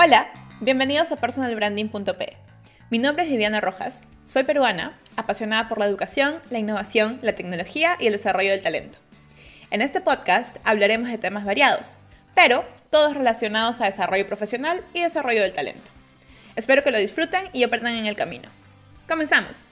Hola, 0.00 0.30
bienvenidos 0.60 1.10
a 1.10 1.16
personalbranding.p. 1.16 2.36
Mi 2.88 3.00
nombre 3.00 3.24
es 3.24 3.30
Viviana 3.30 3.60
Rojas, 3.60 4.02
soy 4.22 4.44
peruana, 4.44 4.96
apasionada 5.16 5.68
por 5.68 5.78
la 5.78 5.86
educación, 5.86 6.40
la 6.50 6.60
innovación, 6.60 7.18
la 7.20 7.32
tecnología 7.32 7.96
y 7.98 8.06
el 8.06 8.12
desarrollo 8.12 8.52
del 8.52 8.62
talento. 8.62 9.00
En 9.72 9.82
este 9.82 10.00
podcast 10.00 10.58
hablaremos 10.62 11.08
de 11.08 11.18
temas 11.18 11.44
variados, 11.44 11.96
pero 12.36 12.64
todos 12.92 13.16
relacionados 13.16 13.80
a 13.80 13.86
desarrollo 13.86 14.24
profesional 14.24 14.84
y 14.94 15.02
desarrollo 15.02 15.42
del 15.42 15.52
talento. 15.52 15.90
Espero 16.54 16.84
que 16.84 16.92
lo 16.92 16.98
disfruten 16.98 17.50
y 17.52 17.64
aprendan 17.64 17.96
en 17.96 18.06
el 18.06 18.14
camino. 18.14 18.48
¡Comenzamos! 19.08 19.66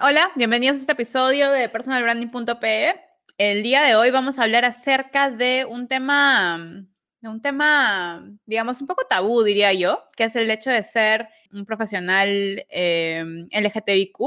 Hola, 0.00 0.32
bienvenidos 0.34 0.78
a 0.78 0.80
este 0.80 0.92
episodio 0.92 1.52
de 1.52 1.68
personalbranding.pe. 1.68 3.00
El 3.38 3.62
día 3.62 3.82
de 3.82 3.94
hoy 3.94 4.10
vamos 4.10 4.40
a 4.40 4.42
hablar 4.42 4.64
acerca 4.64 5.30
de 5.30 5.66
un 5.66 5.86
tema 5.86 6.88
un 7.30 7.40
tema, 7.40 8.26
digamos, 8.46 8.80
un 8.80 8.86
poco 8.86 9.06
tabú, 9.08 9.42
diría 9.42 9.72
yo, 9.72 10.04
que 10.16 10.24
es 10.24 10.36
el 10.36 10.50
hecho 10.50 10.70
de 10.70 10.82
ser 10.82 11.28
un 11.52 11.64
profesional 11.64 12.64
eh, 12.68 13.24
LGTBIQ 13.50 14.18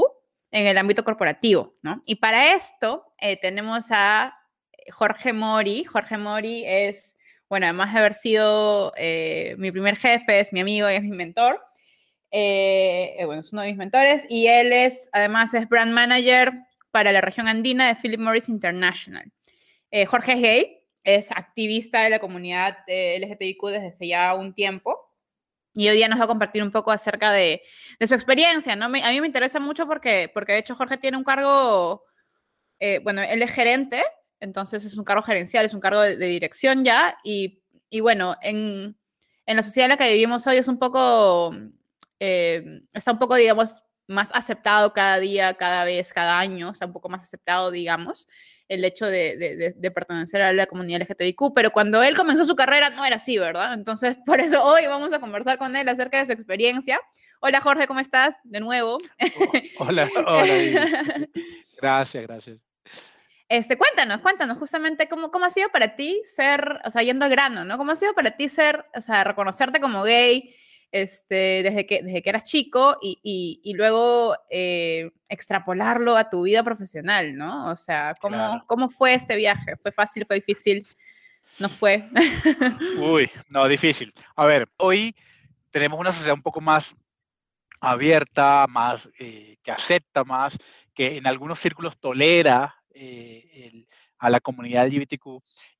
en 0.50 0.66
el 0.66 0.78
ámbito 0.78 1.04
corporativo, 1.04 1.74
¿no? 1.82 2.00
Y 2.06 2.16
para 2.16 2.54
esto 2.54 3.12
eh, 3.18 3.36
tenemos 3.36 3.86
a 3.90 4.34
Jorge 4.90 5.32
Mori. 5.32 5.84
Jorge 5.84 6.16
Mori 6.16 6.64
es, 6.66 7.16
bueno, 7.48 7.66
además 7.66 7.92
de 7.92 7.98
haber 7.98 8.14
sido 8.14 8.92
eh, 8.96 9.54
mi 9.58 9.70
primer 9.70 9.96
jefe, 9.96 10.40
es 10.40 10.52
mi 10.52 10.60
amigo 10.60 10.90
y 10.90 10.94
es 10.94 11.02
mi 11.02 11.10
mentor. 11.10 11.60
bueno, 12.30 13.40
es 13.40 13.52
uno 13.52 13.62
de 13.62 13.68
mis 13.68 13.76
mentores 13.76 14.24
y 14.28 14.46
él 14.46 14.72
es, 14.72 15.08
además, 15.12 15.52
es 15.54 15.68
brand 15.68 15.92
manager 15.92 16.52
para 16.90 17.12
la 17.12 17.20
región 17.20 17.48
andina 17.48 17.88
de 17.88 17.94
Philip 17.94 18.20
Morris 18.20 18.48
International. 18.48 19.30
Jorge 20.06 20.32
es 20.32 20.40
gay, 20.40 20.77
es 21.04 21.30
activista 21.30 22.02
de 22.02 22.10
la 22.10 22.18
comunidad 22.18 22.78
LGTBIQ 22.86 23.66
desde 23.68 23.88
hace 23.88 24.08
ya 24.08 24.34
un 24.34 24.54
tiempo. 24.54 25.08
Y 25.74 25.88
hoy 25.88 25.96
día 25.96 26.08
nos 26.08 26.18
va 26.18 26.24
a 26.24 26.28
compartir 26.28 26.62
un 26.62 26.72
poco 26.72 26.90
acerca 26.90 27.32
de, 27.32 27.62
su 28.06 28.14
experiencia, 28.14 28.74
¿no? 28.74 28.86
a 28.86 28.88
mí 28.88 29.20
me 29.20 29.26
interesa 29.26 29.60
mucho 29.60 29.86
porque, 29.86 30.30
porque 30.32 30.52
de 30.52 30.58
hecho 30.58 30.74
Jorge 30.74 30.96
tiene 30.96 31.16
un 31.16 31.24
cargo, 31.24 32.04
eh, 32.80 33.00
bueno, 33.04 33.22
él 33.22 33.40
es 33.42 33.52
gerente, 33.52 34.02
entonces 34.40 34.84
es 34.84 34.96
un 34.96 35.04
cargo 35.04 35.22
gerencial, 35.22 35.64
es 35.64 35.74
un 35.74 35.80
cargo 35.80 36.00
de, 36.00 36.16
dirección 36.16 36.84
ya, 36.84 37.16
y, 37.22 37.60
bueno, 38.00 38.36
en, 38.42 38.96
la 39.46 39.62
sociedad 39.62 39.84
en 39.84 39.90
la 39.90 39.96
que 39.96 40.12
vivimos 40.12 40.46
hoy 40.48 40.56
es 40.56 40.66
un 40.66 40.80
poco, 40.80 41.54
eh, 42.18 42.82
está 42.92 43.12
un 43.12 43.18
poco, 43.20 43.36
digamos, 43.36 43.80
más 44.08 44.34
aceptado 44.34 44.92
cada 44.92 45.20
día, 45.20 45.54
cada 45.54 45.84
vez, 45.84 46.12
cada 46.12 46.40
año, 46.40 46.70
está 46.70 46.86
un 46.86 46.92
poco 46.92 47.08
más 47.08 47.22
aceptado, 47.22 47.70
digamos 47.70 48.26
el 48.68 48.84
hecho 48.84 49.06
de, 49.06 49.74
pertenecer 49.94 50.42
a 50.42 50.52
la 50.52 50.66
comunidad 50.66 51.00
LGTBIQ, 51.00 51.54
pero 51.54 51.70
cuando 51.70 52.02
él 52.02 52.16
comenzó 52.16 52.44
su 52.44 52.54
carrera 52.54 52.90
no 52.90 53.04
era 53.04 53.16
así, 53.16 53.38
¿verdad? 53.38 53.72
Entonces, 53.72 54.16
por 54.26 54.40
eso 54.40 54.62
hoy 54.62 54.86
vamos 54.86 55.12
a 55.12 55.20
conversar 55.20 55.58
con 55.58 55.74
él 55.74 55.88
acerca 55.88 56.18
de 56.18 56.26
su 56.26 56.32
experiencia. 56.32 57.00
Hola 57.40 57.60
Jorge, 57.60 57.86
¿cómo 57.86 58.00
estás? 58.00 58.36
De 58.44 58.60
nuevo. 58.60 58.98
Oh, 59.78 59.86
hola, 59.86 60.08
hola. 60.26 60.44
gracias, 61.80 62.26
gracias. 62.26 62.58
Este, 63.48 63.78
cuéntanos, 63.78 64.20
cuéntanos 64.20 64.58
justamente 64.58 65.08
cómo, 65.08 65.30
cómo 65.30 65.46
ha 65.46 65.50
sido 65.50 65.70
para 65.70 65.94
ti 65.94 66.20
ser, 66.24 66.80
o 66.84 66.90
sea, 66.90 67.02
yendo 67.02 67.24
al 67.24 67.30
grano, 67.30 67.64
¿no? 67.64 67.78
¿Cómo 67.78 67.92
ha 67.92 67.96
sido 67.96 68.12
para 68.12 68.32
ti 68.32 68.50
ser, 68.50 68.84
o 68.94 69.00
sea, 69.00 69.24
reconocerte 69.24 69.80
como 69.80 70.02
gay, 70.02 70.54
este, 70.90 71.62
desde, 71.62 71.86
que, 71.86 72.02
desde 72.02 72.22
que 72.22 72.30
eras 72.30 72.44
chico 72.44 72.96
y, 73.02 73.60
y, 73.62 73.74
luego 73.74 74.34
eh, 74.50 75.10
extrapolarlo 75.28 76.16
a 76.16 76.30
tu 76.30 76.42
vida 76.42 76.62
profesional, 76.62 77.36
¿no? 77.36 77.70
O 77.70 77.76
sea, 77.76 78.14
¿cómo, 78.20 78.62
¿cómo 78.66 78.88
fue 78.88 79.14
este 79.14 79.36
viaje? 79.36 79.76
¿Fue 79.76 79.92
fácil? 79.92 80.24
¿Fue 80.26 80.36
difícil? 80.36 80.86
¿No 81.58 81.68
fue? 81.68 82.08
Uy, 83.00 83.30
no, 83.50 83.68
difícil. 83.68 84.12
A 84.36 84.46
ver, 84.46 84.68
hoy 84.78 85.14
tenemos 85.70 86.00
una 86.00 86.12
sociedad 86.12 86.34
un 86.34 86.42
poco 86.42 86.60
más 86.60 86.96
abierta, 87.80 88.66
más 88.68 89.08
eh, 89.18 89.56
que 89.62 89.70
acepta 89.70 90.24
más, 90.24 90.58
que 90.94 91.16
en 91.18 91.26
algunos 91.26 91.58
círculos 91.58 91.98
tolera 91.98 92.74
eh, 92.94 93.70
el, 93.72 93.86
a 94.18 94.30
la 94.30 94.40
comunidad 94.40 94.86
LGBTQ. 94.86 95.26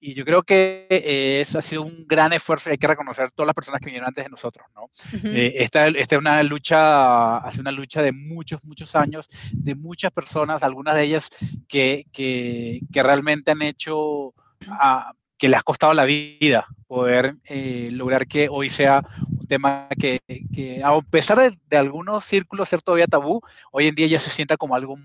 Y 0.01 0.15
yo 0.15 0.25
creo 0.25 0.43
que 0.43 0.87
eh, 0.91 1.41
eso 1.41 1.59
ha 1.59 1.63
sido 1.63 1.83
un 1.83 2.07
gran 2.07 2.33
esfuerzo 2.33 2.69
y 2.69 2.73
hay 2.73 2.79
que 2.79 2.87
reconocer 2.87 3.27
a 3.27 3.31
todas 3.31 3.47
las 3.47 3.55
personas 3.55 3.81
que 3.81 3.87
vinieron 3.87 4.09
antes 4.09 4.25
de 4.25 4.31
nosotros, 4.31 4.67
¿no? 4.75 4.89
Eh, 5.25 5.55
esta, 5.57 5.87
esta, 5.89 6.15
es 6.17 6.21
una 6.21 6.43
lucha, 6.43 7.39
hace 7.39 7.61
una 7.61 7.73
lucha 7.73 8.03
de 8.03 8.13
muchos, 8.13 8.65
muchos 8.65 8.95
años, 8.97 9.29
de 9.53 9.75
muchas 9.75 10.13
personas, 10.13 10.63
algunas 10.63 10.95
de 10.95 11.03
ellas 11.03 11.29
que, 11.69 12.07
que, 12.13 12.81
que 12.93 13.03
realmente 13.03 13.51
han 13.51 13.63
hecho... 13.63 14.35
a 14.69 15.13
que 15.39 15.49
le 15.49 15.57
ha 15.57 15.63
costado 15.63 15.95
la 15.95 16.05
vida 16.05 16.67
poder 16.89 17.37
eh, 17.45 17.89
lograr 17.93 18.27
que 18.27 18.49
hoy 18.51 18.69
sea 18.69 19.03
tema 19.49 19.89
que, 19.99 20.21
que 20.55 20.83
a 20.85 21.01
pesar 21.01 21.39
de, 21.39 21.59
de, 21.69 21.77
algunos 21.77 22.25
círculos 22.25 22.69
ser 22.69 22.83
todavía 22.83 23.07
tabú, 23.07 23.41
hoy 23.73 23.89
en 23.89 23.95
día 23.95 24.07
ya 24.07 24.19
se 24.19 24.31
sienta 24.31 24.57
como 24.57 24.77
algo 24.77 24.97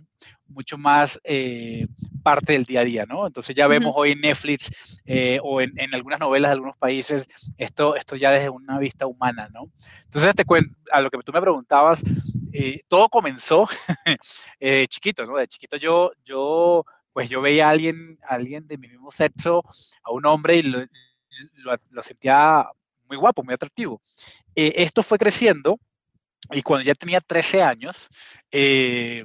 mucho 0.47 0.77
más 0.77 1.19
eh, 1.23 1.87
parte 2.21 2.53
del 2.53 2.65
día 2.65 2.81
a 2.81 2.85
día, 2.85 3.05
¿no? 3.05 3.25
Entonces 3.25 3.55
ya 3.55 3.67
vemos 3.67 3.93
hoy 3.95 4.11
en 4.11 4.21
Netflix 4.21 5.01
eh, 5.05 5.39
o 5.41 5.61
en, 5.61 5.71
en, 5.77 5.93
algunas 5.95 6.19
novelas 6.19 6.49
de 6.49 6.53
algunos 6.53 6.77
países 6.77 7.27
esto, 7.57 7.95
esto 7.95 8.15
ya 8.15 8.31
desde 8.31 8.49
una 8.49 8.77
vista 8.77 9.07
humana, 9.07 9.49
¿no? 9.51 9.71
Entonces 10.03 10.35
te 10.35 10.45
cuento, 10.45 10.71
a 10.91 11.01
lo 11.01 11.09
que 11.09 11.17
tú 11.19 11.31
me 11.31 11.41
preguntabas, 11.41 12.03
todo 12.87 13.09
comenzó 13.09 13.67
chiquito, 14.89 15.25
¿no? 15.25 15.37
De 15.37 15.47
chiquito 15.47 15.77
yo, 15.77 16.11
yo 16.23 16.85
pues 17.13 17.29
yo 17.29 17.41
veía 17.41 17.67
a 17.67 17.71
alguien, 17.71 18.17
alguien 18.27 18.67
de 18.67 18.77
mi 18.77 18.87
mismo 18.87 19.11
sexo, 19.11 19.63
a 20.03 20.11
un 20.11 20.25
hombre, 20.25 20.57
y 20.57 20.63
lo, 20.63 20.79
lo, 21.91 22.03
sentía 22.03 22.67
muy 23.13 23.19
guapo, 23.19 23.43
muy 23.43 23.53
atractivo. 23.53 24.01
Eh, 24.55 24.73
esto 24.77 25.03
fue 25.03 25.17
creciendo 25.17 25.79
y 26.51 26.61
cuando 26.61 26.85
ya 26.85 26.95
tenía 26.95 27.21
13 27.21 27.61
años, 27.61 28.09
eh, 28.51 29.23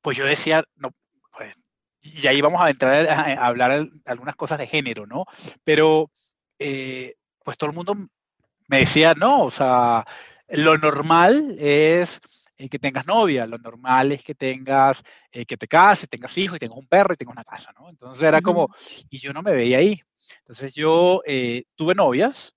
pues 0.00 0.16
yo 0.16 0.24
decía, 0.24 0.64
no, 0.76 0.90
pues, 1.36 1.56
y 2.00 2.26
ahí 2.26 2.40
vamos 2.40 2.60
a 2.62 2.70
entrar 2.70 3.08
a, 3.08 3.46
hablar 3.46 3.88
algunas 4.04 4.36
cosas 4.36 4.58
de 4.58 4.66
género, 4.66 5.06
¿no? 5.06 5.24
Pero, 5.64 6.10
eh, 6.58 7.14
pues 7.44 7.56
todo 7.56 7.70
el 7.70 7.76
mundo 7.76 7.94
me 8.68 8.78
decía, 8.78 9.14
no, 9.14 9.44
o 9.44 9.50
sea, 9.50 10.04
lo 10.48 10.76
normal 10.78 11.56
es 11.58 12.20
eh, 12.58 12.70
que 12.70 12.78
tengas 12.78 13.06
novia, 13.06 13.46
lo 13.46 13.58
normal 13.58 14.12
es 14.12 14.24
que 14.24 14.34
tengas, 14.34 15.02
eh, 15.30 15.44
que 15.44 15.58
te 15.58 15.68
cases, 15.68 16.08
tengas 16.08 16.36
hijos 16.38 16.56
y 16.56 16.60
tengas 16.60 16.78
un 16.78 16.86
perro 16.86 17.12
y 17.12 17.16
tengas 17.16 17.34
una 17.34 17.44
casa, 17.44 17.70
¿no? 17.78 17.90
Entonces 17.90 18.22
era 18.22 18.40
como, 18.40 18.70
y 19.10 19.18
yo 19.18 19.32
no 19.34 19.42
me 19.42 19.52
veía 19.52 19.78
ahí. 19.78 20.00
Entonces 20.38 20.74
yo 20.74 21.20
eh, 21.26 21.64
tuve 21.74 21.94
novias 21.94 22.55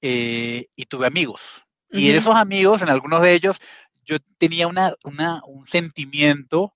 y 0.00 0.84
tuve 0.88 1.06
amigos. 1.06 1.64
Y 1.90 2.10
en 2.10 2.16
esos 2.16 2.34
amigos, 2.34 2.82
en 2.82 2.90
algunos 2.90 3.22
de 3.22 3.32
ellos, 3.32 3.60
yo 4.04 4.16
tenía 4.38 4.68
una, 4.68 4.94
una, 5.04 5.42
un 5.46 5.66
sentimiento 5.66 6.74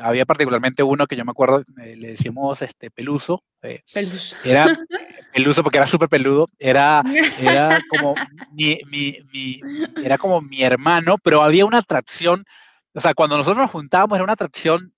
había 0.00 0.26
particularmente 0.26 0.82
uno 0.82 1.06
que 1.06 1.16
yo 1.16 1.24
me 1.24 1.30
acuerdo, 1.30 1.62
le 1.76 2.08
decíamos 2.08 2.62
este, 2.62 2.90
peluso. 2.90 3.44
peluso. 3.60 4.36
Era 4.44 4.66
peluso 5.32 5.62
porque 5.62 5.78
era 5.78 5.86
súper 5.86 6.08
peludo. 6.08 6.46
Era, 6.58 7.02
era 7.40 7.78
como 7.88 8.14
mi, 8.52 8.80
mi, 8.90 9.18
mi, 9.32 9.60
era 10.02 10.18
como 10.18 10.40
mi 10.40 10.62
hermano, 10.62 11.16
pero 11.22 11.42
había 11.42 11.64
una 11.64 11.78
atracción, 11.78 12.44
o 12.92 13.00
sea, 13.00 13.14
cuando 13.14 13.36
nosotros 13.36 13.58
nos 13.58 13.70
juntábamos 13.70 14.16
era 14.16 14.24
una 14.24 14.32
atracción 14.32 14.92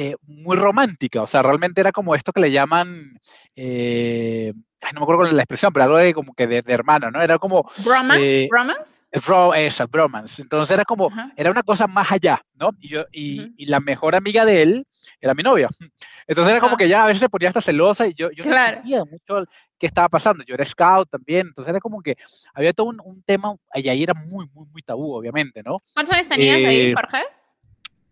eh, 0.00 0.14
muy 0.28 0.56
romántica, 0.56 1.22
o 1.22 1.26
sea, 1.26 1.42
realmente 1.42 1.80
era 1.80 1.90
como 1.90 2.14
esto 2.14 2.32
que 2.32 2.40
le 2.40 2.52
llaman, 2.52 3.18
eh, 3.56 4.52
no 4.92 5.00
me 5.00 5.02
acuerdo 5.02 5.22
con 5.22 5.36
la 5.36 5.42
expresión, 5.42 5.72
pero 5.72 5.86
algo 5.86 5.96
de 5.96 6.14
como 6.14 6.34
que 6.34 6.46
de, 6.46 6.62
hermano, 6.68 7.10
¿no? 7.10 7.20
Era 7.20 7.36
como... 7.40 7.68
¿Bromance? 7.84 8.44
Eh, 8.44 8.48
¿Bromance? 8.48 9.02
Bro, 9.26 9.54
esa, 9.54 9.86
bromance. 9.86 10.40
Entonces 10.40 10.72
era 10.72 10.84
como, 10.84 11.10
era 11.36 11.50
una 11.50 11.64
cosa 11.64 11.88
más 11.88 12.12
allá, 12.12 12.40
¿no? 12.54 12.70
Y, 12.78 12.90
yo, 12.90 13.06
y, 13.10 13.52
y, 13.56 13.66
la 13.66 13.80
mejor 13.80 14.14
amiga 14.14 14.44
de 14.44 14.62
él 14.62 14.86
era 15.20 15.34
mi 15.34 15.42
novia. 15.42 15.68
Entonces 16.28 16.52
era 16.52 16.60
como 16.60 16.76
que 16.76 16.88
ya 16.88 17.02
a 17.02 17.06
veces 17.08 17.18
se 17.22 17.28
ponía 17.28 17.48
hasta 17.48 17.60
celosa 17.60 18.06
y 18.06 18.14
yo, 18.14 18.30
yo 18.30 18.44
no 18.44 18.54
sabía 18.54 19.04
mucho 19.04 19.46
qué 19.80 19.88
estaba 19.88 20.08
pasando. 20.08 20.44
Yo 20.44 20.54
era 20.54 20.64
scout 20.64 21.10
también, 21.10 21.48
entonces 21.48 21.70
era 21.70 21.80
como 21.80 22.00
que 22.02 22.14
había 22.54 22.72
todo 22.72 22.86
un, 22.86 23.00
un 23.04 23.20
tema, 23.24 23.52
y 23.74 23.88
ahí 23.88 24.04
era 24.04 24.14
muy, 24.14 24.46
muy, 24.54 24.68
muy 24.70 24.82
tabú, 24.82 25.12
obviamente, 25.12 25.60
¿no? 25.64 25.82
¿Cuántos 25.92 26.14
años 26.14 26.28
tenías 26.28 26.56
ahí, 26.58 26.94
Jorge? 26.94 27.24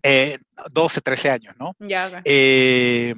Eh, 0.08 0.38
12, 0.70 1.00
13 1.00 1.30
años, 1.30 1.56
¿no? 1.58 1.74
Ya, 1.80 2.22
eh, 2.24 3.12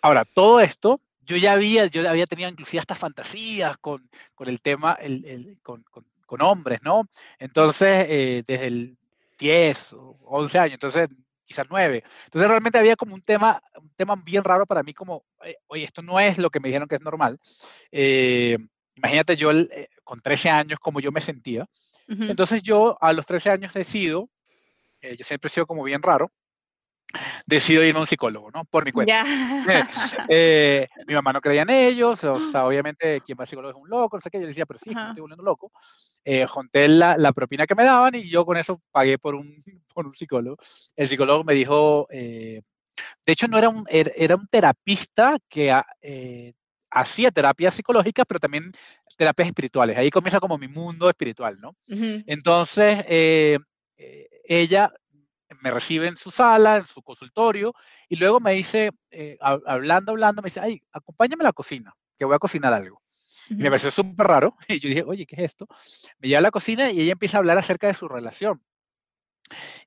ahora, 0.00 0.24
todo 0.24 0.60
esto, 0.60 1.00
yo 1.26 1.36
ya 1.36 1.52
había, 1.52 1.86
yo 1.86 2.08
había 2.08 2.26
tenido 2.26 2.48
inclusive 2.48 2.80
estas 2.80 2.98
fantasías 2.98 3.76
con, 3.78 4.08
con 4.36 4.48
el 4.48 4.60
tema, 4.60 4.96
el, 5.00 5.24
el, 5.24 5.58
con, 5.60 5.82
con, 5.90 6.06
con, 6.26 6.40
hombres, 6.42 6.80
¿no? 6.82 7.08
Entonces, 7.40 8.06
eh, 8.08 8.44
desde 8.46 8.66
el 8.68 8.96
10 9.40 9.92
o 9.94 10.18
11 10.22 10.58
años, 10.60 10.74
entonces 10.74 11.08
quizás 11.42 11.66
9. 11.68 12.04
Entonces 12.26 12.48
realmente 12.48 12.78
había 12.78 12.94
como 12.94 13.16
un 13.16 13.22
tema, 13.22 13.60
un 13.80 13.90
tema 13.96 14.14
bien 14.14 14.44
raro 14.44 14.66
para 14.66 14.84
mí, 14.84 14.94
como, 14.94 15.24
eh, 15.44 15.56
oye, 15.66 15.82
esto 15.82 16.00
no 16.00 16.20
es 16.20 16.38
lo 16.38 16.50
que 16.50 16.60
me 16.60 16.68
dijeron 16.68 16.86
que 16.86 16.94
es 16.94 17.02
normal. 17.02 17.40
Eh, 17.90 18.56
imagínate 18.94 19.34
yo 19.34 19.50
con 20.04 20.20
13 20.20 20.48
años 20.48 20.78
como 20.78 21.00
yo 21.00 21.10
me 21.10 21.20
sentía. 21.20 21.66
Entonces 22.06 22.64
yo 22.64 22.98
a 23.00 23.12
los 23.12 23.24
13 23.24 23.50
años 23.50 23.72
decido 23.72 24.28
eh, 25.00 25.16
yo 25.16 25.24
siempre 25.24 25.48
he 25.48 25.50
sido 25.50 25.66
como 25.66 25.82
bien 25.84 26.02
raro, 26.02 26.30
decido 27.46 27.84
irme 27.84 27.98
a 27.98 28.02
un 28.02 28.06
psicólogo, 28.06 28.50
¿no? 28.50 28.64
Por 28.64 28.84
mi 28.84 28.92
cuenta. 28.92 29.24
Eh, 30.28 30.86
mi 31.06 31.14
mamá 31.14 31.32
no 31.32 31.40
creía 31.40 31.62
en 31.62 31.70
ellos, 31.70 32.22
obviamente 32.24 33.20
quien 33.22 33.36
va 33.36 33.42
al 33.42 33.48
psicólogo 33.48 33.76
es 33.76 33.82
un 33.82 33.88
loco, 33.88 34.16
no 34.16 34.20
sé 34.20 34.30
qué, 34.30 34.40
yo 34.40 34.46
decía, 34.46 34.66
pero 34.66 34.78
sí, 34.78 34.94
me 34.94 35.08
estoy 35.08 35.20
volviendo 35.20 35.42
loco. 35.42 35.72
Eh, 36.24 36.46
junté 36.46 36.86
la, 36.86 37.16
la, 37.16 37.32
propina 37.32 37.66
que 37.66 37.74
me 37.74 37.84
daban 37.84 38.14
y 38.14 38.28
yo 38.28 38.44
con 38.44 38.56
eso 38.56 38.80
pagué 38.92 39.18
por 39.18 39.34
un, 39.34 39.52
por 39.94 40.06
un 40.06 40.12
psicólogo. 40.12 40.56
El 40.94 41.08
psicólogo 41.08 41.44
me 41.44 41.54
dijo, 41.54 42.06
eh, 42.10 42.62
de 43.26 43.32
hecho 43.32 43.48
no 43.48 43.58
era 43.58 43.68
un, 43.68 43.84
era 43.88 44.36
un 44.36 44.46
terapista 44.46 45.38
que 45.48 45.74
eh, 46.02 46.52
hacía 46.90 47.30
terapia 47.30 47.70
psicológica, 47.70 48.24
pero 48.24 48.38
también 48.38 48.72
terapias 49.16 49.48
espirituales. 49.48 49.96
Ahí 49.96 50.10
comienza 50.10 50.40
como 50.40 50.58
mi 50.58 50.68
mundo 50.68 51.08
espiritual, 51.08 51.58
¿no? 51.60 51.76
Entonces, 52.26 53.04
ella 54.44 54.92
me 55.60 55.70
recibe 55.70 56.06
en 56.06 56.16
su 56.16 56.30
sala, 56.30 56.76
en 56.76 56.86
su 56.86 57.02
consultorio, 57.02 57.74
y 58.08 58.16
luego 58.16 58.40
me 58.40 58.52
dice, 58.52 58.90
eh, 59.10 59.36
hablando, 59.40 60.12
hablando, 60.12 60.42
me 60.42 60.46
dice, 60.46 60.60
ay, 60.60 60.80
acompáñame 60.92 61.42
a 61.44 61.48
la 61.48 61.52
cocina, 61.52 61.94
que 62.16 62.24
voy 62.24 62.36
a 62.36 62.38
cocinar 62.38 62.72
algo. 62.72 63.02
Y 63.48 63.54
me 63.54 63.68
pareció 63.68 63.90
súper 63.90 64.26
raro, 64.26 64.56
y 64.68 64.78
yo 64.78 64.88
dije, 64.88 65.02
oye, 65.02 65.26
¿qué 65.26 65.36
es 65.36 65.42
esto? 65.42 65.66
Me 66.18 66.28
lleva 66.28 66.38
a 66.38 66.42
la 66.42 66.50
cocina 66.50 66.90
y 66.90 67.00
ella 67.00 67.12
empieza 67.12 67.38
a 67.38 67.40
hablar 67.40 67.58
acerca 67.58 67.88
de 67.88 67.94
su 67.94 68.08
relación. 68.08 68.62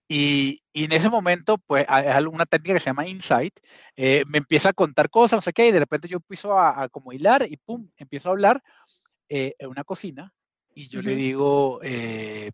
Y, 0.10 0.62
y 0.74 0.84
en 0.84 0.92
ese 0.92 1.10
momento, 1.10 1.58
pues, 1.58 1.86
es 1.88 2.26
una 2.26 2.46
técnica 2.46 2.74
que 2.74 2.80
se 2.82 2.90
llama 2.90 3.08
insight, 3.08 3.58
eh, 3.96 4.24
me 4.28 4.40
empieza 4.40 4.70
a 4.70 4.74
contar 4.74 5.10
cosas, 5.10 5.38
no 5.38 5.42
sé 5.42 5.54
qué, 5.54 5.70
y 5.70 5.72
de 5.72 5.80
repente 5.80 6.10
yo 6.10 6.18
empiezo 6.18 6.60
a, 6.60 6.90
como 6.90 7.14
hilar 7.14 7.48
y 7.50 7.56
pum, 7.56 7.90
empiezo 7.96 8.28
a 8.28 8.34
hablar 8.34 8.62
eh, 9.30 9.56
en 9.58 9.70
una 9.70 9.86
cocina, 9.86 10.34
y 10.76 10.88
yo 10.88 11.02
le 11.02 11.16
digo, 11.16 11.80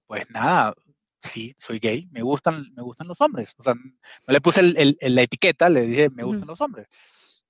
pues 0.06 0.30
nada, 0.30 0.76
sí, 1.22 1.56
soy 1.60 1.80
gay, 1.80 2.08
me 2.12 2.22
gustan, 2.22 2.66
me 2.76 2.84
gustan 2.84 3.08
los 3.08 3.20
hombres. 3.22 3.56
O 3.58 3.64
sea, 3.64 3.74
no 3.74 3.92
le 4.34 4.42
puse 4.42 4.62
el, 4.62 4.98
la 5.02 5.22
etiqueta, 5.22 5.70
le 5.70 5.82
dije, 5.82 6.10
me 6.10 6.24
gustan 6.24 6.48
los 6.48 6.62
hombres. 6.62 6.88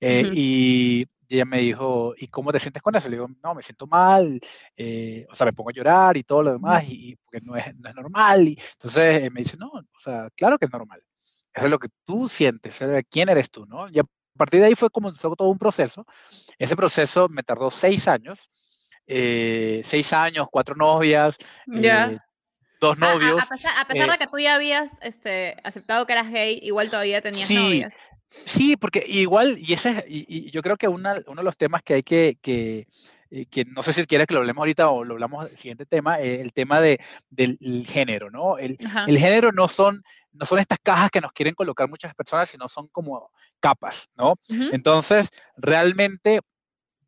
Eh, 0.00 0.30
y, 0.34 1.06
ella 1.28 1.44
me 1.44 1.60
dijo, 1.60 2.12
¿y 2.16 2.26
cómo 2.26 2.50
te 2.50 2.58
sientes 2.58 2.82
con 2.82 2.96
eso? 2.96 3.08
Le 3.08 3.14
digo, 3.14 3.28
no, 3.44 3.54
me 3.54 3.62
siento 3.62 3.86
mal, 3.86 4.40
eh, 4.76 5.24
o 5.30 5.34
sea, 5.34 5.44
me 5.44 5.52
pongo 5.52 5.70
a 5.70 5.72
llorar 5.72 6.16
y 6.16 6.24
todo 6.24 6.42
lo 6.42 6.52
demás, 6.54 6.82
y, 6.88 7.14
porque 7.14 7.40
no 7.40 7.54
es, 7.54 7.72
no 7.76 7.88
es 7.88 7.94
normal. 7.94 8.48
Y, 8.48 8.58
entonces 8.72 9.22
eh, 9.22 9.30
me 9.30 9.42
dice, 9.42 9.56
no, 9.56 9.68
o 9.68 9.98
sea, 9.98 10.28
claro 10.34 10.58
que 10.58 10.64
es 10.64 10.72
normal. 10.72 11.00
Eso 11.54 11.66
es 11.66 11.70
lo 11.70 11.78
que 11.78 11.86
tú 12.04 12.28
sientes, 12.28 12.80
quién 13.08 13.28
eres 13.28 13.48
tú, 13.48 13.64
¿no? 13.64 13.88
Y 13.88 14.00
a 14.00 14.04
partir 14.36 14.58
de 14.58 14.66
ahí 14.66 14.74
fue 14.74 14.90
como 14.90 15.12
todo 15.12 15.48
un 15.48 15.58
proceso. 15.58 16.04
Ese 16.58 16.74
proceso 16.74 17.28
me 17.28 17.44
tardó 17.44 17.70
seis 17.70 18.08
años. 18.08 18.48
seis 19.06 20.12
años, 20.12 20.48
cuatro 20.50 20.74
novias, 20.74 21.38
ya 21.66 22.20
dos 22.80 22.98
novios. 22.98 23.42
A, 23.42 23.46
pesar, 23.86 24.10
de 24.10 24.18
que 24.18 24.26
tú 24.26 24.38
ya 24.38 24.54
habías 24.54 25.00
este, 25.02 25.56
aceptado 25.62 26.06
que 26.06 26.14
eras 26.14 26.30
gay, 26.30 26.58
igual 26.62 26.90
todavía 26.90 27.20
tenías 27.20 27.46
sí, 27.46 27.54
novias. 27.54 27.92
Sí, 28.30 28.76
porque 28.76 29.04
igual, 29.06 29.58
y 29.58 29.72
ese 29.72 30.04
y, 30.08 30.50
yo 30.50 30.62
creo 30.62 30.76
que 30.76 30.88
uno 30.88 31.14
de 31.14 31.42
los 31.42 31.56
temas 31.56 31.82
que 31.82 31.94
hay 31.94 32.02
que, 32.02 32.38
que, 32.40 32.86
eh, 33.30 33.46
que, 33.46 33.64
no 33.64 33.82
sé 33.82 33.92
si 33.92 34.04
quieres 34.06 34.26
que 34.26 34.34
lo 34.34 34.40
hablemos 34.40 34.62
ahorita 34.62 34.88
o 34.88 35.04
lo 35.04 35.14
hablamos 35.14 35.50
el 35.50 35.56
siguiente 35.56 35.84
tema, 35.84 36.20
eh, 36.20 36.40
el 36.40 36.52
tema 36.52 36.80
de, 36.80 37.00
del 37.28 37.58
género, 37.86 38.30
¿no? 38.30 38.56
El, 38.58 38.78
el, 39.06 39.18
género 39.18 39.52
no 39.52 39.68
son, 39.68 40.02
no 40.32 40.46
son 40.46 40.58
estas 40.58 40.78
cajas 40.82 41.10
que 41.10 41.20
nos 41.20 41.32
quieren 41.32 41.54
colocar 41.54 41.88
muchas 41.88 42.14
personas, 42.14 42.48
sino 42.48 42.68
son 42.68 42.88
como 42.88 43.30
capas, 43.58 44.08
¿no? 44.16 44.34
Entonces, 44.72 45.30
realmente 45.56 46.40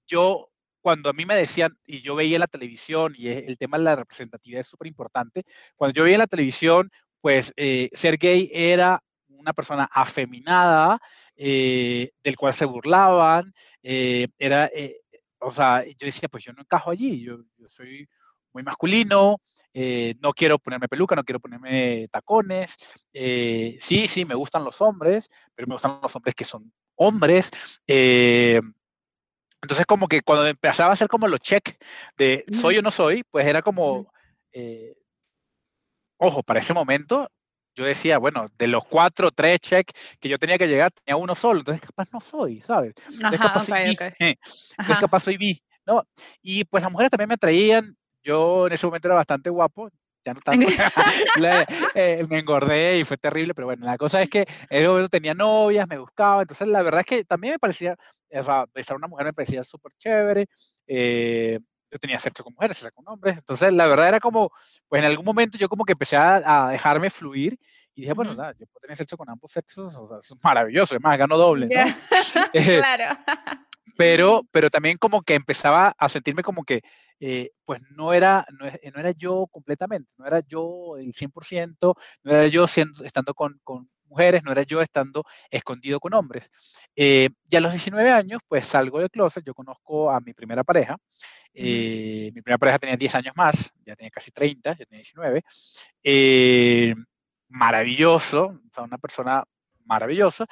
yo 0.06 0.51
cuando 0.82 1.08
a 1.08 1.12
mí 1.12 1.24
me 1.24 1.36
decían, 1.36 1.78
y 1.86 2.02
yo 2.02 2.16
veía 2.16 2.38
la 2.38 2.48
televisión, 2.48 3.14
y 3.16 3.28
el 3.28 3.56
tema 3.56 3.78
de 3.78 3.84
la 3.84 3.96
representatividad 3.96 4.60
es 4.60 4.66
súper 4.66 4.88
importante, 4.88 5.44
cuando 5.76 5.94
yo 5.94 6.04
veía 6.04 6.18
la 6.18 6.26
televisión, 6.26 6.90
pues 7.20 7.52
eh, 7.56 7.88
ser 7.92 8.18
gay 8.18 8.50
era 8.52 9.02
una 9.28 9.52
persona 9.52 9.88
afeminada, 9.92 11.00
eh, 11.36 12.10
del 12.22 12.36
cual 12.36 12.52
se 12.52 12.64
burlaban, 12.64 13.52
eh, 13.82 14.26
era, 14.38 14.68
o 15.38 15.50
sea, 15.50 15.84
yo 15.84 16.04
decía, 16.04 16.28
pues 16.28 16.44
yo 16.44 16.52
no 16.52 16.62
encajo 16.62 16.90
allí, 16.90 17.22
yo, 17.22 17.38
soy 17.68 18.06
muy 18.52 18.64
masculino, 18.64 19.38
no 20.20 20.32
quiero 20.34 20.58
ponerme 20.58 20.88
peluca, 20.88 21.16
no 21.16 21.24
quiero 21.24 21.40
ponerme 21.40 22.06
tacones, 22.10 22.76
sí, 23.12 24.08
sí, 24.08 24.24
me 24.24 24.34
gustan 24.34 24.64
los 24.64 24.80
hombres, 24.82 25.30
pero 25.54 25.66
me 25.68 25.74
gustan 25.74 26.00
los 26.02 26.14
hombres 26.14 26.34
que 26.34 26.44
son 26.44 26.70
hombres, 26.96 27.50
entonces, 29.62 29.86
como 29.86 30.08
que 30.08 30.22
cuando 30.22 30.46
empezaba 30.46 30.90
a 30.90 30.92
hacer 30.94 31.08
como 31.08 31.28
los 31.28 31.40
check 31.40 31.78
de 32.16 32.44
soy 32.50 32.78
o 32.78 32.82
no 32.82 32.90
soy, 32.90 33.22
pues 33.30 33.46
era 33.46 33.62
como, 33.62 34.12
eh, 34.52 34.96
ojo, 36.16 36.42
para 36.42 36.60
ese 36.60 36.74
momento 36.74 37.30
yo 37.74 37.84
decía, 37.84 38.18
bueno, 38.18 38.46
de 38.58 38.66
los 38.66 38.84
cuatro, 38.84 39.30
tres 39.30 39.60
check 39.60 39.90
que 40.20 40.28
yo 40.28 40.36
tenía 40.36 40.58
que 40.58 40.66
llegar, 40.66 40.90
tenía 40.90 41.16
uno 41.16 41.34
solo, 41.34 41.60
entonces 41.60 41.80
capaz 41.80 42.08
no 42.12 42.20
soy, 42.20 42.60
¿sabes? 42.60 42.92
Entonces 43.10 43.40
capaz 43.40 43.64
soy 43.64 43.84
bi, 43.84 43.96
entonces 44.18 44.98
capaz 45.00 45.20
soy 45.20 45.36
bi, 45.38 45.62
¿no? 45.86 46.02
Y 46.42 46.64
pues 46.64 46.82
las 46.82 46.92
mujeres 46.92 47.10
también 47.10 47.28
me 47.28 47.34
atraían, 47.34 47.96
yo 48.22 48.66
en 48.66 48.72
ese 48.72 48.86
momento 48.86 49.08
era 49.08 49.14
bastante 49.14 49.48
guapo, 49.48 49.88
ya 50.24 50.34
no 50.34 50.40
tanto, 50.40 50.66
eh, 51.94 52.24
me 52.28 52.38
engordé 52.38 52.98
y 52.98 53.04
fue 53.04 53.16
terrible, 53.16 53.54
pero 53.54 53.66
bueno, 53.66 53.86
la 53.86 53.98
cosa 53.98 54.22
es 54.22 54.30
que 54.30 54.46
momento 54.70 55.08
tenía 55.08 55.34
novias, 55.34 55.88
me 55.88 55.98
buscaba, 55.98 56.42
entonces 56.42 56.68
la 56.68 56.82
verdad 56.82 57.00
es 57.00 57.06
que 57.06 57.24
también 57.24 57.54
me 57.54 57.58
parecía, 57.58 57.96
o 58.30 58.42
sea, 58.42 58.64
besar 58.72 58.94
a 58.94 58.98
una 58.98 59.08
mujer 59.08 59.26
me 59.26 59.32
parecía 59.32 59.62
súper 59.62 59.92
chévere, 59.96 60.46
eh, 60.86 61.58
yo 61.90 61.98
tenía 61.98 62.18
sexo 62.18 62.44
con 62.44 62.54
mujeres, 62.54 62.78
sexo 62.78 62.94
con 62.94 63.12
hombres, 63.12 63.36
entonces 63.36 63.72
la 63.72 63.86
verdad 63.86 64.08
era 64.08 64.20
como, 64.20 64.50
pues 64.88 65.00
en 65.00 65.06
algún 65.06 65.24
momento 65.24 65.58
yo 65.58 65.68
como 65.68 65.84
que 65.84 65.92
empecé 65.92 66.16
a, 66.16 66.68
dejarme 66.70 67.10
fluir 67.10 67.58
y 67.94 68.02
dije, 68.02 68.14
bueno, 68.14 68.34
nada, 68.34 68.52
yo 68.52 68.66
puedo 68.66 68.80
tener 68.80 68.96
sexo 68.96 69.18
con 69.18 69.28
ambos 69.28 69.52
sexos, 69.52 69.94
o 69.96 70.08
sea, 70.08 70.18
es 70.18 70.44
maravilloso, 70.44 70.94
además 70.94 71.18
gano 71.18 71.36
doble, 71.36 71.68
¿no? 71.68 71.74
Eh, 72.54 72.78
claro. 72.78 73.18
Pero, 73.96 74.42
pero 74.50 74.70
también 74.70 74.98
como 74.98 75.22
que 75.22 75.34
empezaba 75.34 75.94
a 75.98 76.08
sentirme 76.08 76.42
como 76.42 76.64
que, 76.64 76.82
eh, 77.20 77.50
pues 77.64 77.80
no 77.96 78.12
era, 78.12 78.46
no, 78.58 78.66
no, 78.66 79.00
era 79.00 79.10
yo 79.12 79.46
completamente, 79.50 80.14
no 80.18 80.26
era 80.26 80.40
yo 80.46 80.96
el 80.98 81.12
100%, 81.14 81.94
no 82.24 82.32
era 82.32 82.46
yo 82.48 82.66
siendo, 82.66 83.04
estando 83.04 83.34
con, 83.34 83.60
con 83.64 83.88
mujeres, 84.12 84.42
no 84.44 84.52
era 84.52 84.62
yo 84.62 84.80
estando 84.82 85.24
escondido 85.50 85.98
con 85.98 86.14
hombres. 86.14 86.50
Eh, 86.94 87.30
y 87.48 87.56
a 87.56 87.60
los 87.60 87.72
19 87.72 88.10
años, 88.10 88.40
pues 88.46 88.66
salgo 88.66 89.00
del 89.00 89.10
closet, 89.10 89.44
yo 89.44 89.54
conozco 89.54 90.10
a 90.10 90.20
mi 90.20 90.34
primera 90.34 90.62
pareja, 90.64 90.96
eh, 91.54 92.30
mi 92.34 92.42
primera 92.42 92.58
pareja 92.58 92.78
tenía 92.78 92.96
10 92.96 93.14
años 93.16 93.34
más, 93.36 93.72
ya 93.84 93.96
tenía 93.96 94.10
casi 94.10 94.30
30, 94.30 94.76
ya 94.76 94.84
tenía 94.84 94.98
19, 94.98 95.42
eh, 96.04 96.94
maravilloso, 97.48 98.44
o 98.46 98.74
sea, 98.74 98.84
una 98.84 98.98
persona 98.98 99.44
maravillosa, 99.84 100.46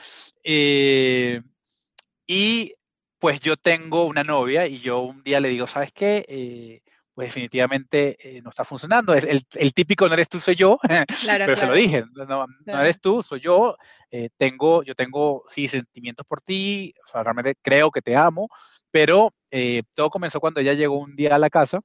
y 2.26 2.74
pues 3.20 3.40
yo 3.40 3.56
tengo 3.56 4.06
una 4.06 4.24
novia 4.24 4.66
y 4.66 4.80
yo 4.80 5.00
un 5.00 5.22
día 5.22 5.38
le 5.38 5.50
digo, 5.50 5.66
¿sabes 5.66 5.92
qué? 5.92 6.82
pues 7.14 7.28
definitivamente 7.28 8.16
eh, 8.18 8.40
no 8.40 8.48
está 8.50 8.64
funcionando. 8.64 9.12
El, 9.12 9.46
el, 9.52 9.74
típico 9.74 10.08
no 10.08 10.14
eres 10.14 10.28
tú, 10.28 10.40
soy 10.40 10.54
yo, 10.54 10.78
pero 11.26 11.54
se 11.54 11.66
lo 11.66 11.74
dije, 11.74 12.04
no, 12.14 12.46
no, 12.64 12.80
eres 12.80 13.00
tú, 13.00 13.22
soy 13.22 13.40
yo, 13.40 13.76
eh, 14.10 14.30
tengo, 14.38 14.82
yo 14.82 14.94
tengo, 14.94 15.44
sí, 15.46 15.68
sentimientos 15.68 16.24
por 16.26 16.40
ti, 16.40 16.94
o 17.04 17.06
sea, 17.06 17.22
realmente 17.22 17.56
creo 17.60 17.90
que 17.90 18.00
te 18.00 18.16
amo, 18.16 18.48
pero 18.90 19.34
eh, 19.50 19.82
todo 19.94 20.08
comenzó 20.08 20.40
cuando 20.40 20.60
ella 20.60 20.72
llegó 20.72 20.98
un 20.98 21.14
día 21.14 21.34
a 21.34 21.38
la 21.38 21.50
casa 21.50 21.80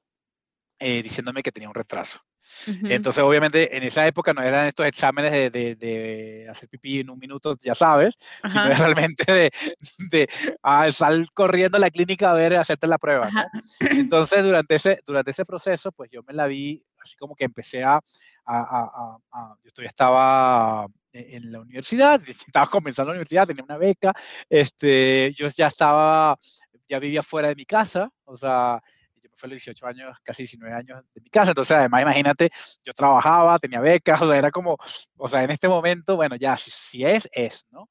diciéndome 0.78 1.42
que 1.42 1.52
tenía 1.52 1.68
un 1.68 1.74
retraso. 1.74 2.20
Entonces, 2.84 3.22
obviamente, 3.22 3.76
en 3.76 3.82
esa 3.82 4.06
época 4.06 4.32
no 4.32 4.42
eran 4.42 4.66
estos 4.66 4.86
exámenes 4.86 5.32
de, 5.32 5.50
de, 5.50 6.46
hacer 6.48 6.68
pipí 6.68 7.00
en 7.00 7.10
un 7.10 7.18
minuto, 7.18 7.56
ya 7.60 7.74
sabes, 7.74 8.16
sino 8.48 8.64
realmente 9.14 9.32
de, 9.32 9.50
de 10.10 10.28
ah, 10.62 10.90
salir 10.92 11.26
corriendo 11.32 11.76
a 11.76 11.80
la 11.80 11.90
clínica 11.90 12.30
a 12.30 12.34
ver, 12.34 12.56
hacerte 12.56 12.86
la 12.86 12.98
prueba. 12.98 13.28
Entonces, 13.80 14.42
durante 14.42 14.76
ese, 14.76 15.00
durante 15.06 15.30
ese 15.30 15.44
proceso, 15.44 15.92
pues 15.92 16.10
yo 16.10 16.22
me 16.22 16.34
la 16.34 16.46
vi 16.46 16.82
así 17.00 17.16
como 17.16 17.34
que 17.34 17.44
empecé 17.44 17.84
a, 17.84 18.00
a, 18.46 19.18
a, 19.32 19.56
yo 19.64 19.70
todavía 19.70 19.88
estaba 19.88 20.86
en 21.12 21.52
la 21.52 21.60
universidad, 21.60 22.20
estaba 22.28 22.66
comenzando 22.66 23.12
la 23.12 23.16
universidad, 23.16 23.46
tenía 23.46 23.64
una 23.64 23.78
beca, 23.78 24.12
este, 24.48 25.32
yo 25.34 25.48
ya 25.48 25.68
estaba, 25.68 26.36
ya 26.88 26.98
vivía 26.98 27.22
fuera 27.22 27.48
de 27.48 27.54
mi 27.54 27.64
casa, 27.64 28.10
o 28.24 28.36
sea, 28.36 28.82
fue 29.36 29.48
los 29.48 29.56
18 29.56 29.86
años, 29.86 30.16
casi 30.22 30.42
19 30.42 30.74
años 30.74 31.04
de 31.14 31.20
mi 31.20 31.30
casa. 31.30 31.52
Entonces, 31.52 31.76
además, 31.76 32.02
imagínate, 32.02 32.50
yo 32.84 32.92
trabajaba, 32.92 33.58
tenía 33.58 33.80
becas, 33.80 34.20
o 34.22 34.26
sea, 34.26 34.36
era 34.36 34.50
como, 34.50 34.76
o 35.16 35.28
sea, 35.28 35.44
en 35.44 35.50
este 35.50 35.68
momento, 35.68 36.16
bueno, 36.16 36.36
ya, 36.36 36.56
si, 36.56 37.04
es, 37.04 37.28
es, 37.32 37.66
¿no? 37.70 37.88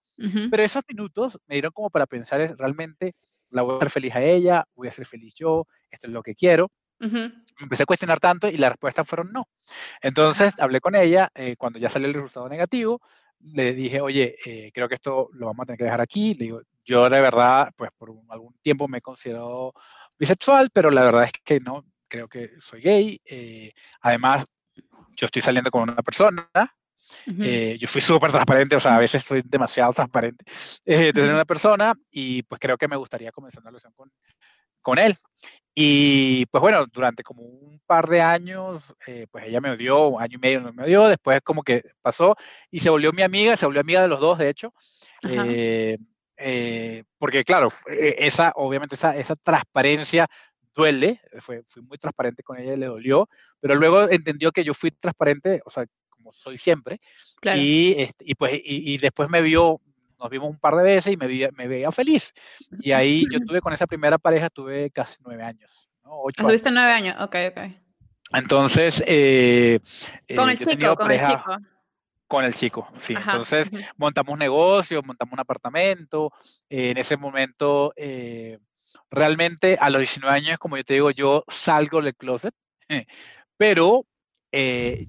Pero 0.50 0.64
esos 0.64 0.84
minutos 0.88 1.40
me 1.48 1.56
dieron 1.56 1.72
como 1.72 1.90
para 1.90 2.06
pensar, 2.06 2.56
realmente, 2.58 3.14
la 3.52 3.62
voy 3.62 3.76
a 3.76 3.78
hacer 3.78 3.92
feliz 3.92 4.16
a 4.16 4.22
ella, 4.22 4.66
voy 4.76 4.88
a 4.88 4.92
ser 4.92 5.06
feliz 5.06 5.34
yo, 5.36 5.68
esto 5.90 6.08
es 6.08 6.14
lo 6.14 6.22
que 6.22 6.36
quiero. 6.36 6.72
Me 7.00 7.32
empecé 7.62 7.84
a 7.84 7.86
cuestionar 7.86 8.20
tanto 8.20 8.48
y 8.48 8.58
las 8.58 8.72
respuestas 8.72 9.08
fueron 9.08 9.32
no. 9.32 9.50
Entonces 10.02 10.54
hablé 10.58 10.80
con 10.80 10.96
ella 10.96 11.30
eh, 11.36 11.56
cuando 11.58 11.78
ya 11.78 11.90
salió 11.90 12.08
el 12.08 12.14
resultado 12.14 12.50
negativo. 12.50 13.02
Le 13.40 13.74
dije, 13.74 14.02
oye, 14.02 14.36
eh, 14.46 14.72
creo 14.74 14.88
que 14.88 14.96
esto 14.96 15.30
lo 15.34 15.48
vamos 15.48 15.64
a 15.64 15.66
tener 15.68 15.78
que 15.78 15.84
dejar 15.84 16.02
aquí. 16.02 16.34
Le 16.34 16.46
digo, 16.46 16.62
yo 16.86 17.10
de 17.10 17.22
verdad, 17.22 17.72
pues 17.76 17.92
por 17.98 18.14
algún 18.30 18.56
tiempo 18.62 18.88
me 18.88 19.00
he 19.00 19.02
considerado 19.02 19.74
bisexual, 20.18 20.70
pero 20.72 20.92
la 20.92 21.04
verdad 21.04 21.24
es 21.24 21.32
que 21.44 21.60
no, 21.60 21.84
creo 22.08 22.28
que 22.28 22.52
soy 22.60 22.82
gay. 22.82 23.20
Eh, 23.26 23.74
además, 24.02 24.46
yo 25.18 25.26
estoy 25.26 25.42
saliendo 25.42 25.72
con 25.72 25.84
una 25.84 26.02
persona, 26.02 26.50
Eh, 27.28 27.78
yo 27.80 27.88
fui 27.88 28.02
súper 28.02 28.32
transparente, 28.32 28.76
o 28.76 28.80
sea, 28.80 28.96
a 28.96 29.00
veces 29.00 29.22
estoy 29.22 29.42
demasiado 29.44 29.94
transparente 29.94 30.46
eh, 30.86 31.12
de 31.14 31.30
una 31.30 31.46
persona 31.46 31.94
y 32.12 32.44
pues 32.44 32.60
creo 32.60 32.78
que 32.78 32.88
me 32.88 32.96
gustaría 32.96 33.32
comenzar 33.32 33.62
una 33.62 33.72
relación 33.72 33.94
con, 33.94 34.12
con 34.82 34.98
él. 34.98 35.16
Y 35.74 36.46
pues 36.48 36.62
bueno, 36.62 36.86
durante 36.86 37.22
como 37.22 37.42
un 37.44 37.82
par 37.86 38.08
de 38.08 38.22
años, 38.22 38.96
eh, 39.06 39.28
pues 39.30 39.46
ella 39.46 39.60
me 39.60 39.72
odió, 39.72 40.08
un 40.08 40.22
año 40.22 40.38
y 40.38 40.40
medio 40.40 40.62
no 40.62 40.72
me 40.72 40.84
odió, 40.84 41.08
después 41.08 41.42
como 41.42 41.64
que 41.64 41.84
pasó 42.02 42.36
y 42.72 42.80
se 42.80 42.90
volvió 42.90 43.12
mi 43.12 43.24
amiga, 43.24 43.58
se 43.58 43.66
volvió 43.66 43.82
amiga 43.82 44.02
de 44.02 44.08
los 44.08 44.20
dos, 44.20 44.38
de 44.38 44.50
hecho. 44.50 44.74
Eh, 45.28 45.98
eh, 46.38 47.04
porque 47.18 47.44
claro, 47.44 47.70
esa, 47.88 48.52
obviamente 48.56 48.96
esa, 48.96 49.16
esa 49.16 49.36
transparencia 49.36 50.28
duele, 50.76 51.22
fue, 51.40 51.64
fui 51.66 51.82
muy 51.82 51.98
transparente 51.98 52.44
con 52.44 52.60
ella 52.60 52.74
y 52.74 52.78
le 52.78 52.88
dolió, 52.88 53.30
pero 53.60 53.76
luego 53.76 54.10
entendió 54.10 54.52
que 54.52 54.64
yo 54.64 54.74
fui 54.74 54.92
transparente, 54.92 55.62
o 55.66 55.70
sea, 55.70 55.86
como 56.10 56.32
soy 56.32 56.58
siempre, 56.58 57.00
y, 57.56 57.96
este, 57.98 58.26
y, 58.28 58.36
pues, 58.36 58.54
y, 58.56 58.94
y, 58.94 58.98
después 58.98 59.30
me 59.30 59.42
vio, 59.42 59.80
nos 60.20 60.30
vimos 60.30 60.50
un 60.50 60.60
par 60.60 60.76
de 60.76 60.84
veces 60.84 61.14
y 61.14 61.18
me, 61.18 61.28
me 61.54 61.68
veía 61.68 61.92
feliz. 61.92 62.34
Y 62.82 62.92
ahí 62.92 63.26
yo 63.32 63.40
tuve 63.40 63.62
con 63.62 63.74
esa 63.74 63.88
primera 63.88 64.18
pareja, 64.18 64.50
tuve 64.50 64.90
casi 64.92 65.18
nueve 65.24 65.44
años. 65.44 65.90
¿no? 66.04 66.12
Ocho 66.22 66.44
¿Tuviste 66.44 66.72
nueve 66.72 66.92
años? 66.92 67.16
Ok, 67.22 67.36
ok. 67.50 67.60
Entonces... 68.34 69.04
Eh, 69.06 69.80
con 70.36 70.50
el 70.50 70.58
chico, 70.60 70.96
con 70.96 71.12
el 71.12 71.20
chico. 71.20 71.58
Con 72.28 72.44
el 72.44 72.54
chico, 72.54 72.88
sí. 72.98 73.14
Entonces 73.14 73.70
montamos 73.98 74.34
un 74.34 74.40
negocio, 74.40 75.02
montamos 75.04 75.34
un 75.34 75.40
apartamento. 75.40 76.32
Eh, 76.70 76.90
en 76.90 76.98
ese 76.98 77.18
momento, 77.18 77.94
eh, 77.96 78.58
realmente 79.12 79.78
a 79.80 79.90
los 79.90 80.00
19 80.00 80.36
años, 80.36 80.58
como 80.58 80.78
yo 80.78 80.84
te 80.84 80.96
digo, 80.96 81.12
yo 81.12 81.44
salgo 81.48 82.02
del 82.02 82.16
closet, 82.16 82.54
pero 83.58 84.06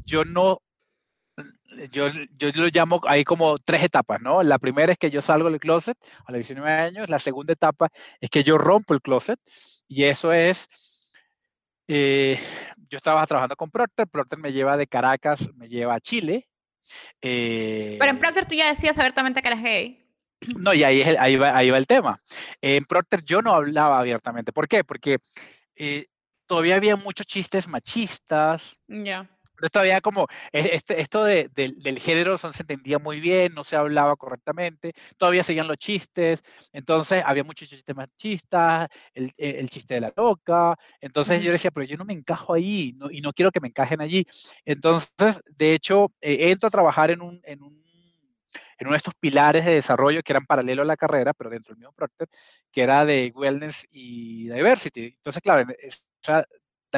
yo 0.04 0.24
no 0.24 0.60
yo, 1.90 2.08
yo 2.36 2.48
lo 2.54 2.68
llamo 2.68 3.00
ahí 3.06 3.24
como 3.24 3.58
tres 3.58 3.84
etapas, 3.84 4.20
¿no? 4.20 4.42
La 4.42 4.58
primera 4.58 4.92
es 4.92 4.98
que 4.98 5.10
yo 5.10 5.22
salgo 5.22 5.50
del 5.50 5.60
closet 5.60 5.96
a 6.24 6.32
los 6.32 6.38
19 6.38 6.70
años, 6.70 7.10
la 7.10 7.18
segunda 7.18 7.52
etapa 7.52 7.90
es 8.20 8.30
que 8.30 8.42
yo 8.42 8.58
rompo 8.58 8.94
el 8.94 9.02
closet 9.02 9.38
y 9.88 10.04
eso 10.04 10.32
es, 10.32 10.68
eh, 11.88 12.38
yo 12.88 12.96
estaba 12.96 13.26
trabajando 13.26 13.56
con 13.56 13.70
Procter, 13.70 14.08
Procter 14.08 14.38
me 14.38 14.52
lleva 14.52 14.76
de 14.76 14.86
Caracas, 14.86 15.50
me 15.54 15.68
lleva 15.68 15.94
a 15.94 16.00
Chile. 16.00 16.48
Eh, 17.20 17.96
Pero 17.98 18.10
en 18.10 18.18
Procter 18.18 18.46
tú 18.46 18.54
ya 18.54 18.68
decías 18.68 18.98
abiertamente 18.98 19.42
que 19.42 19.48
eras 19.48 19.62
gay. 19.62 20.02
No, 20.58 20.74
y 20.74 20.84
ahí, 20.84 21.00
es 21.00 21.18
ahí, 21.18 21.36
va, 21.36 21.56
ahí 21.56 21.70
va 21.70 21.78
el 21.78 21.86
tema. 21.86 22.20
En 22.60 22.84
Procter 22.84 23.22
yo 23.24 23.40
no 23.42 23.54
hablaba 23.54 23.98
abiertamente. 23.98 24.52
¿Por 24.52 24.68
qué? 24.68 24.84
Porque 24.84 25.18
eh, 25.74 26.06
todavía 26.46 26.76
había 26.76 26.96
muchos 26.96 27.26
chistes 27.26 27.68
machistas. 27.68 28.78
Ya 28.86 29.28
todavía 29.72 30.00
como 30.00 30.26
e, 30.52 30.70
este, 30.74 31.00
esto 31.00 31.24
de, 31.24 31.48
del 31.54 31.98
género 31.98 32.36
no 32.42 32.52
se 32.52 32.62
entendía 32.62 32.98
muy 32.98 33.20
bien, 33.20 33.54
no 33.54 33.64
se 33.64 33.76
hablaba 33.76 34.16
correctamente, 34.16 34.92
todavía 35.16 35.42
seguían 35.42 35.68
los 35.68 35.78
chistes, 35.78 36.42
entonces 36.72 37.22
había 37.24 37.44
muchos 37.44 37.68
chistes 37.68 37.96
machistas, 37.96 38.88
el, 39.14 39.32
e, 39.36 39.60
el, 39.60 39.68
chiste 39.70 39.94
de 39.94 40.00
la 40.00 40.12
loca, 40.16 40.76
entonces 41.00 41.42
yo 41.42 41.52
decía, 41.52 41.70
pero 41.70 41.86
yo 41.86 41.96
no 41.96 42.04
me 42.04 42.12
encajo 42.12 42.54
ahí 42.54 42.94
y 43.10 43.20
no 43.20 43.32
quiero 43.32 43.50
que 43.50 43.60
me 43.60 43.68
encajen 43.68 44.00
allí. 44.00 44.24
Entonces, 44.64 45.42
de 45.46 45.74
hecho, 45.74 46.12
eh, 46.20 46.50
entro 46.50 46.68
a 46.68 46.70
trabajar 46.70 47.10
en 47.10 47.20
un, 47.22 47.40
en 47.44 47.62
un 47.62 47.86
en 48.78 48.86
uno 48.86 48.92
de 48.92 48.98
estos 48.98 49.14
pilares 49.14 49.64
de 49.64 49.74
desarrollo 49.74 50.22
que 50.22 50.32
eran 50.32 50.44
paralelo 50.44 50.82
a 50.82 50.84
la 50.84 50.96
carrera, 50.96 51.32
pero 51.32 51.50
dentro 51.50 51.74
del 51.74 51.78
mismo 51.78 51.92
Procter, 51.92 52.28
que 52.70 52.82
era 52.82 53.04
de 53.04 53.32
wellness 53.34 53.86
y 53.90 54.48
diversity. 54.48 55.06
Entonces, 55.16 55.42
claro, 55.42 55.66
esa 55.78 56.46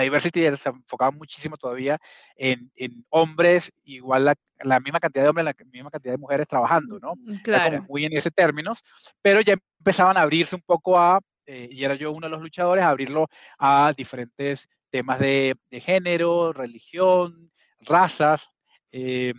diversity 0.00 0.40
se 0.56 0.68
enfocaba 0.68 1.10
muchísimo 1.10 1.56
todavía 1.56 1.98
en, 2.36 2.70
en 2.76 3.04
hombres, 3.10 3.72
igual 3.84 4.24
la, 4.26 4.34
la, 4.60 4.80
misma 4.80 5.00
cantidad 5.00 5.24
de 5.24 5.28
hombres, 5.30 5.44
la 5.44 5.54
misma 5.70 5.90
cantidad 5.90 6.14
de 6.14 6.18
mujeres 6.18 6.48
trabajando, 6.48 6.98
¿no? 6.98 7.14
Mm, 7.16 7.36
claro. 7.42 7.84
muy 7.88 8.04
en 8.04 8.16
ese 8.16 8.30
términos, 8.30 8.82
pero 9.22 9.40
ya 9.40 9.54
empezaban 9.78 10.16
a 10.16 10.22
abrirse 10.22 10.56
un 10.56 10.62
poco 10.62 10.98
a, 10.98 11.20
eh, 11.46 11.68
y 11.70 11.84
era 11.84 11.94
yo 11.94 12.12
uno 12.12 12.26
de 12.26 12.30
los 12.30 12.42
luchadores, 12.42 12.84
a 12.84 12.90
abrirlo 12.90 13.28
a 13.58 13.92
diferentes 13.96 14.68
temas 14.90 15.18
de, 15.18 15.54
de 15.70 15.80
género, 15.80 16.52
religión, 16.52 17.50
razas. 17.80 18.50
Eh, 18.92 19.34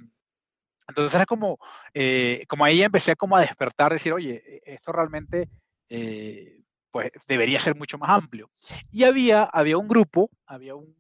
entonces 0.87 1.13
era 1.15 1.25
como, 1.25 1.59
eh, 1.93 2.43
como 2.47 2.65
ahí 2.65 2.81
empecé 2.81 3.15
como 3.15 3.35
a 3.35 3.41
despertar, 3.41 3.91
decir, 3.91 4.11
oye, 4.13 4.41
e, 4.45 4.73
esto 4.73 4.91
realmente 4.91 5.49
eh, 5.89 6.58
pues 6.91 7.11
debería 7.27 7.59
ser 7.59 7.75
mucho 7.75 7.97
más 7.97 8.09
amplio. 8.09 8.49
Y 8.91 9.03
había, 9.03 9.43
había 9.43 9.77
un 9.77 9.87
grupo, 9.87 10.29
había 10.45 10.75
un, 10.75 10.95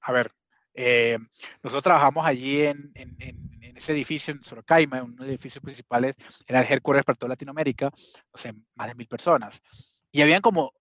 a 0.00 0.12
ver, 0.12 0.32
eh, 0.74 1.18
nosotros 1.62 1.82
trabajamos 1.82 2.24
allí 2.26 2.62
en, 2.62 2.90
en, 2.94 3.16
en, 3.18 3.76
ese 3.76 3.92
edificio 3.92 4.34
en 4.34 4.42
Sorocaima, 4.42 5.02
uno 5.02 5.14
de 5.14 5.20
los 5.20 5.28
edificios 5.28 5.62
principales, 5.62 6.16
era 6.46 6.60
el 6.60 6.72
headquarters 6.72 7.04
para 7.04 7.16
toda 7.16 7.30
Latinoamérica, 7.30 7.90
o 8.32 8.38
sea, 8.38 8.52
más 8.74 8.88
de 8.88 8.94
mil 8.94 9.06
personas. 9.06 9.60
Y 10.10 10.22
habían 10.22 10.40
como 10.40 10.72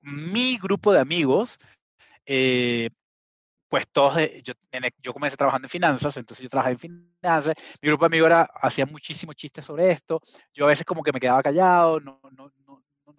mi 0.00 0.58
grupo 0.58 0.92
de 0.92 1.00
amigos, 1.00 1.58
eh, 2.26 2.90
pues 3.68 3.86
todos, 3.92 4.16
yo, 4.42 4.54
yo, 5.00 5.12
comencé 5.12 5.36
trabajando 5.36 5.66
en 5.66 5.70
finanzas, 5.70 6.16
entonces 6.16 6.42
yo 6.42 6.48
trabajaba 6.48 6.72
en 6.72 6.78
finanzas, 6.78 7.54
mi 7.80 7.88
grupo 7.88 8.08
de 8.08 8.16
amigos 8.16 8.48
hacía 8.62 8.86
muchísimos 8.86 9.36
chistes 9.36 9.64
sobre 9.64 9.90
esto, 9.90 10.20
yo 10.52 10.64
a 10.64 10.68
veces 10.68 10.84
como 10.84 11.02
que 11.02 11.12
me 11.12 11.20
quedaba 11.20 11.42
callado, 11.42 12.00
no, 12.00 12.20
no 12.32 12.52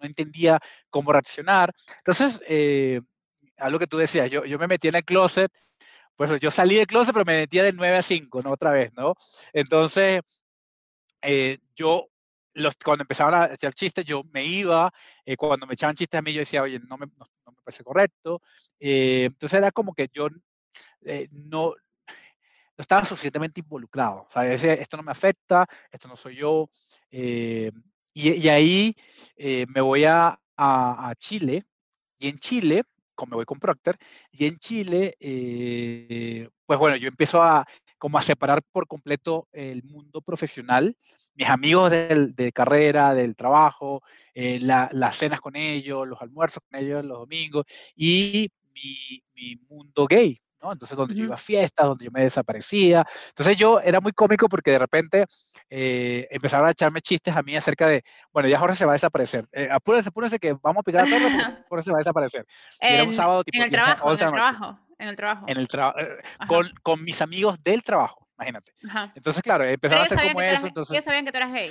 entendía 0.06 0.58
cómo 0.90 1.12
reaccionar. 1.12 1.72
Entonces, 1.98 2.42
eh, 2.48 3.00
algo 3.58 3.78
que 3.78 3.86
tú 3.86 3.98
decías, 3.98 4.30
yo, 4.30 4.44
yo 4.44 4.58
me 4.58 4.66
metí 4.66 4.88
en 4.88 4.96
el 4.96 5.04
closet, 5.04 5.50
pues 6.16 6.40
yo 6.40 6.50
salí 6.50 6.76
del 6.76 6.86
closet, 6.86 7.12
pero 7.12 7.24
me 7.24 7.40
metía 7.40 7.64
de 7.64 7.72
9 7.72 7.96
a 7.96 8.02
5, 8.02 8.42
¿no? 8.42 8.52
Otra 8.52 8.70
vez, 8.70 8.92
¿no? 8.94 9.14
Entonces, 9.52 10.20
eh, 11.22 11.58
yo, 11.74 12.08
los, 12.54 12.76
cuando 12.84 13.02
empezaban 13.02 13.34
a 13.34 13.54
echar 13.54 13.74
chistes, 13.74 14.04
yo 14.04 14.22
me 14.32 14.44
iba, 14.44 14.92
eh, 15.24 15.36
cuando 15.36 15.66
me 15.66 15.74
echaban 15.74 15.96
chistes 15.96 16.18
a 16.18 16.22
mí, 16.22 16.32
yo 16.32 16.40
decía, 16.40 16.62
oye, 16.62 16.78
no 16.80 16.98
me, 16.98 17.06
no, 17.06 17.52
me 17.52 17.62
parece 17.64 17.84
correcto. 17.84 18.40
entonces 18.78 19.58
era 19.58 19.72
como 19.72 19.94
que 19.94 20.08
yo 20.12 20.28
no, 21.50 21.74
no 22.76 22.82
estaba 22.82 23.04
suficientemente 23.04 23.60
involucrado. 23.60 24.26
O 24.28 24.30
sea, 24.30 24.42
decía, 24.42 24.74
esto 24.74 24.96
no 24.96 25.02
me 25.02 25.12
afecta, 25.12 25.66
esto 25.90 26.08
no 26.08 26.16
soy 26.16 26.36
yo. 26.36 26.68
Y, 28.14 28.48
ahí 28.48 28.94
eh, 29.36 29.66
me 29.74 29.80
voy 29.80 30.04
a, 30.04 30.38
Chile, 31.18 31.64
y 32.18 32.28
en 32.28 32.38
Chile, 32.38 32.84
como 33.14 33.30
me 33.30 33.36
voy 33.36 33.44
con 33.44 33.58
Procter, 33.58 33.96
y 34.30 34.46
en 34.46 34.58
Chile, 34.58 35.16
eh, 35.18 36.48
pues 36.66 36.78
bueno, 36.78 36.96
yo 36.96 37.08
empiezo 37.08 37.42
a 37.42 37.66
como 37.98 38.18
a 38.18 38.22
separar 38.22 38.62
por 38.72 38.88
completo 38.88 39.48
el 39.52 39.84
mundo 39.84 40.20
profesional, 40.22 40.96
mis 41.34 41.48
amigos 41.48 41.92
de 41.92 42.50
carrera, 42.52 43.14
del 43.14 43.36
trabajo, 43.36 44.02
eh, 44.34 44.58
las 44.60 45.16
cenas 45.16 45.40
con 45.40 45.54
ellos, 45.54 46.08
los 46.08 46.20
almuerzos 46.20 46.62
con 46.68 46.80
ellos 46.80 47.04
los 47.04 47.18
domingos, 47.20 47.64
y 47.94 48.50
mi, 48.74 49.22
mi 49.36 49.56
mundo 49.70 50.06
gay, 50.08 50.41
entonces, 50.70 50.96
donde 50.96 51.14
yo 51.14 51.24
iba 51.24 51.34
a 51.34 51.38
fiestas, 51.38 51.86
donde 51.86 52.04
yo 52.04 52.10
me 52.12 52.22
desaparecía. 52.22 53.04
Entonces, 53.28 53.56
yo 53.56 53.80
era 53.80 54.00
muy 54.00 54.12
cómico 54.12 54.48
porque 54.48 54.70
de 54.70 54.78
repente 54.78 55.26
eh, 55.68 56.28
empezaron 56.30 56.66
a 56.68 56.70
echarme 56.70 57.00
chistes 57.00 57.34
a 57.34 57.42
mí 57.42 57.56
acerca 57.56 57.88
de, 57.88 58.04
bueno, 58.32 58.48
ya 58.48 58.58
Jorge 58.58 58.76
se 58.76 58.84
va 58.84 58.92
a 58.92 58.94
desaparecer. 58.94 59.48
Eh, 59.50 59.68
apúrense, 59.70 60.10
apúrense 60.10 60.38
que 60.38 60.52
vamos 60.62 60.80
a 60.80 60.82
picar 60.82 61.02
a 61.02 61.10
torre 61.10 61.22
porque 61.22 61.64
Jorge 61.68 61.82
se 61.82 61.90
va 61.90 61.96
a 61.96 62.00
desaparecer. 62.00 62.46
en, 62.80 62.94
era 62.94 63.04
un 63.04 63.14
sábado 63.14 63.42
tipo. 63.42 63.56
En 63.56 63.64
el 63.64 63.70
trabajo, 63.70 64.06
en 64.06 64.12
el 64.12 64.18
trabajo. 64.18 64.78
En 64.98 65.08
el 65.08 65.16
trabajo. 65.16 65.44
En 65.48 65.58
el 65.58 65.68
trabajo. 65.68 65.98
Con, 66.46 66.70
con, 66.82 67.02
mis 67.02 67.20
amigos 67.20 67.60
del 67.62 67.82
trabajo, 67.82 68.28
imagínate. 68.36 68.72
Entonces, 69.16 69.42
claro, 69.42 69.64
empezaron 69.64 70.02
a 70.02 70.06
hacer 70.06 70.32
como 70.32 70.40
eso. 70.42 70.66
entonces, 70.66 70.92
¿Ellos 70.92 71.04
sabían 71.04 71.24
que 71.24 71.32
tú 71.32 71.38
eras 71.38 71.52
gay? 71.52 71.70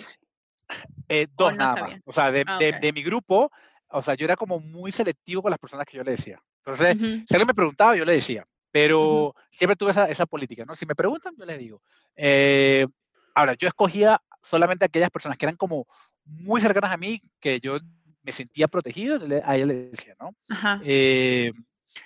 Eh, 1.07 1.27
dos 1.37 1.55
nada 1.55 1.81
más. 1.81 1.97
O 2.05 2.11
sea, 2.11 2.31
de, 2.31 2.43
ah, 2.45 2.57
de, 2.57 2.73
de 2.73 2.91
mi 2.91 3.03
grupo, 3.03 3.51
o 3.89 4.01
sea, 4.01 4.15
yo 4.15 4.25
era 4.25 4.35
como 4.35 4.59
muy 4.59 4.91
selectivo 4.91 5.41
con 5.41 5.51
las 5.51 5.59
personas 5.59 5.85
que 5.85 5.97
yo 5.97 6.03
le 6.03 6.11
decía. 6.11 6.41
Entonces, 6.63 6.97
si 6.97 7.33
alguien 7.33 7.47
me 7.47 7.53
preguntaba, 7.53 7.95
yo 7.95 8.05
le 8.05 8.13
decía. 8.13 8.45
Pero 8.71 9.35
siempre 9.49 9.75
tuve 9.75 9.91
esa, 9.91 10.05
esa, 10.05 10.25
política, 10.25 10.63
¿no? 10.65 10.75
Si 10.75 10.85
me 10.85 10.95
preguntan, 10.95 11.33
yo 11.37 11.45
les 11.45 11.59
digo. 11.59 11.81
Eh, 12.15 12.85
ahora, 13.35 13.53
yo 13.55 13.67
escogía 13.67 14.21
solamente 14.41 14.85
aquellas 14.85 15.09
personas 15.09 15.37
que 15.37 15.45
eran 15.45 15.57
como 15.57 15.85
muy 16.25 16.61
cercanas 16.61 16.91
a 16.91 16.97
mí, 16.97 17.19
que 17.39 17.59
yo 17.59 17.77
me 18.23 18.31
sentía 18.31 18.67
protegido, 18.67 19.19
a 19.43 19.55
ella 19.55 19.65
le 19.65 19.89
decía, 19.89 20.15
¿no? 20.19 20.35
Eh, 20.83 21.51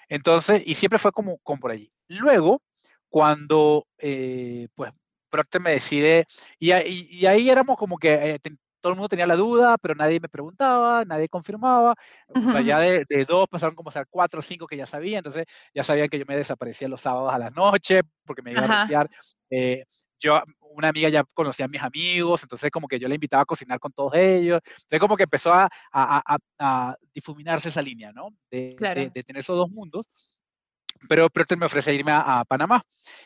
entonces, 0.10 0.64
y 0.66 0.76
siempre 0.76 1.00
fue 1.00 1.12
como, 1.12 1.38
como 1.40 1.60
por 1.60 1.72
allí. 1.72 1.92
Luego, 2.08 2.62
cuando, 3.10 3.88
eh, 4.00 4.68
pues, 4.74 4.92
Procter 5.30 5.62
me 5.62 5.72
decide, 5.72 6.26
y, 6.60 6.72
y, 6.74 7.26
ahí 7.26 7.50
éramos 7.50 7.78
como 7.78 7.98
que 7.98 8.14
eh, 8.14 8.40
todo 8.86 8.94
el 8.94 8.98
mundo 8.98 9.10
tenía 9.10 9.26
la 9.26 9.36
duda, 9.36 9.80
pero 9.80 9.96
nadie 9.96 10.20
me 10.20 10.30
preguntaba, 10.30 11.04
nadie 11.06 11.28
confirmaba. 11.28 11.96
O 12.28 12.52
sea, 12.52 12.62
ya 12.62 12.78
de, 12.80 13.26
dos 13.28 13.50
pasaron 13.50 13.74
como 13.74 13.90
a 13.90 13.92
ser 13.92 14.06
cuatro 14.08 14.42
o 14.42 14.44
cinco 14.44 14.68
que 14.68 14.78
ya 14.78 14.86
sabían, 14.86 15.18
entonces 15.18 15.48
ya 15.74 15.82
sabían 15.82 16.08
que 16.08 16.20
yo 16.20 16.26
me 16.28 16.38
desaparecía 16.38 16.88
los 16.88 17.02
sábados 17.02 17.34
a 17.34 17.40
la 17.40 17.50
noche 17.50 18.02
porque 18.24 18.44
me 18.44 18.52
iba 18.52 18.62
a 18.62 18.82
limpiar. 18.82 19.10
Eh, 19.50 19.86
yo, 20.20 20.40
una 20.76 20.90
amiga 20.90 21.10
ya 21.10 21.24
conocía 21.34 21.66
a 21.66 21.68
mis 21.68 21.82
amigos, 21.82 22.44
entonces 22.44 22.70
como 22.70 22.88
que 22.88 23.00
yo 23.00 23.08
le 23.08 23.16
invitaba 23.16 23.42
a 23.42 23.48
cocinar 23.48 23.80
con 23.80 23.92
todos 23.92 24.14
ellos. 24.14 24.62
Entonces 24.64 25.00
como 25.00 25.18
que 25.18 25.24
empezó 25.24 25.52
a, 25.52 25.64
a, 25.92 26.36
a, 26.36 26.38
a 26.60 26.96
difuminarse 27.12 27.70
esa 27.70 27.82
línea, 27.82 28.12
¿no? 28.12 28.30
De, 28.52 28.76
de, 28.78 29.10
de, 29.10 29.24
tener 29.24 29.40
esos 29.40 29.58
dos 29.58 29.72
mundos. 29.72 30.04
pero 31.10 31.28
Procter 31.32 31.58
me 31.58 31.66
ofrece 31.66 31.92
irme 31.92 32.12
a, 32.12 32.46
Panamá. 32.48 32.84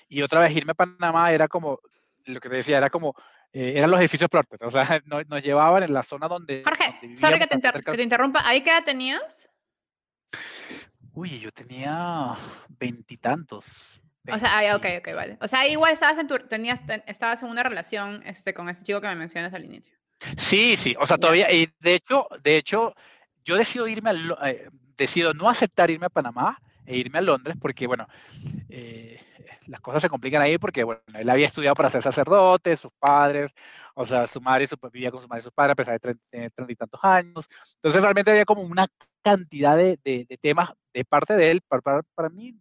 Y 0.08 0.22
otra 0.22 0.40
vez 0.40 0.56
irme 0.56 0.72
a 0.72 0.76
Panamá 0.76 1.34
era 1.34 1.50
como, 1.50 1.82
lo 2.24 2.40
que 2.40 2.48
te 2.48 2.56
decía, 2.56 2.78
era 2.78 2.90
como, 2.90 3.14
eh, 3.52 3.74
eran 3.76 3.92
los 3.92 4.00
edificios 4.00 4.30
Procter, 4.30 4.64
o 4.64 4.72
sea, 4.72 5.02
nos, 5.28 5.44
llevaban 5.44 5.84
en 5.84 5.94
la 5.94 6.04
zona 6.04 6.28
donde... 6.28 6.64
Jorge, 6.64 7.16
sorry 7.16 7.40
que 7.40 7.48
te, 7.48 7.60
que 7.60 7.98
te 7.98 8.04
interrumpa, 8.04 8.42
¿ahí 8.46 8.62
qué 8.62 8.70
edad 8.70 8.84
tenías? 8.84 9.50
Uy, 11.14 11.40
yo 11.40 11.52
tenía 11.52 12.36
veintitantos. 12.80 14.04
O 14.32 14.38
sea, 14.38 14.76
ok, 14.76 14.86
ok, 15.00 15.16
vale. 15.16 15.38
O 15.42 15.48
sea, 15.48 15.68
igual 15.68 15.94
estabas 15.94 16.18
en, 16.20 16.28
tu, 16.28 16.38
tenías, 16.40 16.84
estabas 17.08 17.42
en 17.42 17.50
una 17.50 17.64
relación 17.64 18.22
este, 18.26 18.54
con 18.54 18.70
ese 18.70 18.84
chico 18.84 19.02
que 19.02 19.08
me 19.08 19.16
mencionas 19.16 19.54
al 19.54 19.66
inicio. 19.66 19.98
Sí, 20.38 20.76
sí, 20.78 20.96
o 21.00 21.06
sea, 21.06 21.18
todavía, 21.18 21.52
y 21.52 21.72
de 21.80 21.96
hecho, 21.96 22.28
de 22.44 22.58
hecho, 22.58 22.94
yo 23.44 23.56
decido 23.56 23.88
irme, 23.88 24.12
a, 24.12 24.50
eh, 24.50 24.70
decido 24.98 25.34
no 25.34 25.50
aceptar 25.50 25.90
irme 25.90 26.08
a 26.08 26.10
Panamá 26.10 26.60
e 26.90 26.98
irme 26.98 27.20
a 27.20 27.22
Londres 27.22 27.56
porque, 27.62 27.86
bueno, 27.86 28.08
eh, 28.68 29.22
las 29.68 29.80
cosas 29.80 30.02
se 30.02 30.10
complican 30.10 30.42
ahí 30.42 30.58
porque, 30.58 30.84
bueno, 30.84 31.02
él 31.14 31.30
había 31.30 31.46
estudiado 31.46 31.76
para 31.76 31.92
ser 31.92 32.02
sacerdote, 32.02 32.76
sus 32.76 32.92
padres, 32.98 33.54
o 33.94 34.04
sea, 34.04 34.26
su 34.26 34.42
madre 34.42 34.66
su, 34.66 34.76
vivía 34.92 35.12
con 35.12 35.22
su 35.22 35.28
madre 35.28 35.42
y 35.42 35.44
su 35.44 35.52
padre 35.52 35.74
a 35.74 35.76
pesar 35.76 36.00
de 36.00 36.16
tener 36.32 36.52
treinta 36.52 36.74
y 36.74 36.76
tantos 36.76 37.00
años. 37.04 37.48
Entonces, 37.76 38.02
realmente 38.02 38.32
había 38.32 38.44
como 38.44 38.64
una 38.64 38.88
cantidad 39.22 39.78
de, 39.78 40.00
de, 40.04 40.26
temas 40.42 40.72
de 40.92 41.06
parte 41.06 41.36
de 41.36 41.52
él, 41.52 41.62
para, 41.68 41.82
para, 41.84 42.02
para 42.16 42.30
mí, 42.30 42.56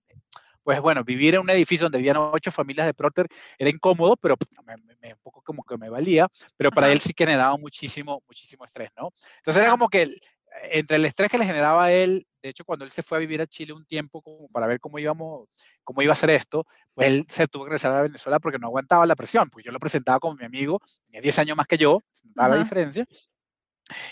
pues 0.62 0.78
bueno, 0.82 1.02
vivir 1.02 1.34
en 1.34 1.40
un 1.40 1.48
edificio 1.48 1.86
donde 1.86 1.96
vivían 1.96 2.18
ocho 2.18 2.50
familias 2.50 2.86
de 2.86 2.92
Procter 2.92 3.26
era 3.58 3.70
incómodo, 3.70 4.14
pero 4.18 4.36
me, 4.66 5.14
un 5.14 5.20
poco 5.22 5.40
como 5.40 5.62
que 5.64 5.78
me 5.78 5.88
valía, 5.88 6.28
pero 6.58 6.70
para 6.70 6.92
él 6.92 7.00
sí 7.00 7.14
que 7.14 7.24
generaba 7.24 7.56
muchísimo, 7.56 8.22
muchísimo 8.26 8.66
estrés, 8.66 8.90
¿no? 8.94 9.14
Entonces 9.38 9.62
era 9.62 9.70
como 9.70 9.88
que 9.88 10.20
entre 10.64 10.96
el 10.96 11.04
estrés 11.04 11.30
que 11.30 11.38
le 11.38 11.46
generaba 11.46 11.84
a 11.84 11.92
él, 11.92 12.26
de 12.42 12.48
hecho 12.50 12.64
cuando 12.64 12.84
él 12.84 12.90
se 12.90 13.02
fue 13.02 13.18
a 13.18 13.20
vivir 13.20 13.40
a 13.40 13.46
Chile 13.46 13.72
un 13.72 13.84
tiempo 13.84 14.22
como 14.22 14.48
para 14.48 14.66
ver 14.66 14.80
cómo 14.80 14.98
íbamos, 14.98 15.48
cómo 15.84 16.02
iba 16.02 16.12
a 16.12 16.16
ser 16.16 16.30
esto, 16.30 16.66
pues 16.94 17.08
él 17.08 17.26
se 17.28 17.46
tuvo 17.48 17.64
que 17.64 17.70
regresar 17.70 17.94
a 17.94 18.02
Venezuela 18.02 18.38
porque 18.38 18.58
no 18.58 18.68
aguantaba 18.68 19.06
la 19.06 19.16
presión, 19.16 19.48
pues 19.50 19.64
yo 19.64 19.72
lo 19.72 19.78
presentaba 19.78 20.20
como 20.20 20.36
mi 20.36 20.44
amigo, 20.44 20.80
tenía 21.06 21.20
10 21.20 21.38
años 21.38 21.56
más 21.56 21.66
que 21.66 21.78
yo, 21.78 22.02
daba 22.34 22.50
la 22.50 22.62
diferencia, 22.62 23.06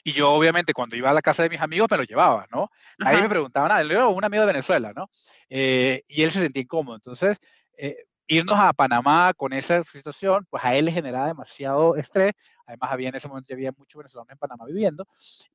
y 0.04 0.12
yo, 0.12 0.30
obviamente, 0.30 0.72
cuando 0.72 0.96
iba 0.96 1.10
a 1.10 1.14
la 1.14 1.22
casa 1.22 1.42
de 1.42 1.50
mis 1.50 1.60
amigos, 1.60 1.88
me 1.90 1.98
lo 1.98 2.04
llevaba, 2.04 2.46
¿no? 2.50 2.70
Ahí 3.00 3.20
me 3.20 3.28
preguntaban, 3.28 3.68
nada, 3.68 3.82
yo 3.82 4.10
un 4.10 4.24
amigo 4.24 4.42
de 4.42 4.46
Venezuela, 4.46 4.92
¿no? 4.94 5.10
Eh, 5.48 6.02
y 6.08 6.22
él 6.22 6.30
se 6.30 6.40
sentía 6.40 6.62
incómodo. 6.62 6.96
Entonces, 6.96 7.38
eh, 7.76 8.06
irnos 8.28 8.58
a 8.58 8.72
Panamá 8.72 9.32
con 9.34 9.52
esa 9.52 9.82
situación, 9.82 10.46
pues 10.50 10.64
a 10.64 10.74
él 10.74 10.86
le 10.86 10.92
generaba 10.92 11.26
demasiado 11.26 11.96
estrés. 11.96 12.32
Además, 12.66 12.90
había 12.92 13.08
en 13.10 13.14
ese 13.14 13.28
momento, 13.28 13.48
ya 13.48 13.54
había 13.54 13.72
muchos 13.76 13.98
venezolanos 13.98 14.30
en 14.32 14.38
Panamá 14.38 14.64
viviendo. 14.66 15.06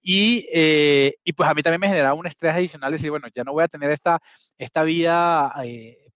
Y, 0.01 0.47
eh, 0.53 1.15
y 1.23 1.33
pues 1.33 1.49
a 1.49 1.53
mí 1.53 1.61
también 1.61 1.81
me 1.81 1.87
generaba 1.87 2.13
un 2.13 2.27
estrés 2.27 2.53
adicional, 2.53 2.91
decir, 2.91 3.09
bueno, 3.11 3.27
ya 3.33 3.43
no 3.43 3.51
voy 3.51 3.63
a 3.63 3.67
tener 3.67 3.91
esta, 3.91 4.19
esta 4.57 4.83
vida 4.83 5.53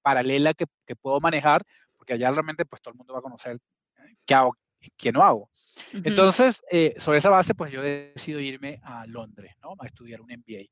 paralela 0.02 0.54
que, 0.54 0.66
que, 0.86 0.96
puedo 0.96 1.20
manejar, 1.20 1.64
porque 1.98 2.14
allá 2.14 2.32
realmente, 2.32 2.66
pues 2.66 2.82
todo 2.82 2.94
el 2.94 2.98
mundo 2.98 3.14
va 3.14 3.20
a 3.20 3.24
conocer 3.24 3.58
qué 4.26 4.36
hago, 4.36 4.56
que 4.98 5.12
no 5.12 5.24
hago. 5.24 5.50
Entonces, 5.94 6.64
eh, 6.72 6.94
sobre 6.98 7.18
esa 7.18 7.30
base, 7.30 7.54
pues 7.54 7.72
yo 7.72 7.82
decido 7.82 8.40
irme 8.40 8.80
a 8.84 9.06
Londres, 9.08 9.54
¿no? 9.62 9.76
A 9.80 9.86
estudiar 9.86 10.22
un 10.22 10.30
MBA. 10.30 10.70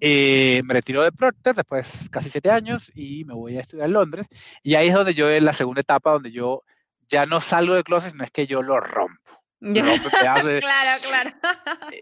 Eh, 0.00 0.62
me 0.64 0.74
retiro 0.74 1.02
de 1.02 1.12
Procter 1.12 1.54
después 1.54 2.08
casi 2.10 2.30
siete 2.30 2.50
años 2.50 2.90
y 2.94 3.24
me 3.24 3.34
voy 3.34 3.56
a 3.56 3.60
estudiar 3.60 3.86
en 3.86 3.94
Londres. 3.94 4.26
Y 4.62 4.74
ahí 4.74 4.88
es 4.88 4.94
donde 4.94 5.14
yo, 5.14 5.30
en 5.30 5.44
la 5.44 5.52
segunda 5.52 5.80
etapa, 5.80 6.12
donde 6.12 6.32
yo 6.32 6.62
ya 7.08 7.26
no 7.26 7.40
salgo 7.40 7.74
de 7.74 7.84
closet, 7.84 8.14
no 8.14 8.24
es 8.24 8.30
que 8.30 8.46
yo 8.46 8.62
lo 8.62 8.80
rompo. 8.80 9.42
claro, 9.60 10.60
claro. 11.02 11.30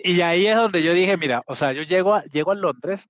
y 0.02 0.21
ahí 0.21 0.47
es 0.47 0.57
donde 0.57 0.83
yo 0.83 0.93
dije, 0.93 1.16
mira, 1.16 1.43
o 1.47 1.54
sea, 1.54 1.73
yo 1.73 1.83
llego 1.83 2.14
a, 2.14 2.25
llego 2.25 2.50
a 2.50 2.57
Londres 2.57 3.09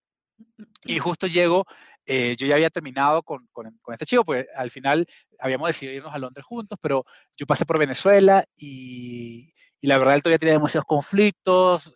y 0.84 0.98
justo 0.98 1.26
llego 1.26 1.64
eh, 2.06 2.36
yo 2.36 2.46
ya 2.46 2.54
había 2.54 2.70
terminado 2.70 3.22
con, 3.22 3.48
con, 3.52 3.78
con, 3.82 3.94
este 3.94 4.06
chico, 4.06 4.24
pues 4.24 4.46
al 4.56 4.70
final 4.70 5.06
habíamos 5.38 5.68
decidido 5.68 5.96
irnos 5.96 6.14
a 6.14 6.18
Londres 6.18 6.44
juntos, 6.44 6.78
pero 6.80 7.04
yo 7.36 7.46
pasé 7.46 7.64
por 7.64 7.78
Venezuela 7.78 8.44
y, 8.56 9.52
y 9.80 9.86
la 9.86 9.98
verdad 9.98 10.14
él 10.14 10.22
todavía 10.22 10.38
tenía 10.38 10.54
demasiados 10.54 10.86
conflictos, 10.86 11.94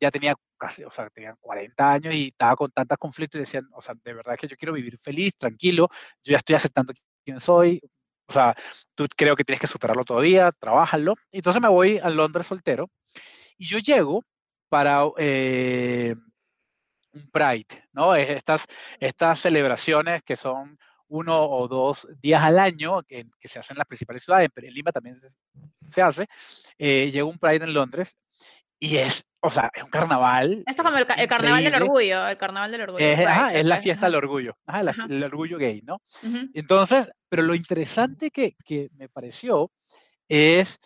ya 0.00 0.10
tenía 0.10 0.34
casi, 0.56 0.84
o 0.84 0.90
sea, 0.90 1.08
tenía 1.10 1.34
40 1.40 1.92
años 1.92 2.14
y 2.14 2.28
estaba 2.28 2.56
con 2.56 2.70
tantos 2.70 2.98
conflictos 2.98 3.38
y 3.38 3.42
decían, 3.42 3.68
o 3.72 3.80
sea, 3.80 3.94
de 4.02 4.14
verdad 4.14 4.36
que 4.38 4.48
yo 4.48 4.56
quiero 4.56 4.72
vivir 4.72 4.96
feliz, 4.98 5.36
tranquilo, 5.36 5.88
yo 6.22 6.32
ya 6.32 6.38
estoy 6.38 6.56
aceptando 6.56 6.92
quién 7.24 7.40
soy, 7.40 7.80
o 8.30 8.32
sea, 8.32 8.54
tú 8.94 9.06
creo 9.16 9.34
que 9.36 9.44
tienes 9.44 9.60
que 9.60 9.66
superarlo 9.66 10.04
todavía, 10.04 10.52
trabájalo. 10.52 11.16
Entonces 11.32 11.60
me 11.60 11.68
voy 11.68 11.98
a 11.98 12.08
Londres 12.10 12.46
soltero 12.46 12.88
y 13.58 13.66
yo 13.66 13.78
llego 13.78 14.22
para... 14.68 15.04
Eh, 15.18 16.14
un 17.12 17.30
Pride, 17.30 17.88
¿no? 17.92 18.14
Estas, 18.14 18.66
estas 18.98 19.40
celebraciones 19.40 20.22
que 20.22 20.36
son 20.36 20.78
uno 21.08 21.44
o 21.44 21.66
dos 21.68 22.08
días 22.22 22.42
al 22.42 22.58
año, 22.58 23.02
que, 23.02 23.26
que 23.38 23.48
se 23.48 23.58
hacen 23.58 23.74
en 23.74 23.78
las 23.78 23.86
principales 23.86 24.22
ciudades, 24.22 24.50
en 24.54 24.72
Lima 24.72 24.92
también 24.92 25.16
se, 25.16 26.02
hace, 26.02 26.26
eh, 26.78 27.10
llega 27.10 27.24
un 27.24 27.38
Pride 27.38 27.64
en 27.64 27.74
Londres 27.74 28.16
y 28.78 28.96
es, 28.96 29.24
o 29.40 29.50
sea, 29.50 29.70
es 29.74 29.82
un 29.82 29.90
carnaval. 29.90 30.62
Esto 30.66 30.82
es 30.82 30.88
como 30.88 30.98
el, 30.98 31.28
carnaval 31.28 31.64
del 31.64 31.74
orgullo, 31.74 32.28
el 32.28 32.36
carnaval 32.38 32.70
del 32.70 32.82
orgullo. 32.82 33.04
Es, 33.04 33.20
es 33.52 33.66
la 33.66 33.76
fiesta 33.78 34.06
del 34.06 34.14
orgullo, 34.14 34.56
el 35.08 35.24
orgullo 35.24 35.58
gay, 35.58 35.82
¿no? 35.82 36.00
Entonces, 36.54 37.10
pero 37.28 37.42
lo 37.42 37.54
interesante 37.54 38.30
que, 38.30 38.56
que 38.64 38.88
me 38.94 39.08
pareció 39.08 39.70
es, 40.28 40.78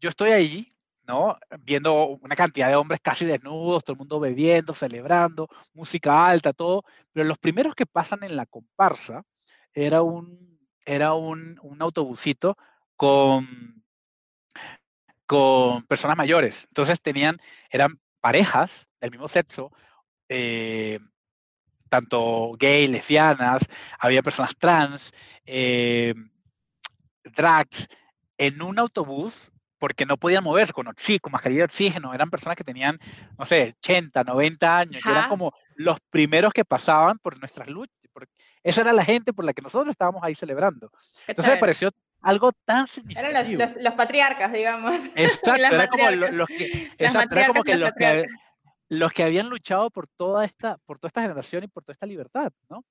yo 0.00 0.08
estoy 0.08 0.32
ahí 0.32 0.66
¿no? 1.06 1.36
Viendo 1.60 2.06
una 2.06 2.36
cantidad 2.36 2.68
de 2.68 2.76
hombres 2.76 3.00
casi 3.02 3.24
desnudos, 3.24 3.84
todo 3.84 3.94
el 3.94 3.98
mundo 3.98 4.20
bebiendo, 4.20 4.74
celebrando, 4.74 5.48
música 5.74 6.26
alta, 6.26 6.52
todo. 6.52 6.84
Pero 7.12 7.26
los 7.26 7.38
primeros 7.38 7.74
que 7.74 7.86
pasan 7.86 8.22
en 8.24 8.36
la 8.36 8.46
comparsa 8.46 9.22
era 9.74 10.02
un, 10.02 10.26
era 10.84 11.14
un, 11.14 11.58
un 11.62 11.82
autobusito 11.82 12.56
con, 12.96 13.84
con 15.26 15.84
personas 15.86 16.16
mayores. 16.16 16.66
Entonces 16.68 17.00
tenían, 17.00 17.38
eran 17.70 18.00
parejas 18.20 18.88
del 19.00 19.10
mismo 19.10 19.28
sexo, 19.28 19.72
eh, 20.28 20.98
tanto 21.88 22.52
gay, 22.58 22.88
lesbianas, 22.88 23.68
había 23.98 24.22
personas 24.22 24.56
trans, 24.56 25.12
eh, 25.44 26.14
drags, 27.24 27.86
en 28.38 28.62
un 28.62 28.78
autobús 28.78 29.52
porque 29.82 30.06
no 30.06 30.16
podían 30.16 30.44
moverse 30.44 30.72
con, 30.72 30.86
con 30.86 31.32
mascarilla 31.32 31.62
de 31.62 31.64
oxígeno, 31.64 32.14
eran 32.14 32.30
personas 32.30 32.56
que 32.56 32.62
tenían, 32.62 33.00
no 33.36 33.44
sé, 33.44 33.74
80, 33.78 34.22
90 34.22 34.78
años, 34.78 35.02
eran 35.04 35.28
como 35.28 35.52
los 35.74 35.98
primeros 36.08 36.52
que 36.52 36.64
pasaban 36.64 37.18
por 37.18 37.36
nuestras 37.40 37.66
luchas, 37.66 38.08
porque 38.12 38.30
esa 38.62 38.82
era 38.82 38.92
la 38.92 39.04
gente 39.04 39.32
por 39.32 39.44
la 39.44 39.52
que 39.52 39.60
nosotros 39.60 39.90
estábamos 39.90 40.22
ahí 40.22 40.36
celebrando. 40.36 40.88
Entonces 41.26 41.54
me 41.54 41.58
pareció 41.58 41.90
algo 42.20 42.52
tan 42.64 42.86
significativo. 42.86 43.60
Eran 43.60 43.82
los, 43.82 43.94
patriarcas, 43.94 44.52
digamos. 44.52 44.94
Exacto, 45.16 45.52
era 45.56 45.88
como 45.88 46.10
los 46.12 46.46
que, 46.46 46.92
era 46.96 47.46
como 47.48 47.64
que 47.64 47.74
los 47.74 47.90
que, 47.98 48.26
los 48.88 49.12
que 49.12 49.24
habían 49.24 49.48
luchado 49.48 49.90
por 49.90 50.06
toda, 50.06 50.44
esta, 50.44 50.78
por 50.86 51.00
toda 51.00 51.08
esta 51.08 51.22
generación 51.22 51.64
y 51.64 51.66
por 51.66 51.82
toda 51.82 51.94
esta 51.94 52.06
libertad, 52.06 52.52
¿no? 52.70 52.84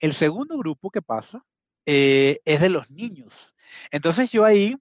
El 0.00 0.12
segundo 0.12 0.58
grupo 0.58 0.90
que 0.90 1.00
pasa 1.00 1.44
eh, 1.86 2.40
es 2.44 2.60
de 2.60 2.70
los 2.70 2.90
niños. 2.90 3.54
Entonces 3.92 4.32
yo 4.32 4.44
ahí 4.44 4.76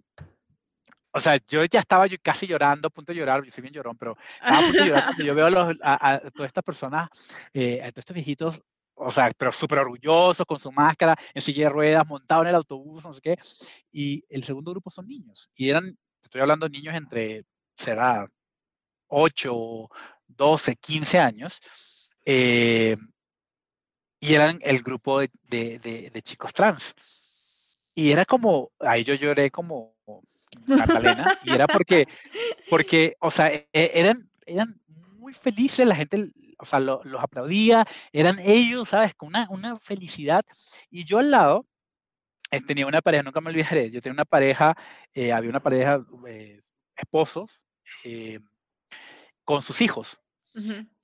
o 1.14 1.20
sea, 1.20 1.40
yo 1.48 1.64
ya 1.66 1.80
estaba 1.80 2.08
casi 2.22 2.48
llorando, 2.48 2.88
a 2.88 2.92
punto 2.92 3.14
de 3.14 3.20
llorar, 3.20 3.44
yo 3.44 3.52
soy 3.52 3.62
bien 3.62 3.74
llorón, 3.74 3.96
pero 3.98 4.18
estaba 4.34 4.58
a 4.58 4.62
punto 4.62 4.80
de 4.80 4.90
llorar 4.90 5.16
yo 5.18 5.36
veo 5.36 5.46
a, 5.46 5.50
los, 5.50 5.76
a, 5.82 6.20
todas 6.34 6.48
estas 6.48 6.64
personas, 6.64 7.10
eh, 7.54 7.82
a 7.82 7.92
todos 7.92 8.00
estos 8.00 8.16
viejitos, 8.16 8.62
o 8.96 9.12
sea, 9.12 9.30
pero 9.38 9.52
súper 9.52 9.80
orgullosos, 9.80 10.46
con 10.46 10.58
su 10.58 10.72
máscara, 10.72 11.16
en 11.34 11.42
silla 11.42 11.66
de 11.66 11.70
ruedas, 11.70 12.08
montados 12.08 12.44
en 12.46 12.50
el 12.50 12.56
autobús, 12.56 13.06
no 13.06 13.14
sé 13.14 13.22
qué. 13.22 13.38
Y 13.92 14.24
el 14.30 14.44
segundo 14.44 14.72
grupo 14.72 14.90
son 14.90 15.08
niños. 15.08 15.50
Y 15.56 15.70
eran, 15.70 15.98
estoy 16.22 16.42
hablando 16.42 16.68
de 16.68 16.78
niños 16.78 16.96
entre, 16.96 17.44
será, 17.76 18.28
8, 19.08 19.90
12, 20.28 20.76
15 20.76 21.20
años. 21.20 21.62
Eh, 22.26 22.96
y 24.20 24.34
eran 24.34 24.60
el 24.62 24.82
grupo 24.84 25.20
de, 25.20 25.30
de, 25.50 26.12
de 26.14 26.22
chicos 26.22 26.54
trans. 26.54 26.94
Y 27.96 28.12
era 28.12 28.26
como, 28.26 28.72
ahí 28.80 29.04
yo 29.04 29.16
lloré 29.16 29.52
como 29.52 29.96
Catalina, 30.68 31.38
y 31.44 31.52
era 31.52 31.68
porque, 31.68 32.08
porque 32.70 33.16
o 33.20 33.32
sea, 33.32 33.54
e, 33.54 33.68
eran, 33.74 34.30
eran 34.46 34.80
muy 35.20 35.34
felices, 35.34 35.86
la 35.86 35.96
gente, 35.96 36.32
o 36.58 36.66
sea, 36.66 36.80
los 36.80 37.02
aplaudía, 37.20 37.86
eran 38.12 38.40
ellos, 38.40 38.90
¿sabes? 38.90 39.16
Con 39.16 39.30
una, 39.30 39.48
una 39.50 39.78
felicidad. 39.78 40.44
Y 40.90 41.06
yo 41.06 41.20
al 41.20 41.32
lado 41.32 41.66
eh, 42.52 42.62
tenía 42.62 42.86
una 42.86 43.02
pareja, 43.02 43.24
nunca 43.24 43.42
me 43.42 43.50
olvidaré, 43.50 43.90
yo 43.90 44.00
tenía 44.00 44.14
una 44.14 44.26
pareja, 44.26 44.76
eh, 45.14 45.32
había 45.32 45.50
una 45.50 45.60
pareja, 45.60 46.06
eh, 46.28 46.62
esposos, 46.96 47.66
con 49.44 49.62
sus 49.62 49.82
hijos. 49.82 50.20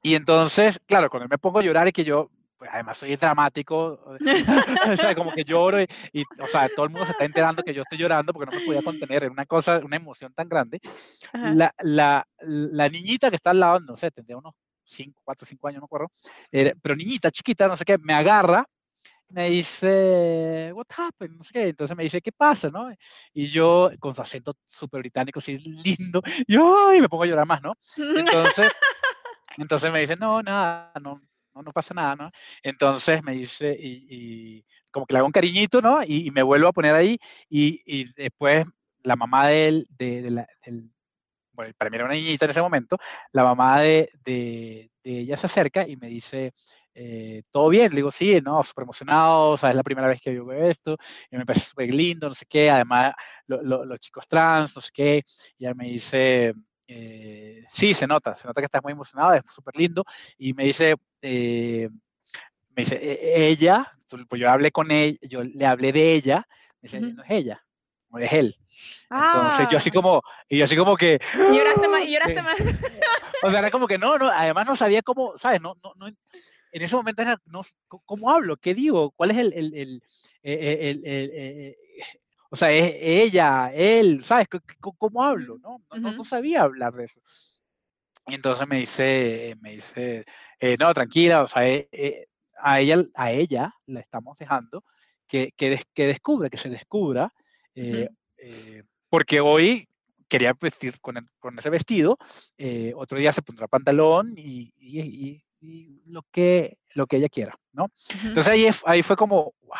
Y 0.04 0.14
entonces, 0.14 0.80
claro, 0.86 1.10
cuando 1.10 1.28
me 1.28 1.40
pongo 1.40 1.60
a 1.60 1.64
llorar 1.64 1.88
y 1.88 1.92
que 1.92 2.04
yo, 2.04 2.30
pues 2.60 2.70
además 2.74 2.98
soy 2.98 3.16
dramático, 3.16 4.02
o 4.92 4.98
sea, 4.98 5.16
como 5.16 5.32
que 5.32 5.46
lloro 5.46 5.82
y, 5.82 6.24
o 6.42 6.48
sea, 6.48 6.68
todo 6.76 6.86
el 6.86 6.92
mundo 6.92 7.06
se 7.06 7.14
está 7.14 7.24
enterando 7.24 7.64
que 7.64 7.74
yo 7.74 7.82
estoy 7.82 7.98
llorando 7.98 8.34
porque 8.34 8.52
no 8.52 8.60
me 8.60 8.66
podía 8.66 8.84
contener, 8.84 9.24
era 9.24 9.32
una 9.32 9.46
cosa, 9.46 9.78
una 9.78 9.96
emoción 9.96 10.34
tan 10.34 10.50
grande. 10.50 10.80
La, 11.34 11.74
la, 11.80 12.28
la, 12.42 12.90
niñita 12.90 13.30
que 13.30 13.38
está 13.38 13.52
al 13.52 13.62
lado, 13.62 13.80
no 13.80 13.96
sé, 13.96 14.12
tendría 14.12 14.38
unos 14.38 14.54
cinco, 14.84 15.22
cuatro, 15.24 15.46
cinco 15.46 15.70
años, 15.70 15.78
no 15.78 15.84
me 15.84 15.86
acuerdo, 15.86 16.12
pero 16.82 16.96
niñita, 16.96 17.32
chiquita, 17.32 17.68
no 17.68 17.78
sé 17.78 17.86
qué, 17.86 17.98
me 17.98 18.14
agarra, 18.14 18.66
me 19.30 19.50
dice, 19.50 20.72
what 20.74 20.88
happened, 20.98 21.38
no 21.38 21.44
sé 21.44 21.54
qué, 21.54 21.68
entonces 21.70 21.96
me 21.96 22.04
dice, 22.04 22.22
¿qué 22.22 22.34
pasa, 22.34 22.68
no? 22.70 22.90
Y 23.34 23.48
yo, 23.48 23.90
con 24.00 24.14
su 24.14 24.22
acento 24.22 24.56
súper 24.66 25.00
británico, 25.00 25.40
así 25.40 25.58
lindo, 25.60 26.22
yo, 26.46 26.94
y 26.94 27.00
me 27.00 27.08
pongo 27.08 27.24
a 27.24 27.28
llorar 27.28 27.48
más, 27.48 27.62
¿no? 27.62 27.74
Entonces, 27.98 28.70
entonces 29.58 29.92
me 29.92 30.00
dice, 30.00 30.16
no, 30.16 30.42
nada, 30.42 30.92
no, 31.02 31.22
no, 31.64 31.72
pasa 31.72 31.94
nada, 31.94 32.16
¿no? 32.16 32.32
Entonces 32.64 33.24
me 33.24 33.34
dice, 33.34 33.76
y, 33.80 34.64
como 34.92 35.06
que 35.06 35.14
le 35.14 35.20
hago 35.20 35.28
un 35.28 35.32
cariñito, 35.32 35.82
¿no? 35.82 36.02
Y, 36.04 36.32
me 36.32 36.44
vuelvo 36.44 36.68
a 36.70 36.74
poner 36.74 36.96
ahí, 36.96 37.18
y, 37.50 37.82
y 37.86 38.12
después 38.14 38.66
la 39.04 39.16
mamá 39.16 39.48
de 39.48 39.68
él, 39.68 39.88
de, 39.98 40.22
de 40.22 40.46
bueno, 41.54 41.74
para 41.78 41.90
mí 41.90 41.96
era 41.98 42.06
una 42.06 42.14
niñita 42.14 42.46
en 42.46 42.52
ese 42.52 42.62
momento, 42.62 42.98
la 43.34 43.44
mamá 43.44 43.82
de, 43.82 44.10
de, 44.24 44.90
ella 45.04 45.36
se 45.36 45.48
acerca 45.48 45.88
y 45.88 45.98
me 45.98 46.08
dice, 46.08 46.54
eh, 46.94 47.44
¿todo 47.52 47.68
bien? 47.70 47.90
Le 47.90 47.98
digo, 47.98 48.12
sí, 48.12 48.40
no, 48.42 48.64
súper 48.64 48.84
emocionado, 48.84 49.50
o 49.52 49.58
sea, 49.58 49.72
es 49.72 49.76
la 49.76 49.84
primera 49.84 50.08
vez 50.08 50.22
que 50.22 50.34
yo 50.34 50.46
veo 50.46 50.66
esto, 50.70 50.96
y 51.30 51.38
me 51.38 51.46
parece 51.46 51.66
súper 51.66 51.94
lindo, 51.94 52.30
no 52.30 52.36
sé 52.36 52.46
qué, 52.48 52.70
además 52.70 53.14
los 53.48 54.00
chicos 54.00 54.28
trans, 54.28 54.76
no 54.76 54.82
sé 54.82 54.90
qué, 54.94 55.24
y 55.58 55.66
ella 55.66 55.74
me 55.74 55.86
dice, 55.90 56.54
eh, 56.92 57.64
sí, 57.70 57.94
se 57.94 58.08
nota, 58.08 58.34
se 58.34 58.48
nota 58.48 58.62
que 58.62 58.66
estás 58.66 58.82
muy 58.84 58.94
emocionado, 58.94 59.36
es 59.36 59.44
súper 59.46 59.76
lindo, 59.76 60.04
y 60.40 60.54
me 60.54 60.64
dice, 60.64 60.96
eh, 61.22 61.88
me 62.76 62.82
dice, 62.84 62.96
e, 62.96 63.48
ella, 63.48 63.88
pues 64.28 64.42
yo 64.42 64.50
hablé 64.50 64.72
con 64.72 64.90
ella, 64.90 65.18
yo 65.22 65.44
le 65.44 65.66
hablé 65.68 65.92
de 65.92 66.14
ella, 66.14 66.48
me 66.82 66.88
dice, 66.88 67.00
no 67.00 67.24
es 67.24 67.30
ella, 67.30 67.64
es 68.20 68.34
él. 68.34 68.56
Entonces 69.12 69.68
yo 69.70 69.78
así 69.78 69.90
ah. 69.90 69.94
como, 69.94 70.24
y 70.48 70.58
yo 70.58 70.64
así 70.64 70.76
como 70.76 70.98
que... 70.98 71.20
Y 71.52 71.58
lloraste 71.58 71.88
más, 71.88 72.04
y 72.04 72.12
lloraste 72.14 72.42
más. 72.42 72.58
O 73.42 73.50
sea, 73.50 73.60
era 73.60 73.72
como 73.72 73.88
que 73.88 73.98
no, 73.98 74.18
no, 74.18 74.28
además 74.28 74.68
no 74.68 74.76
sabía 74.76 75.02
cómo, 75.02 75.38
¿sabes? 75.38 75.62
No, 75.62 75.74
no, 75.82 75.94
no, 75.96 76.08
en 76.08 76.82
ese 76.82 76.94
momento 76.94 77.22
era, 77.22 77.40
no, 77.46 77.62
¿cómo 77.88 78.32
hablo? 78.32 78.58
¿Qué 78.58 78.74
digo? 78.74 79.12
¿Cuál 79.12 79.32
es 79.32 79.38
el, 79.38 79.54
el, 79.54 79.74
el, 79.74 80.02
el, 80.44 81.06
el 81.06 81.76
o 82.50 82.56
sea, 82.56 82.72
es 82.72 82.96
ella, 83.00 83.72
él, 83.74 84.24
¿sabes? 84.24 84.48
¿Cómo, 84.80 85.24
hablo? 85.24 85.58
¿no? 85.60 85.82
No, 86.00 86.12
no, 86.12 86.24
sabía 86.24 86.64
hablar 86.64 86.94
de 86.94 87.06
eso. 87.06 87.22
Y 88.28 88.36
entonces 88.36 88.68
me 88.68 88.78
dice, 88.78 89.56
me 89.62 89.72
dice, 89.72 90.26
eh, 90.60 90.76
no, 90.80 90.94
tranquila, 90.94 91.44
o 91.44 91.48
sea, 91.48 91.68
eh, 91.68 91.88
eh, 91.92 92.28
a, 92.62 92.80
ella, 92.80 93.04
a 93.16 93.32
ella 93.32 93.74
la 93.86 94.00
estamos 94.00 94.38
dejando 94.38 94.84
que, 95.28 95.52
que, 95.56 95.82
que 95.94 96.08
descubra, 96.08 96.50
que 96.50 96.58
se 96.58 96.70
descubra 96.70 97.34
eh, 97.76 98.10
eh, 98.38 98.84
porque 99.10 99.40
hoy 99.40 99.88
quería 100.28 100.54
vestir 100.60 101.00
con, 101.00 101.16
con 101.40 101.58
ese 101.58 101.70
vestido, 101.70 102.18
eh, 102.58 102.94
otro 102.96 103.18
día 103.18 103.32
se 103.32 103.42
pondrá 103.42 103.68
pantalón 103.68 104.34
y, 104.38 104.74
y, 104.78 105.42
lo, 106.06 106.24
que, 106.32 106.78
lo 106.94 107.08
que 107.08 107.18
ella 107.18 107.30
quiera, 107.30 107.58
¿no? 107.74 107.88
Entonces 108.24 108.48
ahí, 108.48 108.70
ahí 108.86 109.04
fue 109.04 109.16
como, 109.16 109.54
wow. 109.62 109.78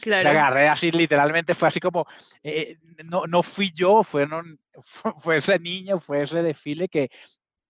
Claro. 0.00 0.22
Se 0.22 0.28
agarré 0.28 0.68
así, 0.68 0.90
literalmente 0.90 1.54
fue 1.54 1.68
así 1.68 1.80
como, 1.80 2.06
no, 3.04 3.26
no 3.26 3.42
fui 3.42 3.70
yo, 3.72 4.02
fueron, 4.02 4.58
fue 5.18 5.36
esa 5.36 5.56
niña, 5.58 5.98
fue 5.98 6.22
ese 6.22 6.42
desfile 6.42 6.88
que, 6.88 7.08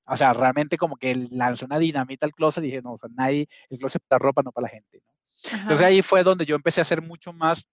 o 0.07 0.17
sea, 0.17 0.33
realmente 0.33 0.79
como 0.79 0.97
que 0.97 1.15
lanzó 1.31 1.67
una 1.67 1.79
dinamita 1.79 2.25
al 2.25 2.33
closet 2.33 2.65
y 2.65 2.69
dije, 2.69 2.83
no, 2.83 2.93
o 2.93 2.99
sea, 2.99 3.11
nadie, 3.15 3.49
el 3.69 3.79
closet 3.79 4.03
para 4.09 4.19
ropa, 4.19 4.43
no 4.43 4.53
para 4.53 4.69
la 4.69 4.73
gente. 4.73 5.03
¿no? 5.05 5.59
Entonces 5.61 5.87
ahí 5.87 6.01
fue 6.01 6.23
donde 6.23 6.47
yo 6.47 6.57
empecé 6.57 6.81
a 6.81 6.83
hacer 6.83 7.03
mucho 7.03 7.33
más 7.33 7.67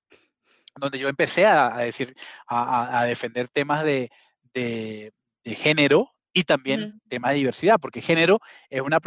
donde 0.76 1.00
yo 1.00 1.08
empecé 1.08 1.46
a, 1.46 1.78
decir, 1.78 2.16
a, 2.48 3.04
defender 3.06 3.48
temas 3.48 3.84
de, 3.84 4.10
de, 4.54 5.12
género 5.46 6.13
y 6.34 6.44
también 6.44 7.00
temas 7.08 7.32
de 7.32 7.38
diversidad, 7.38 7.80
porque 7.80 8.02
género 8.02 8.40
es 8.70 8.82
una, 8.82 9.00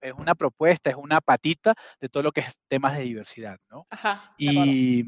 es, 0.00 0.14
una 0.16 0.34
propuesta, 0.34 0.90
es 0.90 0.96
una 0.96 1.20
patita 1.20 1.74
de 2.00 2.08
todo 2.08 2.22
lo 2.22 2.32
que 2.32 2.40
es 2.40 2.58
temas 2.68 2.96
de 2.96 3.04
diversidad, 3.04 3.58
¿no? 3.70 3.86
Ajá, 3.90 4.32
y, 4.38 5.04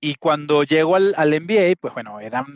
y, 0.00 0.14
cuando 0.16 0.64
llego 0.64 0.96
al, 0.96 1.14
al 1.16 1.40
MBA, 1.40 1.76
pues 1.80 1.94
bueno, 1.94 2.20
eran 2.20 2.46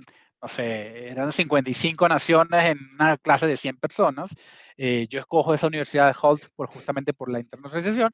no 0.41 0.49
sé, 0.49 1.09
eran 1.09 1.33
55 1.33 2.09
naciones 2.09 2.65
en 2.65 2.79
una 2.95 3.17
clase 3.17 3.47
de 3.47 3.57
100 3.57 3.77
personas. 3.79 4.35
Eh, 4.77 5.07
yo 5.09 5.19
escojo 5.19 5.53
esa 5.53 5.67
universidad 5.67 6.07
de 6.07 6.17
Holt 6.21 6.45
por, 6.55 6.69
justamente 6.69 7.13
por 7.13 7.31
la 7.31 7.41
internacionalización 7.41 8.13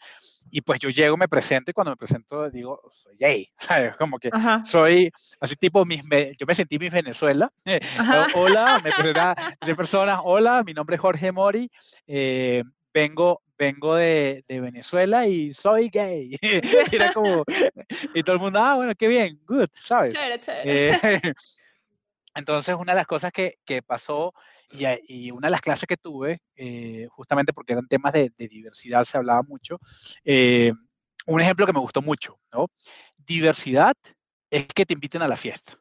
y 0.50 0.62
pues 0.62 0.80
yo 0.80 0.88
llego, 0.88 1.16
me 1.16 1.28
presento 1.28 1.70
y 1.70 1.74
cuando 1.74 1.90
me 1.90 1.96
presento 1.96 2.48
digo, 2.50 2.80
soy 2.88 3.16
gay, 3.18 3.50
¿sabes? 3.56 3.96
Como 3.96 4.18
que 4.18 4.30
soy 4.64 5.10
así 5.40 5.56
tipo, 5.56 5.84
mis, 5.84 6.02
yo 6.38 6.46
me 6.46 6.54
sentí 6.54 6.78
mi 6.78 6.88
Venezuela. 6.88 7.52
hola, 8.34 8.80
me 8.82 8.90
presenté 8.92 9.20
a 9.20 9.76
personas, 9.76 10.20
hola, 10.24 10.62
mi 10.64 10.72
nombre 10.72 10.96
es 10.96 11.02
Jorge 11.02 11.32
Mori, 11.32 11.70
eh, 12.06 12.62
vengo, 12.94 13.42
vengo 13.58 13.96
de, 13.96 14.44
de, 14.48 14.60
Venezuela 14.60 15.26
y 15.26 15.52
soy 15.52 15.90
gay. 15.90 16.37
era 16.90 17.12
como, 17.12 17.44
y 18.14 18.22
todo 18.22 18.37
el 18.37 18.42
mundo, 18.42 18.60
ah, 18.60 18.76
bueno, 18.76 18.94
qué 18.96 19.08
bien, 19.08 19.38
good, 19.46 19.68
¿sabes? 19.72 20.14
Chévere, 20.14 20.38
chévere. 20.38 20.90
Eh, 20.90 21.32
entonces, 22.35 22.75
una 22.75 22.92
de 22.92 22.99
las 22.99 23.07
cosas 23.07 23.33
que, 23.33 23.59
que 23.64 23.83
pasó 23.83 24.35
y, 24.70 24.85
y, 25.07 25.31
una 25.31 25.47
de 25.47 25.53
las 25.53 25.61
clases 25.61 25.87
que 25.87 25.97
tuve, 25.97 26.40
eh, 26.57 27.07
justamente 27.11 27.53
porque 27.53 27.75
eran 27.75 27.87
temas 27.87 28.12
de, 28.12 28.33
diversidad, 28.37 29.05
se 29.05 29.16
hablaba 29.16 29.42
mucho, 29.42 29.79
eh, 30.25 30.73
un 31.27 31.40
ejemplo 31.40 31.66
que 31.66 31.73
me 31.73 31.81
gustó 31.81 32.03
mucho, 32.03 32.38
¿no? 32.53 32.66
Diversidad 33.25 33.94
es 34.51 34.66
que 34.75 34.85
te 34.85 34.94
inviten 34.94 35.23
a 35.23 35.29
la 35.29 35.37
fiesta. 35.37 35.79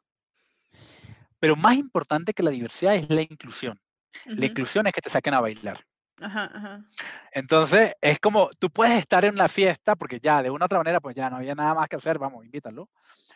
Pero 1.39 1.56
más 1.56 1.76
importante 1.76 2.34
que 2.34 2.44
la 2.44 2.52
diversidad 2.52 2.96
es 2.96 3.10
la 3.10 3.22
inclusión. 3.22 3.80
La 4.26 4.46
inclusión 4.46 4.88
es 4.88 4.94
que 4.94 5.02
te 5.02 5.10
saquen 5.10 5.34
a 5.34 5.42
bailar. 5.42 5.80
Ajá, 6.22 6.50
ajá. 6.54 6.86
Entonces, 7.32 7.94
es 8.00 8.20
como, 8.20 8.50
tú 8.60 8.70
puedes 8.70 8.98
estar 8.98 9.26
en 9.26 9.36
la 9.36 9.50
fiesta, 9.50 9.96
porque 9.96 10.20
ya 10.22 10.42
de 10.42 10.50
una 10.50 10.66
u 10.66 10.68
otra 10.68 10.78
manera, 10.78 11.02
pues 11.02 11.16
ya 11.16 11.30
no 11.30 11.38
había 11.38 11.56
nada 11.56 11.74
más 11.74 11.89
que 11.89 11.98
hacer, 11.98 12.18
vamos, 12.18 12.46
invítalo. 12.46 12.89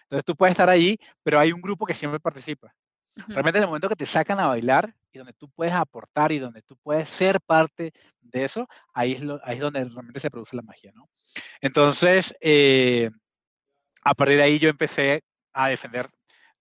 Entonces, 0.03 0.23
tú 0.23 0.35
puedes 0.35 0.51
estar 0.51 0.69
ahí, 0.69 0.97
pero 1.23 1.39
hay 1.39 1.51
un 1.51 1.61
grupo 1.61 1.85
que 1.85 1.93
siempre 1.93 2.19
participa. 2.19 2.73
Realmente 3.27 3.57
en 3.57 3.63
el 3.63 3.67
momento 3.67 3.89
que 3.89 3.95
te 3.95 4.05
sacan 4.05 4.39
a 4.39 4.47
bailar 4.47 4.93
y 5.11 5.17
donde 5.17 5.33
tú 5.33 5.49
puedes 5.49 5.73
aportar 5.73 6.31
y 6.31 6.39
donde 6.39 6.61
tú 6.61 6.77
puedes 6.77 7.09
ser 7.09 7.41
parte 7.41 7.91
de 8.21 8.43
eso, 8.43 8.67
ahí 8.93 9.13
es, 9.13 9.23
ahí 9.43 9.55
es 9.55 9.59
donde 9.59 9.83
realmente 9.83 10.19
se 10.19 10.29
produce 10.29 10.55
la 10.55 10.61
magia, 10.61 10.91
¿no? 10.93 11.09
Entonces, 11.61 12.35
eh, 12.41 13.09
a 14.03 14.13
partir 14.13 14.37
de 14.37 14.43
ahí 14.43 14.59
yo 14.59 14.69
empecé 14.69 15.23
a 15.53 15.69
defender 15.69 16.09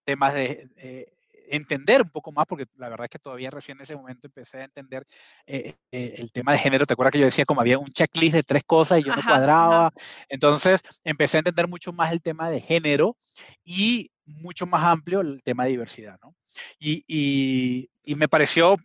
temas 0.05 0.35
de, 0.35 1.16
entender 1.51 2.03
un 2.03 2.11
poco 2.11 2.33
más, 2.33 2.47
porque 2.47 2.67
la 2.77 2.89
verdad 2.89 3.05
es 3.05 3.11
que 3.11 3.19
todavía 3.19 3.51
recién 3.51 3.79
en 3.79 3.83
ese 3.83 3.97
momento 3.97 4.27
empecé 4.27 4.61
a 4.61 4.65
entender 4.65 5.07
eh, 5.47 5.75
eh, 5.93 6.15
el 6.19 6.31
tema 6.33 6.53
de 6.53 6.59
género. 6.59 6.87
¿Te 6.87 6.95
acuerdas 6.95 7.13
que 7.13 7.19
yo 7.19 7.25
decía 7.25 7.45
como 7.45 7.61
había 7.61 7.79
un 7.79 7.91
checklist 7.91 8.35
de 8.35 8.43
tres 8.43 8.65
cosas 8.65 9.01
y 9.01 9.05
yo 9.05 9.15
no 9.15 9.23
cuadraba? 9.23 9.93
Entonces 10.29 10.81
empecé 11.05 11.39
a 11.39 11.41
entender 11.41 11.69
mucho 11.69 11.93
más 11.93 12.13
el 12.13 12.23
tema 12.23 12.51
de 12.51 12.61
género 12.61 13.17
y 13.65 14.11
mucho 14.43 14.67
más 14.67 14.85
amplio 14.85 15.21
el 15.21 15.43
tema 15.43 15.65
de 15.65 15.71
diversidad, 15.71 16.19
¿no? 16.23 16.35
Y, 16.79 17.05
y, 17.07 17.91
y 18.05 18.15
me 18.15 18.29
pareció 18.29 18.77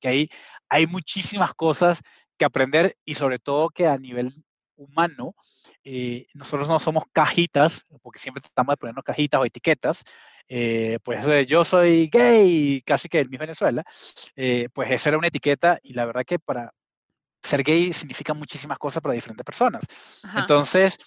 que 0.00 0.08
hay, 0.08 0.28
hay 0.68 0.86
muchísimas 0.86 1.54
cosas 1.54 2.02
que 2.36 2.44
aprender 2.44 2.96
y 3.04 3.14
sobre 3.14 3.38
todo 3.38 3.70
que 3.70 3.86
a 3.86 3.96
nivel 3.98 4.32
humano, 4.76 5.34
eh, 5.84 6.26
nosotros 6.34 6.68
no 6.68 6.78
somos 6.78 7.04
cajitas, 7.12 7.84
porque 8.02 8.18
siempre 8.18 8.42
tratamos 8.42 8.74
de 8.74 8.76
ponernos 8.76 9.04
cajitas 9.04 9.40
o 9.40 9.44
etiquetas, 9.44 10.04
eh, 10.48 10.98
pues 11.02 11.26
yo 11.46 11.64
soy 11.64 12.08
gay, 12.08 12.82
casi 12.82 13.08
que 13.08 13.20
en 13.20 13.30
mi 13.30 13.36
Venezuela, 13.36 13.84
eh, 14.36 14.68
pues 14.72 14.90
esa 14.90 15.10
era 15.10 15.18
una 15.18 15.28
etiqueta 15.28 15.78
y 15.82 15.94
la 15.94 16.04
verdad 16.04 16.24
que 16.26 16.38
para 16.38 16.72
ser 17.42 17.62
gay 17.62 17.92
significa 17.92 18.34
muchísimas 18.34 18.78
cosas 18.78 19.02
para 19.02 19.14
diferentes 19.14 19.44
personas. 19.44 19.84
Entonces, 20.36 20.98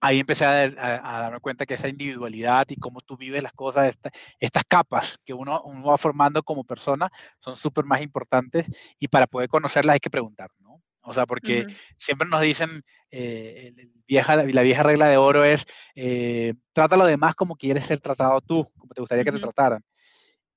ahí 0.00 0.20
empecé 0.20 0.44
a, 0.44 0.68
darme 0.68 1.40
cuenta 1.40 1.66
que 1.66 1.74
esa 1.74 1.88
individualidad 1.88 2.66
y 2.68 2.76
cómo 2.76 3.00
tú 3.00 3.16
vives 3.16 3.42
las 3.42 3.52
cosas, 3.52 3.96
estas 4.38 4.64
capas 4.68 5.18
que 5.24 5.34
uno, 5.34 5.62
uno, 5.64 5.84
va 5.84 5.98
formando 5.98 6.42
como 6.42 6.64
persona 6.64 7.10
son 7.38 7.56
súper 7.56 7.84
más 7.84 8.00
importantes 8.02 8.66
y 8.98 9.08
para 9.08 9.26
poder 9.26 9.48
conocerlas 9.48 9.94
hay 9.94 10.00
que 10.00 10.10
preguntar, 10.10 10.50
¿no? 10.58 10.75
O 11.06 11.12
sea, 11.12 11.24
porque 11.24 11.66
siempre 11.96 12.28
nos 12.28 12.40
dicen, 12.40 12.82
eh, 13.10 13.72
vieja, 14.08 14.36
la 14.36 14.62
vieja 14.62 14.82
regla 14.82 15.08
de 15.08 15.16
oro 15.16 15.44
es, 15.44 15.66
eh, 15.94 16.54
trata 16.72 16.96
a 16.96 16.98
los 16.98 17.06
demás 17.06 17.36
como 17.36 17.54
quieres 17.54 17.84
ser 17.84 18.00
tratado 18.00 18.40
tú, 18.40 18.68
como 18.76 18.92
te 18.92 19.00
gustaría 19.00 19.24
que 19.24 19.32
te 19.32 19.38
trataran. 19.38 19.84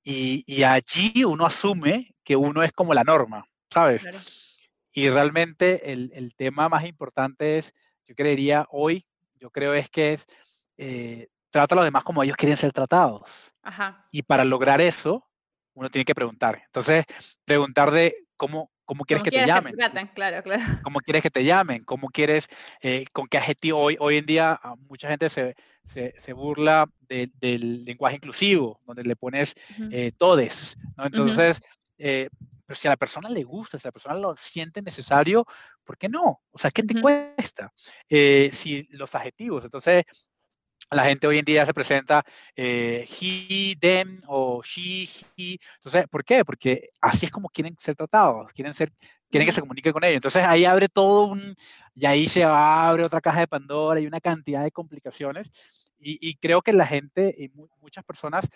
Y, 0.04 0.44
y, 0.48 0.64
allí 0.64 1.24
uno 1.24 1.46
asume 1.46 2.16
que 2.24 2.36
uno 2.36 2.64
es 2.64 2.72
como 2.72 2.94
la 2.94 3.04
norma, 3.04 3.46
¿sabes? 3.70 4.08
Y 4.94 5.10
realmente 5.10 5.92
el, 5.92 6.12
el, 6.16 6.34
tema 6.36 6.68
más 6.68 6.86
importante 6.86 7.58
es, 7.58 7.74
yo 8.08 8.16
creería 8.16 8.66
hoy, 8.72 9.06
yo 9.36 9.52
creo 9.52 9.74
es 9.76 9.90
que 9.90 10.14
es, 10.14 10.26
eh, 10.78 11.28
trata 11.52 11.76
a 11.76 11.78
los 11.78 11.86
demás 11.86 12.04
como 12.04 12.24
ellos 12.24 12.38
quieren 12.38 12.58
ser 12.58 12.72
tratados. 12.72 13.54
Ajá. 13.62 14.08
Y 14.12 14.24
para 14.24 14.46
lograr 14.46 14.82
eso, 14.82 15.30
uno 15.74 15.90
tiene 15.90 16.06
que 16.06 16.16
preguntar. 16.16 16.62
Entonces, 16.66 17.06
preguntar 17.46 17.92
de 17.92 18.16
cómo, 18.36 18.72
cómo 18.90 19.06
quieres 19.06 19.24
que 19.24 19.30
te 19.30 19.46
llamen. 19.46 19.76
claro, 20.16 20.42
claro. 20.42 20.64
¿Cómo 20.84 21.00
quieres 21.00 21.22
que 21.22 21.30
te 21.30 21.44
llamen? 21.44 21.84
¿Cómo 21.84 22.08
quieres, 22.10 22.48
eh, 22.82 23.06
con 23.14 23.28
qué 23.28 23.38
adjetivo? 23.38 23.80
Hoy, 23.80 23.96
hoy 24.00 24.18
en 24.18 24.26
día 24.26 24.60
mucha 24.90 25.08
gente 25.08 25.30
se, 25.30 25.56
se, 25.84 26.16
se 26.18 26.34
burla 26.34 26.90
del 27.08 27.86
lenguaje 27.86 28.16
inclusivo, 28.16 28.80
donde 28.88 29.04
le 29.04 29.16
pones 29.16 29.54
eh, 29.92 30.12
todes, 30.18 30.76
¿no? 30.98 31.06
Entonces, 31.06 31.62
pero 31.98 32.76
si 32.76 32.88
a 32.88 32.92
la 32.92 32.98
persona 32.98 33.30
le 33.30 33.44
gusta, 33.44 33.78
si 33.78 33.88
a 33.88 33.90
la 33.90 33.92
persona 33.92 34.16
lo 34.16 34.36
siente 34.36 34.82
necesario, 34.82 35.46
¿por 35.84 35.96
qué 35.96 36.10
no? 36.10 36.42
O 36.50 36.58
sea, 36.58 36.72
¿qué 36.72 36.82
te 36.82 37.00
cuesta? 37.00 37.72
Eh, 38.10 38.50
si 38.52 38.88
los 38.92 39.14
adjetivos, 39.14 39.66
entonces 39.66 40.04
la 40.92 41.06
gente 41.06 41.28
hoy 41.28 41.40
en 41.40 41.46
día 41.46 41.66
se 41.66 41.74
presenta 41.74 42.24
eh, 42.56 43.08
he, 43.22 43.76
them 43.80 44.22
o 44.28 44.62
she, 44.64 45.08
he. 45.38 45.58
Entonces, 45.76 46.08
¿por 46.10 46.24
qué? 46.24 46.44
Porque 46.44 46.90
así 47.02 47.28
es 47.28 47.32
como 47.32 47.50
quieren 47.50 47.76
ser 47.78 47.96
tratados, 47.96 48.52
quieren, 48.54 48.74
ser, 48.74 48.92
quieren 49.30 49.46
que 49.46 49.52
se 49.52 49.62
comunique 49.62 49.94
con 49.94 50.04
ellos. 50.04 50.18
Entonces 50.18 50.44
ahí 50.46 50.66
abre 50.66 50.90
todo 50.90 51.28
un, 51.28 51.56
y 51.96 52.06
ahí 52.06 52.28
se 52.28 52.44
abre 52.44 53.04
otra 53.04 53.22
caja 53.22 53.42
de 53.42 53.48
Pandora 53.48 54.00
y 54.00 54.08
una 54.08 54.22
cantidad 54.22 54.64
de 54.64 54.72
complicaciones. 54.72 55.86
Y, 56.02 56.36
creo 56.36 56.62
que 56.62 56.72
la 56.72 56.88
gente 56.88 57.36
y 57.38 57.50
muchas 57.82 58.06
personas 58.06 58.48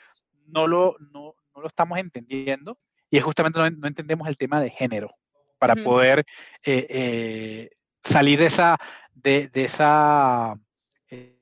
no 0.47 0.65
lo, 0.65 0.95
no, 1.11 1.35
no 1.53 1.61
lo 1.61 1.67
estamos 1.67 1.99
entendiendo 1.99 2.77
y 3.09 3.17
es 3.17 3.23
justamente 3.23 3.59
no, 3.59 3.69
no, 3.69 3.87
entendemos 3.87 4.29
el 4.29 4.37
tema 4.37 4.61
de 4.61 4.69
género 4.69 5.13
para 5.59 5.75
poder 5.75 6.25
eh, 6.63 6.87
eh, 6.89 7.69
salir 8.01 8.39
de 8.39 8.45
esa, 8.45 8.77
de, 9.13 9.49
de 9.49 9.65
esa 9.65 10.57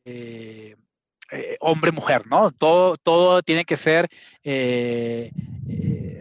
eh, 0.05 0.75
hombre-mujer, 1.59 2.27
¿no? 2.27 2.51
Todo, 2.51 2.97
todo 2.97 3.41
tiene 3.41 3.65
que 3.65 3.77
ser 3.77 4.09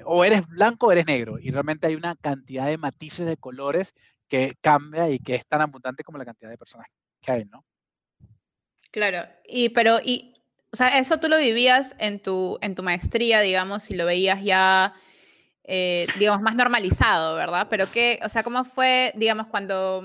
o 0.05 0.25
eres 0.25 0.47
blanco 0.47 0.87
o 0.87 0.93
eres 0.93 1.07
negro 1.07 1.39
y 1.39 1.51
realmente 1.51 1.87
hay 1.87 1.95
una 1.95 2.17
cantidad 2.17 2.67
de 2.67 2.79
matices 2.79 3.27
de 3.27 3.37
colores 3.37 3.95
que 4.29 4.55
cambia 4.61 5.09
y 5.09 5.19
que 5.19 5.35
es 5.35 5.47
tan 5.47 5.61
abundante 5.61 6.05
como 6.05 6.19
la 6.19 6.25
cantidad 6.25 6.51
de 6.51 6.59
personas 6.59 6.87
que 7.21 7.33
hay, 7.33 7.45
¿no? 7.45 7.65
Claro, 8.91 9.29
y 9.47 9.69
pero 9.71 9.99
y 10.05 10.35
o 10.73 10.77
sea, 10.77 10.99
eso 10.99 11.19
tú 11.19 11.29
lo 11.29 11.39
vivías 11.39 11.95
en 11.99 12.21
tu 12.21 12.59
en 12.61 12.75
tu 12.75 12.83
maestría, 12.83 13.41
digamos, 13.41 13.91
y 13.91 13.95
lo 13.95 14.07
veías 14.07 14.43
ya 14.43 14.95
eh, 15.73 16.09
digamos, 16.19 16.43
más 16.43 16.57
normalizado, 16.57 17.37
¿verdad? 17.37 17.69
Pero 17.71 17.91
qué, 17.91 18.19
o 18.25 18.29
sea, 18.29 18.43
¿cómo 18.43 18.65
fue, 18.65 19.13
digamos, 19.15 19.47
cuando... 19.47 20.03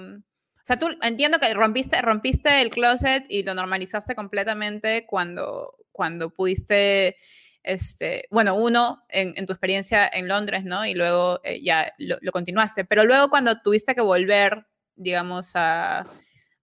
O 0.65 0.67
sea, 0.67 0.79
tú 0.79 0.87
entiendo 1.03 1.37
que 1.37 1.53
rompiste, 1.53 2.01
rompiste 2.01 2.59
el 2.63 2.71
closet 2.71 3.23
y 3.29 3.43
lo 3.43 3.53
normalizaste 3.53 4.15
completamente 4.15 5.05
cuando, 5.05 5.75
cuando 5.91 6.31
pudiste, 6.31 7.17
este, 7.61 8.25
bueno, 8.31 8.55
uno, 8.55 9.03
en, 9.09 9.45
tu 9.45 9.53
experiencia 9.53 10.09
en 10.11 10.27
Londres, 10.27 10.63
¿no? 10.65 10.83
Y 10.83 10.95
luego 10.95 11.39
eh, 11.43 11.61
ya 11.61 11.93
lo, 11.99 12.17
continuaste. 12.31 12.83
Pero 12.83 13.05
luego 13.05 13.29
cuando 13.29 13.61
tuviste 13.61 13.93
que 13.93 14.01
volver, 14.01 14.65
digamos, 14.95 15.51
a, 15.53 16.03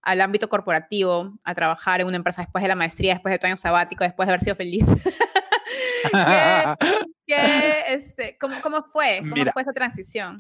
al 0.01 0.21
ámbito 0.21 0.49
corporativo, 0.49 1.39
a 1.45 1.55
trabajar 1.55 2.01
en 2.01 2.09
una 2.09 2.17
empresa 2.17 2.43
después 2.43 2.63
de 2.63 2.69
la 2.69 2.75
maestría, 2.75 3.15
después 3.15 3.31
de 3.31 3.39
tu 3.39 3.47
año 3.47 3.57
sabático, 3.57 4.03
después 4.03 4.27
de 4.27 4.33
haber 4.33 4.41
sido 4.43 4.57
feliz. 4.57 4.85
este, 7.87 8.37
¿cómo, 8.37 8.61
¿Cómo 8.61 8.83
fue? 8.83 9.23
¿Cómo 9.31 9.45
fue 9.53 9.63
esa 9.63 9.73
transición? 9.73 10.39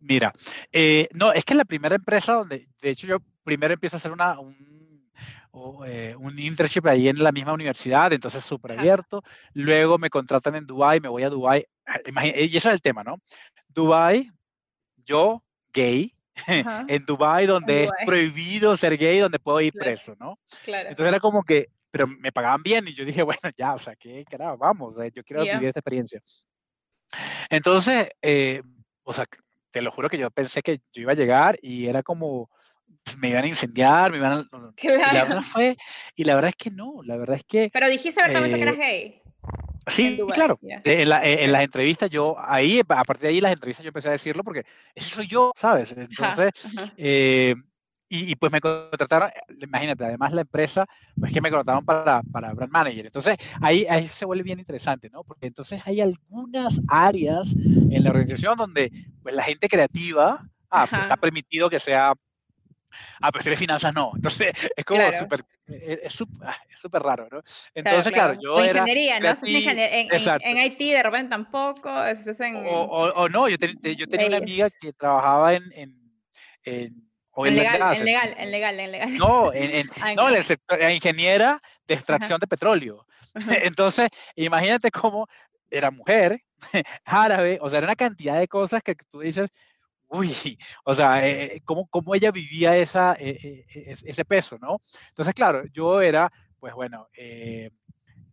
Mira, 0.00 0.32
eh, 0.72 1.08
no, 1.12 1.32
es 1.32 1.44
que 1.44 1.54
la 1.54 1.64
primera 1.64 1.94
empresa 1.94 2.34
donde, 2.34 2.68
de 2.80 2.90
hecho, 2.90 3.06
yo 3.06 3.18
primero 3.44 3.74
empiezo 3.74 3.96
a 3.96 3.98
hacer 3.98 4.12
una, 4.12 4.38
un, 4.38 5.10
eh, 5.86 6.14
un 6.18 6.38
internship 6.38 6.86
ahí 6.86 7.08
en 7.08 7.22
la 7.22 7.32
misma 7.32 7.52
universidad, 7.52 8.12
entonces 8.12 8.42
súper 8.42 8.78
abierto. 8.78 9.22
Luego 9.52 9.98
me 9.98 10.10
contratan 10.10 10.54
en 10.54 10.66
Dubai, 10.66 11.00
me 11.00 11.08
voy 11.08 11.22
a 11.22 11.30
Dubai. 11.30 11.66
Ah, 11.86 11.98
y 12.26 12.56
eso 12.56 12.68
es 12.68 12.74
el 12.74 12.82
tema, 12.82 13.04
¿no? 13.04 13.16
Dubai, 13.68 14.30
yo, 15.04 15.44
gay, 15.72 16.14
en 16.46 17.04
Dubai, 17.04 17.46
donde 17.46 17.84
es 17.84 17.90
prohibido 18.06 18.76
ser 18.76 18.96
gay, 18.96 19.18
donde 19.18 19.38
puedo 19.38 19.60
ir 19.60 19.72
preso, 19.72 20.14
¿no? 20.18 20.38
Claro. 20.64 20.88
Entonces 20.88 21.12
era 21.12 21.20
como 21.20 21.42
que 21.42 21.68
pero 21.90 22.06
me 22.06 22.32
pagaban 22.32 22.62
bien 22.62 22.86
y 22.88 22.94
yo 22.94 23.04
dije, 23.04 23.22
bueno, 23.24 23.50
ya, 23.56 23.74
o 23.74 23.78
sea, 23.78 23.96
qué 23.96 24.24
carajo, 24.24 24.56
vamos, 24.56 24.96
yo 25.14 25.22
quiero 25.24 25.42
vivir 25.42 25.68
esta 25.68 25.80
experiencia. 25.80 26.20
Entonces, 27.48 28.08
eh, 28.22 28.62
o 29.02 29.12
sea, 29.12 29.26
te 29.70 29.82
lo 29.82 29.90
juro 29.90 30.08
que 30.08 30.18
yo 30.18 30.30
pensé 30.30 30.62
que 30.62 30.80
yo 30.92 31.02
iba 31.02 31.12
a 31.12 31.16
llegar 31.16 31.58
y 31.62 31.86
era 31.86 32.02
como, 32.02 32.50
pues, 33.02 33.16
me 33.18 33.28
iban 33.28 33.44
a 33.44 33.48
incendiar, 33.48 34.10
me 34.10 34.18
iban 34.18 34.32
a... 34.32 34.48
Claro. 34.76 35.10
Y 35.10 35.14
la 35.14 35.24
verdad 35.24 35.42
fue, 35.42 35.76
y 36.16 36.24
la 36.24 36.34
verdad 36.34 36.50
es 36.50 36.56
que 36.56 36.70
no, 36.70 37.02
la 37.04 37.16
verdad 37.16 37.36
es 37.36 37.44
que... 37.44 37.70
Pero 37.72 37.88
dijiste 37.88 38.22
abiertamente 38.22 38.56
que 38.56 38.62
eras 38.62 38.74
eh, 38.76 38.80
gay. 38.80 39.22
Sí, 39.86 40.18
claro. 40.32 40.58
En, 40.62 41.08
la, 41.08 41.22
en, 41.24 41.52
las 41.52 41.64
entrevistas 41.64 42.10
yo, 42.10 42.36
ahí, 42.38 42.80
a 42.80 43.04
partir 43.04 43.22
de 43.22 43.28
ahí 43.28 43.40
las 43.40 43.52
entrevistas 43.52 43.82
yo 43.82 43.88
empecé 43.88 44.08
a 44.08 44.12
decirlo 44.12 44.44
porque 44.44 44.64
ese 44.94 45.08
soy 45.08 45.26
yo, 45.26 45.52
¿sabes? 45.56 45.96
Entonces, 45.96 46.92
Eh, 46.96 47.54
y, 48.12 48.34
pues 48.34 48.50
me 48.50 48.60
contrataron, 48.60 49.28
eh, 49.28 49.54
imagínate, 49.62 50.04
además 50.04 50.32
la 50.32 50.40
empresa, 50.40 50.84
pues 51.18 51.32
que 51.32 51.40
me 51.40 51.48
contrataron 51.48 51.84
para, 51.84 52.22
para 52.32 52.52
brand 52.52 52.72
manager. 52.72 53.06
Entonces 53.06 53.36
ahí, 53.60 53.86
ahí 53.88 54.08
se 54.08 54.24
vuelve 54.24 54.42
bien 54.42 54.58
interesante, 54.58 55.08
¿no? 55.10 55.22
Porque 55.22 55.46
entonces 55.46 55.80
hay 55.84 56.00
algunas 56.00 56.80
áreas 56.88 57.54
en 57.54 58.02
la 58.02 58.10
organización 58.10 58.56
donde 58.56 58.90
pues 59.22 59.32
la 59.32 59.44
gente 59.44 59.68
creativa, 59.68 60.44
ah, 60.70 60.86
pues 60.90 61.02
está 61.02 61.16
permitido 61.16 61.70
que 61.70 61.78
sea 61.78 62.12
Ah, 63.20 63.30
pero 63.30 63.42
si 63.44 63.48
eres 63.50 63.58
finanzas, 63.60 63.94
no. 63.94 64.10
Entonces, 64.16 64.52
es 64.76 64.84
como 64.84 65.00
súper, 65.12 65.44
eh, 65.68 66.00
es 66.02 66.20
ah, 66.42 66.56
súper 66.74 67.02
raro, 67.02 67.28
¿no? 67.30 67.40
Entonces, 67.72 68.12
claro, 68.12 68.36
yo 68.42 68.56
o 68.56 68.64
ingeniería, 68.64 69.20
¿no? 69.20 69.28
En, 69.28 69.78
en, 69.78 70.08
en, 70.10 70.56
IT 70.58 70.78
de 70.78 71.02
repente 71.04 71.30
tampoco. 71.30 72.04
Es 72.04 72.26
en, 72.40 72.56
o, 72.66 72.82
o, 72.82 73.28
no, 73.28 73.48
yo, 73.48 73.56
yo 73.56 74.08
tenía 74.08 74.26
una 74.26 74.38
amiga 74.38 74.68
que 74.80 74.92
trabajaba 74.92 75.54
en, 75.54 75.62
en 76.64 77.09
en, 77.46 77.56
legal, 77.56 77.96
en, 77.96 78.04
legal, 78.04 78.34
en 78.38 78.50
legal, 78.50 78.80
en 78.80 78.92
legal, 78.92 79.18
No, 79.18 79.52
en, 79.54 79.88
no, 80.16 80.28
en 80.28 80.34
el 80.36 80.44
sector, 80.44 80.80
ingeniera 80.90 81.60
de 81.86 81.94
extracción 81.94 82.38
de 82.40 82.46
petróleo. 82.46 83.06
Entonces, 83.62 84.08
imagínate 84.36 84.90
cómo 84.90 85.26
era 85.70 85.90
mujer, 85.90 86.42
árabe, 87.04 87.58
o 87.60 87.70
sea, 87.70 87.78
era 87.78 87.86
una 87.86 87.96
cantidad 87.96 88.38
de 88.38 88.48
cosas 88.48 88.82
que 88.82 88.94
tú 89.10 89.20
dices, 89.20 89.50
uy, 90.08 90.58
o 90.84 90.92
sea, 90.92 91.26
eh, 91.26 91.44
eh, 91.44 91.60
cómo, 91.64 91.86
cómo, 91.86 92.14
ella 92.14 92.30
vivía 92.30 92.76
esa, 92.76 93.16
eh, 93.18 93.64
ese 93.68 94.24
peso, 94.24 94.58
¿no? 94.60 94.78
Entonces, 95.08 95.34
claro, 95.34 95.62
yo 95.72 96.00
era, 96.00 96.30
pues 96.58 96.74
bueno, 96.74 97.06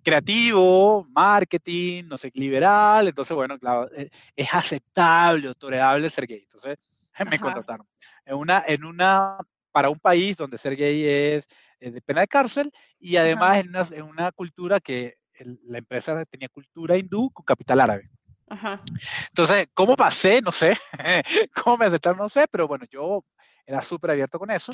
creativo, 0.03 1.05
marketing, 1.09 2.05
no 2.07 2.17
sé, 2.17 2.31
liberal, 2.33 3.07
entonces, 3.07 3.35
bueno, 3.35 3.59
claro, 3.59 3.89
es 4.35 4.53
aceptable 4.53 5.49
o 5.49 5.55
tolerable 5.55 6.09
ser 6.09 6.25
gay. 6.25 6.39
Entonces, 6.41 6.77
me 7.31 7.39
contrataron. 7.39 7.87
En 8.25 8.35
una, 8.35 8.63
en 8.67 8.85
una, 8.85 9.37
para 9.71 9.89
un 9.89 9.99
país 9.99 10.37
donde 10.37 10.57
ser 10.57 10.75
gay 10.75 11.03
es, 11.05 11.47
de 11.79 12.01
pena 12.01 12.21
de 12.21 12.27
cárcel 12.27 12.71
y 12.99 13.17
además 13.17 13.59
en 13.59 13.69
una, 13.69 13.87
en 13.91 14.03
una, 14.03 14.31
cultura 14.31 14.79
que 14.79 15.15
la 15.63 15.77
empresa 15.77 16.25
tenía 16.25 16.49
cultura 16.49 16.97
hindú 16.97 17.29
con 17.31 17.45
capital 17.45 17.81
árabe. 17.81 18.09
Ajá. 18.49 18.81
Entonces, 19.27 19.67
¿cómo 19.73 19.95
pasé? 19.95 20.41
No 20.41 20.51
sé. 20.51 20.75
¿Cómo 21.63 21.77
me 21.77 21.85
aceptaron? 21.85 22.17
No 22.17 22.29
sé, 22.29 22.47
pero 22.49 22.67
bueno, 22.67 22.85
yo 22.89 23.23
era 23.65 23.81
súper 23.81 24.11
abierto 24.11 24.39
con 24.39 24.49
eso. 24.49 24.73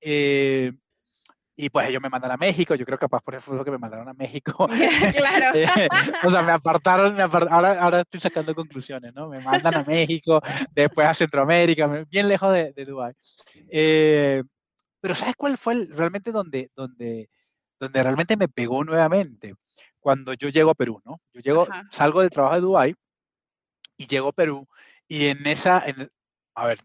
Eh, 0.00 0.72
y 1.60 1.70
pues 1.70 1.88
ellos 1.88 2.00
me 2.00 2.08
mandan 2.08 2.30
a 2.30 2.36
México, 2.36 2.76
yo 2.76 2.84
creo 2.86 2.96
que 2.96 3.06
capaz 3.06 3.20
por 3.20 3.34
eso 3.34 3.52
fue 3.52 3.64
que 3.64 3.72
me 3.72 3.78
mandaron 3.78 4.08
a 4.08 4.14
México. 4.14 4.68
claro. 5.16 5.58
Eh, 5.58 5.66
o 6.22 6.30
sea, 6.30 6.42
me 6.42 6.52
apartaron, 6.52 7.18
ahora, 7.20 7.80
ahora 7.80 8.00
estoy 8.02 8.20
sacando 8.20 8.54
conclusiones, 8.54 9.12
¿no? 9.12 9.28
Me 9.28 9.40
mandan 9.40 9.74
a 9.74 9.82
México, 9.82 10.40
después 10.72 11.06
a 11.06 11.14
Centroamérica, 11.14 11.88
bien 12.08 12.28
lejos 12.28 12.52
de, 12.52 12.72
de 12.72 12.84
Dubái. 12.84 13.12
Eh, 13.70 14.44
pero 15.00 15.14
¿sabes 15.16 15.34
cuál 15.36 15.58
fue 15.58 15.86
realmente 15.90 16.30
donde, 16.30 16.70
donde, 16.76 17.28
donde 17.80 18.02
realmente 18.02 18.36
me 18.36 18.48
pegó 18.48 18.84
nuevamente? 18.84 19.54
Cuando 19.98 20.34
yo 20.34 20.50
llego 20.50 20.70
a 20.70 20.74
Perú, 20.74 21.00
¿no? 21.04 21.20
Yo 21.32 21.40
llego, 21.40 21.66
salgo 21.90 22.20
del 22.20 22.30
trabajo 22.30 22.54
de 22.54 22.60
Dubái 22.60 22.94
y 23.96 24.06
llego 24.06 24.28
a 24.28 24.32
Perú 24.32 24.68
y 25.08 25.26
en 25.26 25.44
esa, 25.46 25.82
en, 25.84 26.08
a 26.54 26.66
ver, 26.66 26.78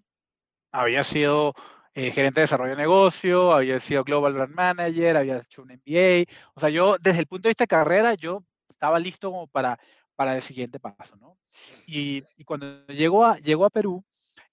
había 0.71 1.03
sido 1.03 1.53
eh, 1.95 2.11
gerente 2.11 2.39
de 2.39 2.45
desarrollo 2.45 2.71
de 2.71 2.81
negocio, 2.81 3.51
había 3.51 3.77
sido 3.79 4.03
Global 4.03 4.33
Brand 4.33 4.55
Manager, 4.55 5.17
había 5.17 5.37
hecho 5.37 5.61
un 5.61 5.71
MBA. 5.73 6.25
O 6.55 6.59
sea, 6.59 6.69
yo 6.69 6.97
desde 6.99 7.19
el 7.19 7.27
punto 7.27 7.43
de 7.47 7.51
vista 7.51 7.63
de 7.63 7.67
carrera, 7.67 8.15
yo 8.15 8.43
estaba 8.67 8.99
listo 8.99 9.29
como 9.29 9.47
para, 9.47 9.79
para 10.15 10.35
el 10.35 10.41
siguiente 10.41 10.79
paso, 10.79 11.15
¿no? 11.17 11.37
Y, 11.85 12.23
y 12.35 12.43
cuando 12.43 12.85
llego 12.87 13.23
a, 13.23 13.37
llego 13.37 13.65
a 13.65 13.69
Perú 13.69 14.03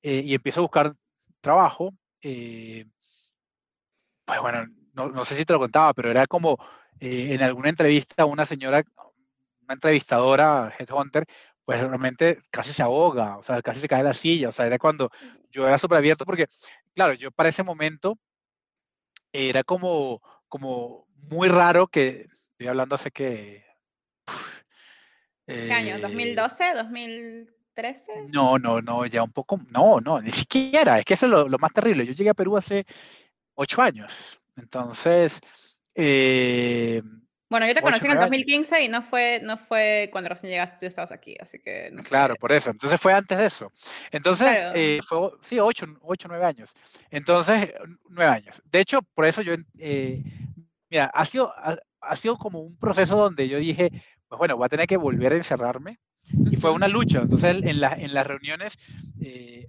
eh, 0.03 0.23
y 0.25 0.35
empiezo 0.35 0.61
a 0.61 0.63
buscar 0.63 0.95
trabajo, 1.41 1.95
eh, 2.23 2.85
pues 4.27 4.41
bueno, 4.41 4.67
no, 4.95 5.09
no, 5.09 5.25
sé 5.25 5.35
si 5.35 5.45
te 5.47 5.55
lo 5.55 5.59
contaba, 5.59 5.95
pero 5.95 6.11
era 6.11 6.27
como 6.27 6.59
en 7.01 7.43
alguna 7.43 7.71
entrevista 7.71 8.27
una 8.27 8.45
señora, 8.45 8.85
una 9.63 9.75
entrevistadora, 9.75 10.75
headhunter, 10.79 11.25
pues 11.71 11.83
realmente 11.83 12.41
casi 12.51 12.73
se 12.73 12.83
ahoga, 12.83 13.39
o 13.39 13.45
sea, 13.45 13.63
casi 13.63 13.79
se 13.79 13.87
cae 13.87 14.03
la 14.03 14.13
silla, 14.13 14.49
o 14.49 14.53
sea, 14.53 14.67
era 14.67 14.77
cuando 14.77 15.09
yo 15.53 15.69
era 15.69 15.79
súper 15.79 15.99
abierto 15.99 16.25
porque, 16.25 16.49
claro, 16.97 17.15
yo 17.15 17.31
para 17.31 17.49
ese 17.49 17.63
momento 17.63 18.19
era 19.33 19.63
como, 19.63 20.21
como 20.49 21.07
muy 21.31 21.47
raro 21.47 21.87
que, 21.87 22.27
estoy 22.51 22.67
hablando 22.67 22.97
hace 22.97 23.13
que... 23.13 23.63
¿Qué 25.47 25.73
año? 25.73 25.99
¿2012? 25.99 27.47
¿2013? 27.77 28.33
No, 28.33 28.59
no, 28.59 28.83
no, 28.83 29.07
ya 29.07 29.23
un 29.23 29.31
poco, 29.31 29.61
no, 29.69 30.01
no, 30.01 30.21
ni 30.21 30.33
siquiera, 30.33 30.99
es 30.99 31.05
que 31.05 31.15
eso 31.15 31.27
es 31.27 31.31
lo, 31.31 31.49
lo 31.49 31.59
más 31.59 31.73
terrible. 31.73 32.05
Yo 32.05 32.15
llegué 32.15 32.31
a 32.31 32.35
Perú 32.35 32.57
hace 32.57 32.85
ocho 33.55 33.81
años, 33.81 34.41
entonces, 34.57 35.41
eh, 35.95 37.01
Bueno, 37.51 37.67
yo 37.67 37.75
te 37.75 37.83
conocí 37.83 38.07
en 38.07 38.13
el 38.13 38.19
2015 38.19 38.85
y 38.85 38.89
no 38.89 39.03
fue, 39.03 39.41
no 39.43 39.59
fue 39.59 40.09
cuando 40.13 40.31
recién 40.31 40.53
llegaste, 40.53 40.79
tú 40.79 40.87
estabas 40.87 41.11
aquí, 41.11 41.35
así 41.41 41.59
que... 41.59 41.93
claro, 42.05 42.37
por 42.37 42.53
eso. 42.53 42.71
Entonces 42.71 43.01
fue 43.01 43.13
antes 43.13 43.37
de 43.37 43.47
eso. 43.47 43.73
Entonces, 44.13 44.57
eh, 44.73 45.01
fue, 45.05 45.33
sí, 45.43 45.59
ocho, 45.59 45.87
ocho, 46.03 46.29
nueve 46.29 46.45
años. 46.45 46.73
Entonces, 47.11 47.71
nueve 48.09 48.33
años. 48.33 48.63
De 48.71 48.79
hecho, 48.79 49.03
por 49.03 49.27
eso 49.27 49.43
yo, 49.43 49.55
eh, 49.81 50.23
mira, 50.89 51.11
ha 51.13 51.25
sido, 51.25 51.53
ha, 52.01 52.17
sido 52.17 52.39
como 52.39 52.61
un 52.61 52.79
proceso 52.79 53.17
donde 53.17 53.49
yo 53.49 53.59
dije, 53.59 53.91
pues 54.29 54.39
bueno, 54.39 54.57
voy 54.57 54.67
a 54.67 54.69
tener 54.69 54.87
que 54.87 54.97
volver 54.97 55.33
a 55.33 55.37
encerrarme. 55.37 55.99
Y 56.53 56.55
fue 56.55 56.71
una 56.71 56.87
lucha. 56.87 57.19
Entonces, 57.19 57.57
en, 57.65 57.81
la, 57.81 57.95
en 57.95 58.15
las 58.15 58.29
reuniones, 58.29 58.79
eh, 59.21 59.67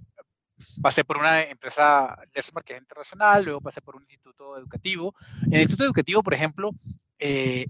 pasé 0.80 1.02
por 1.02 1.18
una 1.18 1.42
empresa 1.42 2.16
de 2.32 2.42
marketing 2.54 2.82
internacional, 2.82 3.44
luego 3.44 3.60
pasé 3.60 3.80
por 3.80 3.96
un 3.96 4.02
instituto 4.02 4.56
educativo. 4.56 5.16
En 5.46 5.54
el 5.54 5.62
instituto 5.62 5.86
educativo, 5.86 6.22
por 6.22 6.34
ejemplo, 6.34 6.70
eh, 7.24 7.66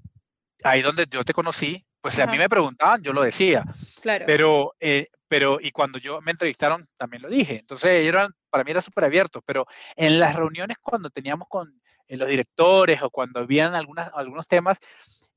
ahí 0.64 0.80
donde 0.80 1.06
yo 1.10 1.22
te 1.24 1.34
conocí, 1.34 1.84
pues 2.00 2.18
a 2.18 2.26
mí 2.26 2.38
me 2.38 2.48
preguntaban, 2.48 3.02
yo 3.02 3.12
lo 3.12 3.22
decía. 3.22 3.64
Claro. 4.00 4.24
Pero, 4.26 4.74
eh, 4.80 5.08
pero, 5.28 5.58
y 5.60 5.70
cuando 5.70 5.98
yo 5.98 6.20
me 6.22 6.30
entrevistaron, 6.30 6.86
también 6.96 7.22
lo 7.22 7.28
dije. 7.28 7.58
Entonces, 7.58 8.06
eran, 8.06 8.32
para 8.48 8.64
mí 8.64 8.70
era 8.70 8.80
súper 8.80 9.04
abierto, 9.04 9.42
pero 9.44 9.66
en 9.94 10.18
las 10.18 10.34
reuniones 10.34 10.78
cuando 10.80 11.10
teníamos 11.10 11.48
con 11.48 11.68
eh, 12.08 12.16
los 12.16 12.28
directores 12.28 13.02
o 13.02 13.10
cuando 13.10 13.40
habían 13.40 13.74
algunas, 13.74 14.10
algunos 14.14 14.48
temas, 14.48 14.78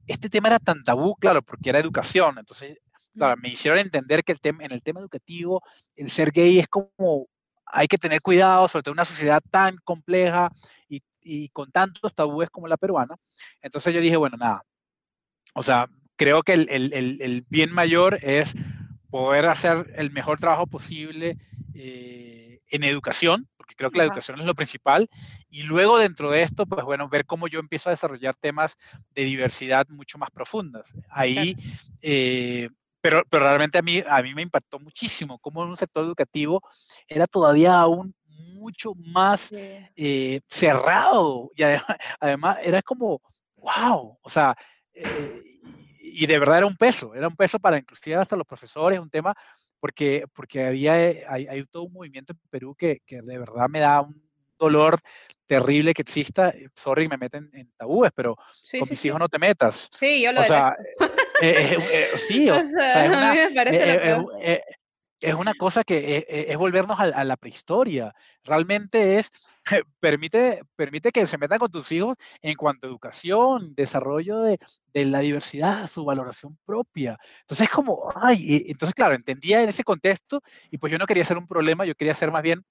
este 0.07 0.29
tema 0.29 0.47
era 0.47 0.59
tan 0.59 0.83
tabú, 0.83 1.15
claro, 1.15 1.41
porque 1.41 1.69
era 1.69 1.79
educación. 1.79 2.37
Entonces, 2.39 2.77
claro, 3.13 3.35
me 3.41 3.49
hicieron 3.49 3.79
entender 3.79 4.23
que 4.23 4.31
el 4.31 4.39
tema, 4.39 4.63
en 4.63 4.71
el 4.71 4.81
tema 4.81 5.01
educativo, 5.01 5.61
el 5.95 6.09
ser 6.09 6.31
gay 6.31 6.59
es 6.59 6.67
como 6.69 7.27
hay 7.65 7.87
que 7.87 7.97
tener 7.97 8.21
cuidado, 8.21 8.67
sobre 8.67 8.83
todo 8.83 8.93
en 8.93 8.97
una 8.97 9.05
sociedad 9.05 9.41
tan 9.51 9.75
compleja 9.83 10.51
y, 11.25 11.49
con 11.49 11.71
tantos 11.71 12.13
tabúes 12.13 12.49
como 12.49 12.67
la 12.67 12.77
peruana. 12.77 13.15
Entonces 13.61 13.93
yo 13.93 13.99
dije, 13.99 14.17
bueno, 14.17 14.37
nada. 14.37 14.63
O 15.53 15.63
sea, 15.63 15.87
creo 16.15 16.43
que 16.43 16.53
el, 16.53 16.69
el, 16.69 16.93
el 17.21 17.45
bien 17.49 17.73
mayor 17.73 18.19
es 18.21 18.55
poder 19.09 19.47
hacer 19.47 19.93
el 19.95 20.11
mejor 20.11 20.39
trabajo 20.39 20.67
posible 20.67 21.37
eh, 21.73 22.59
en 22.69 22.83
educación, 22.83 23.47
porque 23.55 23.75
creo 23.75 23.91
que 23.91 23.99
la 23.99 24.03
educación 24.03 24.39
es 24.39 24.45
lo 24.45 24.55
principal, 24.55 25.09
y 25.49 25.63
luego 25.63 25.97
dentro 25.97 26.31
de 26.31 26.41
esto, 26.41 26.65
pues 26.65 26.83
bueno, 26.83 27.07
ver 27.07 27.25
cómo 27.25 27.47
yo 27.47 27.59
empiezo 27.59 27.89
a 27.89 27.91
desarrollar 27.91 28.35
temas 28.35 28.75
de 29.13 29.23
diversidad 29.23 29.87
mucho 29.87 30.17
más 30.17 30.31
profundas. 30.31 30.93
Ahí, 31.09 31.55
eh, 32.01 32.69
pero, 32.99 33.23
pero 33.29 33.45
realmente 33.45 33.77
a 33.77 33.81
mí, 33.81 34.03
a 34.05 34.21
mí 34.21 34.33
me 34.33 34.41
impactó 34.41 34.79
muchísimo 34.79 35.39
cómo 35.39 35.63
en 35.63 35.69
un 35.69 35.77
sector 35.77 36.03
educativo 36.03 36.61
era 37.07 37.27
todavía 37.27 37.79
aún 37.79 38.13
mucho 38.55 38.93
más 38.95 39.51
eh, 39.51 40.41
cerrado 40.47 41.49
y 41.55 41.63
además, 42.19 42.57
era 42.61 42.81
como, 42.81 43.21
wow, 43.57 44.17
o 44.21 44.29
sea, 44.29 44.55
eh, 44.93 45.41
y 45.99 46.25
de 46.25 46.39
verdad 46.39 46.59
era 46.59 46.67
un 46.67 46.77
peso, 46.77 47.13
era 47.13 47.27
un 47.27 47.35
peso 47.35 47.59
para 47.59 47.77
inclusive 47.77 48.15
hasta 48.15 48.35
los 48.35 48.47
profesores, 48.47 48.99
un 48.99 49.09
tema, 49.09 49.33
porque, 49.79 50.25
porque 50.33 50.65
había, 50.65 51.09
eh, 51.09 51.23
hay, 51.27 51.47
hay 51.47 51.65
todo 51.65 51.83
un 51.83 51.93
movimiento 51.93 52.33
en 52.33 52.39
Perú 52.49 52.75
que, 52.75 53.01
que 53.05 53.21
de 53.21 53.37
verdad 53.37 53.67
me 53.69 53.79
da 53.79 54.01
un 54.01 54.25
dolor 54.57 54.99
terrible 55.47 55.93
que 55.93 56.01
exista. 56.01 56.53
Sorry, 56.75 57.07
me 57.07 57.17
meten 57.17 57.49
en 57.53 57.71
tabúes, 57.77 58.11
pero 58.15 58.35
con 58.35 58.87
mis 58.89 59.05
hijos 59.05 59.19
no 59.19 59.29
te 59.29 59.39
metas. 59.39 59.89
Sí, 59.99 60.21
yo 60.21 60.31
lo 60.31 60.41
o 60.41 60.43
sea, 60.43 60.75
eh, 61.41 61.77
eh, 61.91 62.07
sí, 62.15 62.49
o, 62.49 62.59
sea, 62.65 63.05
es 63.05 63.11
una, 63.11 63.71
eh, 64.41 64.63
es 65.21 65.33
una 65.33 65.53
cosa 65.53 65.83
que 65.83 66.25
es, 66.27 66.57
volvernos 66.57 66.99
a, 66.99 67.23
la 67.23 67.37
prehistoria. 67.37 68.13
Realmente 68.43 69.17
es, 69.17 69.31
permite, 69.99 70.61
permite 70.75 71.11
que 71.11 71.25
se 71.25 71.37
metan 71.37 71.59
con 71.59 71.71
tus 71.71 71.91
hijos 71.91 72.17
en 72.41 72.55
cuanto 72.55 72.87
a 72.87 72.89
educación, 72.89 73.73
desarrollo 73.75 74.39
de, 74.39 74.59
de 74.93 75.05
la 75.05 75.19
diversidad, 75.19 75.87
su 75.87 76.05
valoración 76.05 76.57
propia. 76.65 77.17
Entonces 77.41 77.67
es 77.67 77.73
como, 77.73 78.11
ay, 78.15 78.63
entonces 78.67 78.93
claro, 78.93 79.15
entendía 79.15 79.61
en 79.61 79.69
ese 79.69 79.83
contexto 79.83 80.41
y 80.69 80.77
pues 80.77 80.91
yo 80.91 80.97
no 80.97 81.05
quería 81.05 81.23
ser 81.23 81.37
un 81.37 81.47
problema, 81.47 81.85
yo 81.85 81.95
quería 81.95 82.13
ser 82.13 82.31
más 82.31 82.43
bien 82.43 82.63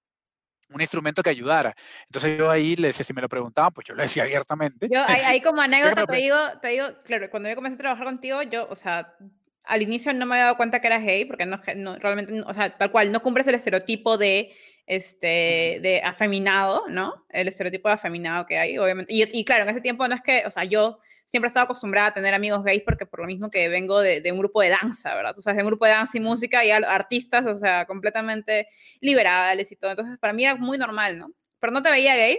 un 0.70 0.80
instrumento 0.80 1.22
que 1.22 1.30
ayudara. 1.30 1.74
Entonces 2.06 2.38
yo 2.38 2.50
ahí, 2.50 2.76
le 2.76 2.88
decía, 2.88 3.04
si 3.04 3.12
me 3.12 3.22
lo 3.22 3.28
preguntaban, 3.28 3.72
pues 3.72 3.86
yo 3.86 3.94
le 3.94 4.02
decía 4.02 4.24
abiertamente. 4.24 4.88
Yo 4.90 5.02
ahí, 5.06 5.40
como 5.40 5.60
anécdota 5.62 6.06
te 6.06 6.16
digo, 6.16 6.36
te 6.60 6.68
digo, 6.68 6.86
claro, 7.04 7.30
cuando 7.30 7.48
yo 7.48 7.54
comencé 7.54 7.74
a 7.76 7.78
trabajar 7.78 8.06
contigo, 8.06 8.42
yo, 8.42 8.66
o 8.68 8.76
sea, 8.76 9.16
al 9.64 9.82
inicio 9.82 10.12
no 10.12 10.26
me 10.26 10.34
había 10.34 10.44
dado 10.44 10.56
cuenta 10.56 10.80
que 10.80 10.86
eras 10.86 11.02
gay, 11.02 11.24
porque 11.24 11.46
no, 11.46 11.60
no 11.76 11.96
realmente, 11.96 12.40
o 12.40 12.54
sea, 12.54 12.76
tal 12.76 12.90
cual, 12.90 13.10
no 13.10 13.22
cumples 13.22 13.46
el 13.46 13.54
estereotipo 13.54 14.18
de, 14.18 14.52
este, 14.86 15.78
de 15.82 16.02
afeminado, 16.04 16.84
¿no? 16.88 17.26
El 17.30 17.48
estereotipo 17.48 17.88
de 17.88 17.94
afeminado 17.94 18.46
que 18.46 18.58
hay, 18.58 18.78
obviamente. 18.78 19.12
Y, 19.12 19.22
y 19.22 19.44
claro, 19.44 19.62
en 19.62 19.70
ese 19.70 19.80
tiempo 19.80 20.06
no 20.06 20.14
es 20.14 20.22
que, 20.22 20.44
o 20.46 20.50
sea, 20.50 20.64
yo 20.64 20.98
siempre 21.26 21.46
he 21.46 21.48
estado 21.48 21.64
acostumbrada 21.64 22.08
a 22.08 22.12
tener 22.12 22.34
amigos 22.34 22.62
gays 22.62 22.82
porque 22.82 23.06
por 23.06 23.20
lo 23.20 23.26
mismo 23.26 23.50
que 23.50 23.68
vengo 23.68 24.00
de, 24.00 24.20
de 24.20 24.32
un 24.32 24.38
grupo 24.38 24.60
de 24.60 24.68
danza, 24.70 25.14
¿verdad? 25.14 25.34
Tú 25.34 25.42
sabes, 25.42 25.56
de 25.56 25.62
un 25.62 25.68
grupo 25.68 25.86
de 25.86 25.92
danza 25.92 26.18
y 26.18 26.20
música 26.20 26.64
y 26.64 26.70
artistas, 26.70 27.46
o 27.46 27.58
sea, 27.58 27.86
completamente 27.86 28.68
liberales 29.00 29.72
y 29.72 29.76
todo. 29.76 29.92
Entonces, 29.92 30.18
para 30.18 30.32
mí 30.32 30.44
era 30.44 30.56
muy 30.56 30.76
normal, 30.78 31.18
¿no? 31.18 31.32
Pero 31.60 31.72
no 31.72 31.82
te 31.82 31.90
veía 31.90 32.14
gay. 32.14 32.38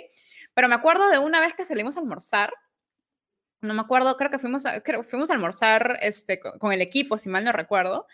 Pero 0.54 0.70
me 0.70 0.76
acuerdo 0.76 1.10
de 1.10 1.18
una 1.18 1.42
vez 1.42 1.54
que 1.54 1.66
salimos 1.66 1.98
a 1.98 2.00
almorzar, 2.00 2.54
no 3.62 3.74
me 3.74 3.82
acuerdo, 3.82 4.15
creo 4.18 4.30
que 4.30 4.39
fuimos 4.39 4.65
a, 4.65 4.82
creo, 4.82 5.04
fuimos 5.04 5.30
a 5.30 5.34
almorzar 5.34 6.00
este, 6.02 6.39
con, 6.39 6.72
el 6.72 6.82
equipo, 6.82 7.18
si 7.18 7.30
mal 7.30 7.44
no 7.44 7.52
recuerdo. 7.52 8.08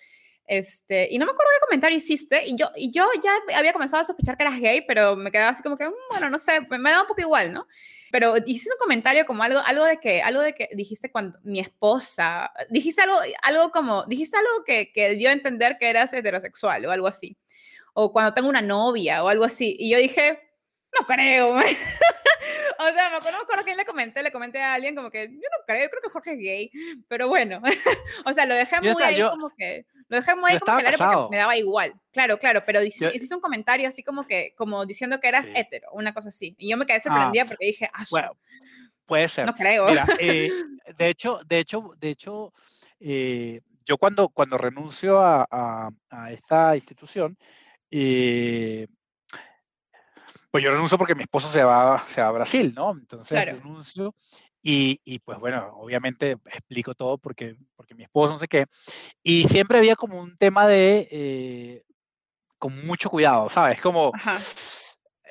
Este, 0.47 1.08
y 1.10 1.17
no 1.17 1.25
me 1.25 1.32
acuerdo 1.32 1.51
qué 1.54 1.65
comentario 1.65 1.97
hiciste, 1.97 2.45
y 2.45 2.58
yo, 2.58 2.71
y 2.75 2.91
yo 2.91 3.06
ya 3.23 3.32
había 3.58 3.71
comenzado 3.71 4.01
a 4.01 4.06
sospechar 4.06 4.36
que 4.36 4.43
eras 4.43 4.60
gay, 4.60 4.82
pero 4.86 5.15
me 5.15 5.32
quedaba 5.32 5.51
así 5.51 5.63
como 5.63 5.77
que, 5.77 5.88
mm, 5.88 5.93
bueno, 6.10 6.30
no 6.30 6.39
sé, 6.39 6.60
me 6.69 6.91
da 6.91 7.01
un 7.01 7.08
poco 7.08 7.21
igual, 7.21 7.54
¿no? 7.54 7.67
Pero 8.12 8.36
hiciste 8.45 8.73
un 8.73 8.80
comentario 8.80 9.25
como 9.25 9.43
algo, 9.43 9.60
algo 9.60 9.86
de 9.86 9.97
que, 9.97 10.21
algo 10.21 10.41
de 10.41 10.54
que 10.54 10.67
dijiste 10.73 11.12
cuando 11.12 11.39
mi 11.43 11.60
esposa, 11.60 12.51
dijiste 12.69 13.01
algo, 13.01 13.17
algo 13.43 13.71
como, 13.71 14.04
dijiste 14.06 14.38
algo 14.38 14.65
que, 14.65 14.91
que 14.91 15.12
dio 15.15 15.30
a 15.30 15.34
entender 15.34 15.77
que 15.80 15.89
eras 15.89 16.12
heterosexual 16.13 16.86
o 16.86 16.91
algo 16.91 17.08
así. 17.08 17.38
O 17.93 18.12
cuando 18.12 18.34
tengo 18.34 18.49
una 18.49 18.62
novia 18.62 19.23
o 19.23 19.30
algo 19.30 19.45
así. 19.45 19.75
Y 19.80 19.89
yo 19.89 19.97
dije, 19.99 20.39
no 20.99 21.06
creo. 21.06 21.56
o 22.80 22.93
sea, 22.93 23.10
me 23.10 23.17
acuerdo, 23.17 23.39
me 23.58 23.63
que 23.65 23.75
le 23.75 23.86
comenté, 23.86 24.23
le 24.23 24.32
comenté 24.32 24.62
a 24.62 24.73
alguien 24.73 24.95
como 24.95 25.12
que 25.12 25.27
yo 25.27 25.34
no 25.34 25.65
creo, 25.65 25.89
creo 25.89 26.01
que 26.01 26.10
Jorge 26.10 26.34
es 26.34 26.39
gay, 26.39 26.71
pero 27.08 27.27
bueno, 27.27 27.62
o 28.25 28.34
sea, 28.34 28.45
lo 28.45 28.56
dejé 28.56 28.82
muy 28.82 29.01
ahí 29.04 29.21
como 29.21 29.49
que, 29.56 29.86
lo 30.08 30.17
dejé 30.17 30.36
muy 30.36 30.51
ahí 30.51 30.60
como 30.60 30.77
que 30.77 30.84
porque 30.97 31.27
me 31.30 31.38
daba 31.38 31.58
igual, 31.58 31.93
claro, 32.12 32.39
claro, 32.39 32.63
pero 32.65 32.82
hiciste 32.82 33.36
un 33.36 33.41
comentario 33.41 33.88
así 33.88 34.04
como 34.04 34.25
que, 34.25 34.54
como 34.58 34.86
diciendo 34.86 35.19
que 35.19 35.27
eras 35.27 35.47
hetero, 35.54 35.89
una 35.93 36.13
cosa 36.13 36.30
así, 36.30 36.56
y 36.58 36.69
yo 36.69 36.77
me 36.77 36.86
quedé 36.86 36.97
ah, 36.97 37.01
sorprendida 37.01 37.45
porque 37.45 37.65
dije, 37.67 37.89
ah, 37.93 38.04
bueno, 38.10 38.38
puede 39.06 39.30
ser. 39.30 39.45
No 39.45 39.54
creo. 39.54 39.88
Mira, 39.88 40.06
eh, 40.19 40.49
de 40.97 41.10
hecho, 41.10 41.39
de 41.45 41.60
hecho, 41.60 41.91
de 41.97 42.10
hecho, 42.10 42.54
eh, 42.99 43.62
yo 43.86 43.97
cuando, 43.97 44.30
cuando 44.30 44.58
renuncio 44.58 45.19
a, 45.19 45.45
a, 45.49 45.89
a 46.10 46.32
esta 46.32 46.75
institución, 46.75 47.38
eh, 47.91 48.88
pues 50.51 50.63
yo 50.63 50.71
renuncio 50.71 50.97
porque 50.97 51.15
mi 51.15 51.23
esposo 51.23 51.49
se 51.49 51.63
va, 51.63 52.03
se 52.07 52.21
va 52.21 52.27
a 52.27 52.31
Brasil, 52.31 52.73
¿no? 52.75 52.91
Entonces 52.91 53.45
renuncio 53.45 54.13
y, 54.61 54.99
y, 55.03 55.19
pues 55.19 55.39
bueno, 55.39 55.71
obviamente 55.77 56.31
explico 56.45 56.93
todo 56.93 57.17
porque, 57.17 57.55
porque 57.75 57.95
mi 57.95 58.03
esposo 58.03 58.33
no 58.33 58.39
sé 58.39 58.47
qué. 58.47 58.65
Y 59.23 59.45
siempre 59.45 59.77
había 59.77 59.95
como 59.95 60.19
un 60.19 60.35
tema 60.35 60.67
de, 60.67 61.07
eh, 61.09 61.83
con 62.59 62.85
mucho 62.85 63.09
cuidado, 63.09 63.49
¿sabes? 63.49 63.81
Como... 63.81 64.11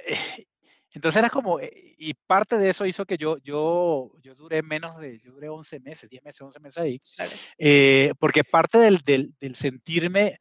Eh, 0.06 0.46
entonces 0.92 1.20
era 1.20 1.30
como, 1.30 1.60
eh, 1.60 1.70
y 1.98 2.14
parte 2.14 2.58
de 2.58 2.70
eso 2.70 2.84
hizo 2.84 3.04
que 3.04 3.16
yo, 3.16 3.36
yo, 3.38 4.10
yo 4.22 4.34
duré 4.34 4.60
menos 4.62 4.98
de, 4.98 5.20
yo 5.20 5.30
duré 5.30 5.48
11 5.48 5.78
meses, 5.78 6.10
10 6.10 6.24
meses, 6.24 6.40
11 6.40 6.58
meses 6.58 6.78
ahí, 6.78 8.14
porque 8.18 8.42
parte 8.42 8.78
del, 8.78 8.98
del, 9.04 9.32
del 9.38 9.54
sentirme 9.54 10.40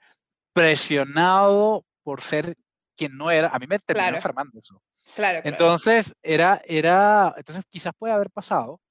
presionado 0.53 1.85
por 2.01 2.21
ser 2.21 2.55
quien 2.99 3.17
no 3.17 3.31
era, 3.31 3.47
a 3.47 3.57
mí 3.59 3.65
me 3.65 3.79
terminó 3.79 4.09
enfermando 4.09 4.59
eso. 4.59 4.81
Claro, 5.15 5.39
Entonces, 5.45 6.13
era, 6.21 6.61
era, 6.65 7.33
entonces 7.37 7.63
quizás 7.69 7.93
puede 7.97 8.13
haber 8.13 8.29
pasado, 8.29 8.81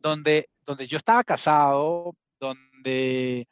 donde, 0.00 0.48
donde 0.64 0.86
yo 0.86 0.96
estaba 0.96 1.22
casado, 1.22 2.14
donde 2.40 3.46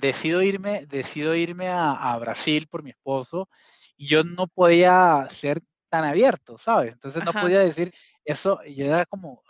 decido 0.00 0.40
irme, 0.40 0.86
decido 0.86 1.34
irme 1.34 1.68
a, 1.68 2.16
Brasil 2.18 2.66
por 2.66 2.82
mi 2.82 2.90
esposo 2.90 3.48
y 3.96 4.06
yo 4.06 4.24
no 4.24 4.46
podía 4.46 5.26
ser 5.28 5.60
tan 5.90 6.04
abierto, 6.04 6.56
¿sabes? 6.56 6.94
Entonces 6.94 7.22
no 7.24 7.32
podía 7.32 7.58
decir 7.58 7.92
eso 8.24 8.58
y 8.64 8.82
era 8.82 9.04
como, 9.04 9.42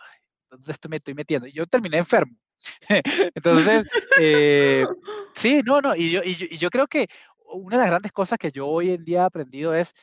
entonces 0.43 0.69
esto 0.75 0.89
me 0.89 0.97
estoy 0.97 1.13
metiendo. 1.13 1.47
Y 1.47 1.53
yo 1.53 1.65
terminé 1.65 1.97
enfermo. 1.97 2.37
entonces, 3.35 3.85
eh, 4.19 4.85
sí, 5.33 5.61
no, 5.65 5.79
no, 5.79 5.95
y 5.95 6.11
yo, 6.11 6.21
y 6.23 6.57
yo 6.57 6.69
creo 6.69 6.87
que 6.87 7.07
una 7.53 7.77
de 7.77 7.81
las 7.81 7.89
grandes 7.89 8.11
cosas 8.11 8.37
que 8.37 8.51
yo 8.51 8.67
hoy 8.67 8.91
en 8.91 9.03
día 9.03 9.21
he 9.21 9.25
aprendido 9.25 9.73
es 9.73 9.93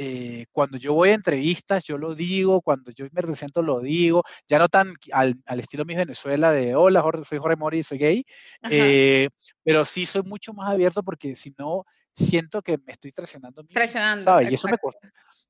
eh, 0.00 0.46
cuando 0.52 0.78
yo 0.78 0.94
voy 0.94 1.10
a 1.10 1.14
entrevistas, 1.14 1.84
yo 1.84 1.98
lo 1.98 2.14
digo, 2.14 2.60
cuando 2.60 2.92
yo 2.92 3.06
me 3.10 3.20
presento, 3.20 3.62
lo 3.62 3.80
digo, 3.80 4.22
ya 4.46 4.58
no 4.58 4.68
tan 4.68 4.94
al, 5.10 5.42
estilo 5.58 5.84
mi 5.84 5.96
Venezuela 5.96 6.52
de 6.52 6.76
hola, 6.76 7.02
Jorge, 7.02 7.24
soy 7.24 7.38
Jorge 7.38 7.56
Mori, 7.56 7.82
soy 7.82 7.98
gay, 7.98 8.24
eh, 8.70 9.28
pero 9.64 9.84
sí 9.84 10.06
soy 10.06 10.22
mucho 10.22 10.52
más 10.52 10.70
abierto 10.70 11.02
porque 11.02 11.34
si 11.34 11.52
no, 11.58 11.84
siento 12.14 12.62
que 12.62 12.78
me 12.78 12.92
estoy 12.92 13.10
traicionando. 13.10 13.64
Traicionando. 13.64 14.40
Y 14.42 14.54
eso, 14.54 14.68
me 14.68 14.78
costó, 14.78 15.00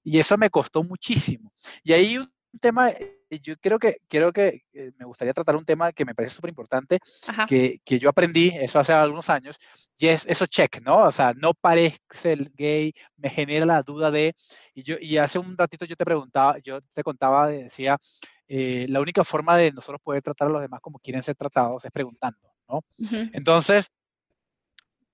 y 0.03 0.19
eso 0.19 0.37
me 0.39 0.49
costó 0.49 0.83
muchísimo. 0.83 1.53
Y 1.83 1.93
ahí 1.93 2.19
tema, 2.61 2.91
eh, 2.91 3.41
yo 3.43 3.55
creo 3.57 3.79
que, 3.79 3.99
creo 4.09 4.33
que 4.33 4.63
eh, 4.73 4.93
me 4.99 5.05
gustaría 5.05 5.33
tratar 5.33 5.57
un 5.57 5.65
tema 5.65 5.93
que 5.93 6.05
me 6.05 6.15
parece 6.15 6.37
súper 6.37 6.51
importante, 6.51 6.99
que, 7.47 7.81
que, 7.85 7.99
yo 7.99 8.09
aprendí 8.09 8.49
eso 8.55 8.79
hace 8.79 8.93
algunos 8.93 9.29
años, 9.31 9.59
y 9.99 10.09
es 10.09 10.27
eso 10.27 10.47
check, 10.47 10.81
¿no? 10.83 11.05
O 11.05 11.13
sea, 11.13 11.33
no 11.35 11.55
parece 11.55 12.33
el 12.33 12.51
gay, 12.55 12.93
me 13.17 13.31
genera 13.31 13.67
la 13.67 13.83
duda 13.83 14.11
de, 14.11 14.35
y, 14.75 14.83
yo, 14.83 14.97
y 15.01 15.19
hace 15.19 15.39
un 15.39 15.57
ratito 15.57 15.85
yo 15.85 15.97
te 15.97 16.05
preguntaba, 16.05 16.57
yo 16.59 16.81
te 16.93 17.03
contaba, 17.03 17.49
decía, 17.49 17.99
eh, 18.47 18.87
la 18.89 19.01
única 19.01 19.25
forma 19.25 19.57
de 19.57 19.73
nosotros 19.73 20.01
poder 20.03 20.23
tratar 20.23 20.49
a 20.49 20.51
los 20.53 20.63
demás 20.63 20.81
como 20.81 20.99
quieren 20.99 21.23
ser 21.23 21.37
tratados 21.37 21.85
es 21.85 21.93
preguntando, 21.93 22.55
¿no? 22.69 22.85
Entonces, 23.33 23.91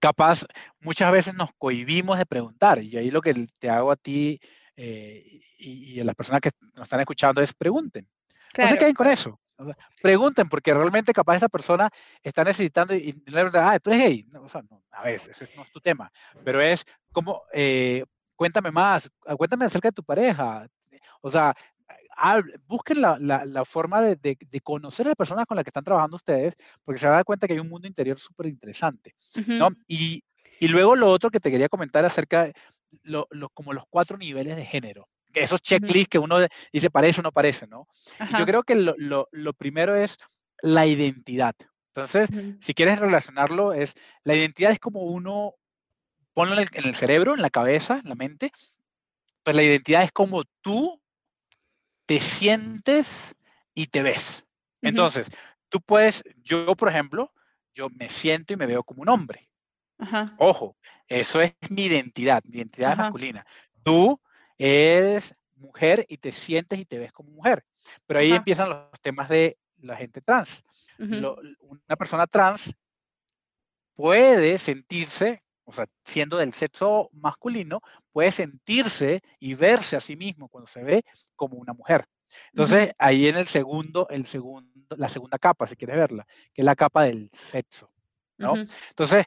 capaz, 0.04 0.44
muchas 0.80 1.10
veces 1.10 1.34
nos 1.34 1.48
cohibimos 1.56 2.18
de 2.18 2.26
preguntar, 2.26 2.82
y 2.82 2.94
ahí 2.98 3.10
lo 3.10 3.22
que 3.22 3.46
te 3.58 3.70
hago 3.70 3.90
a 3.90 3.96
ti 3.96 4.38
eh, 4.76 5.40
y, 5.58 5.98
a 5.98 6.04
las 6.04 6.14
personas 6.14 6.42
que 6.42 6.50
nos 6.74 6.82
están 6.82 7.00
escuchando 7.00 7.40
es 7.40 7.54
pregunten. 7.54 8.06
No 8.58 8.68
se 8.68 8.76
queden 8.76 8.94
con 8.94 9.06
eso. 9.06 9.40
Pregunten, 10.02 10.46
porque 10.50 10.74
realmente 10.74 11.14
capaz 11.14 11.36
esa 11.36 11.48
persona 11.48 11.88
está 12.22 12.44
necesitando 12.44 12.94
y, 12.94 13.22
la 13.28 13.44
verdad, 13.44 13.70
ah, 13.70 13.78
tú 13.78 13.92
eres 13.92 14.02
gay. 14.02 14.26
No, 14.30 14.42
o 14.42 14.48
sea, 14.50 14.60
no, 14.70 14.82
a 14.90 15.04
ver, 15.04 15.14
ese 15.14 15.48
no 15.56 15.62
es 15.62 15.72
tu 15.72 15.80
tema, 15.80 16.12
pero 16.44 16.60
es 16.60 16.84
como, 17.10 17.42
eh, 17.54 18.04
cuéntame 18.36 18.70
más, 18.70 19.10
ah, 19.26 19.36
cuéntame 19.36 19.64
acerca 19.64 19.88
de 19.88 19.92
tu 19.92 20.04
pareja. 20.04 20.66
O 21.22 21.30
sea, 21.30 21.54
busquen 22.66 23.00
la, 23.00 23.18
la, 23.18 23.64
forma 23.64 24.00
de, 24.00 24.16
de, 24.16 24.60
conocer 24.60 25.06
a 25.06 25.10
las 25.10 25.16
personas 25.16 25.46
con 25.46 25.56
las 25.56 25.64
que 25.64 25.70
están 25.70 25.84
trabajando 25.84 26.16
ustedes, 26.16 26.54
porque 26.84 26.98
se 26.98 27.06
van 27.06 27.14
a 27.14 27.16
dar 27.16 27.24
cuenta 27.24 27.46
que 27.46 27.54
hay 27.54 27.58
un 27.60 27.68
mundo 27.68 27.88
interior 27.88 28.18
súper 28.18 28.46
interesante. 28.46 29.14
¿no? 29.46 29.70
Y, 29.86 30.22
y, 30.60 30.68
luego 30.68 30.96
lo 30.96 31.10
otro 31.10 31.30
que 31.30 31.40
te 31.40 31.50
quería 31.50 31.68
comentar 31.68 32.04
acerca 32.04 32.50
lo, 33.02 33.26
como 33.52 33.72
los 33.72 33.84
cuatro 33.88 34.16
niveles 34.16 34.56
de 34.56 34.64
género. 34.64 35.08
Esos 35.32 35.62
checklists 35.62 36.08
que 36.08 36.18
uno 36.18 36.38
dice 36.72 36.90
parece 36.90 37.20
o 37.20 37.24
no 37.24 37.32
parece, 37.32 37.66
¿no? 37.66 37.88
Yo 38.38 38.46
creo 38.46 38.62
que 38.62 38.76
lo, 38.76 38.94
lo, 38.98 39.28
lo, 39.32 39.52
primero 39.52 39.96
es 39.96 40.18
la 40.62 40.86
identidad. 40.86 41.54
Entonces, 41.88 42.28
si 42.60 42.74
quieres 42.74 43.00
relacionarlo, 43.00 43.72
es 43.72 43.94
la 44.22 44.34
identidad 44.34 44.72
es 44.72 44.78
como 44.78 45.02
uno, 45.02 45.54
ponlo 46.32 46.60
en 46.60 46.68
el, 46.72 46.94
cerebro, 46.94 47.34
en 47.34 47.42
la 47.42 47.50
cabeza, 47.50 48.00
en 48.02 48.08
la 48.08 48.14
mente, 48.14 48.52
pues 49.42 49.56
la 49.56 49.62
identidad 49.62 50.02
es 50.02 50.12
como 50.12 50.44
tú 50.60 51.00
te 52.06 52.20
sientes 52.20 53.36
y 53.74 53.86
te 53.86 54.02
ves. 54.02 54.44
Entonces, 54.82 55.30
tú 55.68 55.80
puedes, 55.80 56.22
yo 56.42 56.74
por 56.76 56.88
ejemplo, 56.88 57.32
yo 57.72 57.88
me 57.90 58.08
siento 58.08 58.52
y 58.52 58.56
me 58.56 58.66
veo 58.66 58.82
como 58.82 59.02
un 59.02 59.08
hombre. 59.08 59.48
Ojo, 60.38 60.76
eso 61.08 61.40
es 61.40 61.52
mi 61.70 61.86
identidad, 61.86 62.42
mi 62.44 62.58
identidad 62.58 62.96
masculina. 62.96 63.46
Tú 63.82 64.20
eres 64.58 65.34
mujer 65.56 66.04
y 66.08 66.18
te 66.18 66.32
sientes 66.32 66.78
y 66.78 66.84
te 66.84 66.98
ves 66.98 67.12
como 67.12 67.30
mujer. 67.30 67.64
Pero 68.06 68.20
ahí 68.20 68.32
empiezan 68.32 68.68
los 68.68 69.00
temas 69.00 69.28
de 69.28 69.58
la 69.78 69.96
gente 69.96 70.20
trans. 70.20 70.64
una 70.98 71.96
persona 71.96 72.26
trans 72.26 72.74
puede 73.94 74.58
sentirse, 74.58 75.42
o 75.64 75.72
sea, 75.72 75.86
siendo 76.04 76.36
del 76.36 76.52
sexo 76.52 77.10
masculino, 77.12 77.80
puede 78.12 78.30
sentirse 78.30 79.22
y 79.38 79.54
verse 79.54 79.96
a 79.96 80.00
sí 80.00 80.16
mismo 80.16 80.48
cuando 80.48 80.66
se 80.66 80.82
ve 80.82 81.04
como 81.36 81.56
una 81.56 81.72
mujer. 81.72 82.06
Entonces, 82.52 82.92
ahí 82.98 83.28
en 83.28 83.36
el 83.36 83.46
segundo, 83.46 84.08
el 84.10 84.26
segundo, 84.26 84.96
la 84.96 85.08
segunda 85.08 85.38
capa, 85.38 85.66
si 85.66 85.76
quieres 85.76 85.96
verla, 85.96 86.26
que 86.52 86.62
es 86.62 86.64
la 86.64 86.76
capa 86.76 87.04
del 87.04 87.30
sexo, 87.32 87.90
¿no? 88.38 88.54
Entonces, 88.90 89.26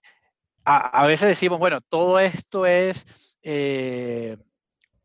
a, 0.65 1.05
veces 1.05 1.29
decimos, 1.29 1.59
bueno, 1.59 1.79
todo 1.81 2.19
esto 2.19 2.65
es, 2.65 3.05
eh, 3.41 4.37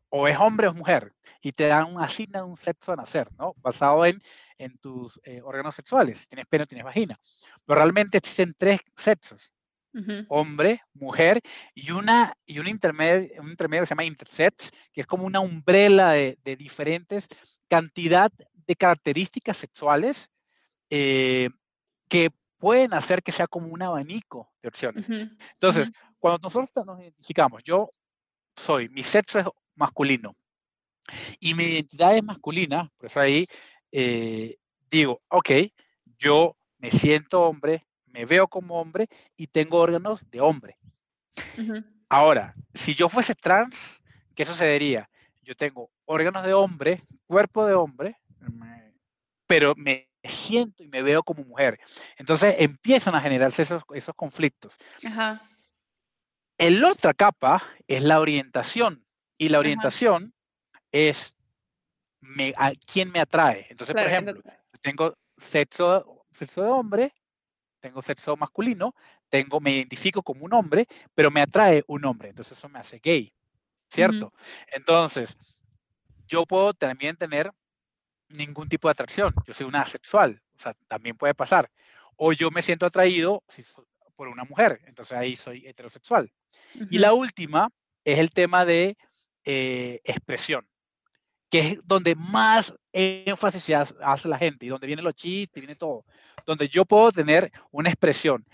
o 0.09 0.27
es 0.27 0.37
hombre 0.37 0.67
o 0.67 0.71
es 0.71 0.75
mujer, 0.75 1.13
y 1.41 1.53
te 1.53 1.67
dan 1.67 1.95
un, 1.95 2.01
asignan 2.01 2.43
un 2.45 2.57
sexo 2.57 2.91
a 2.91 2.95
nacer, 2.97 3.27
¿no? 3.37 3.53
Basado 3.57 4.05
en, 4.05 4.21
en 4.57 4.77
tus 4.77 5.19
eh, 5.23 5.41
órganos 5.41 5.75
sexuales, 5.75 6.19
si 6.19 6.27
tienes 6.27 6.47
pene 6.47 6.63
o 6.63 6.67
tienes 6.67 6.85
vagina. 6.85 7.17
Pero 7.65 7.75
realmente 7.75 8.17
existen 8.17 8.53
tres 8.57 8.81
sexos, 8.95 9.53
hombre, 10.27 10.81
mujer, 10.93 11.41
y, 11.75 11.91
una, 11.91 12.35
y 12.45 12.59
un, 12.59 12.67
intermedio, 12.67 13.41
un 13.41 13.49
intermedio 13.49 13.83
que 13.83 13.87
se 13.87 13.91
llama 13.91 14.05
intersex, 14.05 14.71
que 14.91 15.01
es 15.01 15.07
como 15.07 15.25
una 15.25 15.39
umbrella 15.39 16.09
de, 16.09 16.37
de 16.43 16.55
diferentes 16.55 17.27
cantidad 17.67 18.31
de 18.67 18.75
características 18.75 19.57
sexuales 19.57 20.31
eh, 20.89 21.49
que 22.07 22.29
pueden 22.57 22.93
hacer 22.93 23.23
que 23.23 23.31
sea 23.31 23.47
como 23.47 23.67
un 23.67 23.81
abanico 23.81 24.53
de 24.61 24.69
opciones. 24.69 25.09
Entonces, 25.09 25.91
cuando 26.19 26.39
nosotros 26.43 26.85
nos 26.85 27.01
identificamos, 27.01 27.63
yo 27.63 27.89
soy, 28.55 28.89
mi 28.89 29.03
sexo 29.03 29.39
es 29.39 29.47
masculino 29.75 30.35
y 31.39 31.55
mi 31.55 31.63
identidad 31.63 32.15
es 32.15 32.23
masculina, 32.23 32.89
por 32.97 33.07
eso 33.07 33.19
ahí 33.19 33.47
eh, 33.91 34.57
digo, 34.89 35.21
ok, 35.29 35.49
yo 36.17 36.55
me 36.77 36.91
siento 36.91 37.41
hombre, 37.41 37.85
me 38.13 38.25
veo 38.25 38.47
como 38.47 38.79
hombre 38.79 39.07
y 39.35 39.47
tengo 39.47 39.79
órganos 39.79 40.29
de 40.29 40.39
hombre. 40.39 40.77
Ahora, 42.07 42.55
si 42.73 42.93
yo 42.93 43.09
fuese 43.09 43.35
trans, 43.35 44.01
¿qué 44.35 44.45
sucedería? 44.45 45.09
Yo 45.41 45.55
tengo 45.55 45.91
órganos 46.05 46.45
de 46.45 46.53
hombre, 46.53 47.01
cuerpo 47.25 47.65
de 47.65 47.73
hombre, 47.73 48.17
pero 49.47 49.73
me 49.75 50.09
siento 50.23 50.83
y 50.83 50.87
me 50.87 51.01
veo 51.01 51.23
como 51.23 51.43
mujer. 51.43 51.79
Entonces 52.17 52.55
empiezan 52.59 53.15
a 53.15 53.21
generarse 53.21 53.63
esos, 53.63 53.83
esos 53.93 54.15
conflictos. 54.15 54.77
Ajá. 55.05 55.41
El 56.57 56.83
otra 56.85 57.13
capa 57.13 57.63
es 57.87 58.03
la 58.03 58.19
orientación. 58.19 59.05
Y 59.37 59.49
la 59.49 59.59
orientación 59.59 60.33
es 60.91 61.35
me, 62.21 62.53
a 62.55 62.71
quién 62.71 63.11
me 63.11 63.19
atrae. 63.19 63.65
Entonces, 63.69 63.95
por 63.95 64.05
ejemplo, 64.05 64.41
tengo 64.81 65.17
sexo, 65.37 66.25
sexo 66.31 66.61
de 66.61 66.69
hombre, 66.69 67.13
tengo 67.83 68.01
sexo 68.01 68.37
masculino, 68.37 68.95
tengo, 69.27 69.59
me 69.59 69.71
identifico 69.71 70.23
como 70.23 70.45
un 70.45 70.53
hombre, 70.53 70.87
pero 71.13 71.29
me 71.29 71.41
atrae 71.41 71.83
un 71.87 72.05
hombre. 72.05 72.29
Entonces 72.29 72.57
eso 72.57 72.69
me 72.69 72.79
hace 72.79 72.99
gay, 73.03 73.33
¿cierto? 73.89 74.31
Entonces, 74.71 75.37
yo 76.25 76.45
puedo 76.45 76.73
también 76.73 77.17
tener 77.17 77.51
ningún 78.29 78.69
tipo 78.69 78.87
de 78.87 78.93
atracción. 78.93 79.33
Yo 79.45 79.53
soy 79.53 79.67
una 79.67 79.81
asexual, 79.81 80.41
o 80.55 80.59
sea, 80.59 80.73
también 80.87 81.17
puede 81.17 81.33
pasar. 81.33 81.69
O 82.15 82.31
yo 82.31 82.51
me 82.51 82.61
siento 82.61 82.85
atraído 82.85 83.43
por 84.15 84.29
una 84.29 84.45
mujer, 84.45 84.79
entonces 84.85 85.17
ahí 85.17 85.35
soy 85.35 85.67
heterosexual. 85.67 86.31
Y 86.89 86.99
la 86.99 87.11
última 87.11 87.67
es 88.05 88.17
el 88.17 88.29
tema 88.29 88.63
de 88.63 88.95
eh, 89.43 89.99
expresión, 90.05 90.65
que 91.49 91.59
es 91.59 91.79
donde 91.83 92.15
más 92.15 92.73
énfasis 92.93 93.61
se 93.61 93.75
hace 93.75 94.27
la 94.29 94.37
gente 94.37 94.65
y 94.65 94.69
donde 94.69 94.87
vienen 94.87 95.03
los 95.03 95.15
chistes, 95.15 95.61
viene 95.61 95.75
todo. 95.75 96.05
Donde 96.45 96.67
yo 96.67 96.85
puedo 96.85 97.11
tener 97.11 97.51
una 97.71 97.89
expresión 97.89 98.45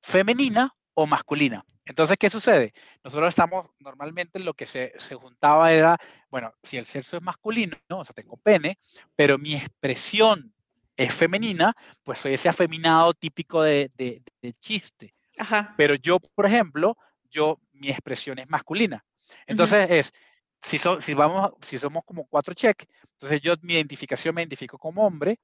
femenina 0.00 0.74
o 0.94 1.06
masculina. 1.06 1.64
Entonces, 1.84 2.16
¿qué 2.18 2.28
sucede? 2.28 2.72
Nosotros 3.04 3.28
estamos, 3.28 3.66
normalmente 3.78 4.40
lo 4.40 4.54
que 4.54 4.66
se, 4.66 4.92
se, 4.96 5.14
juntaba 5.14 5.72
era, 5.72 5.96
bueno, 6.28 6.52
si 6.62 6.76
el 6.76 6.84
sexo 6.84 7.16
es 7.16 7.22
masculino, 7.22 7.76
o 7.88 8.04
sea, 8.04 8.12
tengo 8.12 8.36
pene, 8.36 8.78
pero 9.14 9.38
mi 9.38 9.54
expresión 9.54 10.52
es 10.96 11.14
femenina, 11.14 11.74
pues 12.02 12.18
soy 12.18 12.34
ese 12.34 12.48
afeminado 12.48 13.14
típico 13.14 13.62
de, 13.62 13.88
de, 13.96 14.52
chiste. 14.54 15.14
Ajá. 15.38 15.74
Pero 15.76 15.94
yo, 15.94 16.18
por 16.18 16.46
ejemplo, 16.46 16.96
yo, 17.30 17.60
mi 17.72 17.90
expresión 17.90 18.38
es 18.38 18.48
masculina. 18.48 19.04
Entonces 19.46 19.86
es, 19.90 20.12
si, 20.60 20.78
si, 20.78 21.14
vamos, 21.14 21.52
si 21.60 21.78
somos 21.78 22.02
como 22.04 22.26
cuatro 22.26 22.54
check, 22.54 22.84
entonces 23.12 23.40
yo 23.40 23.54
mi 23.62 23.74
identificación 23.74 24.34
me 24.34 24.42
identifico 24.42 24.78
como 24.78 25.06
hombre, 25.06 25.38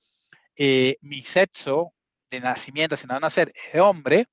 eh, 0.57 0.97
mi 1.01 1.21
sexo 1.23 1.93
de 2.31 2.41
nacimiento, 2.41 2.97
si 2.97 3.07
no 3.07 3.19
nacer, 3.21 3.53
es 3.55 3.73
de 3.73 3.81
hombre, 3.81 4.27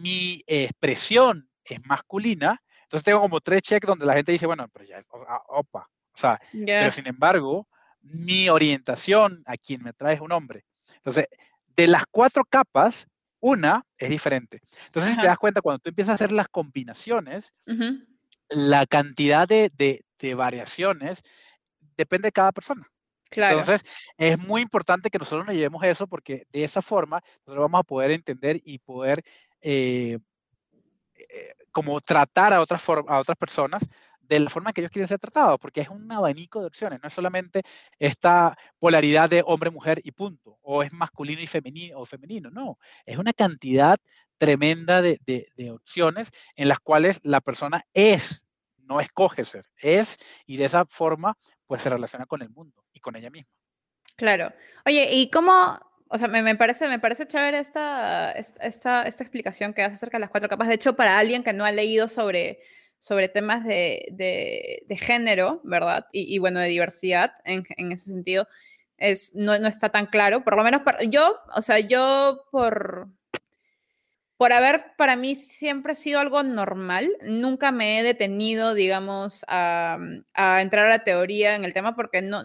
mi 0.00 0.42
expresión 0.46 1.48
es 1.64 1.84
masculina, 1.86 2.60
entonces 2.82 3.04
tengo 3.04 3.20
como 3.20 3.40
tres 3.40 3.62
checks 3.62 3.86
donde 3.86 4.06
la 4.06 4.14
gente 4.14 4.32
dice, 4.32 4.46
bueno, 4.46 4.68
pero 4.72 4.84
ya, 4.84 5.02
opa, 5.48 5.88
o 6.14 6.18
sea, 6.18 6.40
pero 6.52 6.90
sin 6.90 7.06
embargo, 7.06 7.66
mi 8.02 8.48
orientación 8.48 9.42
a 9.46 9.56
quien 9.56 9.82
me 9.82 9.92
trae 9.92 10.14
es 10.14 10.20
un 10.20 10.32
hombre. 10.32 10.64
Entonces, 10.96 11.26
de 11.74 11.86
las 11.86 12.04
cuatro 12.10 12.44
capas, 12.44 13.06
una 13.40 13.84
es 13.96 14.10
diferente. 14.10 14.60
Entonces, 14.86 15.14
si 15.14 15.20
te 15.20 15.26
das 15.26 15.38
cuenta, 15.38 15.60
cuando 15.60 15.80
tú 15.80 15.88
empiezas 15.88 16.12
a 16.12 16.14
hacer 16.14 16.32
las 16.32 16.48
combinaciones, 16.48 17.54
la 18.48 18.86
cantidad 18.86 19.48
de, 19.48 19.70
de, 19.74 20.04
de, 20.18 20.34
variaciones 20.34 21.22
depende 21.96 22.28
de 22.28 22.32
cada 22.32 22.52
persona. 22.52 22.86
Entonces, 23.34 23.84
es 24.16 24.38
muy 24.38 24.62
importante 24.62 25.10
que 25.10 25.18
nosotros 25.18 25.46
nos 25.46 25.54
llevemos 25.54 25.82
eso 25.84 26.06
porque 26.06 26.46
de 26.52 26.64
esa 26.64 26.82
forma 26.82 27.22
nosotros 27.46 27.64
vamos 27.64 27.80
a 27.80 27.84
poder 27.84 28.10
entender 28.10 28.60
y 28.64 28.78
poder 28.78 29.22
eh, 29.60 30.18
eh, 31.16 31.54
como 31.70 32.00
tratar 32.00 32.52
a 32.52 32.60
otras, 32.60 32.82
a 32.88 33.18
otras 33.18 33.36
personas 33.38 33.88
de 34.20 34.40
la 34.40 34.50
forma 34.50 34.72
que 34.72 34.80
ellos 34.80 34.90
quieren 34.90 35.08
ser 35.08 35.18
tratados, 35.18 35.58
porque 35.58 35.80
es 35.80 35.88
un 35.88 36.10
abanico 36.10 36.60
de 36.60 36.66
opciones, 36.66 37.00
no 37.02 37.08
es 37.08 37.12
solamente 37.12 37.62
esta 37.98 38.56
polaridad 38.78 39.28
de 39.28 39.42
hombre-mujer 39.44 40.00
y 40.04 40.12
punto, 40.12 40.58
o 40.62 40.82
es 40.82 40.92
masculino 40.92 41.40
y 41.42 41.46
femenino, 41.46 41.98
o 41.98 42.06
femenino, 42.06 42.50
no, 42.50 42.78
es 43.04 43.18
una 43.18 43.32
cantidad 43.32 43.98
tremenda 44.38 45.02
de, 45.02 45.20
de, 45.26 45.70
opciones 45.70 46.32
en 46.56 46.68
las 46.68 46.80
cuales 46.80 47.20
la 47.22 47.40
persona 47.40 47.84
es 47.94 48.44
no 48.92 49.00
escoge 49.00 49.44
ser, 49.44 49.64
es 49.80 50.18
y 50.46 50.56
de 50.56 50.66
esa 50.66 50.84
forma 50.86 51.36
pues 51.66 51.82
se 51.82 51.88
relaciona 51.88 52.26
con 52.26 52.42
el 52.42 52.50
mundo 52.50 52.84
y 52.92 53.00
con 53.00 53.16
ella 53.16 53.30
misma. 53.30 53.50
Claro. 54.16 54.52
Oye, 54.84 55.08
¿y 55.12 55.30
cómo, 55.30 55.78
o 56.08 56.18
sea, 56.18 56.28
me, 56.28 56.54
parece, 56.56 56.88
me 56.88 56.98
parece 56.98 57.26
chévere 57.26 57.58
esta, 57.58 58.32
esta, 58.32 59.04
esta, 59.04 59.24
explicación 59.24 59.72
que 59.72 59.82
hace 59.82 59.94
acerca 59.94 60.18
de 60.18 60.20
las 60.20 60.30
cuatro 60.30 60.50
capas. 60.50 60.68
De 60.68 60.74
hecho, 60.74 60.94
para 60.94 61.18
alguien 61.18 61.42
que 61.42 61.54
no 61.54 61.64
ha 61.64 61.72
leído 61.72 62.08
sobre, 62.08 62.60
sobre 63.00 63.28
temas 63.28 63.64
de, 63.64 64.08
de, 64.12 64.96
género, 64.98 65.62
¿verdad? 65.64 66.06
Y, 66.12 66.38
bueno, 66.38 66.60
de 66.60 66.68
diversidad 66.68 67.32
en, 67.44 67.64
en 67.78 67.92
ese 67.92 68.10
sentido, 68.10 68.46
es, 68.98 69.34
no, 69.34 69.58
no, 69.58 69.68
está 69.68 69.88
tan 69.88 70.06
claro. 70.06 70.44
Por 70.44 70.56
lo 70.56 70.64
menos 70.64 70.82
para, 70.82 71.02
yo, 71.04 71.38
o 71.56 71.62
sea, 71.62 71.78
yo 71.78 72.44
por, 72.50 73.08
por 74.42 74.52
haber 74.52 74.96
para 74.96 75.14
mí 75.14 75.36
siempre 75.36 75.94
sido 75.94 76.18
algo 76.18 76.42
normal, 76.42 77.16
nunca 77.22 77.70
me 77.70 78.00
he 78.00 78.02
detenido, 78.02 78.74
digamos, 78.74 79.44
a, 79.46 80.00
a 80.34 80.60
entrar 80.60 80.86
a 80.88 80.90
la 80.90 81.04
teoría 81.04 81.54
en 81.54 81.62
el 81.62 81.72
tema 81.72 81.94
porque 81.94 82.22
no, 82.22 82.42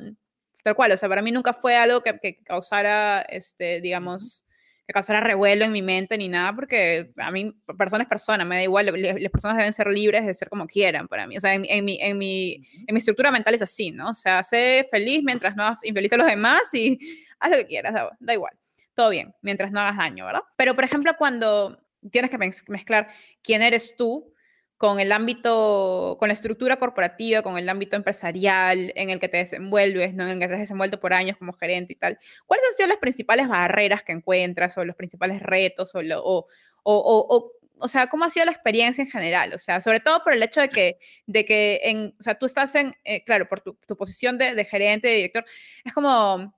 tal 0.61 0.75
cual, 0.75 0.91
o 0.91 0.97
sea, 0.97 1.09
para 1.09 1.23
mí 1.23 1.31
nunca 1.31 1.53
fue 1.53 1.75
algo 1.75 2.01
que, 2.01 2.19
que 2.19 2.43
causara, 2.43 3.21
este, 3.21 3.81
digamos, 3.81 4.45
que 4.85 4.93
causara 4.93 5.21
revuelo 5.21 5.65
en 5.65 5.71
mi 5.71 5.81
mente 5.81 6.19
ni 6.19 6.27
nada, 6.27 6.53
porque 6.53 7.09
a 7.17 7.31
mí, 7.31 7.59
persona 7.75 8.03
es 8.03 8.09
persona, 8.09 8.45
me 8.45 8.57
da 8.57 8.61
igual, 8.61 8.85
las 8.85 9.31
personas 9.31 9.57
deben 9.57 9.73
ser 9.73 9.87
libres 9.87 10.23
de 10.23 10.35
ser 10.35 10.49
como 10.49 10.67
quieran 10.67 11.07
para 11.07 11.25
mí, 11.25 11.35
o 11.35 11.41
sea, 11.41 11.55
en, 11.55 11.65
en, 11.67 11.83
mi, 11.83 11.97
en, 11.99 12.15
mi, 12.19 12.63
en 12.85 12.93
mi 12.93 12.99
estructura 12.99 13.31
mental 13.31 13.55
es 13.55 13.63
así, 13.63 13.89
¿no? 13.89 14.11
O 14.11 14.13
sea, 14.13 14.43
sé 14.43 14.87
feliz 14.91 15.23
mientras 15.25 15.55
no 15.55 15.63
hagas 15.63 15.79
infeliz 15.81 16.13
a 16.13 16.17
los 16.17 16.27
demás 16.27 16.71
y 16.75 16.99
haz 17.39 17.49
lo 17.49 17.57
que 17.57 17.65
quieras, 17.65 17.95
da, 17.95 18.15
da 18.19 18.33
igual, 18.35 18.53
todo 18.93 19.09
bien, 19.09 19.33
mientras 19.41 19.71
no 19.71 19.79
hagas 19.79 19.97
daño, 19.97 20.27
¿verdad? 20.27 20.41
Pero, 20.57 20.75
por 20.75 20.83
ejemplo, 20.83 21.15
cuando 21.17 21.86
tienes 22.11 22.31
que 22.31 22.37
mezclar 22.37 23.09
quién 23.41 23.61
eres 23.61 23.95
tú 23.95 24.33
con 24.77 24.99
el 24.99 25.11
ámbito, 25.11 26.17
con 26.19 26.27
la 26.27 26.35
estructura 26.35 26.77
corporativa, 26.77 27.41
con 27.41 27.57
el 27.57 27.67
ámbito 27.67 27.95
empresarial 27.95 28.93
en 28.95 29.09
el 29.09 29.19
que 29.19 29.27
te 29.27 29.37
desenvuelves, 29.37 30.13
¿no? 30.13 30.23
en 30.23 30.29
el 30.29 30.39
que 30.39 30.47
te 30.47 30.53
has 30.53 30.59
desenvuelto 30.59 30.99
por 30.99 31.13
años 31.13 31.35
como 31.37 31.53
gerente 31.53 31.93
y 31.93 31.95
tal. 31.95 32.19
¿Cuáles 32.45 32.65
han 32.69 32.75
sido 32.75 32.87
las 32.87 32.97
principales 32.97 33.47
barreras 33.47 34.03
que 34.03 34.11
encuentras 34.11 34.77
o 34.77 34.85
los 34.85 34.95
principales 34.95 35.41
retos 35.41 35.95
o, 35.95 35.99
o, 35.99 36.47
o, 36.83 37.51
o, 37.79 37.87
sea, 37.87 38.07
cómo 38.07 38.25
ha 38.25 38.29
sido 38.29 38.45
la 38.45 38.51
experiencia 38.51 39.03
en 39.03 39.09
general? 39.09 39.51
O 39.53 39.57
sea, 39.57 39.81
sobre 39.81 39.99
todo 39.99 40.23
por 40.23 40.33
el 40.33 40.43
hecho 40.43 40.61
de 40.61 40.69
que, 40.69 40.99
de 41.25 41.43
que 41.43 41.79
en, 41.83 42.15
o 42.19 42.23
sea, 42.23 42.35
tú 42.35 42.45
estás 42.45 42.75
en, 42.75 42.93
eh, 43.03 43.23
claro, 43.23 43.49
por 43.49 43.61
tu, 43.61 43.73
tu 43.87 43.97
posición 43.97 44.37
de, 44.37 44.53
de 44.53 44.65
gerente, 44.65 45.07
de 45.07 45.15
director, 45.15 45.45
es 45.83 45.93
como, 45.93 46.55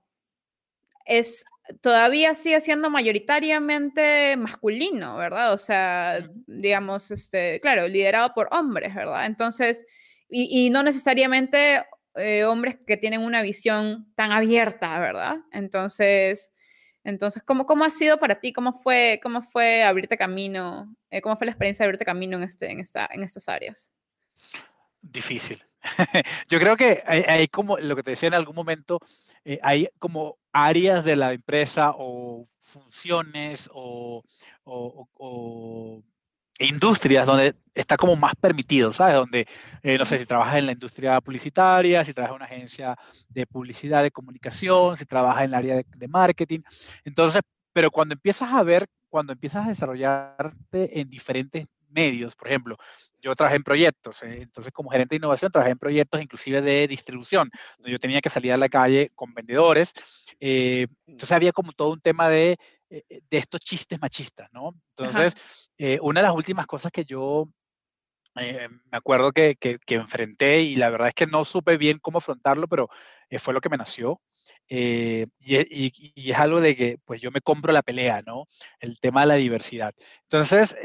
es 1.06 1.46
todavía 1.80 2.34
sigue 2.34 2.60
siendo 2.60 2.90
mayoritariamente 2.90 4.36
masculino, 4.36 5.16
¿verdad? 5.16 5.52
O 5.52 5.58
sea, 5.58 6.20
digamos, 6.46 7.10
este, 7.10 7.60
claro, 7.60 7.88
liderado 7.88 8.34
por 8.34 8.48
hombres, 8.52 8.94
¿verdad? 8.94 9.26
Entonces, 9.26 9.84
y, 10.28 10.70
no 10.70 10.82
necesariamente 10.82 11.84
eh, 12.14 12.44
hombres 12.44 12.78
que 12.86 12.96
tienen 12.96 13.22
una 13.22 13.42
visión 13.42 14.12
tan 14.14 14.30
abierta, 14.32 14.98
¿verdad? 15.00 15.38
Entonces, 15.52 16.52
entonces 17.02 17.42
¿cómo, 17.42 17.66
cómo 17.66 17.84
ha 17.84 17.90
sido 17.90 18.18
para 18.18 18.40
ti? 18.40 18.52
¿Cómo 18.52 18.72
fue, 18.72 19.18
cómo 19.22 19.42
fue 19.42 19.82
abrirte 19.82 20.16
camino? 20.16 20.94
Eh, 21.10 21.20
¿Cómo 21.20 21.36
fue 21.36 21.46
la 21.46 21.52
experiencia 21.52 21.84
de 21.84 21.88
abrirte 21.88 22.04
camino 22.04 22.36
en, 22.36 22.44
este, 22.44 22.70
en, 22.70 22.80
esta, 22.80 23.08
en 23.12 23.22
estas 23.22 23.48
áreas? 23.48 23.90
Difícil. 25.02 25.64
Yo 26.48 26.58
creo 26.58 26.76
que 26.76 27.02
hay, 27.06 27.48
como 27.48 27.78
lo 27.78 27.96
que 27.96 28.02
te 28.02 28.10
decía 28.10 28.28
en 28.28 28.34
algún 28.34 28.54
momento, 28.54 29.00
eh, 29.44 29.58
hay 29.62 29.88
como 29.98 30.38
áreas 30.52 31.04
de 31.04 31.16
la 31.16 31.32
empresa 31.32 31.92
o 31.96 32.46
funciones 32.60 33.68
o, 33.72 34.22
industrias 36.58 37.26
donde 37.26 37.54
está 37.74 37.96
como 37.96 38.16
más 38.16 38.34
permitido, 38.38 38.92
¿sabes? 38.92 39.14
Donde, 39.14 39.46
eh, 39.82 39.96
no 39.96 40.04
sé, 40.04 40.18
si 40.18 40.26
trabajas 40.26 40.56
en 40.56 40.66
la 40.66 40.72
industria 40.72 41.18
publicitaria, 41.22 42.04
si 42.04 42.12
trabajas 42.12 42.34
en 42.34 42.36
una 42.36 42.44
agencia 42.44 42.96
de 43.30 43.46
publicidad, 43.46 44.02
de 44.02 44.10
comunicación, 44.10 44.96
si 44.96 45.06
trabajas 45.06 45.44
en 45.44 45.50
el 45.50 45.54
área 45.54 45.76
de, 45.76 46.08
marketing. 46.08 46.60
Entonces, 47.04 47.40
pero 47.72 47.90
cuando 47.90 48.12
empiezas 48.12 48.52
a 48.52 48.62
ver, 48.62 48.86
cuando 49.08 49.32
empiezas 49.32 49.64
a 49.64 49.70
desarrollarte 49.70 51.00
en 51.00 51.08
diferentes 51.08 51.66
medios, 51.90 52.34
por 52.36 52.48
ejemplo, 52.48 52.76
yo 53.20 53.34
trabajé 53.34 53.56
en 53.56 53.62
proyectos, 53.62 54.22
eh, 54.22 54.38
entonces 54.40 54.72
como 54.72 54.90
gerente 54.90 55.14
de 55.14 55.18
innovación 55.18 55.50
trabajé 55.50 55.72
en 55.72 55.78
proyectos 55.78 56.22
inclusive 56.22 56.62
de 56.62 56.88
distribución, 56.88 57.50
donde 57.78 57.92
yo 57.92 57.98
tenía 57.98 58.20
que 58.20 58.30
salir 58.30 58.52
a 58.52 58.56
la 58.56 58.68
calle 58.68 59.10
con 59.14 59.34
vendedores, 59.34 59.92
eh, 60.40 60.86
entonces 61.06 61.32
había 61.32 61.52
como 61.52 61.72
todo 61.72 61.90
un 61.90 62.00
tema 62.00 62.28
de, 62.28 62.56
eh, 62.88 63.02
de 63.08 63.38
estos 63.38 63.60
chistes 63.60 64.00
machistas, 64.00 64.48
¿no? 64.52 64.74
Entonces, 64.96 65.70
una 66.02 66.20
de 66.20 66.26
las 66.26 66.36
últimas 66.36 66.66
cosas 66.66 66.92
que 66.92 67.04
yo 67.04 67.48
me 68.34 68.68
acuerdo 68.92 69.32
que, 69.32 69.56
que, 69.56 69.94
enfrenté 69.94 70.60
y 70.60 70.76
la 70.76 70.90
verdad 70.90 71.08
es 71.08 71.14
que 71.14 71.26
no 71.26 71.44
supe 71.44 71.76
bien 71.76 71.98
cómo 71.98 72.18
afrontarlo, 72.18 72.68
pero 72.68 72.88
fue 73.38 73.54
lo 73.54 73.60
que 73.60 73.70
me 73.70 73.76
nació. 73.76 74.20
y, 74.68 75.24
y, 75.40 75.92
y, 76.14 76.30
es 76.30 76.38
algo 76.38 76.60
de 76.60 76.76
que 76.76 76.98
pues 77.04 77.20
yo 77.20 77.30
me 77.30 77.40
compro 77.40 77.72
la 77.72 77.82
pelea, 77.82 78.20
¿no? 78.26 78.46
El 78.78 79.00
tema 79.00 79.22
de 79.22 79.26
la 79.28 79.34
diversidad. 79.34 79.92
Entonces, 80.24 80.76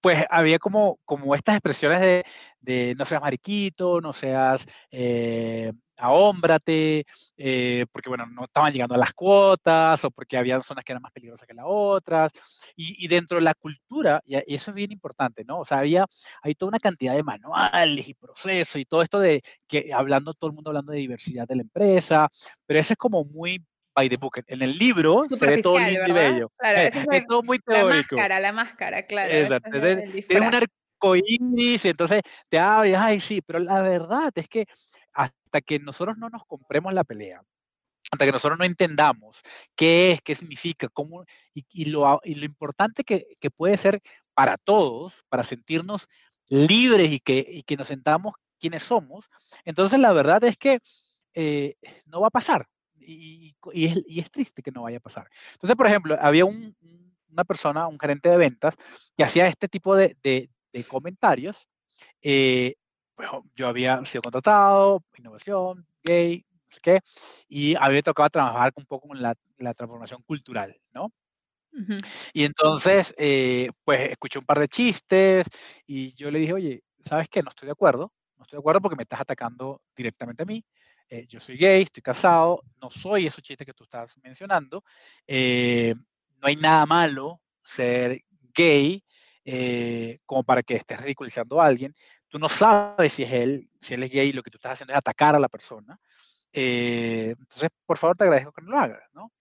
pues 0.00 0.24
había 0.30 0.58
como, 0.58 0.98
como 1.04 1.34
estas 1.34 1.56
expresiones 1.56 2.00
de, 2.00 2.24
de 2.60 2.94
no 2.96 3.04
seas 3.04 3.20
mariquito, 3.20 4.00
no 4.00 4.12
seas 4.12 4.66
eh, 4.90 5.72
ahómbrate, 5.98 7.04
eh, 7.36 7.86
porque 7.92 8.08
bueno, 8.08 8.26
no 8.26 8.44
estaban 8.44 8.72
llegando 8.72 8.94
a 8.94 8.98
las 8.98 9.12
cuotas 9.12 10.04
o 10.04 10.10
porque 10.10 10.36
había 10.36 10.60
zonas 10.62 10.84
que 10.84 10.92
eran 10.92 11.02
más 11.02 11.12
peligrosas 11.12 11.46
que 11.46 11.54
las 11.54 11.64
otras. 11.68 12.32
Y, 12.76 13.04
y 13.04 13.08
dentro 13.08 13.36
de 13.38 13.42
la 13.42 13.54
cultura, 13.54 14.20
y 14.24 14.36
eso 14.54 14.70
es 14.70 14.74
bien 14.76 14.92
importante, 14.92 15.44
¿no? 15.44 15.60
O 15.60 15.64
sea, 15.64 15.78
había, 15.78 16.06
hay 16.42 16.54
toda 16.54 16.68
una 16.70 16.78
cantidad 16.78 17.14
de 17.14 17.22
manuales 17.22 18.08
y 18.08 18.14
procesos 18.14 18.80
y 18.80 18.84
todo 18.84 19.02
esto 19.02 19.18
de 19.20 19.42
que 19.66 19.90
hablando, 19.92 20.34
todo 20.34 20.50
el 20.50 20.54
mundo 20.54 20.70
hablando 20.70 20.92
de 20.92 20.98
diversidad 20.98 21.46
de 21.48 21.56
la 21.56 21.62
empresa, 21.62 22.28
pero 22.66 22.80
eso 22.80 22.92
es 22.94 22.98
como 22.98 23.24
muy 23.24 23.64
by 23.98 24.08
the 24.08 24.16
book. 24.16 24.40
En 24.46 24.62
el 24.62 24.78
libro 24.78 25.22
se 25.24 25.46
ve 25.46 25.60
todo 25.60 25.78
lindo 25.78 26.06
y 26.06 26.12
bello. 26.12 26.52
Claro, 26.56 26.78
es, 26.78 26.94
es, 26.94 27.26
todo 27.26 27.42
muy 27.42 27.58
teórico. 27.58 28.14
La 28.14 28.22
máscara, 28.22 28.40
la 28.40 28.52
máscara, 28.52 29.02
claro. 29.06 29.32
Exacto. 29.32 29.78
Un 29.78 30.54
arcoíris, 30.54 31.84
entonces 31.84 32.22
te 32.48 32.58
hablas, 32.58 33.02
ay, 33.04 33.20
sí, 33.20 33.40
pero 33.44 33.58
la 33.58 33.82
verdad 33.82 34.30
es 34.36 34.48
que 34.48 34.66
hasta 35.12 35.60
que 35.60 35.80
nosotros 35.80 36.16
no 36.16 36.28
nos 36.28 36.44
compremos 36.46 36.94
la 36.94 37.02
pelea, 37.02 37.42
hasta 38.10 38.24
que 38.24 38.32
nosotros 38.32 38.58
no 38.58 38.64
entendamos 38.64 39.42
qué 39.74 40.12
es, 40.12 40.22
qué 40.22 40.34
significa, 40.34 40.88
cómo, 40.88 41.24
y, 41.52 41.64
y, 41.72 41.86
lo, 41.86 42.20
y 42.22 42.36
lo, 42.36 42.44
importante 42.44 43.02
que, 43.02 43.26
que, 43.40 43.50
puede 43.50 43.76
ser 43.76 44.00
para 44.32 44.56
todos, 44.56 45.24
para 45.28 45.42
sentirnos 45.42 46.06
libres 46.50 47.10
y 47.10 47.18
que, 47.18 47.44
y 47.48 47.62
que 47.62 47.76
nos 47.76 47.88
sentamos 47.88 48.34
quienes 48.60 48.82
somos, 48.82 49.28
entonces 49.64 49.98
la 49.98 50.12
verdad 50.12 50.44
es 50.44 50.56
que 50.56 50.78
eh, 51.34 51.74
no 52.06 52.20
va 52.20 52.28
a 52.28 52.30
pasar 52.30 52.66
y, 53.08 54.20
es, 54.20 54.30
triste 54.30 54.62
que 54.62 54.70
no 54.70 54.82
vaya 54.82 54.98
a 54.98 55.00
pasar. 55.00 55.28
Entonces, 55.52 55.76
por 55.76 55.86
ejemplo, 55.86 56.16
había 56.20 56.44
una 56.44 57.44
persona, 57.46 57.86
un 57.86 57.98
gerente 57.98 58.28
de 58.28 58.36
ventas, 58.36 58.76
que 59.16 59.24
hacía 59.24 59.46
este 59.46 59.68
tipo 59.68 59.96
de, 59.96 60.50
comentarios. 60.88 61.66
Eh, 62.22 62.74
pues, 63.14 63.28
yo 63.54 63.66
había 63.66 64.04
sido 64.04 64.22
contratado, 64.22 65.02
innovación, 65.16 65.86
gay, 66.04 66.44
no 66.52 66.70
sé 66.70 66.80
qué, 66.80 67.00
y 67.48 67.74
había 67.76 68.02
tocado 68.02 68.28
trabajar 68.28 68.72
un 68.76 68.84
poco 68.84 69.08
con 69.08 69.20
la, 69.20 69.34
transformación 69.74 70.22
cultural, 70.22 70.76
¿no? 70.92 71.12
Y 72.32 72.44
entonces, 72.44 73.14
eh, 73.18 73.70
pues 73.84 74.10
escuché 74.10 74.38
un 74.38 74.44
par 74.44 74.58
de 74.58 74.68
chistes 74.68 75.46
y 75.86 76.12
yo 76.14 76.30
le 76.30 76.40
dije, 76.40 76.52
oye, 76.52 76.82
¿sabes 77.04 77.28
qué? 77.28 77.40
No 77.42 77.50
estoy 77.50 77.66
de 77.66 77.72
acuerdo, 77.72 78.12
no 78.36 78.42
estoy 78.42 78.56
de 78.56 78.60
acuerdo 78.60 78.80
porque 78.80 78.96
me 78.96 79.02
estás 79.02 79.20
atacando 79.20 79.80
directamente 79.94 80.42
a 80.42 80.46
mí. 80.46 80.64
Eh, 81.10 81.26
yo 81.26 81.40
soy 81.40 81.56
gay, 81.56 81.82
estoy 81.82 82.02
casado, 82.02 82.62
no 82.82 82.90
soy 82.90 83.26
esos 83.26 83.42
chistes 83.42 83.64
que 83.64 83.72
tú 83.72 83.84
estás 83.84 84.18
mencionando. 84.22 84.84
Eh, 85.26 85.94
no 86.42 86.48
hay 86.48 86.56
nada 86.56 86.84
malo 86.84 87.40
ser 87.62 88.20
gay 88.54 89.02
eh, 89.44 90.18
como 90.26 90.44
para 90.44 90.62
que 90.62 90.74
estés 90.74 91.00
ridiculizando 91.00 91.60
a 91.60 91.66
alguien. 91.66 91.94
Tú 92.28 92.38
no 92.38 92.48
sabes 92.48 93.14
si 93.14 93.22
es 93.22 93.32
él, 93.32 93.70
si 93.80 93.94
él 93.94 94.02
es 94.02 94.10
gay 94.10 94.32
lo 94.32 94.42
que 94.42 94.50
tú 94.50 94.58
estás 94.58 94.72
haciendo 94.72 94.92
es 94.92 94.98
atacar 94.98 95.34
a 95.34 95.38
la 95.38 95.48
persona. 95.48 95.98
entonces, 96.52 97.70
por 97.86 97.96
favor, 97.96 98.16
te 98.16 98.24
agradezco 98.24 98.52
que 98.52 98.62
no 98.62 98.72
lo 98.72 98.78
hagas, 98.78 99.02
¿no? 99.14 99.32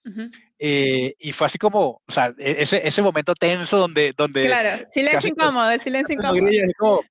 y 0.57 1.31
fue 1.33 1.47
así 1.47 1.57
como, 1.57 2.01
o 2.05 2.11
sea, 2.11 2.33
e-, 2.37 2.61
ese, 2.61 2.87
ese 2.87 3.01
momento 3.01 3.35
tenso 3.35 3.77
donde... 3.77 4.13
donde 4.15 4.45
claro, 4.45 4.87
silencio 4.91 5.29
incómodo, 5.29 5.77
silencio 5.83 6.15
incómodo. 6.15 7.03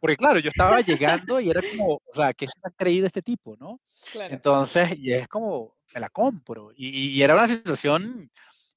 Porque 0.00 0.16
claro, 0.16 0.40
yo 0.40 0.48
estaba 0.48 0.80
llegando 0.80 1.38
y 1.40 1.50
era 1.50 1.60
como, 1.60 1.96
o 1.96 2.12
sea, 2.12 2.32
¿qué 2.32 2.46
se 2.46 2.54
ha 2.62 2.70
creído 2.70 3.06
este 3.06 3.20
tipo, 3.20 3.54
no? 3.58 3.80
Entonces, 4.14 4.98
y 4.98 5.12
es 5.12 5.28
como, 5.28 5.76
me 5.94 6.00
la 6.00 6.08
compro. 6.08 6.70
Y, 6.74 7.22
era 7.22 7.34
una 7.34 7.46
situación 7.46 8.30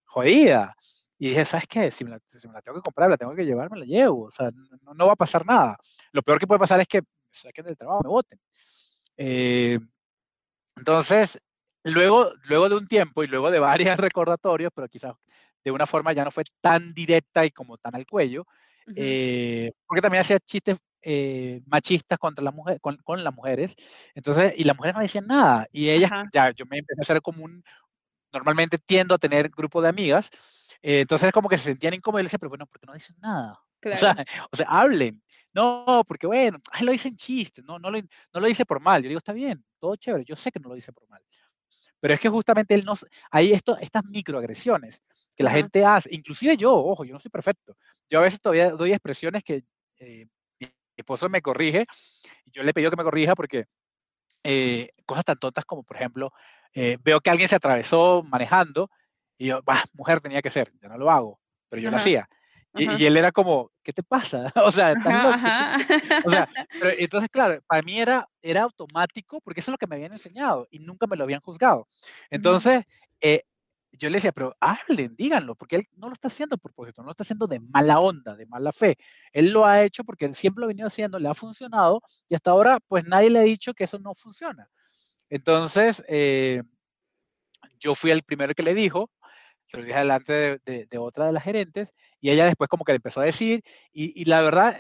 jodida. 0.04 0.76
Y 1.18 1.30
dije, 1.30 1.46
¿sabes 1.46 1.66
qué? 1.68 1.90
Si 1.92 2.04
me, 2.04 2.12
la, 2.12 2.20
tengo 2.62 2.78
que 2.78 2.84
comprar, 2.84 3.10
la 3.10 3.16
tengo 3.18 3.34
que 3.34 3.46
llevar, 3.46 3.72
me 3.72 3.80
la 3.80 3.86
llevo. 3.86 4.26
O 4.26 4.32
sea, 4.32 4.52
no, 4.82 5.08
va 5.08 5.14
a 5.14 5.16
pasar 5.16 5.46
nada. 5.46 5.78
Lo 6.12 6.22
peor 6.22 6.40
que 6.40 6.48
puede 6.48 6.60
pasar 6.60 6.82
es 6.82 6.88
que 6.88 7.02
me 7.02 7.08
saquen 7.32 7.66
del 7.66 7.78
trabajo, 7.78 8.02
me 8.04 8.10
voten. 8.10 8.40
Eh, 9.16 9.80
entonces, 10.76 11.40
luego, 11.84 12.34
luego 12.44 12.68
de 12.68 12.76
un 12.76 12.88
tiempo 12.88 13.24
y 13.24 13.28
luego 13.28 13.50
de 13.50 13.60
varios 13.60 13.96
recordatorios, 13.98 14.74
pero 14.76 14.90
quizás 14.90 15.14
de 15.64 15.72
una 15.72 15.88
forma 15.88 16.12
ya 16.12 16.26
no 16.26 16.32
fue 16.32 16.44
tan 16.60 16.94
directa 16.94 17.46
y 17.46 17.52
como 17.52 17.78
tan 17.78 17.96
al 17.96 18.06
cuello, 18.06 18.46
eh, 18.94 19.72
porque 19.88 20.02
también 20.02 20.20
hacía 20.22 20.40
chistes 20.40 20.78
eh, 21.04 21.62
machistas 21.66 22.18
contra 22.18 22.44
la 22.44 22.52
mujer, 22.52 22.80
con, 22.82 23.24
las 23.24 23.34
mujeres. 23.34 23.76
Entonces, 24.16 24.54
y 24.58 24.64
las 24.64 24.76
mujeres 24.76 24.96
no 24.96 25.02
decían 25.02 25.28
nada. 25.28 25.68
Y 25.72 25.90
ellas, 25.90 26.12
ya, 26.34 26.52
yo 26.52 26.66
me 26.66 26.80
empecé 26.80 27.02
a 27.02 27.04
hacer 27.04 27.22
como 27.22 27.44
un, 27.44 27.64
normalmente 28.32 28.78
tiendo 28.78 29.16
a 29.16 29.18
tener 29.18 29.50
grupo 29.50 29.82
de 29.82 29.90
amigas, 29.90 30.30
eh, 30.82 31.02
entonces 31.02 31.32
como 31.32 31.50
que 31.50 31.58
se 31.58 31.66
sentían 31.66 31.94
incómodos 31.94 32.22
y 32.22 32.24
le 32.24 32.26
decía, 32.28 32.40
pero 32.40 32.50
bueno, 32.50 32.66
¿por 32.66 32.80
qué 32.80 32.88
no 32.88 32.94
dicen 32.94 33.16
nada? 33.22 33.60
O, 33.86 33.96
sea, 33.96 34.16
o, 34.52 34.56
sea, 34.56 34.68
hablen. 34.70 35.22
No, 35.54 36.04
porque 36.08 36.26
bueno, 36.26 36.60
lo 36.82 36.92
dicen 36.92 37.16
chistes, 37.16 37.64
no, 37.64 37.80
no, 37.80 37.92
lo, 37.92 38.00
no 38.00 38.40
lo 38.40 38.48
dice 38.48 38.66
por 38.66 38.82
mal. 38.82 39.02
Yo 39.04 39.10
digo, 39.10 39.20
está 39.20 39.34
bien, 39.34 39.64
todo 39.80 39.96
chévere, 39.96 40.26
yo 40.26 40.36
sé 40.36 40.52
que 40.52 40.60
no 40.60 40.70
lo 40.70 40.76
dice 40.76 40.92
por 40.92 41.08
mal. 41.10 41.22
Pero 42.00 42.16
es 42.16 42.20
que 42.20 42.30
justamente 42.30 42.74
él 42.74 42.84
no, 42.86 42.94
hay 43.32 43.54
esto, 43.54 43.78
estas 43.78 44.04
microagresiones 44.06 45.04
que 45.36 45.44
la 45.44 45.52
gente 45.52 45.86
hace, 45.86 46.14
inclusive 46.14 46.58
yo, 46.58 46.74
ojo, 46.74 47.06
yo 47.06 47.14
no 47.14 47.20
soy 47.20 47.32
perfecto. 47.32 47.78
Yo 48.10 48.20
a 48.20 48.24
veces 48.24 48.42
todavía 48.42 48.72
doy 48.72 48.92
expresiones 48.92 49.44
que 49.44 49.64
eh, 50.00 50.28
esposo 50.98 51.30
me 51.30 51.42
corrige, 51.42 51.86
y 52.46 52.52
yo 52.52 52.64
le 52.64 52.72
he 52.72 52.74
pedido 52.74 52.92
que 52.92 52.98
me 52.98 53.04
corrija 53.04 53.36
porque 53.36 53.66
eh, 54.44 54.90
cosas 55.06 55.26
tan 55.26 55.38
tontas 55.38 55.66
como, 55.66 55.84
por 55.84 55.98
ejemplo, 55.98 56.32
eh, 56.74 56.98
veo 57.02 57.20
que 57.22 57.30
alguien 57.30 57.48
se 57.48 57.56
atravesó 57.56 58.24
manejando 58.30 58.90
y 59.38 59.48
yo, 59.48 59.62
bah, 59.64 59.84
mujer 59.94 60.20
tenía 60.22 60.42
que 60.42 60.50
ser, 60.50 60.72
yo 60.82 60.90
no 60.90 60.98
lo 60.98 61.10
hago, 61.10 61.40
pero 61.70 61.82
yo 61.82 61.90
lo 61.90 61.98
hacía. 61.98 62.28
Y, 62.76 63.06
él 63.06 63.18
era 63.18 63.32
como, 63.32 63.72
¿qué 63.84 63.94
te 63.94 64.02
pasa? 64.02 64.52
o 64.56 64.72
sea, 64.72 64.94
O 66.26 66.30
sea, 66.30 66.50
entonces, 66.98 67.30
claro, 67.30 67.62
para 67.68 67.84
mí 67.84 68.00
era, 68.00 68.28
era 68.42 68.64
automático 68.64 69.40
porque 69.42 69.60
eso 69.60 69.70
es 69.70 69.74
lo 69.74 69.78
que 69.78 69.88
me 69.88 69.96
habían 69.96 70.12
enseñado 70.12 70.68
y 70.72 70.80
nunca 70.80 71.06
me 71.06 71.16
lo 71.16 71.24
habían 71.24 71.42
juzgado. 71.42 71.88
Entonces, 72.32 72.84
eh, 73.22 73.44
yo 73.98 74.10
le 74.10 74.16
decía, 74.16 74.32
pero 74.32 74.56
hablen, 74.60 75.16
díganlo, 75.16 75.56
porque 75.56 75.78
él 75.78 75.88
no 75.98 76.08
lo 76.08 76.14
está 76.14 76.28
haciendo 76.28 76.58
por 76.58 76.72
propósito, 76.72 77.02
no 77.02 77.08
lo 77.08 77.12
está 77.12 77.24
haciendo 77.24 77.48
de 77.48 77.60
mala 77.60 78.00
onda, 78.00 78.36
de 78.36 78.46
mala 78.48 78.72
fe. 78.72 78.98
Él 79.32 79.52
lo 79.52 79.66
ha 79.66 79.84
hecho 79.84 80.04
porque 80.04 80.26
él 80.26 80.34
siempre 80.34 80.62
lo 80.62 80.66
ha 80.66 80.68
venido 80.70 80.88
haciendo, 80.88 81.20
le 81.20 81.30
ha 81.30 81.34
funcionado 81.34 82.02
y 82.28 82.36
hasta 82.36 82.52
ahora, 82.52 82.80
pues 82.88 83.06
nadie 83.06 83.30
le 83.30 83.40
ha 83.40 83.44
dicho 83.44 83.74
que 83.74 83.84
eso 83.84 84.00
no 84.00 84.16
funciona. 84.16 84.68
Entonces, 85.30 86.04
eh, 86.08 86.64
yo 87.80 87.96
fui 87.96 88.12
el 88.12 88.24
primero 88.24 88.54
que 88.56 88.64
le 88.64 88.74
dijo, 88.74 89.12
se 89.68 89.78
lo 89.78 89.84
dije 89.84 89.98
delante 90.00 90.60
de, 90.66 90.98
otra 90.98 91.28
de 91.28 91.34
las 91.34 91.44
gerentes, 91.44 91.94
y 92.20 92.32
ella 92.32 92.46
después 92.46 92.70
como 92.70 92.86
que 92.86 92.94
le 92.94 92.98
empezó 92.98 93.22
a 93.22 93.26
decir, 93.26 93.64
y, 93.92 94.26
la 94.26 94.42
verdad, 94.42 94.80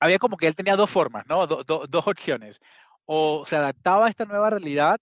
había 0.00 0.18
como 0.18 0.36
que 0.36 0.46
él 0.46 0.54
tenía 0.54 0.76
dos 0.76 0.90
formas, 0.90 1.26
¿no? 1.26 1.46
dos 1.46 2.06
opciones. 2.06 2.60
O 3.06 3.44
se 3.46 3.56
adaptaba 3.56 4.06
a 4.06 4.10
esta 4.10 4.26
nueva 4.26 4.50
realidad 4.50 5.00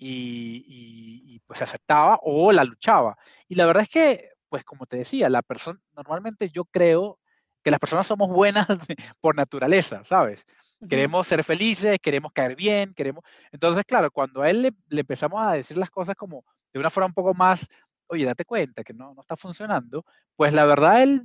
y, 0.00 1.40
pues 1.46 1.62
aceptaba, 1.62 2.18
o 2.22 2.52
la 2.52 2.64
luchaba. 2.64 3.16
Y 3.48 3.54
la 3.54 3.66
verdad 3.66 3.82
es 3.82 3.88
que, 3.88 4.30
pues 4.48 4.64
como 4.64 4.86
te 4.86 4.96
decía, 4.96 5.28
la 5.28 5.42
persona, 5.42 5.78
normalmente 5.96 6.50
yo 6.50 6.64
creo 6.64 7.18
que 7.62 7.70
las 7.70 7.80
personas 7.80 8.06
somos 8.06 8.28
buenas 8.30 8.66
por 9.20 9.36
naturaleza, 9.36 10.02
¿sabes? 10.04 10.46
Queremos 10.88 11.26
ser 11.26 11.44
felices, 11.44 11.98
queremos 12.00 12.32
caer 12.32 12.56
bien, 12.56 12.94
queremos... 12.94 13.22
Entonces, 13.52 13.84
claro, 13.84 14.10
cuando 14.10 14.42
a 14.42 14.48
él 14.48 14.62
le, 14.62 14.72
le, 14.88 15.00
empezamos 15.02 15.40
a 15.42 15.52
decir 15.52 15.76
las 15.76 15.90
cosas 15.90 16.16
como 16.16 16.42
de 16.72 16.80
una 16.80 16.88
forma 16.88 17.08
un 17.08 17.12
poco 17.12 17.34
más 17.34 17.68
oye, 18.10 18.24
date 18.24 18.44
cuenta 18.44 18.82
que 18.84 18.92
no, 18.92 19.14
no 19.14 19.20
está 19.20 19.36
funcionando, 19.36 20.04
pues 20.36 20.52
la 20.52 20.64
verdad 20.64 21.02
él 21.02 21.22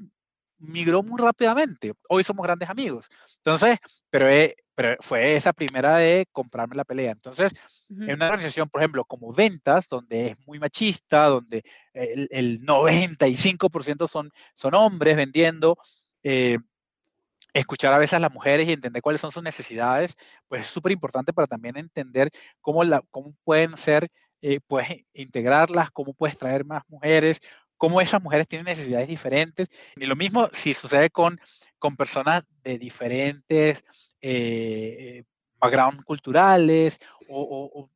migró 0.57 1.03
muy 1.03 1.21
rápidamente. 1.21 1.93
Hoy 2.09 2.23
somos 2.23 2.45
grandes 2.45 2.69
amigos. 2.69 3.07
Entonces, 3.37 3.77
pero, 4.09 4.29
eh, 4.29 4.55
pero 4.73 4.95
fue 5.01 5.35
esa 5.35 5.53
primera 5.53 5.97
de 5.97 6.27
comprarme 6.31 6.75
la 6.75 6.83
pelea. 6.83 7.11
Entonces, 7.11 7.53
en 7.89 8.13
una 8.13 8.27
organización, 8.27 8.69
por 8.69 8.81
ejemplo, 8.81 9.05
como 9.05 9.33
ventas, 9.33 9.87
donde 9.87 10.27
es 10.27 10.47
muy 10.47 10.59
machista, 10.59 11.25
donde 11.25 11.63
el, 11.93 12.27
el 12.31 12.61
95% 12.61 14.07
son, 14.07 14.31
son 14.53 14.73
hombres 14.73 15.15
vendiendo, 15.15 15.77
eh, 16.23 16.57
escuchar 17.53 17.93
a 17.93 17.97
veces 17.97 18.15
a 18.15 18.19
las 18.19 18.33
mujeres 18.33 18.67
y 18.67 18.73
entender 18.73 19.01
cuáles 19.01 19.21
son 19.21 19.31
sus 19.31 19.43
necesidades, 19.43 20.15
pues 20.47 20.61
es 20.61 20.67
súper 20.67 20.91
importante 20.91 21.31
para 21.33 21.47
también 21.47 21.77
entender 21.77 22.29
cómo, 22.59 22.83
la, 22.83 23.01
cómo 23.11 23.33
pueden 23.43 23.77
ser 23.77 24.09
eh, 24.47 24.59
puedes 24.67 25.03
integrarlas, 25.13 25.89
cómo 25.89 26.13
puedes 26.13 26.37
traer 26.37 26.65
más 26.65 26.83
mujeres, 26.87 27.39
cómo 27.78 28.01
esas 28.01 28.21
mujeres 28.21 28.47
tienen 28.47 28.65
necesidades 28.65 29.07
diferentes. 29.07 29.69
Y 29.95 30.05
lo 30.05 30.15
mismo 30.15 30.49
si 30.53 30.73
sucede 30.73 31.09
con, 31.09 31.39
con 31.80 31.95
personas 31.95 32.43
de 32.63 32.78
diferentes 32.78 33.84
eh, 34.21 35.23
background 35.59 36.03
culturales 36.03 36.99
o, 37.28 37.89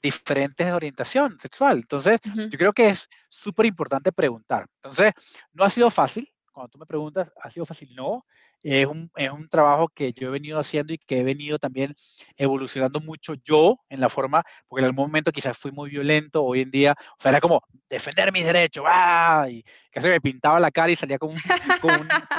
diferentes 0.00 0.64
de 0.64 0.72
orientación 0.72 1.38
sexual. 1.40 1.78
Entonces, 1.78 2.20
yo 2.22 2.56
creo 2.56 2.72
que 2.72 2.88
es 2.88 3.08
súper 3.28 3.66
importante 3.66 4.12
preguntar. 4.12 4.66
Entonces, 4.76 5.12
no 5.52 5.64
ha 5.64 5.70
sido 5.70 5.90
fácil. 5.90 6.32
Cuando 6.52 6.68
tú 6.70 6.78
me 6.78 6.86
preguntas, 6.86 7.32
¿ha 7.42 7.50
sido 7.50 7.66
fácil? 7.66 7.92
No. 7.96 8.24
Es 8.62 8.86
un, 8.86 9.10
es 9.16 9.30
un, 9.30 9.48
trabajo 9.48 9.88
que 9.88 10.12
yo 10.12 10.28
he 10.28 10.30
venido 10.30 10.58
haciendo 10.58 10.92
y 10.92 10.98
que 10.98 11.20
he 11.20 11.24
venido 11.24 11.58
también 11.58 11.94
evolucionando 12.36 13.00
mucho 13.00 13.34
yo 13.34 13.78
en 13.88 14.00
la 14.00 14.08
forma, 14.08 14.42
porque 14.66 14.80
en 14.80 14.86
algún 14.86 15.06
momento 15.06 15.30
quizás 15.30 15.56
fui 15.56 15.70
muy 15.70 15.90
violento, 15.90 16.42
hoy 16.42 16.62
en 16.62 16.70
día, 16.70 16.96
o 16.98 17.16
sea, 17.22 17.30
era 17.30 17.40
como 17.40 17.62
defender 17.88 18.32
mis 18.32 18.44
derechos, 18.44 18.84
¡ah! 18.86 19.46
y 19.48 19.62
casi 19.90 20.08
me 20.08 20.20
pintaba 20.20 20.58
la 20.58 20.70
cara 20.70 20.90
y 20.90 20.96
salía 20.96 21.18
como, 21.18 21.34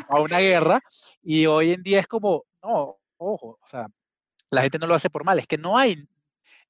a 0.09 0.19
una 0.21 0.39
guerra, 0.39 0.81
y 1.21 1.45
hoy 1.45 1.71
en 1.73 1.83
día 1.83 2.01
es 2.01 2.07
como, 2.07 2.43
no, 2.61 2.97
ojo, 3.17 3.59
o 3.61 3.67
sea, 3.67 3.87
la 4.49 4.61
gente 4.61 4.79
no 4.79 4.87
lo 4.87 4.95
hace 4.95 5.09
por 5.09 5.23
mal, 5.23 5.39
es 5.39 5.47
que 5.47 5.57
no 5.57 5.77
hay, 5.77 5.95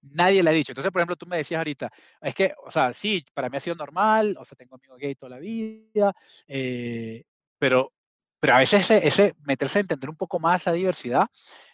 nadie 0.01 0.43
le 0.43 0.49
ha 0.49 0.53
dicho. 0.53 0.71
Entonces, 0.71 0.91
por 0.91 1.01
ejemplo, 1.01 1.15
tú 1.15 1.25
me 1.25 1.37
decías 1.37 1.59
ahorita, 1.59 1.91
es 2.21 2.35
que, 2.35 2.53
o 2.65 2.71
sea, 2.71 2.93
sí, 2.93 3.25
para 3.33 3.49
mí 3.49 3.57
ha 3.57 3.59
sido 3.59 3.75
normal, 3.75 4.35
o 4.39 4.45
sea, 4.45 4.55
tengo 4.55 4.75
amigos 4.75 4.97
gay 4.99 5.15
toda 5.15 5.31
la 5.31 5.39
vida, 5.39 6.13
eh, 6.47 7.23
pero 7.57 7.91
pero 8.39 8.55
a 8.55 8.59
veces 8.59 8.89
ese, 8.89 9.35
meterse 9.45 9.79
a 9.79 9.81
entender 9.81 10.09
un 10.09 10.15
poco 10.15 10.39
más 10.39 10.61
esa 10.61 10.71
diversidad 10.71 11.27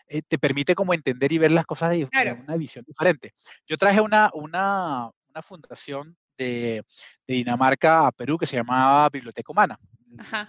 eh, 0.07 0.21
te 0.21 0.37
permite 0.37 0.75
como 0.75 0.93
entender 0.93 1.31
y 1.31 1.37
ver 1.37 1.51
las 1.51 1.65
cosas 1.65 1.91
de, 1.91 2.07
una 2.43 2.57
visión 2.57 2.85
diferente. 2.85 3.33
Yo 3.65 3.77
traje 3.77 4.01
una, 4.01 4.29
una, 4.33 5.09
una 5.29 5.41
fundación 5.41 6.15
de, 6.37 6.83
de, 7.27 7.33
Dinamarca 7.33 8.07
a 8.07 8.11
Perú 8.11 8.37
que 8.37 8.45
se 8.45 8.57
llamaba 8.57 9.09
Biblioteca 9.09 9.51
Humana. 9.51 9.79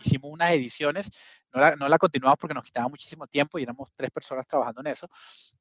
Hicimos 0.01 0.31
unas 0.31 0.51
ediciones, 0.53 1.11
no 1.53 1.61
la, 1.61 1.75
no 1.75 1.89
la, 1.89 1.99
continuamos 1.99 2.39
porque 2.39 2.55
nos 2.55 2.65
quitaba 2.65 2.89
muchísimo 2.89 3.27
tiempo 3.27 3.59
y 3.59 3.63
éramos 3.63 3.89
tres 3.97 4.11
personas 4.11 4.47
trabajando 4.47 4.81
en 4.83 4.89
eso. 4.89 5.09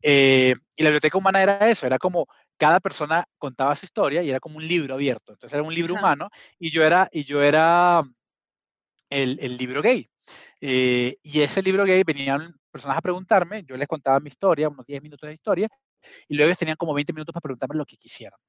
Eh, 0.01 0.53
y 0.75 0.83
la 0.83 0.89
Biblioteca 0.89 1.17
Humana 1.17 1.41
era 1.41 1.69
eso, 1.69 1.87
era 1.87 1.97
como 1.97 2.27
cada 2.57 2.79
persona 2.79 3.25
contaba 3.37 3.75
su 3.75 3.85
historia 3.85 4.21
y 4.21 4.29
era 4.29 4.39
como 4.39 4.57
un 4.57 4.67
libro 4.67 4.93
abierto. 4.93 5.31
Entonces 5.31 5.53
era 5.53 5.63
un 5.63 5.73
libro 5.73 5.95
humano 5.95 6.29
y 6.59 6.69
yo 6.69 6.83
era, 6.83 7.09
y 7.11 7.23
yo 7.23 7.41
era 7.41 8.03
el, 9.09 9.57
libro 9.57 9.81
gay. 9.81 10.09
Eh, 10.61 11.17
y 11.21 11.41
ese 11.41 11.61
libro 11.61 11.83
gay 11.83 12.03
venían 12.03 12.53
personas 12.71 12.97
a 12.97 13.01
preguntarme, 13.01 13.63
yo 13.63 13.77
les 13.77 13.87
contaba 13.87 14.19
mi 14.19 14.29
historia, 14.29 14.69
unos 14.69 14.85
10 14.85 15.01
minutos 15.01 15.27
de 15.27 15.33
historia, 15.33 15.69
y 16.27 16.35
luego 16.35 16.53
tenían 16.55 16.77
como 16.77 16.93
20 16.93 17.13
minutos 17.13 17.33
para 17.33 17.41
preguntarme 17.41 17.75
lo 17.75 17.85
que 17.85 17.97
quisieran. 17.97 18.39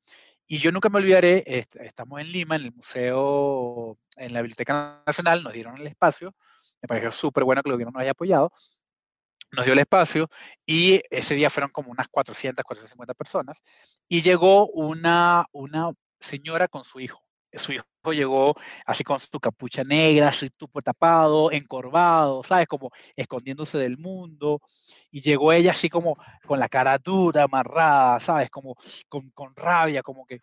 Y 0.47 0.59
yo 0.59 0.73
nunca 0.73 0.89
me 0.89 0.99
olvidaré, 0.99 1.45
estamos 1.81 2.21
en 2.21 2.33
Lima, 2.33 2.57
en 2.57 2.63
el 2.63 2.73
museo, 2.73 3.99
en 4.17 4.33
la 4.33 4.43
Biblioteca 4.43 5.03
Nacional, 5.07 5.43
nos 5.43 5.53
dieron 5.53 5.79
el 5.79 5.87
espacio, 5.87 6.35
me 6.83 6.89
pareció 6.89 7.11
súper 7.11 7.45
bueno 7.45 7.63
que 7.63 7.69
el 7.69 7.75
gobierno 7.75 7.93
nos 7.93 8.03
haya 8.03 8.13
apoyado, 8.13 8.53
nos 9.53 9.65
dio 9.65 9.75
el 9.75 9.81
espacio 9.81 10.29
y 10.65 11.01
ese 11.11 11.35
día 11.35 11.51
fueron 11.51 11.71
como 11.71 11.91
unas 11.91 12.09
400, 12.09 12.65
450 12.65 13.15
personas 13.15 13.63
y 14.09 14.23
llegó 14.23 14.67
una, 14.69 15.47
una 15.53 15.93
señora 16.19 16.69
con 16.69 16.85
su 16.85 17.01
hijo 17.01 17.26
su 17.53 17.73
hijo 17.73 17.85
llegó 18.13 18.55
así 18.85 19.05
con 19.05 19.21
su 19.21 19.41
capucha 19.41 19.83
negra, 19.83 20.29
así 20.29 20.49
tupo 20.49 20.83
tapado, 20.83 21.51
encorvado, 21.51 22.43
¿sabes? 22.43 22.67
Como 22.67 22.91
escondiéndose 23.17 23.79
del 23.79 23.99
mundo. 23.99 24.61
Y 25.11 25.21
llegó 25.21 25.53
ella 25.53 25.73
así 25.73 25.89
como 25.89 26.17
con 26.47 26.59
la 26.59 26.69
cara 26.69 26.99
dura, 26.99 27.45
amarrada, 27.45 28.21
¿sabes? 28.21 28.51
Como 28.51 28.77
con, 29.09 29.31
con 29.31 29.55
rabia, 29.57 30.03
como 30.03 30.27
que... 30.27 30.41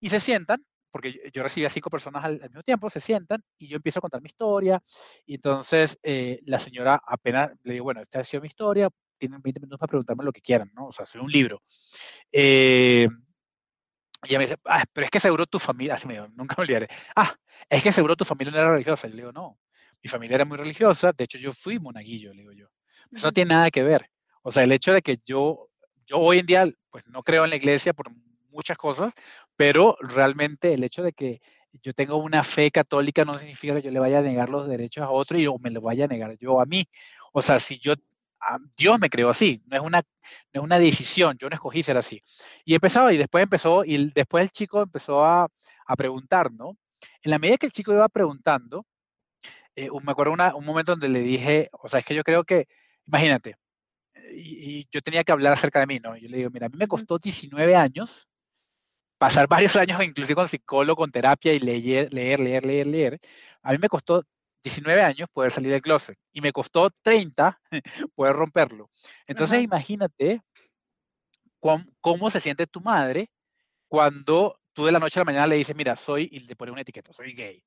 Y 0.00 0.08
se 0.08 0.18
sientan, 0.18 0.64
porque 0.90 1.30
yo, 1.32 1.42
recibí 1.42 1.66
a 1.66 1.68
cinco 1.68 1.90
personas 1.90 2.24
al, 2.24 2.40
mismo 2.40 2.62
tiempo, 2.62 2.90
se 2.90 3.00
sientan 3.00 3.42
y 3.58 3.68
yo 3.68 3.76
empiezo 3.76 4.00
a 4.00 4.02
contar 4.02 4.20
mi 4.20 4.26
historia. 4.26 4.82
Y 5.26 5.34
entonces 5.34 5.98
eh, 6.02 6.40
la 6.44 6.58
señora 6.58 7.00
apenas 7.06 7.50
le 7.62 7.74
digo, 7.74 7.84
bueno, 7.84 8.02
esta 8.02 8.20
ha 8.20 8.24
sido 8.24 8.40
mi 8.42 8.48
historia, 8.48 8.88
tienen 9.18 9.40
20 9.42 9.60
minutos 9.60 9.78
para 9.78 9.90
preguntarme 9.90 10.24
lo 10.24 10.32
que 10.32 10.40
quieran, 10.40 10.70
¿no? 10.74 10.86
O 10.86 10.92
sea, 10.92 11.04
hacer 11.04 11.20
un 11.20 11.30
libro. 11.30 11.62
Eh, 12.32 13.08
y 14.24 14.30
ella 14.30 14.38
me 14.38 14.44
dice, 14.44 14.56
ah, 14.66 14.84
pero 14.92 15.04
es 15.06 15.10
que 15.10 15.20
seguro 15.20 15.46
tu 15.46 15.58
familia, 15.58 15.94
así 15.94 16.06
me 16.06 16.14
dijo, 16.14 16.28
nunca 16.34 16.54
me 16.58 16.64
olvidaré, 16.64 16.88
ah, 17.16 17.34
es 17.68 17.82
que 17.82 17.92
seguro 17.92 18.16
tu 18.16 18.24
familia 18.24 18.52
no 18.52 18.58
era 18.58 18.70
religiosa. 18.70 19.08
Yo 19.08 19.14
le 19.14 19.22
digo, 19.22 19.32
no, 19.32 19.58
mi 20.02 20.08
familia 20.08 20.34
era 20.36 20.44
muy 20.44 20.58
religiosa, 20.58 21.12
de 21.12 21.24
hecho 21.24 21.38
yo 21.38 21.52
fui 21.52 21.78
monaguillo, 21.78 22.32
le 22.32 22.42
digo 22.42 22.52
yo. 22.52 22.66
Eso 23.10 23.28
no 23.28 23.32
tiene 23.32 23.54
nada 23.54 23.70
que 23.70 23.82
ver. 23.82 24.06
O 24.42 24.50
sea, 24.50 24.62
el 24.62 24.72
hecho 24.72 24.92
de 24.92 25.02
que 25.02 25.18
yo, 25.24 25.68
yo 26.06 26.18
hoy 26.18 26.38
en 26.38 26.46
día, 26.46 26.68
pues 26.90 27.04
no 27.06 27.22
creo 27.22 27.44
en 27.44 27.50
la 27.50 27.56
iglesia 27.56 27.92
por 27.92 28.10
muchas 28.50 28.76
cosas, 28.76 29.12
pero 29.56 29.96
realmente 30.00 30.74
el 30.74 30.84
hecho 30.84 31.02
de 31.02 31.12
que 31.12 31.40
yo 31.82 31.92
tenga 31.92 32.14
una 32.14 32.42
fe 32.42 32.70
católica 32.70 33.24
no 33.24 33.38
significa 33.38 33.74
que 33.74 33.82
yo 33.82 33.90
le 33.90 34.00
vaya 34.00 34.18
a 34.18 34.22
negar 34.22 34.48
los 34.48 34.68
derechos 34.68 35.04
a 35.04 35.10
otro 35.10 35.38
y 35.38 35.46
o 35.46 35.56
me 35.58 35.70
lo 35.70 35.80
vaya 35.80 36.06
a 36.06 36.08
negar 36.08 36.36
yo 36.38 36.60
a 36.60 36.66
mí. 36.66 36.84
O 37.32 37.42
sea, 37.42 37.58
si 37.58 37.78
yo 37.78 37.94
Dios 38.76 38.98
me 38.98 39.10
creó 39.10 39.30
así, 39.30 39.62
no 39.66 39.76
es, 39.76 39.82
una, 39.82 39.98
no 40.52 40.60
es 40.60 40.62
una 40.62 40.78
decisión, 40.78 41.36
yo 41.38 41.48
no 41.48 41.54
escogí 41.54 41.82
ser 41.82 41.98
así. 41.98 42.22
Y 42.64 42.74
empezaba, 42.74 43.12
y 43.12 43.16
después 43.16 43.42
empezó, 43.42 43.84
y 43.84 44.10
después 44.12 44.42
el 44.42 44.50
chico 44.50 44.82
empezó 44.82 45.24
a, 45.24 45.48
a 45.86 45.96
preguntar, 45.96 46.52
¿no? 46.52 46.76
En 47.22 47.30
la 47.30 47.38
medida 47.38 47.58
que 47.58 47.66
el 47.66 47.72
chico 47.72 47.92
iba 47.92 48.08
preguntando, 48.08 48.86
eh, 49.76 49.88
me 50.04 50.12
acuerdo 50.12 50.32
una, 50.32 50.54
un 50.54 50.64
momento 50.64 50.92
donde 50.92 51.08
le 51.08 51.20
dije, 51.20 51.68
o 51.72 51.88
sea, 51.88 52.00
es 52.00 52.06
que 52.06 52.14
yo 52.14 52.22
creo 52.22 52.44
que, 52.44 52.66
imagínate, 53.06 53.56
y, 54.32 54.86
yo 54.90 55.02
tenía 55.02 55.24
que 55.24 55.32
hablar 55.32 55.52
acerca 55.52 55.80
de 55.80 55.86
mí, 55.86 55.98
¿no? 55.98 56.16
Yo 56.16 56.28
le 56.28 56.38
digo, 56.38 56.50
mira, 56.50 56.66
a 56.66 56.68
mí 56.68 56.76
me 56.78 56.88
costó 56.88 57.18
19 57.18 57.76
años, 57.76 58.28
pasar 59.18 59.48
varios 59.48 59.76
años 59.76 60.02
inclusive 60.02 60.36
con 60.36 60.48
psicólogo, 60.48 60.96
con 60.96 61.12
terapia 61.12 61.52
y 61.52 61.60
leer, 61.60 62.12
leer, 62.12 62.40
leer, 62.40 62.64
leer, 62.66 62.86
leer. 62.86 63.20
A 63.62 63.72
mí 63.72 63.78
me 63.78 63.88
costó 63.88 64.24
19 64.62 65.02
años 65.02 65.28
poder 65.32 65.52
salir 65.52 65.72
del 65.72 65.82
closet 65.82 66.18
y 66.32 66.40
me 66.40 66.52
costó 66.52 66.90
30 67.02 67.60
poder 68.14 68.36
romperlo. 68.36 68.90
Entonces 69.26 69.62
imagínate 69.62 70.42
cómo, 71.58 71.84
cómo, 72.00 72.30
se 72.30 72.40
siente 72.40 72.66
tu 72.66 72.80
madre 72.80 73.30
cuando 73.88 74.60
tú 74.72 74.86
de 74.86 74.92
la 74.92 74.98
noche 74.98 75.18
a 75.18 75.22
la 75.22 75.26
mañana 75.26 75.46
le 75.46 75.56
dices, 75.56 75.76
mira, 75.76 75.96
soy, 75.96 76.28
y 76.30 76.40
le 76.40 76.56
pones 76.56 76.72
una 76.72 76.82
etiqueta, 76.82 77.12
soy 77.12 77.32
gay. 77.32 77.62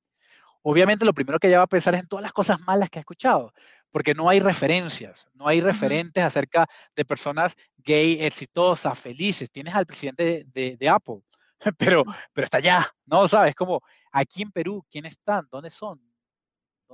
Obviamente 0.62 1.04
lo 1.04 1.12
primero 1.12 1.38
que 1.38 1.48
ella 1.48 1.58
va 1.58 1.64
a 1.64 1.66
pensar 1.66 1.94
es 1.94 2.00
en 2.00 2.08
todas 2.08 2.22
las 2.22 2.32
cosas 2.32 2.58
malas 2.60 2.88
que 2.88 2.98
ha 2.98 3.00
escuchado, 3.00 3.52
porque 3.90 4.14
no 4.14 4.30
hay 4.30 4.40
referencias, 4.40 5.28
no 5.34 5.46
hay 5.46 5.60
referentes 5.60 6.24
acerca 6.24 6.66
de 6.96 7.04
personas 7.04 7.54
gay 7.76 8.24
exitosas, 8.24 8.98
felices. 8.98 9.50
Tienes 9.50 9.74
al 9.74 9.84
presidente 9.84 10.46
de, 10.46 10.76
de 10.78 10.88
Apple, 10.88 11.20
pero, 11.78 12.04
pero 12.32 12.44
está 12.44 12.58
allá, 12.58 12.90
¿no? 13.04 13.28
¿Sabes? 13.28 13.54
Como 13.54 13.82
aquí 14.10 14.42
en 14.42 14.50
Perú, 14.52 14.82
¿quiénes 14.90 15.12
están? 15.12 15.46
¿Dónde 15.50 15.68
son? 15.68 16.00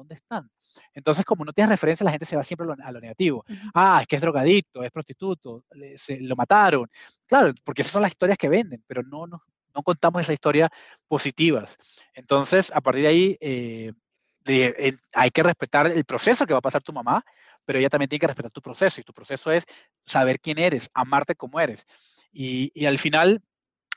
¿Dónde 0.00 0.14
están? 0.14 0.50
Entonces, 0.94 1.24
como 1.24 1.44
no 1.44 1.52
tienes 1.52 1.70
referencia, 1.70 2.04
la 2.04 2.10
gente 2.10 2.26
se 2.26 2.36
va 2.36 2.42
siempre 2.42 2.66
a 2.82 2.92
lo, 2.92 3.00
negativo. 3.00 3.44
Ah, 3.74 3.98
es 4.00 4.06
que 4.06 4.16
es 4.16 4.22
drogadicto, 4.22 4.82
es 4.82 4.90
prostituto, 4.90 5.64
se, 5.96 6.20
lo 6.20 6.36
mataron. 6.36 6.90
Claro, 7.26 7.52
porque 7.64 7.82
esas 7.82 7.92
son 7.92 8.02
las 8.02 8.12
historias 8.12 8.38
que 8.38 8.48
venden, 8.48 8.82
pero 8.86 9.02
no, 9.02 9.26
no, 9.26 9.42
no 9.74 9.82
contamos 9.82 10.22
esa 10.22 10.32
historia 10.32 10.70
positivas. 11.06 11.76
Entonces, 12.14 12.72
a 12.74 12.80
partir 12.80 13.02
de 13.02 13.08
ahí, 13.08 13.38
eh, 13.40 13.92
hay 15.12 15.30
que 15.30 15.42
respetar 15.42 15.86
el 15.86 16.04
proceso 16.04 16.46
que 16.46 16.54
va 16.54 16.58
a 16.58 16.62
pasar 16.62 16.82
tu 16.82 16.92
mamá, 16.92 17.24
pero 17.64 17.78
ella 17.78 17.90
también 17.90 18.08
tiene 18.08 18.20
que 18.20 18.26
respetar 18.26 18.50
tu 18.50 18.62
proceso, 18.62 19.00
y 19.00 19.04
tu 19.04 19.12
proceso 19.12 19.52
es 19.52 19.66
saber 20.06 20.40
quién 20.40 20.58
eres, 20.58 20.90
amarte 20.94 21.34
como 21.34 21.60
eres. 21.60 21.86
Y, 22.32 22.72
y 22.74 22.86
al 22.86 22.98
final 22.98 23.42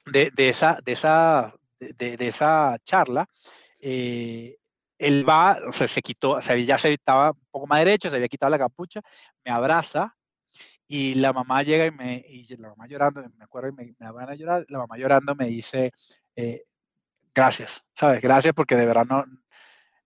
de, 0.06 0.32
de, 0.36 0.50
esa, 0.50 0.80
de, 0.84 0.92
esa, 0.92 1.56
de, 1.80 2.18
de 2.18 2.28
esa 2.28 2.78
charla, 2.84 3.28
eh, 3.80 4.58
él 4.98 5.28
va, 5.28 5.60
o 5.68 5.72
sea, 5.72 5.88
se 5.88 6.02
quitó, 6.02 6.32
o 6.32 6.42
sea, 6.42 6.56
ya 6.58 6.78
se 6.78 6.94
estaba 6.94 7.32
un 7.32 7.48
poco 7.52 7.68
más 7.68 7.80
derecho, 7.80 8.10
se 8.10 8.16
había 8.16 8.28
quitado 8.28 8.52
la 8.52 8.60
capucha, 8.60 9.02
me 9.44 9.52
abraza 9.52 10.16
y 10.88 11.16
la 11.16 11.34
mamá 11.34 11.64
llega 11.64 11.86
y 11.86 11.92
me, 11.92 12.24
y 12.28 12.46
la 12.58 12.70
mamá 12.70 12.88
llorando, 12.88 13.24
me 13.38 13.44
acuerdo 13.44 13.70
y 13.70 13.74
me, 13.74 13.96
me 13.98 14.12
van 14.12 14.30
a 14.30 14.36
llorar, 14.36 14.66
la 14.70 14.80
mamá 14.80 14.98
llorando 14.98 15.36
me 15.36 15.48
dice, 15.48 15.92
eh, 16.36 16.64
gracias, 17.34 17.84
¿sabes? 17.94 18.22
Gracias 18.22 18.54
porque 18.54 18.76
de 18.76 18.86
verdad 18.86 19.06
no, 19.06 19.26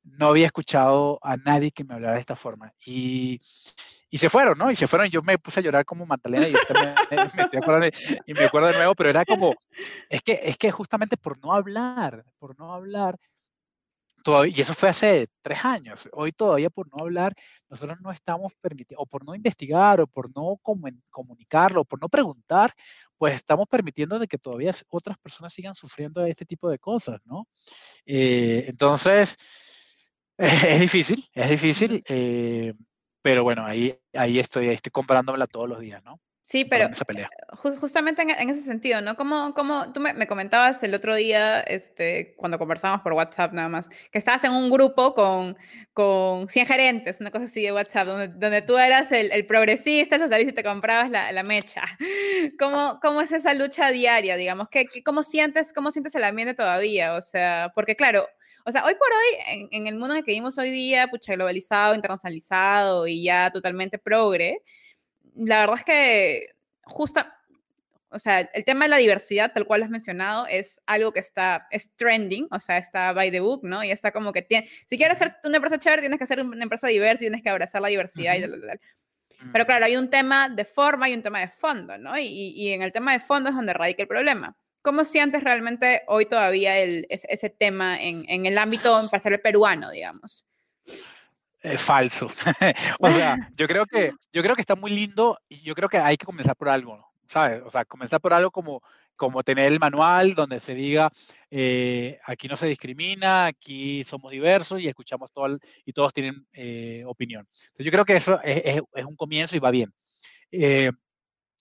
no 0.03 0.27
había 0.27 0.45
escuchado 0.45 1.19
a 1.21 1.37
nadie 1.37 1.71
que 1.71 1.83
me 1.83 1.95
hablara 1.95 2.13
de 2.13 2.21
esta 2.21 2.35
forma. 2.35 2.71
Y, 2.85 3.41
y 4.09 4.17
se 4.17 4.29
fueron, 4.29 4.57
¿no? 4.57 4.71
Y 4.71 4.75
se 4.75 4.87
fueron, 4.87 5.07
y 5.07 5.09
yo 5.09 5.21
me 5.21 5.37
puse 5.37 5.59
a 5.59 5.63
llorar 5.63 5.85
como 5.85 6.05
Magdalena 6.05 6.47
y, 6.47 6.53
me, 6.53 7.91
y 8.25 8.33
me 8.33 8.45
acuerdo 8.45 8.67
de 8.67 8.77
nuevo, 8.77 8.95
pero 8.95 9.09
era 9.09 9.25
como, 9.25 9.53
es 10.09 10.21
que, 10.21 10.39
es 10.43 10.57
que 10.57 10.71
justamente 10.71 11.17
por 11.17 11.37
no 11.43 11.53
hablar, 11.53 12.23
por 12.39 12.57
no 12.57 12.73
hablar, 12.73 13.17
y 14.45 14.61
eso 14.61 14.73
fue 14.73 14.89
hace 14.89 15.27
tres 15.41 15.63
años. 15.63 16.07
Hoy 16.11 16.31
todavía 16.31 16.69
por 16.69 16.87
no 16.89 17.03
hablar, 17.03 17.33
nosotros 17.69 17.97
no 18.01 18.11
estamos 18.11 18.53
permitiendo, 18.61 19.01
o 19.01 19.05
por 19.05 19.25
no 19.25 19.33
investigar, 19.35 20.01
o 20.01 20.07
por 20.07 20.35
no 20.35 20.57
comunicarlo, 21.11 21.81
o 21.81 21.85
por 21.85 22.01
no 22.01 22.09
preguntar, 22.09 22.73
pues 23.17 23.35
estamos 23.35 23.67
permitiendo 23.67 24.19
de 24.19 24.27
que 24.27 24.37
todavía 24.37 24.71
otras 24.89 25.17
personas 25.17 25.53
sigan 25.53 25.75
sufriendo 25.75 26.25
este 26.25 26.45
tipo 26.45 26.69
de 26.69 26.79
cosas, 26.79 27.19
¿no? 27.25 27.47
Eh, 28.05 28.65
entonces, 28.67 29.37
es 30.37 30.79
difícil, 30.79 31.25
es 31.33 31.49
difícil, 31.49 32.03
eh, 32.07 32.73
pero 33.21 33.43
bueno, 33.43 33.65
ahí, 33.65 33.97
ahí 34.13 34.39
estoy, 34.39 34.69
ahí 34.69 34.75
estoy 34.75 34.91
comprándomela 34.91 35.47
todos 35.47 35.69
los 35.69 35.79
días, 35.79 36.03
¿no? 36.03 36.19
Sí, 36.49 36.63
pero 36.63 36.89
justamente 37.51 38.21
en, 38.21 38.49
ese 38.49 38.61
sentido, 38.61 39.01
¿no? 39.01 39.17
Como, 39.17 39.53
como 39.53 39.91
tú 39.91 39.99
me, 39.99 40.27
comentabas 40.27 40.81
el 40.81 40.95
otro 40.95 41.13
día, 41.13 41.59
este, 41.59 42.35
cuando 42.37 42.57
conversábamos 42.57 43.01
por 43.01 43.11
WhatsApp 43.11 43.51
nada 43.51 43.67
más, 43.67 43.89
que 43.89 44.17
estabas 44.17 44.45
en 44.45 44.53
un 44.53 44.69
grupo 44.69 45.13
con, 45.13 45.57
con 45.91 46.47
100 46.47 46.65
gerentes, 46.65 47.19
una 47.19 47.31
cosa 47.31 47.47
así 47.47 47.63
de 47.63 47.73
WhatsApp, 47.73 48.07
donde, 48.07 48.27
donde 48.29 48.61
tú 48.61 48.77
eras 48.77 49.11
el, 49.11 49.29
el 49.33 49.45
progresista, 49.45 50.15
el 50.15 50.21
socialista 50.21 50.51
y 50.51 50.55
te 50.55 50.63
comprabas 50.63 51.11
la, 51.11 51.33
la 51.33 51.43
mecha. 51.43 51.83
¿Cómo, 52.57 52.97
¿Cómo, 53.01 53.19
es 53.19 53.33
esa 53.33 53.53
lucha 53.53 53.91
diaria, 53.91 54.37
digamos? 54.37 54.69
¿Qué, 54.69 54.87
cómo, 55.03 55.23
sientes, 55.23 55.73
¿Cómo 55.73 55.91
sientes 55.91 56.15
el 56.15 56.23
ambiente 56.23 56.53
todavía? 56.53 57.15
O 57.15 57.21
sea, 57.21 57.73
porque 57.75 57.97
claro, 57.97 58.25
o 58.65 58.71
sea, 58.71 58.85
hoy 58.85 58.93
por 58.93 59.09
hoy, 59.09 59.59
en, 59.59 59.67
en 59.71 59.87
el 59.87 59.95
mundo 59.95 60.13
en 60.13 60.19
el 60.19 60.23
que 60.23 60.31
vivimos 60.31 60.57
hoy 60.57 60.71
día, 60.71 61.07
pucha, 61.09 61.33
globalizado, 61.33 61.93
internacionalizado 61.93 63.05
y 63.05 63.21
ya 63.21 63.51
totalmente 63.51 63.97
progre, 63.97 64.63
la 65.37 65.61
verdad 65.61 65.77
es 65.77 65.83
que 65.83 66.55
justo, 66.83 67.21
o 68.09 68.19
sea, 68.19 68.39
el 68.39 68.63
tema 68.63 68.85
de 68.85 68.89
la 68.89 68.97
diversidad, 68.97 69.51
tal 69.53 69.65
cual 69.65 69.83
has 69.83 69.89
mencionado, 69.89 70.47
es 70.47 70.81
algo 70.85 71.11
que 71.11 71.19
está, 71.19 71.67
es 71.71 71.91
trending, 71.95 72.47
o 72.51 72.59
sea, 72.59 72.77
está 72.77 73.11
by 73.13 73.31
the 73.31 73.39
book, 73.39 73.61
¿no? 73.63 73.83
Y 73.83 73.91
está 73.91 74.11
como 74.11 74.31
que 74.31 74.41
tiene, 74.41 74.69
si 74.85 74.97
quieres 74.97 75.17
ser 75.17 75.35
una 75.43 75.57
empresa 75.57 75.77
chévere, 75.77 76.01
tienes 76.01 76.19
que 76.19 76.25
ser 76.25 76.41
una 76.41 76.63
empresa 76.63 76.87
diversa, 76.87 77.19
tienes 77.19 77.43
que 77.43 77.49
abrazar 77.49 77.81
la 77.81 77.89
diversidad 77.89 78.35
y 78.35 78.41
tal, 78.41 78.61
tal, 78.61 78.79
Pero 79.51 79.65
claro, 79.65 79.85
hay 79.85 79.97
un 79.97 80.09
tema 80.09 80.49
de 80.49 80.65
forma 80.65 81.09
y 81.09 81.13
un 81.13 81.23
tema 81.23 81.39
de 81.39 81.49
fondo, 81.49 81.97
¿no? 81.97 82.17
Y, 82.17 82.25
y, 82.25 82.69
en 82.69 82.81
el 82.81 82.91
tema 82.91 83.11
de 83.11 83.19
fondo 83.19 83.49
es 83.49 83.55
donde 83.55 83.73
radica 83.73 84.03
el 84.03 84.07
problema. 84.07 84.57
¿Cómo 84.81 85.03
sientes 85.03 85.43
realmente 85.43 86.03
hoy 86.07 86.27
todavía 86.27 86.77
el, 86.77 87.05
ese, 87.09 87.49
tema 87.49 88.01
en, 88.01 88.23
en, 88.29 88.45
el 88.45 88.57
ámbito 88.57 88.97
empresarial 88.99 89.41
peruano, 89.41 89.91
digamos? 89.91 90.45
Es 91.61 91.81
falso. 91.81 92.27
o 92.99 93.11
sea, 93.11 93.49
yo 93.55 93.67
creo 93.67 93.85
que 93.85 94.11
yo 94.31 94.41
creo 94.41 94.55
que 94.55 94.61
está 94.61 94.75
muy 94.75 94.91
lindo 94.91 95.37
y 95.49 95.61
yo 95.61 95.73
creo 95.73 95.89
que 95.89 95.97
hay 95.97 96.17
que 96.17 96.25
comenzar 96.25 96.55
por 96.55 96.69
algo, 96.69 97.05
¿sabes? 97.25 97.61
O 97.65 97.71
sea, 97.71 97.83
comenzar 97.85 98.21
por 98.21 98.33
algo 98.33 98.51
como 98.51 98.81
como 99.17 99.43
tener 99.43 99.71
el 99.73 99.79
manual 99.79 100.35
donde 100.35 100.59
se 100.59 100.73
diga 100.75 101.11
eh, 101.49 102.19
aquí 102.25 102.47
no 102.47 102.55
se 102.55 102.67
discrimina, 102.67 103.47
aquí 103.47 104.03
somos 104.03 104.31
diversos 104.31 104.79
y 104.79 104.87
escuchamos 104.87 105.31
todo 105.31 105.57
y 105.83 105.91
todos 105.91 106.13
tienen 106.13 106.47
eh, 106.53 107.03
opinión. 107.05 107.45
Entonces 107.51 107.85
yo 107.85 107.91
creo 107.91 108.05
que 108.05 108.15
eso 108.15 108.39
es, 108.43 108.81
es, 108.93 109.05
un 109.05 109.15
comienzo 109.15 109.57
y 109.57 109.59
va 109.59 109.71
bien. 109.71 109.91
Eh, 110.51 110.91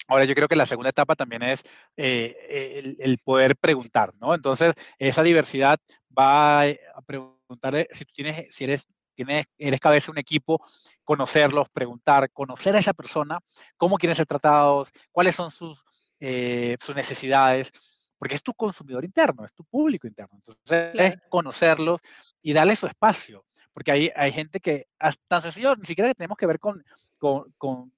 ahora 0.07 0.25
yo 0.25 0.35
creo 0.35 0.49
que 0.49 0.57
la 0.57 0.67
segunda 0.67 0.91
etapa 0.91 1.15
también 1.17 1.43
es 1.43 1.65
el, 1.97 2.97
el, 3.01 3.19
poder 3.19 3.57
preguntar, 3.57 4.13
¿no? 4.21 4.35
Entonces 4.35 4.75
esa 4.99 5.23
diversidad 5.23 5.81
va 6.17 6.63
a 6.65 7.03
preguntar 7.07 7.89
si, 7.91 8.05
tienes, 8.05 8.55
si 8.55 8.65
eres 8.65 8.87
tienes, 9.17 9.47
eres 9.59 9.81
cabeza 9.81 10.07
de 10.07 10.13
un 10.13 10.19
equipo, 10.19 10.63
conocerlos, 11.03 11.69
preguntar, 11.71 12.31
conocer 12.31 12.77
a 12.77 12.79
esa 12.79 12.93
persona, 12.93 13.41
cómo 13.77 13.97
quieren 13.97 14.15
ser 14.15 14.27
tratados, 14.27 14.93
cuáles 15.11 15.35
son 15.35 15.51
sus, 15.51 15.83
eh, 16.21 16.77
sus 16.81 16.95
necesidades, 16.95 17.73
porque 18.19 18.35
es 18.35 18.43
tu 18.43 18.55
consumidor 18.55 19.05
interno, 19.05 19.45
es 19.45 19.53
tu 19.53 19.65
público 19.65 20.07
interno. 20.07 20.37
Entonces, 20.37 20.91
es 20.95 21.19
conocerlos 21.29 22.01
y 22.41 22.53
darle 22.53 22.77
su 22.77 22.87
espacio, 22.87 23.45
porque 23.73 23.91
hay, 23.91 24.11
hay 24.15 24.33
gente 24.33 24.61
que, 24.61 24.87
tan 25.27 25.43
sencillo, 25.43 25.75
ni 25.77 25.85
siquiera 25.85 26.15
tenemos 26.15 26.37
que 26.37 26.47
ver 26.47 26.61
con, 26.61 26.85
con, 27.19 27.53
con, 27.59 27.93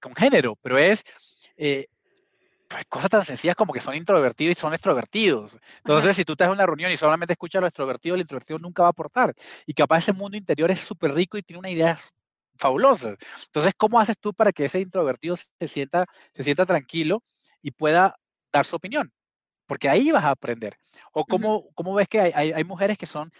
con 0.00 0.14
género, 0.14 0.56
pero 0.62 0.78
es 0.78 1.04
eh, 1.56 1.88
pues, 2.68 2.84
cosas 2.86 3.10
tan 3.10 3.24
sencillas 3.24 3.56
como 3.56 3.72
que 3.72 3.80
son 3.80 3.94
introvertidos 3.94 4.56
y 4.56 4.60
son 4.60 4.74
extrovertidos. 4.74 5.58
Entonces, 5.78 6.14
si 6.14 6.24
tú 6.24 6.32
estás 6.32 6.46
en 6.46 6.52
una 6.52 6.66
reunión 6.66 6.92
y 6.92 6.96
solamente 6.96 7.32
escuchas 7.32 7.60
a 7.60 7.62
los 7.62 7.68
extrovertidos, 7.68 8.16
el 8.16 8.20
introvertido 8.22 8.58
nunca 8.58 8.82
va 8.82 8.88
a 8.88 8.90
aportar. 8.90 9.34
Y 9.66 9.72
capaz 9.72 9.98
ese 9.98 10.12
mundo 10.12 10.36
interior 10.36 10.70
es 10.70 10.80
súper 10.80 11.14
rico 11.14 11.38
y 11.38 11.42
tiene 11.42 11.58
una 11.58 11.70
idea 11.70 11.96
fabulosa. 12.58 13.14
Entonces, 13.46 13.72
¿cómo 13.76 13.98
haces 13.98 14.18
tú 14.18 14.34
para 14.34 14.52
que 14.52 14.64
ese 14.64 14.80
introvertido 14.80 15.36
se 15.36 15.66
sienta, 15.66 16.04
se 16.32 16.42
sienta 16.42 16.66
tranquilo 16.66 17.22
y 17.62 17.70
pueda 17.70 18.16
dar 18.52 18.66
su 18.66 18.76
opinión? 18.76 19.10
Porque 19.66 19.88
ahí 19.88 20.10
vas 20.10 20.24
a 20.24 20.30
aprender. 20.30 20.78
O 21.12 21.24
cómo, 21.24 21.68
cómo 21.74 21.94
ves 21.94 22.08
que 22.08 22.20
hay, 22.20 22.32
hay, 22.34 22.52
hay 22.52 22.64
mujeres 22.64 22.98
que 22.98 23.06
son 23.06 23.30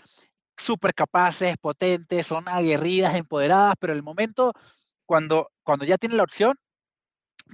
súper 0.56 0.94
capaces, 0.94 1.56
potentes, 1.58 2.26
son 2.26 2.48
aguerridas, 2.48 3.14
empoderadas, 3.14 3.74
pero 3.78 3.92
el 3.92 4.02
momento 4.02 4.52
cuando, 5.06 5.50
cuando 5.62 5.84
ya 5.84 5.98
tienen 5.98 6.18
la 6.18 6.24
opción, 6.24 6.58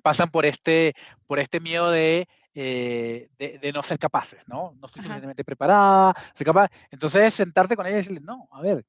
pasan 0.02 0.30
por 0.30 0.46
este, 0.46 0.94
por 1.26 1.38
este 1.38 1.60
miedo 1.60 1.90
de, 1.90 2.28
eh, 2.54 3.28
de, 3.38 3.72
no 3.72 3.82
ser 3.82 3.98
capaces, 3.98 4.46
¿no? 4.46 4.74
No 4.78 4.86
estoy 4.86 5.02
suficientemente 5.02 5.44
preparada, 5.44 6.14
soy 6.34 6.44
capaz. 6.44 6.70
Entonces, 6.90 7.34
sentarte 7.34 7.76
con 7.76 7.86
ella 7.86 7.94
y 7.94 7.98
decirle, 7.98 8.20
no, 8.20 8.48
a 8.52 8.60
ver, 8.60 8.84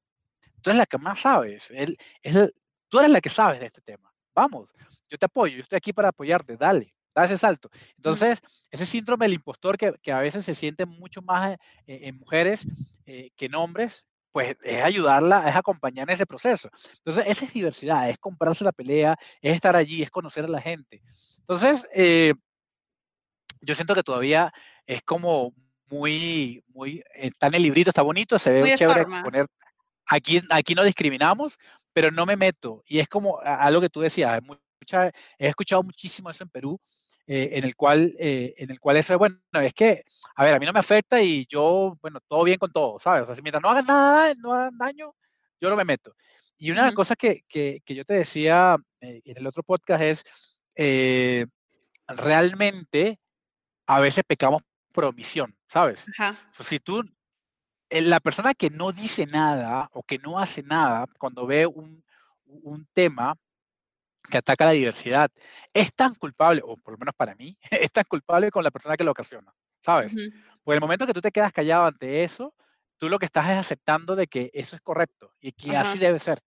tú 0.60 0.70
eres 0.70 0.78
la 0.78 0.86
que 0.86 0.98
más 0.98 1.20
sabes, 1.20 1.70
él, 1.70 1.96
es 2.22 2.52
tú 2.88 2.98
eres 2.98 3.10
la 3.10 3.20
que 3.20 3.28
sabes 3.28 3.60
de 3.60 3.66
este 3.66 3.80
tema. 3.80 4.12
Vamos, 4.34 4.72
yo 5.08 5.18
te 5.18 5.26
apoyo, 5.26 5.56
yo 5.56 5.62
estoy 5.62 5.76
aquí 5.76 5.92
para 5.92 6.08
apoyarte, 6.08 6.56
dale, 6.56 6.94
da 7.14 7.24
ese 7.24 7.38
salto. 7.38 7.70
Entonces, 7.96 8.42
ese 8.70 8.86
síndrome 8.86 9.24
del 9.24 9.34
impostor 9.34 9.76
que, 9.78 9.94
que, 10.02 10.12
a 10.12 10.20
veces 10.20 10.44
se 10.44 10.54
siente 10.54 10.86
mucho 10.86 11.22
más 11.22 11.54
eh, 11.86 12.00
en 12.02 12.18
mujeres 12.18 12.66
eh, 13.06 13.30
que 13.36 13.46
en 13.46 13.54
hombres, 13.54 14.04
pues 14.36 14.54
es 14.64 14.82
ayudarla, 14.82 15.48
es 15.48 15.56
acompañar 15.56 16.06
en 16.06 16.12
ese 16.12 16.26
proceso. 16.26 16.68
Entonces, 16.98 17.24
esa 17.26 17.46
es 17.46 17.54
diversidad, 17.54 18.10
es 18.10 18.18
comprarse 18.18 18.64
la 18.64 18.72
pelea, 18.72 19.16
es 19.40 19.54
estar 19.54 19.74
allí, 19.74 20.02
es 20.02 20.10
conocer 20.10 20.44
a 20.44 20.48
la 20.48 20.60
gente. 20.60 21.00
Entonces, 21.38 21.88
eh, 21.94 22.34
yo 23.62 23.74
siento 23.74 23.94
que 23.94 24.02
todavía 24.02 24.52
es 24.84 25.00
como 25.00 25.54
muy, 25.90 26.62
muy, 26.68 27.02
está 27.14 27.46
en 27.46 27.54
el 27.54 27.62
librito, 27.62 27.88
está 27.88 28.02
bonito, 28.02 28.38
se 28.38 28.52
ve 28.52 28.60
muy 28.60 28.74
chévere 28.74 29.06
poner, 29.06 29.46
aquí, 30.04 30.42
aquí 30.50 30.74
no 30.74 30.84
discriminamos, 30.84 31.58
pero 31.94 32.10
no 32.10 32.26
me 32.26 32.36
meto. 32.36 32.82
Y 32.86 32.98
es 32.98 33.08
como 33.08 33.40
algo 33.40 33.80
que 33.80 33.88
tú 33.88 34.02
decías, 34.02 34.38
mucha, 34.42 35.06
he 35.38 35.48
escuchado 35.48 35.82
muchísimo 35.82 36.28
eso 36.28 36.44
en 36.44 36.50
Perú, 36.50 36.78
eh, 37.28 37.50
en, 37.54 37.64
el 37.64 37.74
cual, 37.74 38.14
eh, 38.20 38.54
en 38.56 38.70
el 38.70 38.78
cual 38.78 38.96
eso 38.98 39.12
es, 39.12 39.18
bueno, 39.18 39.36
es 39.52 39.74
que, 39.74 40.04
a 40.36 40.44
ver, 40.44 40.54
a 40.54 40.58
mí 40.60 40.66
no 40.66 40.72
me 40.72 40.78
afecta 40.78 41.20
y 41.20 41.44
yo, 41.46 41.98
bueno, 42.00 42.20
todo 42.28 42.44
bien 42.44 42.58
con 42.58 42.70
todo, 42.72 43.00
¿sabes? 43.00 43.24
O 43.24 43.26
sea, 43.26 43.34
si 43.34 43.42
mientras 43.42 43.60
no 43.62 43.70
hagan 43.70 43.86
nada, 43.86 44.34
no 44.36 44.52
hagan 44.52 44.78
daño, 44.78 45.12
yo 45.60 45.68
no 45.68 45.74
me 45.74 45.84
meto. 45.84 46.14
Y 46.56 46.70
una 46.70 46.82
de 46.82 46.86
las 46.88 46.94
cosas 46.94 47.16
que, 47.16 47.42
que, 47.48 47.80
que, 47.84 47.94
yo 47.96 48.04
te 48.04 48.14
decía 48.14 48.76
eh, 49.00 49.22
en 49.24 49.38
el 49.38 49.46
otro 49.46 49.64
podcast 49.64 50.24
es, 50.76 51.46
realmente, 52.06 53.18
a 53.86 53.98
veces 53.98 54.22
pecamos 54.24 54.62
por 54.92 55.04
omisión, 55.06 55.56
¿sabes? 55.68 56.06
si 56.60 56.78
tú, 56.78 57.02
la 57.90 58.20
persona 58.20 58.54
que 58.54 58.70
no 58.70 58.92
dice 58.92 59.26
nada 59.26 59.88
o 59.92 60.02
que 60.04 60.18
no 60.18 60.38
hace 60.38 60.62
nada 60.62 61.06
cuando 61.18 61.44
ve 61.46 61.66
un, 61.66 62.04
un 62.44 62.86
tema, 62.92 63.36
que 64.28 64.38
ataca 64.38 64.66
la 64.66 64.72
diversidad 64.72 65.30
es 65.72 65.94
tan 65.94 66.14
culpable, 66.14 66.62
o 66.64 66.76
por 66.76 66.94
lo 66.94 66.98
menos 66.98 67.14
para 67.14 67.34
mí, 67.34 67.56
es 67.70 67.92
tan 67.92 68.04
culpable 68.04 68.50
con 68.50 68.64
la 68.64 68.70
persona 68.70 68.96
que 68.96 69.04
lo 69.04 69.12
ocasiona, 69.12 69.52
¿sabes? 69.80 70.14
Porque 70.62 70.76
el 70.76 70.80
momento 70.80 71.06
que 71.06 71.12
tú 71.14 71.20
te 71.20 71.30
quedas 71.32 71.52
callado 71.52 71.86
ante 71.86 72.24
eso, 72.24 72.54
tú 72.98 73.08
lo 73.08 73.18
que 73.18 73.26
estás 73.26 73.50
es 73.50 73.56
aceptando 73.56 74.16
de 74.16 74.26
que 74.26 74.50
eso 74.52 74.76
es 74.76 74.82
correcto 74.82 75.32
y 75.40 75.52
que 75.52 75.76
así 75.76 75.98
debe 75.98 76.18
ser. 76.18 76.40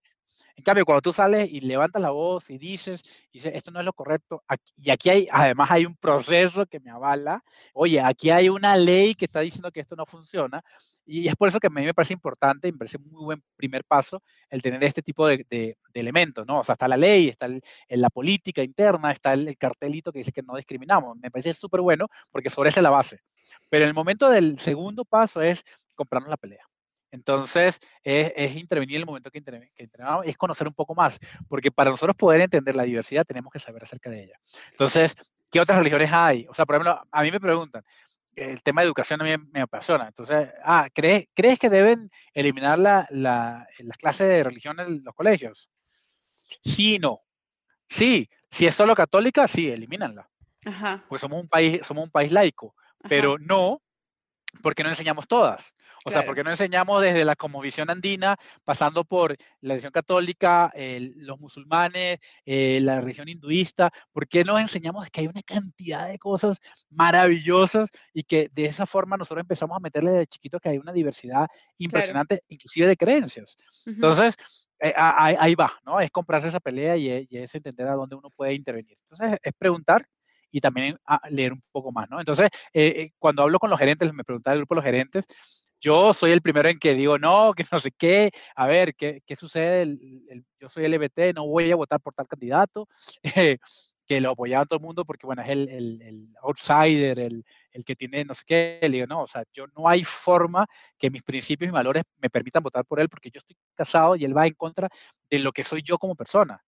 En 0.59 0.63
cambio, 0.63 0.83
cuando 0.83 1.01
tú 1.01 1.13
sales 1.13 1.49
y 1.49 1.61
levantas 1.61 2.01
la 2.01 2.09
voz 2.09 2.49
y 2.49 2.57
dices, 2.57 3.01
dices, 3.31 3.55
esto 3.55 3.71
no 3.71 3.79
es 3.79 3.85
lo 3.85 3.93
correcto, 3.93 4.43
y 4.75 4.89
aquí 4.89 5.09
hay, 5.09 5.25
además 5.31 5.71
hay 5.71 5.85
un 5.85 5.95
proceso 5.95 6.65
que 6.65 6.81
me 6.81 6.91
avala, 6.91 7.45
oye, 7.73 8.01
aquí 8.01 8.29
hay 8.29 8.49
una 8.49 8.75
ley 8.75 9.15
que 9.15 9.23
está 9.23 9.39
diciendo 9.39 9.71
que 9.71 9.79
esto 9.79 9.95
no 9.95 10.05
funciona, 10.05 10.61
y 11.05 11.29
es 11.29 11.35
por 11.37 11.47
eso 11.47 11.61
que 11.61 11.67
a 11.67 11.69
mí 11.69 11.85
me 11.85 11.93
parece 11.93 12.13
importante, 12.13 12.67
y 12.67 12.73
me 12.73 12.77
parece 12.77 12.97
muy 12.97 13.23
buen 13.23 13.43
primer 13.55 13.85
paso 13.85 14.21
el 14.49 14.61
tener 14.61 14.83
este 14.83 15.01
tipo 15.01 15.25
de, 15.27 15.45
de, 15.49 15.77
elementos, 15.93 16.45
¿no? 16.45 16.59
O 16.59 16.63
sea, 16.65 16.73
está 16.73 16.89
la 16.89 16.97
ley, 16.97 17.29
está 17.29 17.45
en 17.45 17.61
la 17.87 18.09
política 18.09 18.61
interna, 18.61 19.13
está 19.13 19.31
el, 19.31 19.57
cartelito 19.57 20.11
que 20.11 20.19
dice 20.19 20.33
que 20.33 20.43
no 20.43 20.57
discriminamos. 20.57 21.17
Me 21.19 21.31
parece 21.31 21.53
súper 21.53 21.79
bueno 21.79 22.09
porque 22.31 22.49
sobre 22.49 22.67
esa 22.67 22.81
es 22.81 22.83
la 22.83 22.89
base. 22.89 23.21
Pero 23.69 23.85
el 23.85 23.93
momento 23.93 24.29
del 24.29 24.59
segundo 24.59 25.05
paso 25.05 25.41
es 25.41 25.63
comprarnos 25.95 26.29
la 26.29 26.37
pelea. 26.37 26.68
Entonces, 27.11 27.79
es, 28.03 28.55
intervenir 28.55 28.97
en 28.97 29.01
el 29.01 29.05
momento 29.05 29.31
que, 29.31 29.43
entrenamos, 29.75 30.25
es 30.25 30.37
conocer 30.37 30.67
un 30.67 30.73
poco 30.73 30.93
más, 30.95 31.19
porque 31.47 31.71
para 31.71 31.91
nosotros 31.91 32.15
poder 32.15 32.41
entender 32.41 32.75
la 32.75 32.83
diversidad 32.83 33.25
tenemos 33.25 33.51
que 33.51 33.59
saber 33.59 33.83
acerca 33.83 34.09
de 34.09 34.25
ella. 34.25 34.39
Entonces, 34.69 35.15
¿qué 35.51 35.59
otras 35.59 35.79
religiones 35.79 36.11
hay? 36.11 36.45
O 36.49 36.53
sea, 36.53 36.65
por 36.65 36.75
ejemplo, 36.75 37.01
a 37.11 37.21
mí 37.23 37.31
me 37.31 37.39
preguntan, 37.39 37.83
el 38.35 38.61
tema 38.61 38.81
de 38.81 38.87
educación 38.87 39.21
a 39.21 39.25
mí 39.25 39.31
me 39.51 39.61
apasiona. 39.61 40.07
Entonces, 40.07 40.49
ah, 40.63 40.87
¿crees, 40.93 41.27
¿crees 41.33 41.59
que 41.59 41.69
deben 41.69 42.09
eliminar 42.33 42.79
la, 42.79 43.07
la, 43.09 43.67
las 43.79 43.97
clases 43.97 44.27
de 44.29 44.43
religión 44.43 44.79
en 44.79 45.03
los 45.03 45.13
colegios? 45.13 45.69
Sí 46.63 46.99
no. 46.99 47.21
Sí, 47.87 48.29
si 48.49 48.65
es 48.65 48.75
solo 48.75 48.95
católica, 48.95 49.47
sí, 49.47 49.69
elimínanla. 49.69 50.29
Ajá. 50.65 51.05
Pues 51.09 51.21
somos 51.21 51.41
un 51.41 51.47
país, 51.47 51.81
somos 51.83 52.03
un 52.03 52.11
país 52.11 52.31
laico, 52.31 52.75
pero 53.07 53.37
no 53.37 53.81
porque 54.61 54.83
no 54.83 54.89
enseñamos 54.89 55.27
todas. 55.27 55.73
O 56.05 56.11
sea, 56.11 56.25
porque 56.25 56.43
no 56.43 56.49
enseñamos 56.49 57.01
desde 57.01 57.25
la 57.25 57.35
visión 57.61 57.89
andina, 57.89 58.37
pasando 58.63 59.03
por 59.03 59.35
la 59.61 59.73
religión 59.73 59.91
católica, 59.91 60.71
los 61.17 61.39
musulmanes, 61.39 62.19
eh, 62.45 62.79
la 62.81 63.01
religión 63.01 63.27
hinduista, 63.27 63.91
¿por 64.11 64.27
qué 64.27 64.43
no 64.43 64.57
enseñamos 64.57 65.09
que 65.09 65.21
hay 65.21 65.27
una 65.27 65.43
cantidad 65.43 66.07
de 66.07 66.17
cosas 66.17 66.59
maravillosas 66.89 67.89
y 68.13 68.23
que 68.23 68.49
de 68.53 68.65
esa 68.65 68.85
forma 68.85 69.17
nosotros 69.17 69.41
empezamos 69.41 69.75
a 69.75 69.81
meterle 69.81 70.11
de 70.11 70.27
chiquito 70.27 70.59
que 70.59 70.69
hay 70.69 70.77
una 70.77 70.93
diversidad 70.93 71.47
impresionante, 71.77 72.43
inclusive 72.47 72.87
de 72.87 72.97
creencias? 72.97 73.57
Entonces, 73.85 74.35
eh, 74.79 74.93
ahí, 74.95 75.55
va, 75.55 75.73
¿no? 75.85 75.99
Es 75.99 76.09
comprarse 76.11 76.47
esa 76.47 76.61
pelea 76.61 76.95
y, 76.95 77.27
y 77.29 77.37
es 77.37 77.53
entender 77.53 77.87
a 77.87 77.95
dónde 77.95 78.15
uno 78.15 78.29
puede 78.29 78.53
intervenir. 78.53 78.97
Entonces, 79.01 79.37
es 79.43 79.53
preguntar 79.57 80.07
y 80.51 80.61
también 80.61 80.97
leer 81.29 81.53
un 81.53 81.63
poco 81.71 81.91
más, 81.91 82.09
¿no? 82.09 82.19
Entonces, 82.19 82.49
eh, 82.73 82.93
eh, 82.97 83.11
cuando 83.19 83.43
hablo 83.43 83.59
con 83.59 83.69
los 83.69 83.79
gerentes, 83.79 84.13
me 84.13 84.23
preguntaba 84.23 84.53
el 84.53 84.61
grupo 84.61 84.75
de 84.75 84.77
los 84.77 84.85
gerentes, 84.85 85.27
yo 85.81 86.13
soy 86.13 86.31
el 86.31 86.41
primero 86.41 86.67
en 86.69 86.77
que 86.77 86.93
digo, 86.93 87.17
no, 87.17 87.53
que 87.53 87.65
no 87.71 87.79
sé 87.79 87.91
qué, 87.91 88.31
a 88.55 88.67
ver, 88.67 88.95
¿qué, 88.95 89.21
qué 89.25 89.35
sucede? 89.35 89.97
yo 90.59 90.69
soy 90.69 90.85
LBT, 90.85 91.33
no 91.35 91.47
voy 91.47 91.71
a 91.71 91.75
votar 91.75 92.01
por 92.01 92.13
tal 92.13 92.27
candidato, 92.27 92.87
que 94.09 94.19
lo 94.21 94.31
apoyaba 94.31 94.65
todo 94.65 94.79
el 94.79 94.85
mundo 94.85 95.05
porque, 95.05 95.27
bueno, 95.27 95.43
es 95.43 95.49
el, 95.49 95.69
el, 95.69 96.01
el 96.01 96.35
outsider, 96.41 97.19
el, 97.19 97.45
el, 97.71 97.85
que 97.85 97.95
tiene 97.95 98.25
no 98.25 98.33
sé 98.33 98.43
qué. 98.45 98.79
Le 98.81 98.89
digo, 98.89 99.05
no, 99.05 99.21
o 99.21 99.27
sea, 99.27 99.43
yo 99.53 99.67
no 99.77 99.87
hay 99.87 100.03
forma 100.03 100.65
que 100.97 101.11
mis 101.11 101.23
principios 101.23 101.69
y 101.69 101.71
valores 101.71 102.03
me 102.17 102.29
permitan 102.31 102.63
votar 102.63 102.83
por 102.85 102.99
él 102.99 103.07
porque 103.07 103.29
yo 103.29 103.37
estoy 103.37 103.55
casado 103.75 104.15
y 104.15 104.25
él 104.25 104.35
va 104.35 104.47
en 104.47 104.55
contra 104.55 104.89
de 105.29 105.39
lo 105.39 105.51
que 105.51 105.63
soy 105.63 105.83
yo 105.83 105.99
como 105.99 106.15
persona. 106.15 106.59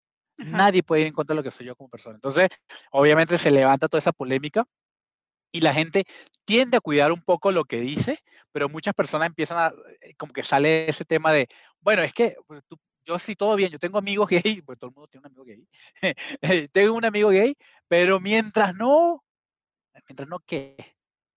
Nadie 0.46 0.84
puede 0.84 1.02
ir 1.02 1.08
en 1.08 1.14
contra 1.14 1.34
de 1.34 1.40
lo 1.40 1.44
que 1.44 1.52
soy 1.52 1.66
yo 1.66 1.76
como 1.76 1.90
persona. 1.90 2.16
Entonces, 2.16 2.50
obviamente 2.92 3.38
se 3.38 3.52
levanta 3.52 3.88
toda 3.88 4.00
esa 4.00 4.12
polémica 4.12 4.66
y 5.52 5.62
la 5.62 5.74
gente 5.74 6.06
tiende 6.46 6.78
a 6.78 6.82
cuidar 6.82 7.12
un 7.12 7.22
poco 7.22 7.52
lo 7.52 7.66
que 7.66 7.82
dice, 7.82 8.20
pero 8.52 8.70
muchas 8.70 8.94
personas 8.94 9.28
empiezan 9.28 9.58
a, 9.58 9.68
eh, 10.02 10.14
como 10.18 10.34
que 10.34 10.44
sale 10.44 10.90
ese 10.90 11.06
tema 11.06 11.34
de, 11.34 11.48
bueno, 11.82 12.04
es 12.04 12.14
que 12.14 12.36
pues, 12.48 12.64
yo 13.04 13.20
sí 13.20 13.36
todo 13.36 13.56
bien, 13.56 13.72
yo 13.72 13.80
tengo 13.80 13.98
amigos 13.98 14.30
gay, 14.30 14.42
pues 14.66 14.80
todo 14.80 14.90
el 14.90 14.96
mundo 14.96 15.08
tiene 15.08 15.28
un 15.28 15.32
amigo 15.32 15.44
gay, 15.46 15.68
tengo 16.72 16.94
un 16.96 17.06
amigo 17.06 17.30
gay, 17.30 17.56
pero 17.88 18.20
mientras 18.20 18.76
no, 18.76 19.24
mientras 20.08 20.30
no, 20.30 20.40
¿qué? 20.40 20.76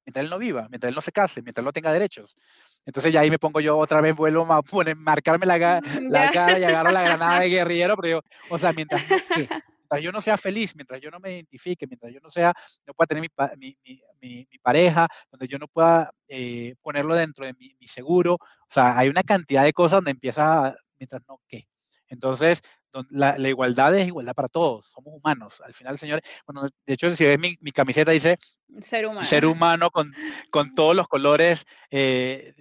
Mientras 0.04 0.24
él 0.24 0.30
no 0.30 0.38
viva, 0.38 0.66
mientras 0.68 0.88
él 0.88 0.94
no 0.94 1.00
se 1.00 1.12
case, 1.12 1.42
mientras 1.42 1.62
él 1.62 1.66
no 1.66 1.72
tenga 1.72 1.92
derechos. 1.92 2.36
Entonces 2.84 3.12
ya 3.12 3.20
ahí 3.20 3.30
me 3.30 3.38
pongo 3.38 3.60
yo 3.60 3.76
otra 3.78 4.00
vez, 4.00 4.14
vuelvo 4.14 4.52
a 4.52 4.62
poner, 4.62 4.96
marcarme 4.96 5.46
la, 5.46 5.80
la 6.10 6.30
cara 6.30 6.58
y 6.58 6.64
agarro 6.64 6.90
la 6.90 7.02
granada 7.02 7.40
de 7.40 7.48
guerrillero, 7.48 7.96
pero 7.96 8.08
yo, 8.08 8.20
o 8.50 8.58
sea, 8.58 8.72
mientras, 8.72 9.02
mientras 9.84 10.02
yo 10.02 10.12
no 10.12 10.20
sea 10.20 10.36
feliz, 10.36 10.74
mientras 10.76 11.00
yo 11.00 11.10
no 11.10 11.20
me 11.20 11.34
identifique, 11.34 11.86
mientras 11.86 12.12
yo 12.12 12.20
no 12.20 12.28
sea, 12.28 12.52
no 12.86 12.94
pueda 12.94 13.06
tener 13.06 13.22
mi, 13.22 13.28
mi, 13.58 13.76
mi, 14.20 14.46
mi 14.50 14.58
pareja, 14.58 15.06
donde 15.30 15.48
yo 15.48 15.58
no 15.58 15.68
pueda 15.68 16.12
eh, 16.28 16.74
ponerlo 16.82 17.14
dentro 17.14 17.46
de 17.46 17.54
mi, 17.54 17.86
seguro, 17.86 18.34
o 18.34 18.68
sea, 18.68 18.98
hay 18.98 19.08
una 19.08 19.22
cantidad 19.22 19.64
de 19.64 19.72
cosas 19.72 19.98
donde 19.98 20.10
empieza, 20.10 20.74
mientras 20.98 21.22
no, 21.28 21.40
¿qué? 21.46 21.66
Entonces, 22.08 22.62
la, 23.10 23.36
la, 23.38 23.48
igualdad 23.48 23.94
es 23.96 24.06
igualdad 24.06 24.34
para 24.34 24.48
todos, 24.48 24.86
somos 24.86 25.14
humanos. 25.14 25.60
Al 25.64 25.74
final, 25.74 25.98
señores, 25.98 26.24
bueno, 26.46 26.68
de 26.86 26.92
hecho, 26.92 27.10
si 27.14 27.24
ves 27.24 27.40
mi, 27.40 27.56
mi 27.60 27.72
camiseta 27.72 28.12
dice 28.12 28.38
ser 28.82 29.06
humano, 29.06 29.26
ser 29.26 29.46
humano 29.46 29.90
con, 29.90 30.12
con 30.50 30.72
todos 30.74 30.94
los 30.94 31.08
colores 31.08 31.66
eh, 31.90 32.54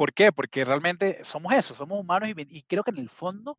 ¿Por 0.00 0.14
qué? 0.14 0.32
Porque 0.32 0.64
realmente 0.64 1.22
somos 1.24 1.52
eso, 1.52 1.74
somos 1.74 2.00
humanos 2.00 2.30
y, 2.30 2.62
creo 2.62 2.82
que 2.82 2.90
en 2.90 2.96
el 2.96 3.10
fondo, 3.10 3.58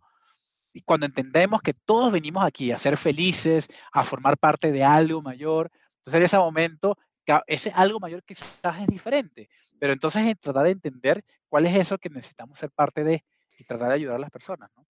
y 0.73 0.81
cuando 0.81 1.05
entendemos 1.05 1.61
que 1.61 1.75
todos 1.75 2.11
venimos 2.11 2.43
aquí 2.43 2.71
a 2.71 2.79
ser 2.79 2.97
felices, 2.97 3.67
a 3.91 4.03
formar 4.03 4.39
parte 4.39 4.71
de 4.71 4.83
algo 4.83 5.21
mayor, 5.21 5.69
entonces 5.97 6.15
en 6.15 6.23
ese 6.23 6.39
momento, 6.39 6.97
ese 7.45 7.71
algo 7.75 7.99
mayor 7.99 8.23
quizás 8.23 8.81
es 8.81 8.87
diferente, 8.87 9.49
pero 9.77 9.93
entonces 9.93 10.25
es 10.25 10.39
tratar 10.39 10.63
de 10.63 10.71
entender 10.71 11.23
cuál 11.47 11.67
es 11.67 11.77
eso 11.77 11.99
que 11.99 12.09
necesitamos 12.09 12.57
ser 12.57 12.71
parte 12.71 13.03
de 13.03 13.23
y 13.61 13.63
tratar 13.63 13.89
de 13.89 13.95
ayudar 13.95 14.15
a 14.15 14.19
las 14.19 14.31
personas, 14.31 14.69
¿no? 14.75 14.85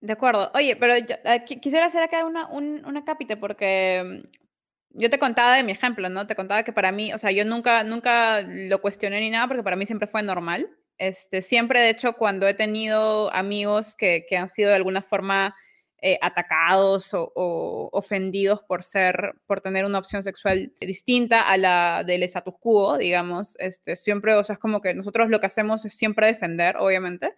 De 0.00 0.12
acuerdo. 0.14 0.50
Oye, 0.54 0.76
pero 0.76 0.94
eh, 0.94 1.44
quisiera 1.44 1.86
hacer 1.86 2.02
acá 2.02 2.24
una, 2.24 2.46
un, 2.46 2.82
una 2.86 3.04
cápita 3.04 3.38
porque 3.38 4.22
mm, 4.24 4.98
yo 5.00 5.10
te 5.10 5.18
contaba 5.18 5.56
de 5.56 5.64
mi 5.64 5.72
ejemplo, 5.72 6.08
¿no? 6.08 6.26
Te 6.26 6.34
contaba 6.34 6.62
que 6.62 6.72
para 6.72 6.90
mí, 6.92 7.12
o 7.12 7.18
sea, 7.18 7.30
yo 7.32 7.44
nunca, 7.44 7.84
nunca 7.84 8.42
lo 8.42 8.80
cuestioné 8.80 9.20
ni 9.20 9.30
nada 9.30 9.46
porque 9.46 9.62
para 9.62 9.76
mí 9.76 9.84
siempre 9.84 10.08
fue 10.08 10.22
normal. 10.22 10.70
Este, 10.96 11.42
siempre, 11.42 11.80
de 11.80 11.90
hecho, 11.90 12.14
cuando 12.14 12.48
he 12.48 12.54
tenido 12.54 13.32
amigos 13.34 13.94
que, 13.96 14.24
que 14.28 14.36
han 14.38 14.48
sido 14.48 14.70
de 14.70 14.76
alguna 14.76 15.02
forma 15.02 15.54
eh, 16.02 16.18
atacados 16.22 17.10
o, 17.12 17.90
ofendidos 17.92 18.62
por 18.62 18.82
ser, 18.84 19.34
por 19.46 19.60
tener 19.60 19.84
una 19.84 19.98
opción 19.98 20.22
sexual 20.22 20.72
distinta 20.80 21.42
a 21.42 21.58
la 21.58 22.04
del 22.06 22.22
status 22.22 22.54
quo, 22.58 22.96
digamos, 22.96 23.54
este, 23.58 23.96
siempre, 23.96 24.34
o 24.34 24.42
sea, 24.42 24.54
es 24.54 24.58
como 24.58 24.80
que 24.80 24.94
nosotros 24.94 25.28
lo 25.28 25.40
que 25.40 25.46
hacemos 25.46 25.84
es 25.84 25.92
siempre 25.94 26.26
defender, 26.26 26.78
obviamente. 26.78 27.34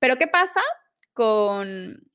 Pero 0.00 0.16
¿qué 0.16 0.26
pasa 0.26 0.60
con, 1.12 2.10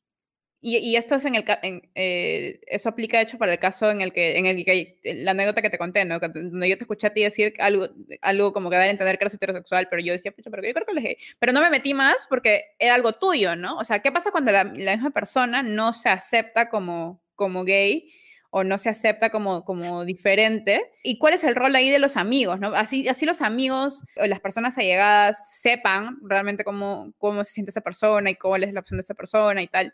y, 0.68 0.96
esto 0.96 1.14
es 1.14 1.26
en 1.26 1.36
el 1.36 1.46
eh, 1.94 2.60
eso 2.66 2.90
aplica 2.90 3.18
de 3.18 3.24
hecho 3.24 3.38
para 3.38 3.54
el 3.54 3.60
caso 3.60 3.92
en 3.92 4.02
el 4.02 4.12
que 4.12 4.40
en 4.40 4.48
el 4.48 4.66
que 4.66 5.00
la 5.04 5.32
anécdota 5.32 5.62
que 5.62 5.70
te 5.70 5.78
conté, 5.78 6.06
¿no? 6.06 6.18
Donde 6.20 6.68
yo 6.68 6.76
te 6.76 6.84
escuché 6.86 7.06
a 7.06 7.14
ti 7.14 7.22
decir 7.22 7.54
algo 7.60 7.88
algo 8.22 8.52
como 8.52 8.72
que 8.72 8.78
dar 8.78 8.88
a 8.88 8.90
entender 8.90 9.20
que 9.20 9.26
eres 9.26 9.36
heterosexual, 9.36 9.88
pero 9.90 10.02
yo 10.02 10.14
decía, 10.14 10.34
pero 10.36 10.64
yo 10.64 10.74
creo 10.74 10.86
que 10.88 10.94
le 10.94 11.18
pero 11.38 11.54
no 11.54 11.62
me 11.62 11.70
metí 11.70 11.94
más 11.94 12.26
porque 12.28 12.64
era 12.80 12.96
algo 12.96 13.14
tuyo, 13.14 13.56
¿no? 13.56 13.78
O 13.78 13.84
sea, 13.86 14.00
¿qué 14.00 14.12
pasa 14.12 14.32
cuando 14.32 14.52
la, 14.52 14.64
la 14.64 14.96
misma 14.96 15.12
persona 15.12 15.62
no 15.62 15.94
se 15.94 16.10
acepta 16.10 16.68
como 16.70 17.22
como 17.36 17.64
gay? 17.64 18.12
O 18.58 18.64
no 18.64 18.78
se 18.78 18.88
acepta 18.88 19.30
como, 19.32 19.66
como 19.66 20.06
diferente. 20.06 20.90
¿Y 21.04 21.18
cuál 21.18 21.34
es 21.34 21.44
el 21.44 21.58
rol 21.58 21.76
ahí 21.76 21.90
de 21.90 22.00
los 22.00 22.16
amigos? 22.16 22.58
¿no? 22.58 22.74
Así, 22.74 23.06
así 23.10 23.26
los 23.26 23.42
amigos 23.42 24.02
o 24.16 24.26
las 24.28 24.40
personas 24.40 24.78
allegadas 24.78 25.60
sepan 25.60 26.20
realmente 26.22 26.64
cómo, 26.64 27.12
cómo 27.18 27.44
se 27.44 27.52
siente 27.52 27.72
esa 27.72 27.82
persona 27.82 28.30
y 28.30 28.36
cuál 28.36 28.64
es 28.64 28.72
la 28.72 28.80
opción 28.80 28.96
de 28.96 29.02
esa 29.02 29.14
persona 29.14 29.62
y 29.62 29.68
tal. 29.68 29.94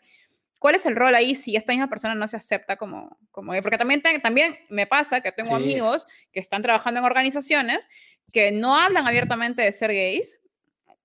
¿Cuál 0.60 0.76
es 0.76 0.86
el 0.86 0.94
rol 0.94 1.12
ahí 1.16 1.34
si 1.34 1.56
esta 1.56 1.72
misma 1.72 1.88
persona 1.88 2.14
no 2.14 2.28
se 2.28 2.36
acepta 2.36 2.76
como, 2.76 3.18
como 3.32 3.52
Porque 3.62 3.78
también, 3.78 4.00
también 4.22 4.56
me 4.70 4.86
pasa 4.86 5.20
que 5.22 5.32
tengo 5.32 5.56
amigos 5.56 6.06
que 6.30 6.38
están 6.38 6.62
trabajando 6.62 7.00
en 7.00 7.06
organizaciones 7.06 7.88
que 8.30 8.52
no 8.52 8.78
hablan 8.78 9.08
abiertamente 9.08 9.62
de 9.62 9.72
ser 9.72 9.92
gays, 9.92 10.38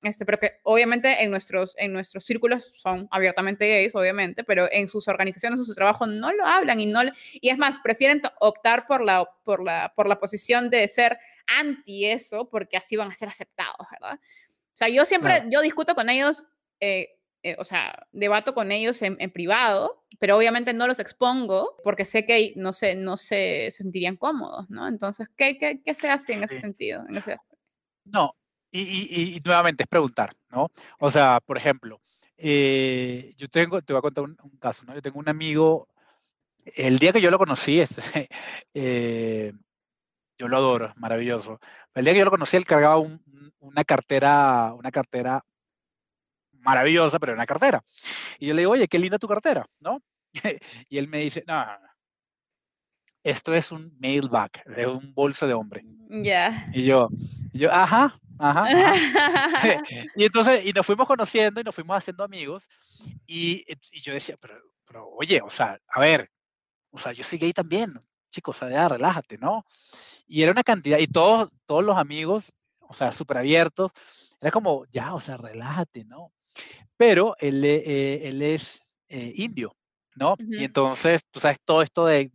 este, 0.03 0.25
pero 0.25 0.39
que 0.39 0.59
obviamente 0.63 1.23
en 1.23 1.31
nuestros, 1.31 1.73
en 1.77 1.91
nuestros 1.91 2.23
círculos 2.23 2.71
son 2.79 3.07
abiertamente 3.11 3.67
gays, 3.67 3.95
obviamente, 3.95 4.43
pero 4.43 4.67
en 4.71 4.87
sus 4.87 5.07
organizaciones, 5.07 5.59
en 5.59 5.65
su 5.65 5.73
trabajo 5.73 6.05
no 6.05 6.31
lo 6.31 6.45
hablan 6.45 6.79
y 6.79 6.85
no 6.85 7.01
y 7.33 7.49
es 7.49 7.57
más, 7.57 7.77
prefieren 7.79 8.21
optar 8.39 8.85
por 8.87 9.03
la, 9.03 9.27
por, 9.43 9.63
la, 9.63 9.93
por 9.95 10.07
la 10.07 10.19
posición 10.19 10.69
de 10.69 10.87
ser 10.87 11.17
anti 11.47 12.05
eso 12.05 12.49
porque 12.49 12.77
así 12.77 12.95
van 12.95 13.09
a 13.09 13.15
ser 13.15 13.29
aceptados, 13.29 13.87
¿verdad? 13.91 14.19
O 14.19 14.77
sea, 14.77 14.89
yo 14.89 15.05
siempre, 15.05 15.43
yo 15.49 15.61
discuto 15.61 15.95
con 15.95 16.09
ellos, 16.09 16.45
eh, 16.79 17.17
eh, 17.41 17.55
o 17.57 17.63
sea, 17.63 18.07
debato 18.11 18.53
con 18.53 18.71
ellos 18.71 19.01
en, 19.01 19.17
privado, 19.31 20.05
pero 20.19 20.37
obviamente 20.37 20.73
no 20.73 20.85
los 20.85 20.99
expongo 20.99 21.77
porque 21.83 22.05
sé 22.05 22.25
que 22.25 22.53
no 22.55 22.73
se, 22.73 22.93
no 22.93 23.17
se 23.17 23.69
sentirían 23.71 24.17
cómodos, 24.17 24.69
¿no? 24.69 24.87
Entonces, 24.87 25.29
¿qué, 25.35 25.57
qué, 25.57 25.81
qué 25.83 25.93
se 25.95 26.09
hace 26.11 26.33
en 26.33 26.43
ese 26.43 26.59
sentido? 26.59 27.03
En 27.09 27.17
ese 27.17 27.37
no, 28.05 28.35
y, 28.81 29.41
nuevamente 29.43 29.83
es 29.83 29.89
preguntar, 29.89 30.35
¿no? 30.49 30.69
O 30.99 31.09
sea, 31.09 31.39
por 31.39 31.57
ejemplo, 31.57 31.99
eh, 32.37 33.33
yo 33.37 33.47
tengo, 33.49 33.81
te 33.81 33.93
voy 33.93 33.99
a 33.99 34.01
contar 34.01 34.23
un, 34.23 34.57
caso, 34.59 34.85
¿no? 34.85 34.93
Yo 34.93 35.01
tengo 35.01 35.19
un 35.19 35.29
amigo, 35.29 35.87
el 36.75 36.99
día 36.99 37.13
que 37.13 37.21
yo 37.21 37.31
lo 37.31 37.37
conocí, 37.37 37.79
es, 37.81 37.97
eh, 38.73 39.53
yo 40.37 40.47
lo 40.47 40.57
adoro, 40.57 40.93
maravilloso. 40.97 41.59
El 41.93 42.05
día 42.05 42.13
que 42.13 42.19
yo 42.19 42.25
lo 42.25 42.31
conocí, 42.31 42.57
él 42.57 42.65
cargaba 42.65 42.97
una 43.59 43.83
cartera, 43.83 44.73
una 44.73 44.91
cartera 44.91 45.43
maravillosa, 46.61 47.19
pero 47.19 47.33
una 47.33 47.45
cartera. 47.45 47.83
Y 48.39 48.47
yo 48.47 48.53
le 48.53 48.61
digo, 48.61 48.71
oye, 48.73 48.87
qué 48.87 48.99
linda 48.99 49.17
tu 49.17 49.27
cartera, 49.27 49.65
¿no? 49.79 50.01
y 50.89 50.97
él 50.97 51.07
me 51.07 51.19
dice, 51.19 51.43
no, 51.47 51.65
esto 53.29 53.53
es 53.53 53.73
un 53.73 53.91
mailbag, 53.99 54.49
es 54.77 54.87
un 54.87 55.13
bolso 55.13 55.45
de 55.47 55.53
hombre. 55.53 55.83
Ya. 56.09 56.69
Y 56.73 56.85
yo, 56.85 57.09
yo, 57.51 57.71
ajá, 57.73 58.17
ajá. 58.39 58.65
y 60.15 60.23
entonces, 60.23 60.65
y 60.65 60.71
nos 60.71 60.85
fuimos 60.85 61.05
conociendo 61.05 61.59
y 61.59 61.63
nos 61.63 61.75
fuimos 61.75 61.97
haciendo 61.97 62.23
amigos. 62.23 62.69
Y, 63.25 63.65
y 63.91 64.01
yo 64.01 64.13
decía, 64.13 64.35
pero, 64.41 64.55
pero, 64.87 65.09
oye, 65.09 65.41
o 65.41 65.49
sea, 65.49 65.77
a 65.89 65.99
ver, 65.99 66.31
o 66.89 66.97
sea, 66.97 67.11
yo 67.11 67.25
soy 67.25 67.37
gay 67.37 67.51
también, 67.51 67.93
chicos, 68.31 68.55
o 68.55 68.59
sea, 68.59 68.69
ya, 68.69 68.87
relájate, 68.87 69.37
¿no? 69.37 69.65
Y 70.25 70.41
era 70.41 70.53
una 70.53 70.63
cantidad, 70.63 70.97
y 70.97 71.07
todos, 71.07 71.49
todos 71.65 71.83
los 71.83 71.97
amigos, 71.97 72.53
o 72.79 72.93
sea, 72.93 73.11
súper 73.11 73.39
abiertos, 73.39 73.91
era 74.39 74.51
como, 74.51 74.85
ya, 74.91 75.13
o 75.13 75.19
sea, 75.19 75.35
relájate, 75.35 76.05
¿no? 76.05 76.31
Pero 76.95 77.35
él, 77.39 77.63
eh, 77.65 78.29
él 78.29 78.41
es 78.41 78.85
eh, 79.09 79.33
indio, 79.35 79.75
¿no? 80.15 80.35
Y 80.39 80.63
entonces, 80.63 81.21
tú 81.29 81.41
sabes, 81.41 81.57
todo 81.65 81.81
esto 81.81 82.05
de 82.05 82.31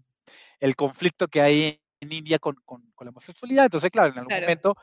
el 0.62 0.76
conflicto 0.76 1.26
que 1.26 1.40
hay 1.40 1.80
en 2.00 2.12
India 2.12 2.38
con, 2.38 2.54
con, 2.64 2.90
con 2.94 3.04
la 3.04 3.10
homosexualidad, 3.10 3.64
entonces, 3.64 3.90
claro, 3.90 4.12
en 4.12 4.18
algún 4.18 4.40
momento... 4.40 4.76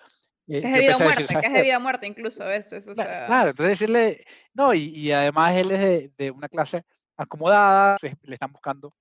Eh, 0.47 0.61
que 0.61 0.67
es 0.67 0.73
de 0.73 0.79
vida 0.79 0.95
o 0.95 0.99
muerte, 0.99 1.25
que 1.27 1.47
es 1.47 1.53
de 1.53 1.61
vida 1.61 1.77
o 1.77 1.79
muerte 1.79 2.07
incluso 2.07 2.43
a 2.43 2.47
veces. 2.47 2.87
O 2.87 2.95
sea... 2.95 3.27
Claro, 3.27 3.51
entonces 3.51 3.79
decirle, 3.79 4.23
no, 4.53 4.73
y, 4.73 4.85
y 4.85 5.11
además 5.11 5.55
él 5.55 5.71
es 5.71 5.79
de, 5.79 6.11
de, 6.17 6.31
una 6.31 6.49
clase 6.49 6.83
acomodada, 7.15 7.95
le 8.01 8.33
están 8.33 8.51
buscando 8.51 8.93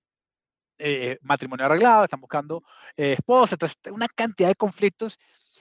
eh, 0.78 1.18
matrimonio 1.22 1.66
arreglado, 1.66 2.04
están 2.04 2.20
buscando 2.20 2.62
eh, 2.96 3.14
esposa, 3.14 3.56
entonces 3.56 3.78
una 3.90 4.06
cantidad 4.08 4.48
de 4.48 4.54
conflictos. 4.54 5.18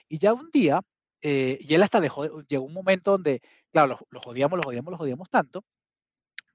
Y 0.07 0.20
ya 0.20 0.34
un 0.34 0.49
día, 0.51 0.82
eh, 1.22 1.57
y 1.61 1.74
él 1.74 1.82
hasta 1.82 1.99
dejó, 1.99 2.43
llegó 2.43 2.65
un 2.65 2.74
momento 2.74 3.11
donde, 3.11 3.41
claro, 3.72 3.88
los, 3.88 3.99
los 4.09 4.28
odiamos, 4.28 4.57
los 4.57 4.68
odiamos, 4.68 4.91
los 4.91 5.01
odiamos 5.01 5.30
tanto, 5.30 5.63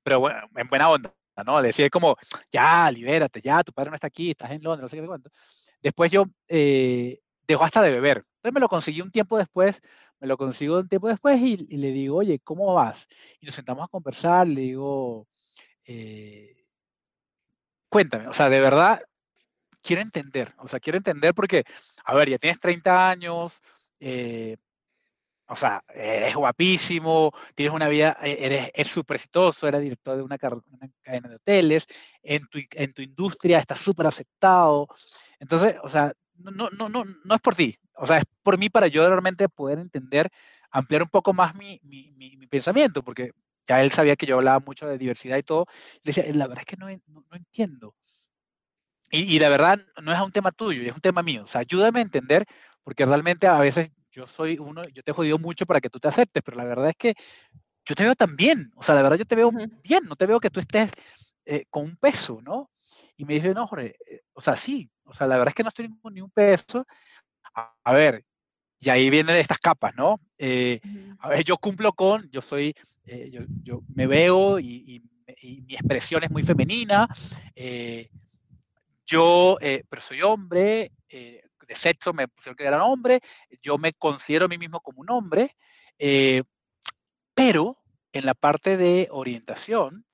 pero 0.02 0.20
bueno, 0.20 0.48
en 0.54 0.68
buena 0.68 0.90
onda, 0.90 1.14
¿no? 1.44 1.62
Decir 1.62 1.90
como, 1.90 2.16
ya, 2.50 2.90
libérate, 2.90 3.40
ya, 3.40 3.62
tu 3.62 3.72
padre 3.72 3.90
no 3.90 3.94
está 3.94 4.08
aquí, 4.08 4.30
estás 4.30 4.50
en 4.50 4.62
Londres, 4.62 4.82
no 4.82 4.88
sé 4.88 5.00
qué 5.00 5.06
cuánto. 5.06 5.30
Después 5.80 6.12
yo 6.12 6.24
eh, 6.48 7.20
dejó 7.46 7.64
hasta 7.64 7.82
de 7.82 7.90
beber. 7.90 8.18
Entonces 8.36 8.54
me 8.54 8.60
lo 8.60 8.68
conseguí 8.68 9.00
un 9.00 9.10
tiempo 9.10 9.38
después, 9.38 9.80
me 10.20 10.28
lo 10.28 10.36
consigo 10.36 10.78
un 10.78 10.88
tiempo 10.88 11.08
después 11.08 11.40
y, 11.40 11.56
le 11.76 11.92
digo, 11.92 12.18
oye, 12.18 12.38
¿cómo 12.44 12.74
vas? 12.74 13.08
Y 13.40 13.46
nos 13.46 13.54
sentamos 13.54 13.84
a 13.84 13.88
conversar, 13.88 14.46
le 14.46 14.60
digo, 14.60 15.26
eh, 15.84 16.64
cuéntame, 17.88 18.28
o 18.28 18.32
sea, 18.32 18.48
de 18.48 18.60
verdad, 18.60 19.02
quiero 19.82 20.02
entender, 20.02 20.54
o 20.58 20.68
sea, 20.68 20.80
quiero 20.80 20.96
entender 20.98 21.34
porque, 21.34 21.64
a 22.04 22.14
ver, 22.14 22.30
ya 22.30 22.38
tienes 22.38 22.60
30 22.60 23.08
años, 23.08 23.60
eh, 24.00 24.56
o 25.48 25.56
sea, 25.56 25.84
eres 25.94 26.34
guapísimo, 26.34 27.32
tienes 27.54 27.74
una 27.74 27.88
vida, 27.88 28.16
e, 28.22 28.70
eres 28.74 28.88
súper 28.88 29.16
exitoso, 29.16 29.68
eres 29.68 29.82
director 29.82 30.16
de 30.16 30.22
una, 30.22 30.38
cadena 30.38 31.28
de 31.28 31.34
hoteles, 31.36 31.86
en 32.22 32.46
tu, 32.48 32.58
en 32.72 32.92
tu 32.92 33.02
industria 33.02 33.58
estás 33.58 33.80
súper 33.80 34.06
aceptado. 34.06 34.88
Entonces, 35.38 35.76
o 35.82 35.88
sea, 35.88 36.12
no, 36.34 36.70
no, 36.70 36.88
no, 36.88 37.04
no 37.04 37.34
es 37.34 37.40
por 37.40 37.54
ti, 37.54 37.76
o 37.96 38.06
sea, 38.06 38.18
es 38.18 38.24
por 38.42 38.58
mí 38.58 38.70
para 38.70 38.86
yo 38.86 39.08
realmente 39.08 39.48
poder 39.48 39.78
entender, 39.78 40.30
ampliar 40.70 41.02
un 41.02 41.08
poco 41.08 41.32
más 41.32 41.54
mi, 41.54 41.78
mi, 41.84 42.14
mi, 42.16 42.46
pensamiento, 42.46 43.02
porque 43.02 43.32
ya 43.66 43.82
él 43.82 43.92
sabía 43.92 44.16
que 44.16 44.26
yo 44.26 44.36
hablaba 44.36 44.60
mucho 44.60 44.86
de 44.86 44.98
diversidad 44.98 45.36
y 45.36 45.42
todo. 45.42 45.66
Le 46.02 46.12
decía, 46.12 46.24
la 46.34 46.46
verdad 46.46 46.64
es 46.66 46.66
que 46.66 46.76
no, 46.76 46.88
no, 46.88 47.24
no 47.30 47.36
entiendo. 47.36 47.94
Y, 49.10 49.36
y, 49.36 49.38
la 49.38 49.48
verdad 49.50 49.78
no 50.02 50.12
es 50.12 50.20
un 50.20 50.32
tema 50.32 50.52
tuyo, 50.52 50.82
es 50.82 50.94
un 50.94 51.00
tema 51.00 51.22
mío. 51.22 51.44
O 51.44 51.46
sea, 51.46 51.60
ayúdame 51.60 52.00
a 52.00 52.02
entender, 52.02 52.46
porque 52.82 53.04
realmente 53.06 53.46
a 53.46 53.58
veces 53.58 53.92
yo 54.12 54.26
soy 54.26 54.58
uno, 54.58 54.84
yo 54.88 55.02
te 55.02 55.10
he 55.10 55.14
jodido 55.14 55.38
mucho 55.38 55.66
para 55.66 55.80
que 55.80 55.88
tú 55.88 55.98
te 55.98 56.08
aceptes, 56.08 56.42
pero 56.44 56.56
la 56.56 56.64
verdad 56.64 56.90
es 56.90 56.96
que 56.96 57.14
yo 57.84 57.94
te 57.94 58.04
veo 58.04 58.14
tan 58.14 58.36
bien, 58.36 58.70
o 58.76 58.82
sea, 58.82 58.94
la 58.94 59.02
verdad 59.02 59.18
yo 59.18 59.24
te 59.24 59.34
veo 59.34 59.50
bien, 59.50 60.04
no 60.04 60.14
te 60.14 60.26
veo 60.26 60.38
que 60.38 60.50
tú 60.50 60.60
estés 60.60 60.92
eh, 61.46 61.64
con 61.70 61.84
un 61.84 61.96
peso, 61.96 62.40
¿no? 62.42 62.70
Y 63.16 63.24
me 63.24 63.34
dice, 63.34 63.54
no, 63.54 63.66
Jorge, 63.66 63.94
eh, 64.08 64.20
o 64.34 64.40
sea, 64.40 64.54
sí, 64.54 64.90
o 65.04 65.12
sea, 65.12 65.26
la 65.26 65.36
verdad 65.36 65.48
es 65.50 65.54
que 65.54 65.62
no 65.62 65.70
estoy 65.70 65.88
con 66.00 66.14
ni 66.14 66.20
un 66.20 66.30
peso. 66.30 66.86
A, 67.54 67.92
ver, 67.92 68.24
y 68.78 68.88
ahí 68.90 69.10
vienen 69.10 69.36
estas 69.36 69.58
capas, 69.58 69.94
¿no? 69.96 70.20
Eh, 70.38 70.80
a 71.18 71.28
ver, 71.28 71.44
yo 71.44 71.56
cumplo 71.58 71.92
con, 71.92 72.30
yo 72.30 72.40
soy, 72.40 72.74
yo, 73.04 73.42
yo, 73.62 73.82
me 73.94 74.06
veo 74.06 74.58
y, 74.58 75.02
y, 75.42 75.62
mi 75.62 75.74
expresión 75.74 76.22
es 76.22 76.30
muy 76.30 76.42
femenina, 76.42 77.08
yo, 79.06 79.58
pero 79.60 80.02
soy 80.02 80.22
hombre, 80.22 80.92
de 81.72 81.78
sexo 81.78 82.12
me 82.12 82.28
pusieron 82.28 82.56
que 82.56 82.64
era 82.64 82.84
hombre, 82.84 83.20
yo 83.62 83.78
me 83.78 83.94
considero 83.94 84.44
a 84.44 84.48
mí 84.48 84.58
mismo 84.58 84.80
como 84.80 85.00
un 85.00 85.10
hombre, 85.10 85.56
eh, 85.98 86.42
pero 87.34 87.78
en 88.12 88.26
la 88.26 88.34
parte 88.34 88.76
de 88.76 89.08
orientación, 89.10 90.04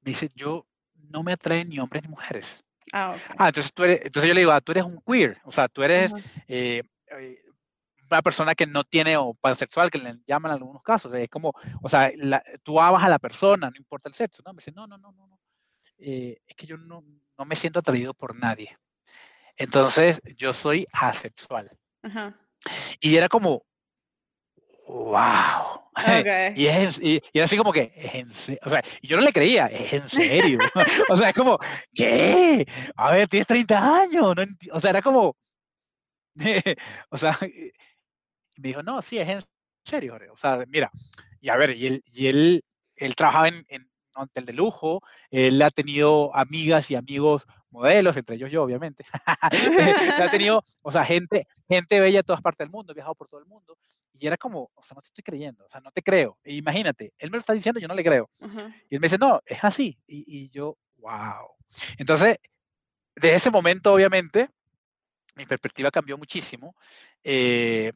dice, 0.00 0.30
yo 0.34 0.66
no 1.10 1.22
me 1.22 1.32
atraen 1.32 1.68
ni 1.68 1.78
hombres 1.78 2.02
ni 2.02 2.08
mujeres. 2.08 2.64
Ah, 2.92 3.16
ah 3.38 3.48
entonces, 3.48 3.72
tú 3.72 3.84
eres, 3.84 4.00
entonces 4.04 4.28
yo 4.28 4.34
le 4.34 4.40
digo, 4.40 4.52
ah, 4.52 4.60
tú 4.60 4.72
eres 4.72 4.84
un 4.84 5.00
queer, 5.02 5.40
o 5.44 5.52
sea, 5.52 5.68
tú 5.68 5.82
eres 5.84 6.12
eh, 6.48 6.82
eh, 7.12 7.42
una 8.10 8.22
persona 8.22 8.54
que 8.56 8.66
no 8.66 8.82
tiene, 8.82 9.16
o 9.16 9.34
pansexual, 9.34 9.90
que 9.90 9.98
le 9.98 10.18
llaman 10.26 10.50
en 10.50 10.58
algunos 10.58 10.82
casos, 10.82 11.14
es 11.14 11.28
como, 11.28 11.52
o 11.80 11.88
sea, 11.88 12.10
tú 12.64 12.80
amas 12.80 13.04
a 13.04 13.08
la 13.08 13.20
persona, 13.20 13.70
no 13.70 13.76
importa 13.76 14.08
el 14.08 14.14
sexo, 14.14 14.42
¿no? 14.44 14.52
Me 14.52 14.58
dice, 14.58 14.72
no, 14.72 14.86
no, 14.86 14.98
no, 14.98 15.12
no, 15.12 15.26
no. 15.28 15.38
es 15.98 16.56
que 16.56 16.66
yo 16.66 16.76
no, 16.76 17.04
no 17.38 17.44
me 17.44 17.54
siento 17.54 17.78
atraído 17.78 18.14
por 18.14 18.36
nadie. 18.36 18.76
Entonces, 19.56 20.20
yo 20.36 20.52
soy 20.52 20.86
asexual. 20.92 21.70
Y 23.00 23.16
era 23.16 23.28
como, 23.28 23.62
wow. 24.86 25.82
Y, 26.56 26.66
es, 26.66 27.00
y, 27.00 27.22
era 27.32 27.46
así 27.46 27.56
como 27.56 27.72
que, 27.72 27.90
o 28.62 28.68
sea, 28.68 28.82
yo 29.02 29.16
no 29.16 29.22
le 29.22 29.32
creía, 29.32 29.66
es 29.66 29.94
en 29.94 30.08
serio. 30.08 30.58
o 31.08 31.16
sea, 31.16 31.30
es 31.30 31.34
como, 31.34 31.58
¿qué? 31.94 32.66
A 32.96 33.12
ver, 33.12 33.28
tienes 33.28 33.46
30 33.46 34.02
años. 34.02 34.34
o 34.72 34.80
sea, 34.80 34.90
era 34.90 35.00
como, 35.00 35.34
o 37.10 37.16
sea, 37.16 37.38
me 37.40 38.68
dijo, 38.68 38.82
no, 38.82 39.00
sí, 39.00 39.18
es 39.18 39.28
en 39.28 39.40
serio, 39.84 40.18
O 40.32 40.36
sea, 40.36 40.64
mira, 40.68 40.90
y 41.40 41.48
a 41.48 41.56
ver, 41.56 41.70
y 41.76 41.86
él, 41.86 42.04
y 42.12 42.26
él, 42.26 42.64
él 42.96 43.16
trabajaba 43.16 43.48
en, 43.48 43.64
en 43.68 43.88
un 44.16 44.22
hotel 44.24 44.44
de 44.44 44.52
lujo, 44.52 45.00
él 45.30 45.60
ha 45.62 45.70
tenido 45.70 46.34
amigas 46.36 46.90
y 46.90 46.94
amigos 46.94 47.46
modelos, 47.76 48.16
entre 48.16 48.36
ellos 48.36 48.50
yo, 48.50 48.62
obviamente. 48.62 49.04
ha 49.26 50.30
tenido, 50.30 50.64
o 50.82 50.90
sea, 50.90 51.04
gente, 51.04 51.46
gente 51.68 52.00
bella 52.00 52.20
de 52.20 52.22
todas 52.24 52.42
partes 52.42 52.64
del 52.64 52.70
mundo, 52.70 52.92
he 52.92 52.94
viajado 52.94 53.14
por 53.14 53.28
todo 53.28 53.40
el 53.40 53.46
mundo. 53.46 53.78
Y 54.12 54.26
era 54.26 54.36
como, 54.36 54.70
o 54.74 54.82
sea, 54.82 54.94
no 54.94 55.00
te 55.02 55.08
estoy 55.08 55.22
creyendo, 55.22 55.64
o 55.64 55.68
sea, 55.68 55.80
no 55.80 55.90
te 55.90 56.02
creo. 56.02 56.38
E 56.42 56.54
imagínate, 56.54 57.12
él 57.18 57.30
me 57.30 57.36
lo 57.36 57.40
está 57.40 57.52
diciendo, 57.52 57.80
yo 57.80 57.88
no 57.88 57.94
le 57.94 58.04
creo. 58.04 58.30
Y 58.88 58.94
él 58.94 59.00
me 59.00 59.06
dice, 59.06 59.18
no, 59.18 59.40
es 59.44 59.62
así. 59.62 59.98
Y, 60.06 60.24
y, 60.26 60.48
yo, 60.48 60.78
wow. 60.98 61.50
Entonces, 61.98 62.38
de 63.14 63.34
ese 63.34 63.50
momento, 63.50 63.92
obviamente, 63.92 64.48
mi 65.34 65.44
perspectiva 65.44 65.90
cambió 65.90 66.16
muchísimo. 66.16 66.74
Eh, 67.22 67.92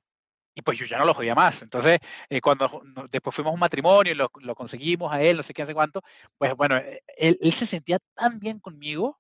y 0.55 0.63
pues 0.63 0.79
yo 0.79 0.87
ya 0.87 0.99
no 0.99 1.05
lo 1.05 1.15
jodía 1.15 1.35
más. 1.35 1.63
Entonces, 1.63 2.01
eh, 2.29 2.41
cuando 2.41 2.83
después 3.11 3.35
fuimos 3.35 3.51
a 3.51 3.55
un 3.55 3.61
matrimonio 3.61 4.13
y 4.13 4.17
lo, 4.17 4.31
lo, 4.41 4.55
conseguimos 4.55 5.13
a 5.13 5.23
él, 5.23 5.37
no 5.37 5.43
sé 5.43 5.55
qué, 5.55 5.63
hace 5.63 5.75
cuánto, 5.75 6.03
pues 6.39 6.55
bueno, 6.57 6.77
eh, 6.77 7.03
él, 7.17 7.39
él, 7.41 7.53
se 7.53 7.67
sentía 7.67 7.99
tan 8.15 8.39
bien 8.41 8.59
conmigo 8.59 9.19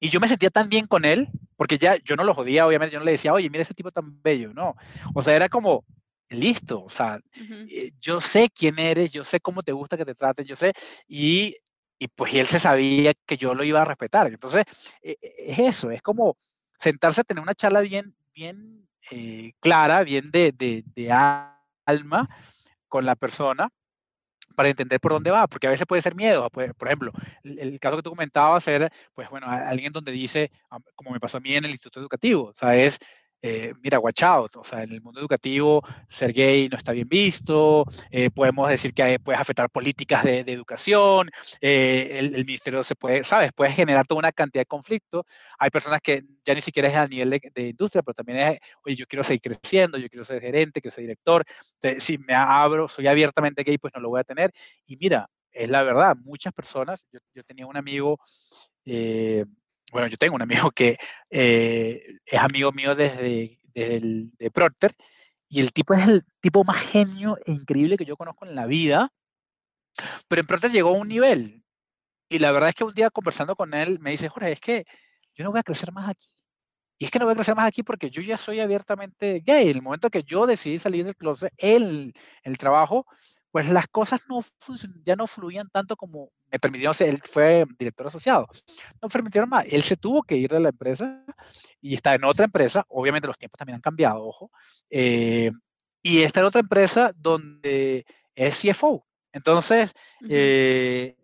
y 0.00 0.08
yo 0.08 0.18
me 0.18 0.28
sentía 0.28 0.50
tan 0.50 0.68
bien 0.68 0.86
con 0.86 1.04
él, 1.04 1.28
porque 1.56 1.76
ya 1.76 1.96
yo 2.02 2.16
no 2.16 2.24
lo 2.24 2.34
jodía, 2.34 2.66
obviamente, 2.66 2.94
yo 2.94 2.98
no 2.98 3.04
le 3.04 3.12
decía, 3.12 3.34
oye, 3.34 3.50
mira 3.50 3.62
ese 3.62 3.74
tipo 3.74 3.90
tan 3.90 4.22
bello, 4.22 4.52
no. 4.54 4.74
O 5.14 5.20
sea, 5.20 5.36
era 5.36 5.50
como, 5.50 5.84
listo, 6.30 6.82
o 6.84 6.88
sea, 6.88 7.20
eh, 7.68 7.92
yo 8.00 8.20
sé 8.20 8.48
quién 8.48 8.78
eres, 8.78 9.12
yo 9.12 9.24
sé 9.24 9.40
cómo 9.40 9.62
te 9.62 9.72
gusta 9.72 9.98
que 9.98 10.06
te 10.06 10.14
traten, 10.14 10.46
yo 10.46 10.56
sé, 10.56 10.72
y, 11.06 11.54
y 11.98 12.08
pues 12.08 12.34
él 12.34 12.46
se 12.46 12.58
sabía 12.58 13.12
que 13.26 13.36
yo 13.36 13.54
lo 13.54 13.62
iba 13.62 13.82
a 13.82 13.84
respetar. 13.84 14.26
Entonces, 14.28 14.64
e, 15.02 15.16
e, 15.20 15.52
es 15.52 15.58
eso, 15.58 15.90
es 15.90 16.00
como 16.00 16.38
sentarse 16.78 17.20
a 17.20 17.24
tener 17.24 17.42
una 17.42 17.54
charla 17.54 17.80
bien, 17.80 18.14
bien 18.32 18.88
eh, 19.10 19.52
clara, 19.60 20.02
bien 20.02 20.30
de, 20.30 20.52
de, 20.52 20.82
de 20.94 21.08
calma 21.84 22.28
con 22.88 23.04
la 23.04 23.16
persona 23.16 23.70
para 24.54 24.68
entender 24.68 25.00
por 25.00 25.12
dónde 25.12 25.30
va, 25.30 25.46
porque 25.46 25.66
a 25.66 25.70
veces 25.70 25.86
puede 25.86 26.02
ser 26.02 26.14
miedo. 26.14 26.48
Por 26.50 26.64
ejemplo, 26.86 27.12
el, 27.44 27.78
caso 27.80 27.96
que 27.96 28.02
tú 28.02 28.10
comentabas 28.10 28.66
era, 28.68 28.90
pues 29.14 29.28
bueno, 29.30 29.46
alguien 29.48 29.92
donde 29.92 30.12
dice, 30.12 30.50
como 30.94 31.10
me 31.10 31.20
pasó 31.20 31.38
a 31.38 31.40
mí 31.40 31.54
en 31.54 31.64
el 31.64 31.70
instituto 31.70 32.00
educativo, 32.00 32.44
o 32.44 32.54
sea, 32.54 32.76
es 32.76 32.98
eh, 33.42 33.72
mira, 33.82 33.98
watch 33.98 34.22
out, 34.22 34.54
o 34.56 34.64
sea, 34.64 34.82
en 34.82 34.92
el 34.92 35.00
mundo 35.00 35.18
educativo 35.20 35.82
ser 36.08 36.32
gay 36.32 36.68
no 36.68 36.76
está 36.76 36.92
bien 36.92 37.08
visto, 37.08 37.86
eh, 38.10 38.30
podemos 38.30 38.68
decir 38.68 38.92
que 38.92 39.18
puedes 39.18 39.40
afectar 39.40 39.70
políticas 39.70 40.24
de, 40.24 40.40
educación, 40.40 41.30
eh, 41.60 42.18
el, 42.18 42.44
ministerio 42.44 42.84
se 42.84 42.94
puede, 42.96 43.24
sabes, 43.24 43.52
puede 43.54 43.72
generar 43.72 44.06
toda 44.06 44.18
una 44.18 44.32
cantidad 44.32 44.62
de 44.62 44.66
conflictos. 44.66 45.24
Hay 45.58 45.70
personas 45.70 46.00
que 46.02 46.22
ya 46.44 46.54
ni 46.54 46.60
siquiera 46.60 46.88
es 46.88 46.94
a 46.94 47.06
nivel 47.06 47.30
de, 47.30 47.68
industria, 47.68 48.02
pero 48.02 48.14
también 48.14 48.38
es, 48.40 48.58
oye, 48.84 48.96
yo 48.96 49.06
quiero 49.06 49.24
seguir 49.24 49.40
creciendo, 49.40 49.96
yo 49.96 50.08
quiero 50.08 50.24
ser 50.24 50.40
gerente, 50.40 50.80
quiero 50.80 50.94
ser 50.94 51.02
director, 51.02 51.44
si 51.98 52.18
me 52.18 52.34
abro, 52.34 52.88
soy 52.88 53.06
abiertamente 53.06 53.62
gay, 53.62 53.78
pues 53.78 53.92
no 53.94 54.00
lo 54.00 54.10
voy 54.10 54.20
a 54.20 54.24
tener. 54.24 54.52
Y 54.86 54.96
mira, 54.96 55.28
es 55.52 55.70
la 55.70 55.82
verdad, 55.82 56.16
muchas 56.16 56.52
personas, 56.52 57.06
yo, 57.12 57.20
yo 57.34 57.42
tenía 57.44 57.66
un 57.66 57.76
amigo, 57.76 58.18
bueno, 59.90 60.08
yo 60.08 60.16
tengo 60.16 60.34
un 60.36 60.42
amigo 60.42 60.70
que 60.74 60.98
eh, 61.30 62.18
es 62.24 62.38
amigo 62.38 62.72
mío 62.72 62.94
desde, 62.94 63.58
el, 63.74 64.30
de 64.38 64.50
Procter 64.50 64.94
y 65.48 65.60
el 65.60 65.72
tipo 65.72 65.94
es 65.94 66.06
el 66.06 66.24
tipo 66.40 66.64
más 66.64 66.78
genio 66.78 67.36
e 67.44 67.52
increíble 67.52 67.96
que 67.96 68.04
yo 68.04 68.16
conozco 68.16 68.46
en 68.46 68.54
la 68.54 68.66
vida, 68.66 69.12
pero 70.28 70.40
en 70.40 70.46
Procter 70.46 70.70
llegó 70.70 70.90
a 70.90 70.98
un 70.98 71.08
nivel 71.08 71.64
y 72.28 72.38
la 72.38 72.52
verdad 72.52 72.68
es 72.68 72.76
que 72.76 72.84
un 72.84 72.94
día 72.94 73.10
conversando 73.10 73.56
con 73.56 73.74
él 73.74 73.98
me 73.98 74.12
dice, 74.12 74.28
Jorge, 74.28 74.52
es 74.52 74.60
que 74.60 74.84
yo 75.34 75.44
no 75.44 75.50
voy 75.50 75.60
a 75.60 75.64
crecer 75.64 75.92
más 75.92 76.08
aquí. 76.08 76.28
Y 76.96 77.06
es 77.06 77.10
que 77.10 77.18
no 77.18 77.24
voy 77.24 77.32
a 77.32 77.34
crecer 77.34 77.56
más 77.56 77.66
aquí 77.66 77.82
porque 77.82 78.10
yo 78.10 78.22
ya 78.22 78.36
soy 78.36 78.60
abiertamente 78.60 79.40
gay. 79.44 79.68
El 79.68 79.82
momento 79.82 80.10
que 80.10 80.22
yo 80.22 80.46
decidí 80.46 80.78
salir 80.78 81.04
del 81.04 81.16
closet, 81.16 81.52
el, 81.56 82.12
el 82.44 82.58
trabajo, 82.58 83.06
pues 83.50 83.68
las 83.68 83.88
cosas 83.88 84.20
no 84.28 84.40
ya 85.04 85.16
no 85.16 85.26
fluían 85.26 85.68
tanto 85.68 85.96
como 85.96 86.30
me 86.50 86.58
permitieron 86.58 86.94
él 87.00 87.20
fue 87.22 87.64
director 87.78 88.06
asociado, 88.06 88.48
no 89.00 89.08
permitieron 89.08 89.48
más, 89.48 89.66
él 89.68 89.82
se 89.82 89.96
tuvo 89.96 90.22
que 90.22 90.36
ir 90.36 90.50
de 90.50 90.60
la 90.60 90.70
empresa 90.70 91.24
y 91.80 91.94
está 91.94 92.14
en 92.14 92.24
otra 92.24 92.44
empresa, 92.44 92.84
obviamente 92.88 93.28
los 93.28 93.38
tiempos 93.38 93.58
también 93.58 93.76
han 93.76 93.82
cambiado, 93.82 94.20
ojo, 94.20 94.50
eh, 94.88 95.50
y 96.02 96.22
está 96.22 96.40
en 96.40 96.46
otra 96.46 96.60
empresa 96.60 97.12
donde 97.14 98.06
es 98.34 98.60
CFO. 98.60 99.06
Entonces, 99.32 99.92
eh, 100.28 101.14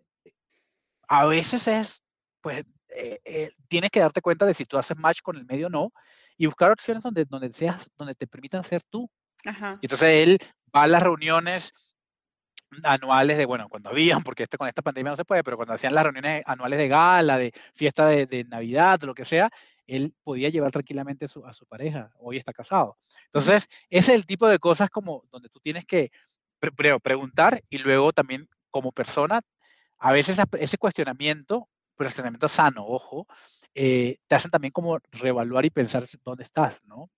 a 1.07 1.25
veces 1.25 1.67
es, 1.67 2.03
pues, 2.41 2.63
eh, 2.89 3.51
tienes 3.67 3.91
que 3.91 3.99
darte 3.99 4.21
cuenta 4.21 4.45
de 4.45 4.53
si 4.53 4.65
tú 4.65 4.77
haces 4.77 4.95
match 4.95 5.21
con 5.21 5.35
el 5.35 5.45
medio 5.45 5.67
o 5.67 5.69
no, 5.69 5.91
y 6.37 6.45
buscar 6.45 6.71
opciones 6.71 7.03
donde, 7.03 7.25
donde, 7.25 7.51
seas, 7.51 7.89
donde 7.97 8.13
te 8.13 8.27
permitan 8.27 8.63
ser 8.63 8.81
tú. 8.83 9.09
Ajá. 9.43 9.79
Entonces 9.81 10.23
él 10.23 10.37
va 10.73 10.83
a 10.83 10.87
las 10.87 11.01
reuniones 11.01 11.73
anuales 12.83 13.37
de, 13.37 13.45
bueno, 13.45 13.69
cuando 13.69 13.89
habían, 13.89 14.23
porque 14.23 14.43
este, 14.43 14.57
con 14.57 14.67
esta 14.67 14.81
pandemia 14.81 15.11
no 15.11 15.15
se 15.15 15.25
puede, 15.25 15.43
pero 15.43 15.57
cuando 15.57 15.73
hacían 15.73 15.93
las 15.93 16.03
reuniones 16.03 16.43
anuales 16.45 16.79
de 16.79 16.87
gala, 16.87 17.37
de 17.37 17.51
fiesta 17.73 18.07
de, 18.07 18.45
Navidad, 18.49 19.01
lo 19.01 19.13
que 19.13 19.25
sea, 19.25 19.49
él 19.85 20.13
podía 20.23 20.49
llevar 20.49 20.71
tranquilamente 20.71 21.25
a 21.25 21.53
su 21.53 21.65
pareja, 21.65 22.11
hoy 22.19 22.37
está 22.37 22.53
casado. 22.53 22.97
Entonces, 23.25 23.69
ese 23.89 24.13
es 24.13 24.19
el 24.19 24.25
tipo 24.25 24.47
de 24.47 24.59
cosas 24.59 24.89
como 24.89 25.23
donde 25.31 25.49
tú 25.49 25.59
tienes 25.59 25.85
que 25.85 26.11
primero 26.59 26.99
preguntar 26.99 27.61
y 27.69 27.77
luego 27.77 28.11
también 28.11 28.49
como 28.69 28.91
persona, 28.91 29.41
a 29.99 30.11
veces 30.11 30.39
ese 30.59 30.77
cuestionamiento, 30.77 31.69
cuestionamiento 31.95 32.47
sano, 32.47 32.85
ojo, 32.85 33.27
eh, 33.73 34.17
te 34.27 34.35
hacen 34.35 34.51
también 34.51 34.71
como 34.71 34.99
reevaluar 35.11 35.65
y 35.65 35.69
pensar 35.69 36.03
dónde 36.23 36.43
estás, 36.43 36.83
¿no? 36.85 37.09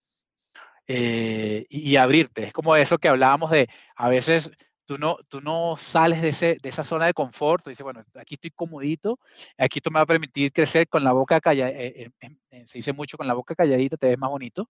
Eh, 0.88 1.66
y, 1.70 1.91
y, 1.91 1.97
abrirte. 1.97 2.45
Es 2.45 2.54
como 2.54 2.76
eso 2.76 2.97
que 2.97 3.08
hablábamos 3.08 3.52
de, 3.52 3.70
a 3.95 4.10
veces 4.10 4.52
tú 4.90 4.98
no, 4.98 5.18
tú 5.28 5.40
no 5.40 5.76
sales 5.78 6.20
de, 6.20 6.30
ese, 6.30 6.58
de 6.64 6.70
esa 6.70 6.82
zona 6.82 7.06
de 7.06 7.14
confort, 7.14 7.64
tú 7.64 7.70
dices, 7.70 7.84
bueno, 7.84 8.04
aquí 8.16 8.34
estoy 8.34 8.50
comodito, 8.50 9.20
aquí 9.56 9.78
esto 9.78 9.92
me 9.92 10.00
va 10.00 10.02
a 10.02 10.08
permitir 10.08 10.52
crecer 10.52 10.88
con 10.88 11.04
la 11.04 11.12
boca 11.12 11.40
calladita, 11.40 11.80
eh, 11.80 12.12
eh, 12.50 12.64
se 12.66 12.80
dice 12.80 12.92
mucho 12.92 13.16
con 13.16 13.28
la 13.28 13.36
boca 13.36 13.54
calladita, 13.54 13.98
te 13.98 14.08
ves 14.08 14.18
más 14.18 14.32
bonito. 14.32 14.68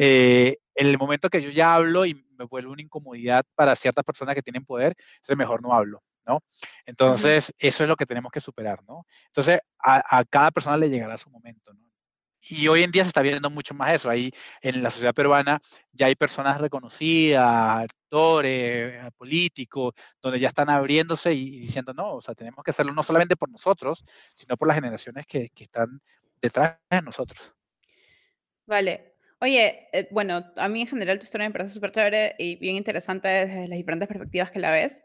Eh, 0.00 0.58
en 0.74 0.86
el 0.88 0.98
momento 0.98 1.30
que 1.30 1.40
yo 1.40 1.50
ya 1.50 1.72
hablo 1.72 2.04
y 2.04 2.14
me 2.36 2.46
vuelve 2.46 2.68
una 2.68 2.82
incomodidad 2.82 3.44
para 3.54 3.76
ciertas 3.76 4.04
personas 4.04 4.34
que 4.34 4.42
tienen 4.42 4.64
poder, 4.64 4.96
es 5.20 5.36
mejor 5.36 5.62
no 5.62 5.72
hablo. 5.72 6.02
¿no? 6.26 6.42
Entonces, 6.84 7.54
eso 7.56 7.84
es 7.84 7.88
lo 7.88 7.94
que 7.94 8.06
tenemos 8.06 8.32
que 8.32 8.40
superar, 8.40 8.82
¿no? 8.88 9.06
Entonces, 9.26 9.60
a, 9.78 10.18
a, 10.18 10.24
cada 10.24 10.50
persona 10.50 10.76
le 10.76 10.88
llegará 10.88 11.16
su 11.16 11.30
momento, 11.30 11.72
¿no? 11.74 11.83
Y 12.48 12.68
hoy 12.68 12.82
en 12.82 12.90
día 12.90 13.04
se 13.04 13.08
está 13.08 13.22
viendo 13.22 13.48
mucho 13.50 13.74
más 13.74 13.94
eso. 13.94 14.10
Ahí 14.10 14.30
en 14.60 14.82
la 14.82 14.90
sociedad 14.90 15.14
peruana 15.14 15.60
ya 15.92 16.06
hay 16.06 16.14
personas 16.14 16.60
reconocidas, 16.60 17.84
actores, 17.84 19.12
políticos, 19.14 19.94
donde 20.20 20.40
ya 20.40 20.48
están 20.48 20.68
abriéndose 20.70 21.32
y, 21.32 21.60
diciendo, 21.60 21.94
no, 21.94 22.14
o 22.16 22.20
sea, 22.20 22.34
tenemos 22.34 22.62
que 22.64 22.70
hacerlo 22.70 22.92
no 22.92 23.02
solamente 23.02 23.36
por 23.36 23.50
nosotros, 23.50 24.04
sino 24.34 24.56
por 24.56 24.68
las 24.68 24.76
generaciones 24.76 25.26
que, 25.26 25.48
que 25.48 25.64
están 25.64 26.00
detrás 26.40 26.78
de 26.90 27.02
nosotros. 27.02 27.54
Vale. 28.66 29.14
Oye, 29.40 29.88
eh, 29.92 30.08
bueno, 30.10 30.42
a 30.56 30.68
mí 30.68 30.82
en 30.82 30.86
general 30.86 31.18
tu 31.18 31.24
historia 31.24 31.46
me 31.46 31.52
parece 31.52 31.74
súper 31.74 31.92
chévere 31.92 32.34
y 32.38 32.56
bien 32.56 32.76
interesante 32.76 33.28
desde 33.28 33.68
las 33.68 33.76
diferentes 33.76 34.08
perspectivas 34.08 34.50
que 34.50 34.58
la 34.58 34.70
ves. 34.70 35.02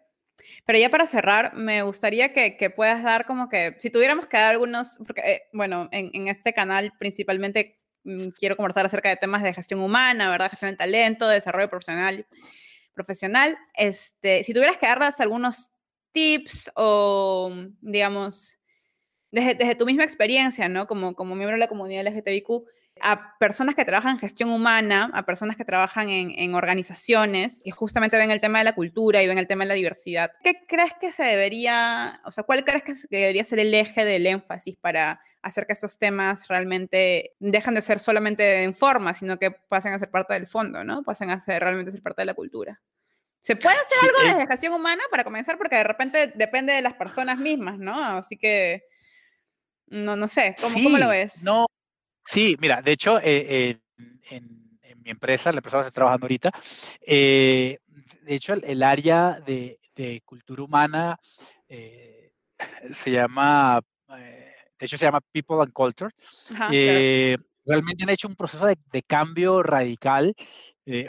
Pero 0.65 0.79
ya 0.79 0.89
para 0.89 1.07
cerrar, 1.07 1.53
me 1.55 1.81
gustaría 1.83 2.33
que, 2.33 2.57
que 2.57 2.69
puedas 2.69 3.03
dar 3.03 3.25
como 3.25 3.49
que, 3.49 3.75
si 3.79 3.89
tuviéramos 3.89 4.27
que 4.27 4.37
dar 4.37 4.51
algunos, 4.51 4.99
porque, 5.05 5.21
eh, 5.21 5.41
bueno, 5.53 5.89
en, 5.91 6.09
en, 6.13 6.27
este 6.27 6.53
canal 6.53 6.93
principalmente 6.99 7.79
mm, 8.03 8.29
quiero 8.29 8.55
conversar 8.55 8.85
acerca 8.85 9.09
de 9.09 9.15
temas 9.15 9.43
de 9.43 9.53
gestión 9.53 9.81
humana, 9.81 10.29
¿verdad? 10.29 10.49
Gestión 10.49 10.71
del 10.71 10.77
talento, 10.77 11.27
desarrollo 11.27 11.69
profesional, 11.69 12.27
profesional. 12.93 13.57
Este, 13.75 14.43
si 14.43 14.53
tuvieras 14.53 14.77
que 14.77 14.87
darles 14.87 15.19
algunos 15.19 15.71
tips 16.11 16.71
o, 16.75 17.53
digamos, 17.81 18.57
desde, 19.31 19.55
desde 19.55 19.75
tu 19.75 19.85
misma 19.85 20.03
experiencia, 20.03 20.69
¿no? 20.69 20.87
Como, 20.87 21.15
como 21.15 21.35
miembro 21.35 21.55
de 21.55 21.59
la 21.59 21.67
comunidad 21.67 22.07
LGTBIQ, 22.07 22.65
a 23.01 23.37
personas 23.39 23.75
que 23.75 23.85
trabajan 23.85 24.11
en 24.11 24.19
gestión 24.19 24.49
humana, 24.49 25.09
a 25.13 25.25
personas 25.25 25.55
que 25.57 25.65
trabajan 25.65 26.09
en, 26.09 26.53
organizaciones 26.53 27.61
que 27.63 27.71
justamente 27.71 28.17
ven 28.17 28.31
el 28.31 28.41
tema 28.41 28.59
de 28.59 28.65
la 28.65 28.75
cultura 28.75 29.21
y 29.21 29.27
ven 29.27 29.37
el 29.37 29.47
tema 29.47 29.63
de 29.63 29.69
la 29.69 29.73
diversidad. 29.75 30.31
¿Qué 30.43 30.65
crees 30.67 30.93
que 30.99 31.11
se 31.11 31.23
debería, 31.23 32.21
o 32.25 32.31
sea, 32.31 32.43
cuál 32.43 32.63
crees 32.63 32.83
que 32.83 32.95
debería 33.09 33.43
ser 33.43 33.59
el 33.59 33.73
eje 33.73 34.05
del 34.05 34.27
énfasis 34.27 34.75
para 34.77 35.21
hacer 35.41 35.65
que 35.65 35.73
estos 35.73 35.97
temas 35.97 36.47
realmente 36.47 37.35
dejen 37.39 37.73
de 37.73 37.81
ser 37.81 37.99
solamente 37.99 38.63
en 38.63 38.75
forma, 38.75 39.13
sino 39.13 39.37
que 39.37 39.51
pasen 39.51 39.93
a 39.93 39.99
ser 39.99 40.09
parte 40.11 40.33
del 40.33 40.47
fondo, 40.47 40.83
¿no? 40.83 41.03
Pasen 41.03 41.29
a 41.29 41.41
ser 41.41 41.63
realmente 41.63 41.91
ser 41.91 42.01
parte 42.01 42.21
de 42.21 42.27
la 42.27 42.33
cultura. 42.33 42.81
¿Se 43.41 43.55
puede 43.55 43.75
hacer 43.75 43.97
algo 44.03 44.33
desde 44.37 44.47
gestión 44.47 44.73
humana 44.73 45.01
para 45.09 45.23
comenzar? 45.23 45.57
Porque 45.57 45.77
de 45.77 45.85
repente 45.85 46.33
depende 46.35 46.73
de 46.73 46.81
las 46.81 46.93
personas 46.93 47.37
mismas, 47.37 47.77
¿no? 47.77 48.03
Así 48.03 48.37
que, 48.37 48.83
no, 49.87 50.17
no 50.17 50.27
sé, 50.27 50.55
¿cómo, 50.59 50.83
¿cómo 50.83 50.97
lo 50.97 51.07
ves? 51.07 51.41
No, 51.43 51.65
Sí, 52.25 52.55
mira, 52.59 52.81
de 52.81 52.91
hecho, 52.91 53.19
eh, 53.21 53.79
en, 54.29 54.69
mi 55.03 55.11
empresa, 55.11 55.51
la 55.51 55.57
empresa 55.57 55.77
que 55.77 55.87
estoy 55.87 55.95
trabajando 55.95 56.25
ahorita, 56.25 56.51
eh, 57.01 57.79
de 58.23 58.35
hecho, 58.35 58.53
el, 58.53 58.83
área 58.83 59.39
de, 59.45 59.79
cultura 60.25 60.63
humana 60.63 61.17
eh, 61.67 62.31
se 62.91 63.11
llama, 63.11 63.81
de 64.07 64.85
hecho, 64.85 64.97
se 64.97 65.05
llama 65.05 65.21
People 65.31 65.57
and 65.61 65.73
Culture. 65.73 66.11
Realmente 67.65 68.03
han 68.03 68.09
hecho 68.09 68.27
un 68.27 68.35
proceso 68.35 68.65
de, 68.65 69.03
cambio 69.03 69.63
radical 69.63 70.33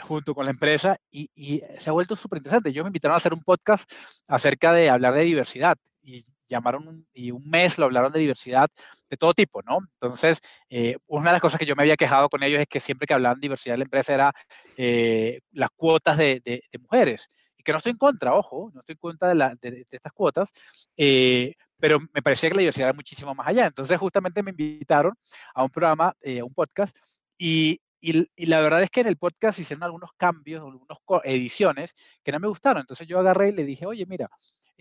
junto 0.01 0.35
con 0.35 0.45
la 0.45 0.51
empresa 0.51 0.97
y, 1.09 1.29
y 1.33 1.61
se 1.79 1.89
ha 1.89 1.93
vuelto 1.93 2.15
súper 2.15 2.37
interesante. 2.37 2.71
Yo 2.71 2.83
me 2.83 2.89
invitaron 2.89 3.13
a 3.13 3.17
hacer 3.17 3.33
un 3.33 3.43
podcast 3.43 3.91
acerca 4.27 4.71
de 4.73 4.89
hablar 4.89 5.13
de 5.15 5.23
diversidad 5.23 5.75
y 6.03 6.23
llamaron 6.51 7.05
y 7.13 7.31
un 7.31 7.43
mes 7.49 7.77
lo 7.77 7.85
hablaron 7.85 8.11
de 8.11 8.19
diversidad 8.19 8.69
de 9.09 9.17
todo 9.17 9.33
tipo, 9.33 9.61
¿no? 9.63 9.79
Entonces, 9.93 10.41
eh, 10.69 10.97
una 11.07 11.29
de 11.29 11.33
las 11.33 11.41
cosas 11.41 11.59
que 11.59 11.65
yo 11.65 11.75
me 11.75 11.83
había 11.83 11.97
quejado 11.97 12.29
con 12.29 12.43
ellos 12.43 12.61
es 12.61 12.67
que 12.67 12.79
siempre 12.79 13.07
que 13.07 13.13
hablaban 13.13 13.39
de 13.39 13.45
diversidad 13.45 13.75
en 13.75 13.79
la 13.79 13.85
empresa 13.85 14.13
era 14.13 14.33
eh, 14.77 15.41
las 15.51 15.69
cuotas 15.75 16.17
de, 16.17 16.41
de, 16.43 16.61
mujeres. 16.79 17.29
Y 17.57 17.63
que 17.63 17.71
no 17.71 17.77
estoy 17.77 17.91
en 17.91 17.97
contra, 17.97 18.33
ojo, 18.33 18.71
no 18.73 18.79
estoy 18.79 18.93
en 18.93 18.99
contra 18.99 19.29
de, 19.29 19.35
la, 19.35 19.55
de 19.61 19.85
estas 19.91 20.13
cuotas, 20.13 20.51
eh, 20.97 21.55
pero 21.77 21.99
me 21.99 22.21
parecía 22.21 22.49
que 22.49 22.55
la 22.55 22.61
diversidad 22.61 22.89
era 22.89 22.95
muchísimo 22.95 23.35
más 23.35 23.47
allá. 23.47 23.67
Entonces, 23.67 23.97
justamente 23.99 24.43
me 24.43 24.51
invitaron 24.51 25.13
a 25.53 25.63
un 25.63 25.69
programa, 25.69 26.07
a 26.07 26.43
un 26.43 26.53
podcast, 26.53 26.97
y, 27.37 27.81
y, 27.99 28.27
y, 28.35 28.45
la 28.45 28.61
verdad 28.61 28.81
es 28.83 28.89
que 28.89 29.01
en 29.01 29.07
el 29.07 29.17
podcast 29.17 29.59
hicieron 29.59 29.83
algunos 29.83 30.11
cambios, 30.17 30.63
algunas 30.63 30.97
ediciones 31.23 31.95
que 32.23 32.31
no 32.31 32.39
me 32.39 32.47
gustaron. 32.47 32.81
Entonces 32.81 33.07
yo 33.07 33.19
agarré 33.19 33.49
y 33.49 33.53
le 33.53 33.63
dije, 33.63 33.85
oye, 33.85 34.05
mira, 34.05 34.29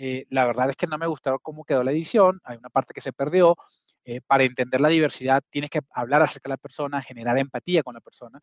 eh, 0.03 0.25
la 0.31 0.47
verdad 0.47 0.71
es 0.71 0.77
que 0.77 0.87
no 0.87 0.97
me 0.97 1.07
gustó 1.07 1.39
cómo 1.41 1.63
quedó 1.63 1.83
la 1.83 1.91
edición, 1.91 2.41
hay 2.45 2.57
una 2.57 2.71
parte 2.71 2.95
que 2.95 3.03
se 3.03 3.13
perdió. 3.13 3.57
Eh, 4.03 4.23
para 4.27 4.45
entender 4.45 4.81
la 4.81 4.89
diversidad 4.89 5.43
tienes 5.51 5.69
que 5.69 5.81
hablar 5.93 6.23
acerca 6.23 6.49
de 6.49 6.55
la 6.55 6.57
persona, 6.57 7.03
generar 7.03 7.37
empatía 7.37 7.83
con 7.83 7.93
la 7.93 8.01
persona. 8.01 8.41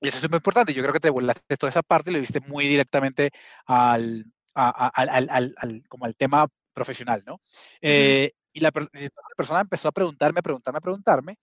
Y 0.00 0.06
eso 0.06 0.18
es 0.18 0.30
muy 0.30 0.36
importante. 0.36 0.72
Yo 0.72 0.82
creo 0.82 0.92
que 0.92 1.00
te 1.00 1.10
volaste 1.10 1.56
toda 1.56 1.70
esa 1.70 1.82
parte 1.82 2.10
y 2.10 2.12
le 2.12 2.20
diste 2.20 2.38
muy 2.42 2.68
directamente 2.68 3.32
al, 3.66 4.24
al, 4.54 5.28
al, 5.58 5.84
como 5.88 6.04
al 6.04 6.14
tema 6.14 6.46
profesional, 6.72 7.24
¿no? 7.26 7.40
Eh, 7.80 8.30
y 8.52 8.60
la, 8.60 8.70
la, 8.72 9.10
persona 9.36 9.60
empezó 9.62 9.88
a 9.88 9.92
preguntarme, 9.92 10.42
preguntarme, 10.42 10.80
preguntarme, 10.80 11.38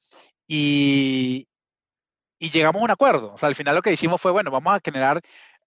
y, 0.48 1.46
y 2.40 2.50
llegamos 2.50 2.82
a 2.82 2.86
un 2.86 2.92
acuerdo. 2.92 3.34
O 3.34 3.38
sea, 3.38 3.50
al 3.50 3.56
final 3.56 3.76
lo 3.76 3.82
que 3.82 3.92
hicimos 3.92 4.22
fue, 4.22 4.32
bueno, 4.32 4.50
vamos 4.50 4.74
a 4.74 4.80
generar 4.84 5.22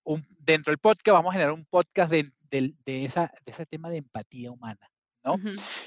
un, 0.04 0.24
dentro 0.38 0.70
del 0.70 0.78
podcast 0.78 1.08
vamos 1.08 1.30
a 1.30 1.34
generar 1.34 1.52
un 1.52 1.66
podcast 1.66 2.10
de, 2.10 2.26
de, 2.50 3.04
esa, 3.04 3.32
de 3.44 3.52
ese 3.52 3.66
tema 3.66 3.90
de 3.90 3.98
empatía 3.98 4.50
humana, 4.50 4.90
¿no? 5.24 5.36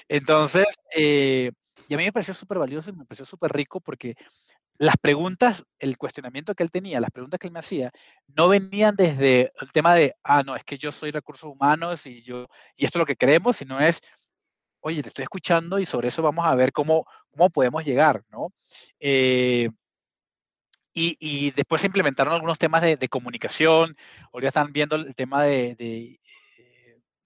Entonces, 0.07 0.65
eh, 0.95 1.51
y 1.87 1.93
a 1.93 1.97
mí 1.97 2.05
me 2.05 2.13
pareció 2.13 2.33
súper 2.33 2.59
valioso 2.59 2.89
y 2.89 2.93
me 2.93 3.05
pareció 3.05 3.25
súper 3.25 3.51
rico 3.51 3.81
porque 3.81 4.15
las 4.77 4.95
preguntas, 4.97 5.65
el 5.79 5.97
cuestionamiento 5.97 6.55
que 6.55 6.63
él 6.63 6.71
tenía, 6.71 6.99
las 6.99 7.11
preguntas 7.11 7.39
que 7.39 7.47
él 7.47 7.53
me 7.53 7.59
hacía, 7.59 7.91
no 8.27 8.47
venían 8.47 8.95
desde 8.95 9.51
el 9.61 9.71
tema 9.71 9.93
de, 9.93 10.15
ah, 10.23 10.43
no, 10.43 10.55
es 10.55 10.63
que 10.63 10.77
yo 10.77 10.91
soy 10.91 11.11
recursos 11.11 11.49
humanos 11.49 12.05
y 12.05 12.21
yo, 12.21 12.47
y 12.75 12.85
esto 12.85 12.97
es 12.97 13.01
lo 13.01 13.05
que 13.05 13.15
queremos, 13.15 13.57
sino 13.57 13.79
es, 13.79 14.01
oye, 14.81 15.01
te 15.01 15.09
estoy 15.09 15.23
escuchando 15.23 15.79
y 15.79 15.85
sobre 15.85 16.09
eso 16.09 16.21
vamos 16.21 16.45
a 16.45 16.55
ver 16.55 16.71
cómo, 16.71 17.05
cómo 17.31 17.49
podemos 17.49 17.85
llegar, 17.85 18.23
¿no? 18.29 18.51
Eh, 18.99 19.69
y, 20.95 21.17
y, 21.19 21.51
después 21.51 21.81
se 21.81 21.87
implementaron 21.87 22.33
algunos 22.33 22.59
temas 22.59 22.83
de, 22.83 22.97
de 22.97 23.07
comunicación, 23.09 23.95
ahora 24.31 24.49
están 24.49 24.71
viendo 24.71 24.95
el 24.95 25.15
tema 25.15 25.43
de, 25.43 25.73
de 25.75 26.19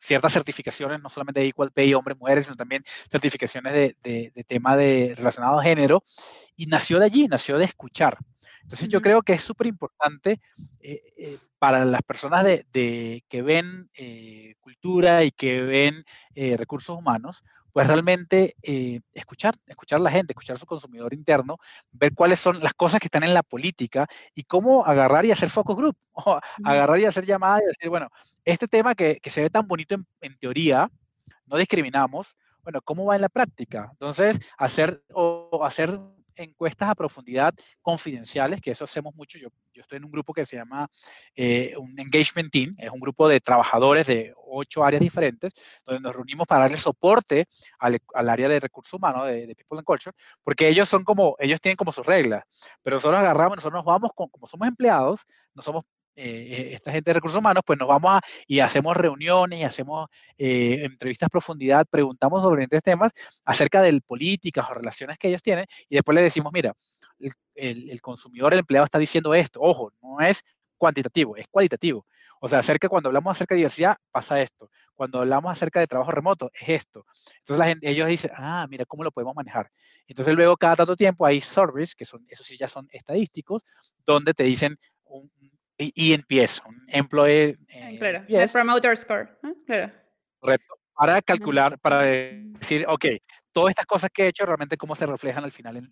ciertas 0.07 0.33
certificaciones, 0.33 1.01
no 1.01 1.09
solamente 1.09 1.41
de 1.41 1.47
Equal 1.47 1.71
Pay, 1.71 1.93
hombres, 1.93 2.17
mujeres, 2.17 2.45
sino 2.45 2.55
también 2.55 2.83
certificaciones 3.11 3.73
de, 3.73 4.31
de, 4.33 4.43
tema 4.45 4.77
de, 4.77 5.13
relacionado 5.15 5.59
a 5.59 5.63
género. 5.63 6.03
Y 6.55 6.65
nació 6.67 6.97
de 6.99 7.05
allí, 7.05 7.27
nació 7.27 7.57
de 7.57 7.65
escuchar. 7.65 8.17
Entonces 8.61 8.89
yo 8.89 9.01
creo 9.01 9.21
que 9.21 9.33
es 9.33 9.41
súper 9.41 9.67
importante 9.67 10.41
eh, 10.79 11.01
eh, 11.17 11.37
para 11.59 11.85
las 11.85 12.01
personas 12.03 12.43
de, 12.43 13.23
que 13.29 13.41
ven 13.41 13.89
eh, 13.97 14.55
cultura 14.59 15.23
y 15.23 15.31
que 15.31 15.61
ven 15.61 16.03
recursos 16.57 16.97
humanos, 16.97 17.43
pues 17.73 17.87
realmente 17.87 18.55
eh, 18.63 19.01
escuchar, 19.13 19.55
escuchar 19.65 19.99
a 19.99 20.03
la 20.03 20.11
gente, 20.11 20.33
escuchar 20.33 20.55
a 20.55 20.59
su 20.59 20.65
consumidor 20.65 21.13
interno, 21.13 21.57
ver 21.91 22.13
cuáles 22.13 22.39
son 22.39 22.61
las 22.61 22.73
cosas 22.73 22.99
que 22.99 23.07
están 23.07 23.23
en 23.23 23.33
la 23.33 23.43
política 23.43 24.07
y 24.33 24.43
cómo 24.43 24.85
agarrar 24.85 25.25
y 25.25 25.31
hacer 25.31 25.49
focus 25.49 25.75
group, 25.75 25.97
o 26.13 26.39
agarrar 26.63 26.99
y 26.99 27.05
hacer 27.05 27.25
llamadas 27.25 27.61
y 27.63 27.67
decir, 27.67 27.89
bueno, 27.89 28.09
este 28.45 28.67
tema 28.67 28.95
que, 28.95 29.19
que 29.21 29.29
se 29.29 29.41
ve 29.41 29.49
tan 29.49 29.67
bonito 29.67 29.95
en, 29.95 30.07
en, 30.21 30.37
teoría, 30.37 30.89
no 31.45 31.57
discriminamos, 31.57 32.37
bueno, 32.63 32.81
¿cómo 32.81 33.05
va 33.05 33.15
en 33.15 33.21
la 33.21 33.29
práctica? 33.29 33.89
Entonces, 33.91 34.39
hacer 34.57 35.03
o 35.13 35.61
hacer 35.63 35.99
encuestas 36.37 36.89
a 36.89 36.95
profundidad 36.95 37.53
confidenciales, 37.81 38.61
que 38.61 38.71
eso 38.71 38.83
hacemos 38.83 39.15
mucho. 39.15 39.37
Yo, 39.37 39.49
yo 39.73 39.81
estoy 39.81 39.97
en 39.97 40.05
un 40.05 40.11
grupo 40.11 40.33
que 40.33 40.45
se 40.45 40.55
llama 40.55 40.89
eh, 41.35 41.73
un 41.77 41.99
Engagement 41.99 42.51
Team, 42.51 42.75
es 42.77 42.89
un 42.89 42.99
grupo 42.99 43.27
de 43.27 43.39
trabajadores 43.39 44.07
de 44.07 44.33
ocho 44.47 44.83
áreas 44.83 45.01
diferentes, 45.01 45.53
donde 45.85 46.01
nos 46.01 46.15
reunimos 46.15 46.47
para 46.47 46.61
darle 46.61 46.77
soporte 46.77 47.47
al, 47.79 47.99
al 48.13 48.29
área 48.29 48.47
de 48.47 48.59
recursos 48.59 48.93
humanos, 48.93 49.27
de, 49.27 49.55
People 49.55 49.79
and 49.79 49.85
Culture, 49.85 50.15
porque 50.43 50.67
ellos 50.67 50.87
son 50.87 51.03
como, 51.03 51.35
ellos 51.39 51.59
tienen 51.61 51.75
como 51.75 51.91
sus 51.91 52.05
reglas, 52.05 52.43
pero 52.81 52.97
nosotros 52.97 53.19
agarramos, 53.19 53.57
nosotros 53.57 53.79
nos 53.79 53.85
vamos, 53.85 54.11
con, 54.15 54.29
como 54.29 54.47
somos 54.47 54.67
empleados, 54.67 55.25
no 55.53 55.61
somos 55.61 55.85
eh, 56.17 56.71
esta 56.73 56.91
gente 56.91 57.11
de 57.11 57.13
recursos 57.13 57.37
humanos, 57.37 57.63
pues 57.65 57.77
nos 57.77 57.87
vamos 57.87 58.11
a, 58.11 58.21
y 58.47 58.59
hacemos 58.59 58.97
reuniones 58.97 59.59
y 59.59 59.63
hacemos 59.63 60.09
eh, 60.37 60.83
entrevistas 60.83 61.27
a 61.27 61.29
profundidad, 61.29 61.85
preguntamos 61.87 62.41
sobre 62.41 62.61
diferentes 62.61 62.81
temas 62.81 63.11
acerca 63.45 63.83
de 63.83 64.01
políticas 64.01 64.67
o 64.69 64.73
relaciones 64.73 65.19
que 65.19 65.27
ellos 65.27 65.43
tienen 65.43 65.65
y 65.87 65.95
después 65.95 66.15
le 66.15 66.23
decimos, 66.23 66.51
mira, 66.51 66.73
el, 67.55 67.89
el, 67.89 68.01
consumidor, 68.01 68.53
el 68.53 68.59
empleado 68.59 68.85
está 68.85 68.97
diciendo 68.97 69.33
esto, 69.35 69.59
ojo, 69.61 69.91
no 70.01 70.19
es 70.19 70.43
cuantitativo, 70.77 71.37
es 71.37 71.47
cualitativo. 71.47 72.05
O 72.39 72.47
sea, 72.47 72.59
acerca, 72.59 72.89
cuando 72.89 73.09
hablamos 73.09 73.37
acerca 73.37 73.55
de 73.55 73.59
diversidad, 73.59 73.97
pasa 74.11 74.41
esto. 74.41 74.69
Cuando 74.95 75.19
hablamos 75.19 75.51
acerca 75.51 75.79
de 75.79 75.87
trabajo 75.87 76.11
remoto, 76.11 76.51
es 76.53 76.69
esto. 76.69 77.05
Entonces 77.39 77.57
la 77.59 77.67
gente, 77.67 77.89
ellos 77.89 78.07
dicen, 78.07 78.31
ah, 78.35 78.65
mira, 78.69 78.85
¿cómo 78.85 79.03
lo 79.03 79.11
podemos 79.11 79.35
manejar? 79.35 79.69
Entonces 80.07 80.35
luego 80.35 80.57
cada 80.57 80.75
tanto 80.75 80.95
tiempo 80.95 81.25
hay 81.25 81.41
surveys, 81.41 81.95
que 81.95 82.05
son, 82.05 82.25
eso 82.27 82.43
sí 82.43 82.57
ya 82.57 82.67
son 82.67 82.87
estadísticos, 82.91 83.63
donde 84.05 84.33
te 84.33 84.43
dicen 84.43 84.77
un, 85.05 85.31
y 85.77 86.13
ENPS, 86.13 86.61
un 86.65 86.83
Employee 86.87 87.57
eh, 87.69 87.95
claro, 87.99 88.23
el 88.27 88.49
Promoter 88.49 88.97
Score, 88.97 89.37
claro. 89.65 89.91
Correcto, 90.39 90.75
para 90.95 91.21
calcular, 91.21 91.79
para 91.79 92.01
decir, 92.03 92.85
ok, 92.87 93.05
todas 93.57 93.71
estas 93.71 93.87
cosas 93.87 94.11
que 94.13 94.21
he 94.21 94.27
hecho, 94.27 94.45
realmente 94.45 94.77
cómo 94.77 94.93
se 94.93 95.07
reflejan 95.07 95.43
al 95.43 95.51
final 95.51 95.77
en, 95.77 95.89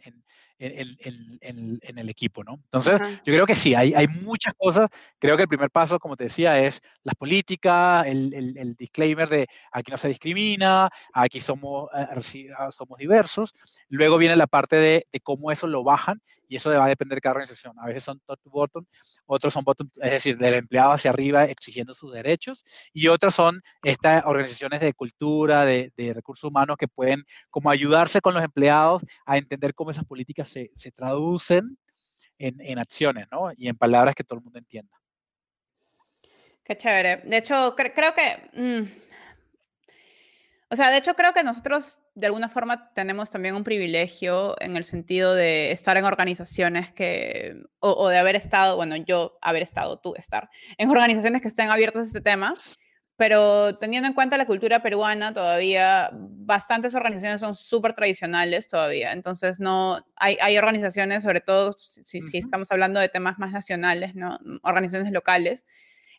en, 0.59 0.97
en, 1.41 1.79
en 1.81 1.97
el 1.97 2.09
equipo, 2.09 2.43
¿no? 2.43 2.59
Entonces, 2.65 3.01
yo 3.25 3.33
creo 3.33 3.47
que 3.47 3.55
sí, 3.55 3.73
hay, 3.73 3.91
hay 3.95 4.05
muchas 4.07 4.53
cosas. 4.53 4.87
Creo 5.17 5.35
que 5.35 5.41
el 5.41 5.47
primer 5.47 5.71
paso, 5.71 5.97
como 5.97 6.15
te 6.15 6.25
decía, 6.25 6.59
es 6.59 6.83
las 7.01 7.15
políticas, 7.15 8.05
el, 8.05 8.31
el, 8.35 8.75
disclaimer 8.75 9.27
de 9.27 9.47
aquí 9.71 9.89
no 9.89 9.97
se 9.97 10.09
discrimina, 10.09 10.89
aquí 11.11 11.39
somos, 11.39 11.89
eh, 11.97 12.49
ah, 12.55 12.69
somos 12.69 12.99
diversos. 12.99 13.51
Luego 13.89 14.19
viene 14.19 14.35
la 14.35 14.45
parte 14.45 14.75
de, 14.75 15.07
de, 15.11 15.19
cómo 15.21 15.51
eso 15.51 15.65
lo 15.65 15.83
bajan 15.83 16.21
y 16.47 16.57
eso 16.57 16.69
va 16.69 16.85
a 16.85 16.89
depender 16.89 17.15
de 17.15 17.21
cada 17.21 17.33
organización. 17.33 17.73
A 17.79 17.87
veces 17.87 18.03
son 18.03 18.19
top 18.27 18.39
to 18.43 18.49
bottom, 18.51 18.85
otros 19.25 19.51
son 19.51 19.63
bottom, 19.63 19.89
es 20.03 20.11
decir, 20.11 20.37
del 20.37 20.53
empleado 20.53 20.91
hacia 20.91 21.09
arriba 21.09 21.45
exigiendo 21.45 21.95
sus 21.95 22.13
derechos 22.13 22.63
y 22.93 23.07
otras 23.07 23.33
son 23.33 23.63
estas 23.81 24.23
organizaciones 24.25 24.81
de 24.81 24.93
cultura, 24.93 25.65
de, 25.65 25.91
de 25.97 26.13
recursos 26.13 26.47
humanos 26.47 26.77
que 26.77 26.87
pueden 26.87 27.23
como 27.55 27.69
ayudarse 27.69 28.19
con 28.19 28.33
los 28.33 28.43
empleados 28.43 29.01
a 29.25 29.37
entender 29.37 29.73
cómo 29.73 29.89
esas 29.89 30.03
políticas 30.03 30.49
se, 30.49 30.71
se 30.75 30.91
traducen 30.91 31.77
en, 32.37 32.59
en, 32.59 32.79
acciones, 32.79 33.27
¿no? 33.31 33.49
Y 33.55 33.69
en 33.69 33.77
palabras 33.77 34.13
que 34.13 34.25
todo 34.25 34.39
el 34.39 34.43
mundo 34.43 34.59
entienda. 34.59 34.93
Qué 36.65 36.75
chévere. 36.75 37.21
De 37.23 37.37
hecho, 37.37 37.73
creo 37.77 38.13
que... 38.13 38.49
Mm, 38.59 38.89
o 40.69 40.75
sea, 40.75 40.91
de 40.91 40.97
hecho 40.97 41.13
creo 41.13 41.31
que 41.31 41.43
nosotros 41.43 41.99
de 42.13 42.25
alguna 42.25 42.49
forma 42.49 42.91
tenemos 42.91 43.29
también 43.29 43.55
un 43.55 43.63
privilegio 43.63 44.57
en 44.59 44.75
el 44.75 44.83
sentido 44.83 45.33
de 45.33 45.71
estar 45.71 45.95
en 45.95 46.03
organizaciones 46.03 46.91
que, 46.91 47.55
o, 47.79 47.91
o, 47.91 48.09
de 48.09 48.17
haber 48.17 48.35
estado, 48.35 48.75
bueno, 48.75 48.97
yo 48.97 49.37
haber 49.41 49.63
estado, 49.63 49.97
tú 49.97 50.13
estar, 50.17 50.49
en 50.77 50.89
organizaciones 50.89 51.41
que 51.41 51.47
estén 51.47 51.69
abiertas 51.69 52.01
a 52.01 52.07
este 52.07 52.21
tema 52.21 52.53
pero 53.17 53.77
teniendo 53.77 54.07
en 54.07 54.13
cuenta 54.13 54.37
la 54.37 54.45
cultura 54.45 54.81
peruana, 54.81 55.33
todavía 55.33 56.09
bastantes 56.11 56.95
organizaciones 56.95 57.39
son 57.39 57.55
súper 57.55 57.93
tradicionales 57.93 58.67
todavía. 58.67 59.13
Entonces, 59.13 59.59
no 59.59 60.05
hay, 60.17 60.37
hay 60.41 60.57
organizaciones, 60.57 61.23
sobre 61.23 61.39
todo 61.39 61.73
si, 61.79 62.21
si, 62.21 62.37
estamos 62.37 62.71
hablando 62.71 62.99
de 62.99 63.07
temas 63.07 63.39
más 63.39 63.51
nacionales, 63.51 64.15
¿no? 64.15 64.37
organizaciones 64.63 65.13
locales, 65.13 65.65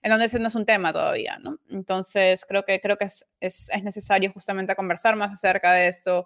en 0.02 0.10
donde 0.10 0.26
ese 0.26 0.38
no 0.38 0.48
es 0.48 0.54
un 0.54 0.64
tema 0.64 0.92
todavía. 0.92 1.38
¿no? 1.38 1.58
Entonces, 1.68 2.46
creo 2.48 2.64
que, 2.64 2.80
creo 2.80 2.96
que 2.96 3.04
es, 3.04 3.26
es, 3.40 3.68
es 3.74 3.82
necesario 3.82 4.32
justamente 4.32 4.74
conversar 4.74 5.16
más 5.16 5.32
acerca 5.32 5.72
de 5.74 5.88
esto, 5.88 6.24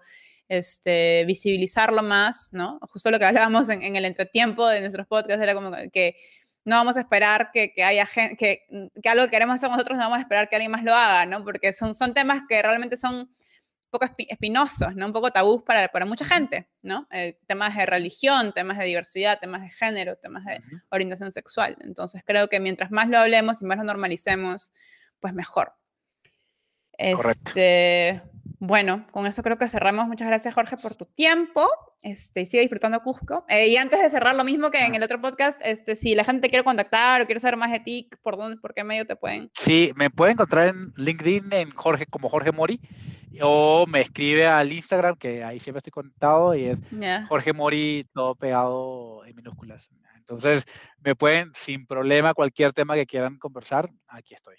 este, 0.48 1.24
visibilizarlo 1.26 2.02
más, 2.02 2.48
¿no? 2.52 2.80
Justo 2.82 3.10
lo 3.12 3.20
que 3.20 3.24
hablábamos 3.24 3.68
en, 3.68 3.82
en 3.82 3.94
el 3.94 4.04
entretiempo 4.04 4.66
de 4.68 4.80
nuestros 4.80 5.06
podcasts 5.06 5.40
era 5.40 5.54
como 5.54 5.70
que 5.92 6.16
no 6.64 6.76
vamos 6.76 6.96
a 6.96 7.00
esperar 7.00 7.50
que, 7.52 7.72
que 7.72 7.82
haya 7.84 8.06
gente, 8.06 8.36
que, 8.36 8.90
que, 9.02 9.08
algo 9.08 9.24
que 9.24 9.30
queremos 9.30 9.56
hacer 9.56 9.70
nosotros, 9.70 9.96
no 9.96 10.04
vamos 10.04 10.18
a 10.18 10.22
esperar 10.22 10.48
que 10.48 10.56
alguien 10.56 10.70
más 10.70 10.84
lo 10.84 10.94
haga, 10.94 11.26
¿no? 11.26 11.44
Porque 11.44 11.72
son, 11.72 11.94
son 11.94 12.14
temas 12.14 12.42
que 12.48 12.62
realmente 12.62 12.96
son 12.96 13.14
un 13.16 13.28
poco 13.90 14.06
espinosos, 14.28 14.94
¿no? 14.94 15.06
Un 15.06 15.12
poco 15.12 15.30
tabús 15.30 15.62
para, 15.62 15.88
para 15.88 16.06
mucha 16.06 16.24
gente, 16.24 16.68
¿no? 16.82 17.08
Eh, 17.10 17.38
temas 17.46 17.76
de 17.76 17.86
religión, 17.86 18.52
temas 18.52 18.78
de 18.78 18.84
diversidad, 18.84 19.38
temas 19.40 19.62
de 19.62 19.70
género, 19.70 20.16
temas 20.16 20.44
de 20.44 20.60
orientación 20.90 21.32
sexual. 21.32 21.76
Entonces 21.80 22.22
creo 22.24 22.48
que 22.48 22.60
mientras 22.60 22.90
más 22.90 23.08
lo 23.08 23.18
hablemos 23.18 23.62
y 23.62 23.64
más 23.64 23.78
lo 23.78 23.84
normalicemos, 23.84 24.72
pues 25.18 25.32
mejor. 25.34 25.74
Correcto. 27.16 27.48
Este, 27.48 28.22
bueno, 28.60 29.06
con 29.10 29.26
eso 29.26 29.42
creo 29.42 29.56
que 29.56 29.68
cerramos. 29.68 30.06
Muchas 30.06 30.28
gracias, 30.28 30.54
Jorge, 30.54 30.76
por 30.76 30.94
tu 30.94 31.06
tiempo. 31.06 31.66
Este, 32.02 32.44
sigue 32.44 32.60
disfrutando 32.60 33.02
Cusco. 33.02 33.46
Eh, 33.48 33.68
y 33.68 33.78
antes 33.78 34.02
de 34.02 34.10
cerrar, 34.10 34.36
lo 34.36 34.44
mismo 34.44 34.70
que 34.70 34.84
en 34.84 34.94
el 34.94 35.02
otro 35.02 35.18
podcast, 35.18 35.58
este, 35.64 35.96
si 35.96 36.14
la 36.14 36.24
gente 36.24 36.42
te 36.42 36.50
quiere 36.50 36.62
contactar 36.62 37.22
o 37.22 37.24
quiere 37.24 37.40
saber 37.40 37.56
más 37.56 37.72
de 37.72 37.80
ti, 37.80 38.10
¿por 38.22 38.36
dónde, 38.36 38.58
por 38.58 38.74
qué 38.74 38.84
medio 38.84 39.06
te 39.06 39.16
pueden? 39.16 39.50
Sí, 39.54 39.92
me 39.96 40.10
pueden 40.10 40.34
encontrar 40.34 40.68
en 40.68 40.92
LinkedIn 40.98 41.50
en 41.54 41.70
Jorge, 41.70 42.04
como 42.04 42.28
Jorge 42.28 42.52
Mori, 42.52 42.80
o 43.40 43.86
me 43.86 44.02
escribe 44.02 44.46
al 44.46 44.70
Instagram, 44.70 45.16
que 45.16 45.42
ahí 45.42 45.58
siempre 45.58 45.78
estoy 45.78 45.92
conectado, 45.92 46.54
y 46.54 46.66
es 46.66 46.82
Jorge 47.28 47.54
Mori, 47.54 48.06
todo 48.12 48.34
pegado 48.34 49.24
en 49.24 49.36
minúsculas. 49.36 49.90
Entonces, 50.16 50.66
me 51.02 51.14
pueden, 51.14 51.50
sin 51.54 51.86
problema, 51.86 52.34
cualquier 52.34 52.74
tema 52.74 52.94
que 52.94 53.06
quieran 53.06 53.38
conversar, 53.38 53.88
aquí 54.06 54.34
estoy. 54.34 54.56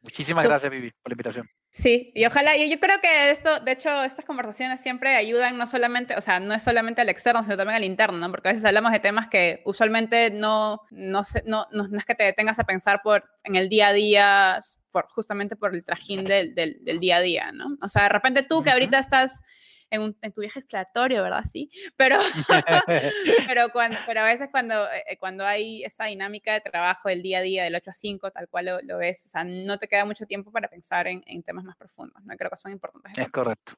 Muchísimas 0.00 0.44
gracias, 0.44 0.70
Vivi, 0.70 0.92
por 1.02 1.10
la 1.10 1.14
invitación. 1.14 1.50
Sí, 1.70 2.12
y 2.14 2.24
ojalá, 2.24 2.56
yo, 2.56 2.64
yo 2.64 2.78
creo 2.80 3.00
que 3.00 3.30
esto, 3.30 3.60
de 3.60 3.72
hecho, 3.72 4.02
estas 4.04 4.24
conversaciones 4.24 4.80
siempre 4.80 5.16
ayudan 5.16 5.58
no 5.58 5.66
solamente, 5.66 6.14
o 6.16 6.20
sea, 6.20 6.40
no 6.40 6.54
es 6.54 6.62
solamente 6.62 7.00
al 7.00 7.08
externo, 7.08 7.42
sino 7.42 7.56
también 7.56 7.76
al 7.76 7.84
interno, 7.84 8.16
¿no? 8.16 8.30
Porque 8.30 8.48
a 8.48 8.52
veces 8.52 8.64
hablamos 8.64 8.92
de 8.92 9.00
temas 9.00 9.28
que 9.28 9.62
usualmente 9.64 10.30
no, 10.30 10.82
no, 10.90 11.22
no, 11.44 11.66
no, 11.70 11.98
es 11.98 12.04
que 12.04 12.14
te 12.14 12.24
detengas 12.24 12.58
a 12.58 12.64
pensar 12.64 13.00
por, 13.02 13.28
en 13.44 13.56
el 13.56 13.68
día 13.68 13.88
a 13.88 13.92
día, 13.92 14.60
por, 14.90 15.06
justamente 15.08 15.56
por 15.56 15.74
el 15.74 15.84
trajín 15.84 16.24
del, 16.24 16.54
del, 16.54 16.78
del 16.82 17.00
día 17.00 17.16
a 17.16 17.20
día, 17.20 17.52
¿no? 17.52 17.76
O 17.82 17.88
sea, 17.88 18.04
de 18.04 18.08
repente 18.10 18.42
tú 18.42 18.62
que 18.62 18.70
ahorita 18.70 18.98
estás 18.98 19.42
en, 19.90 20.32
tu 20.32 20.40
viaje 20.40 20.60
exploratorio, 20.60 21.22
¿verdad? 21.22 21.44
Sí, 21.50 21.70
pero, 21.96 22.18
pero, 23.48 23.68
cuando, 23.70 23.98
pero 24.06 24.20
a 24.20 24.24
veces 24.24 24.48
cuando, 24.50 24.86
eh, 24.90 25.16
cuando 25.18 25.46
hay 25.46 25.84
esa 25.84 26.04
dinámica 26.04 26.54
de 26.54 26.60
trabajo 26.60 27.08
del 27.08 27.22
día 27.22 27.38
a 27.38 27.42
día, 27.42 27.64
del 27.64 27.74
8 27.74 27.90
a 27.90 27.94
5, 27.94 28.30
tal 28.30 28.48
cual 28.48 28.80
lo, 28.82 28.98
ves, 28.98 29.26
o 29.26 29.28
sea, 29.28 29.44
no 29.44 29.78
te 29.78 29.88
queda 29.88 30.04
mucho 30.04 30.26
tiempo 30.26 30.50
para 30.50 30.68
pensar 30.68 31.06
en, 31.06 31.22
en 31.26 31.42
temas 31.42 31.64
más 31.64 31.76
profundos, 31.76 32.22
¿no? 32.24 32.36
Creo 32.36 32.50
que 32.50 32.56
son 32.56 32.72
importantes. 32.72 33.16
Es 33.16 33.30
correcto. 33.30 33.74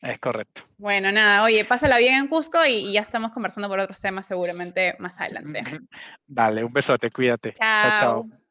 Es 0.00 0.18
correcto. 0.18 0.62
Bueno, 0.78 1.12
nada, 1.12 1.44
oye, 1.44 1.64
pásala 1.64 1.96
bien 1.98 2.14
en 2.14 2.26
Cusco 2.26 2.64
y, 2.66 2.72
y, 2.72 2.92
ya 2.92 3.02
estamos 3.02 3.30
conversando 3.30 3.68
por 3.68 3.78
otros 3.78 4.00
temas 4.00 4.26
seguramente 4.26 4.96
más 4.98 5.20
adelante. 5.20 5.62
Dale, 6.26 6.64
un 6.64 6.72
besote, 6.72 7.10
cuídate. 7.10 7.52
chao. 7.52 7.82
chao. 7.82 7.98
chao. 8.00 8.42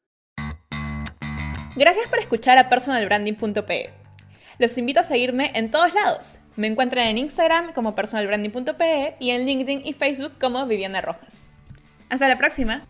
Gracias 1.75 2.07
por 2.07 2.19
escuchar 2.19 2.57
a 2.57 2.69
personalbranding.pe. 2.69 3.93
Los 4.59 4.77
invito 4.77 4.99
a 4.99 5.03
seguirme 5.03 5.51
en 5.55 5.71
todos 5.71 5.93
lados. 5.93 6.40
Me 6.55 6.67
encuentran 6.67 7.07
en 7.07 7.17
Instagram 7.17 7.73
como 7.73 7.95
personalbranding.pe 7.95 9.15
y 9.19 9.31
en 9.31 9.45
LinkedIn 9.45 9.81
y 9.85 9.93
Facebook 9.93 10.33
como 10.39 10.65
Viviana 10.65 11.01
Rojas. 11.01 11.45
Hasta 12.09 12.27
la 12.27 12.37
próxima. 12.37 12.85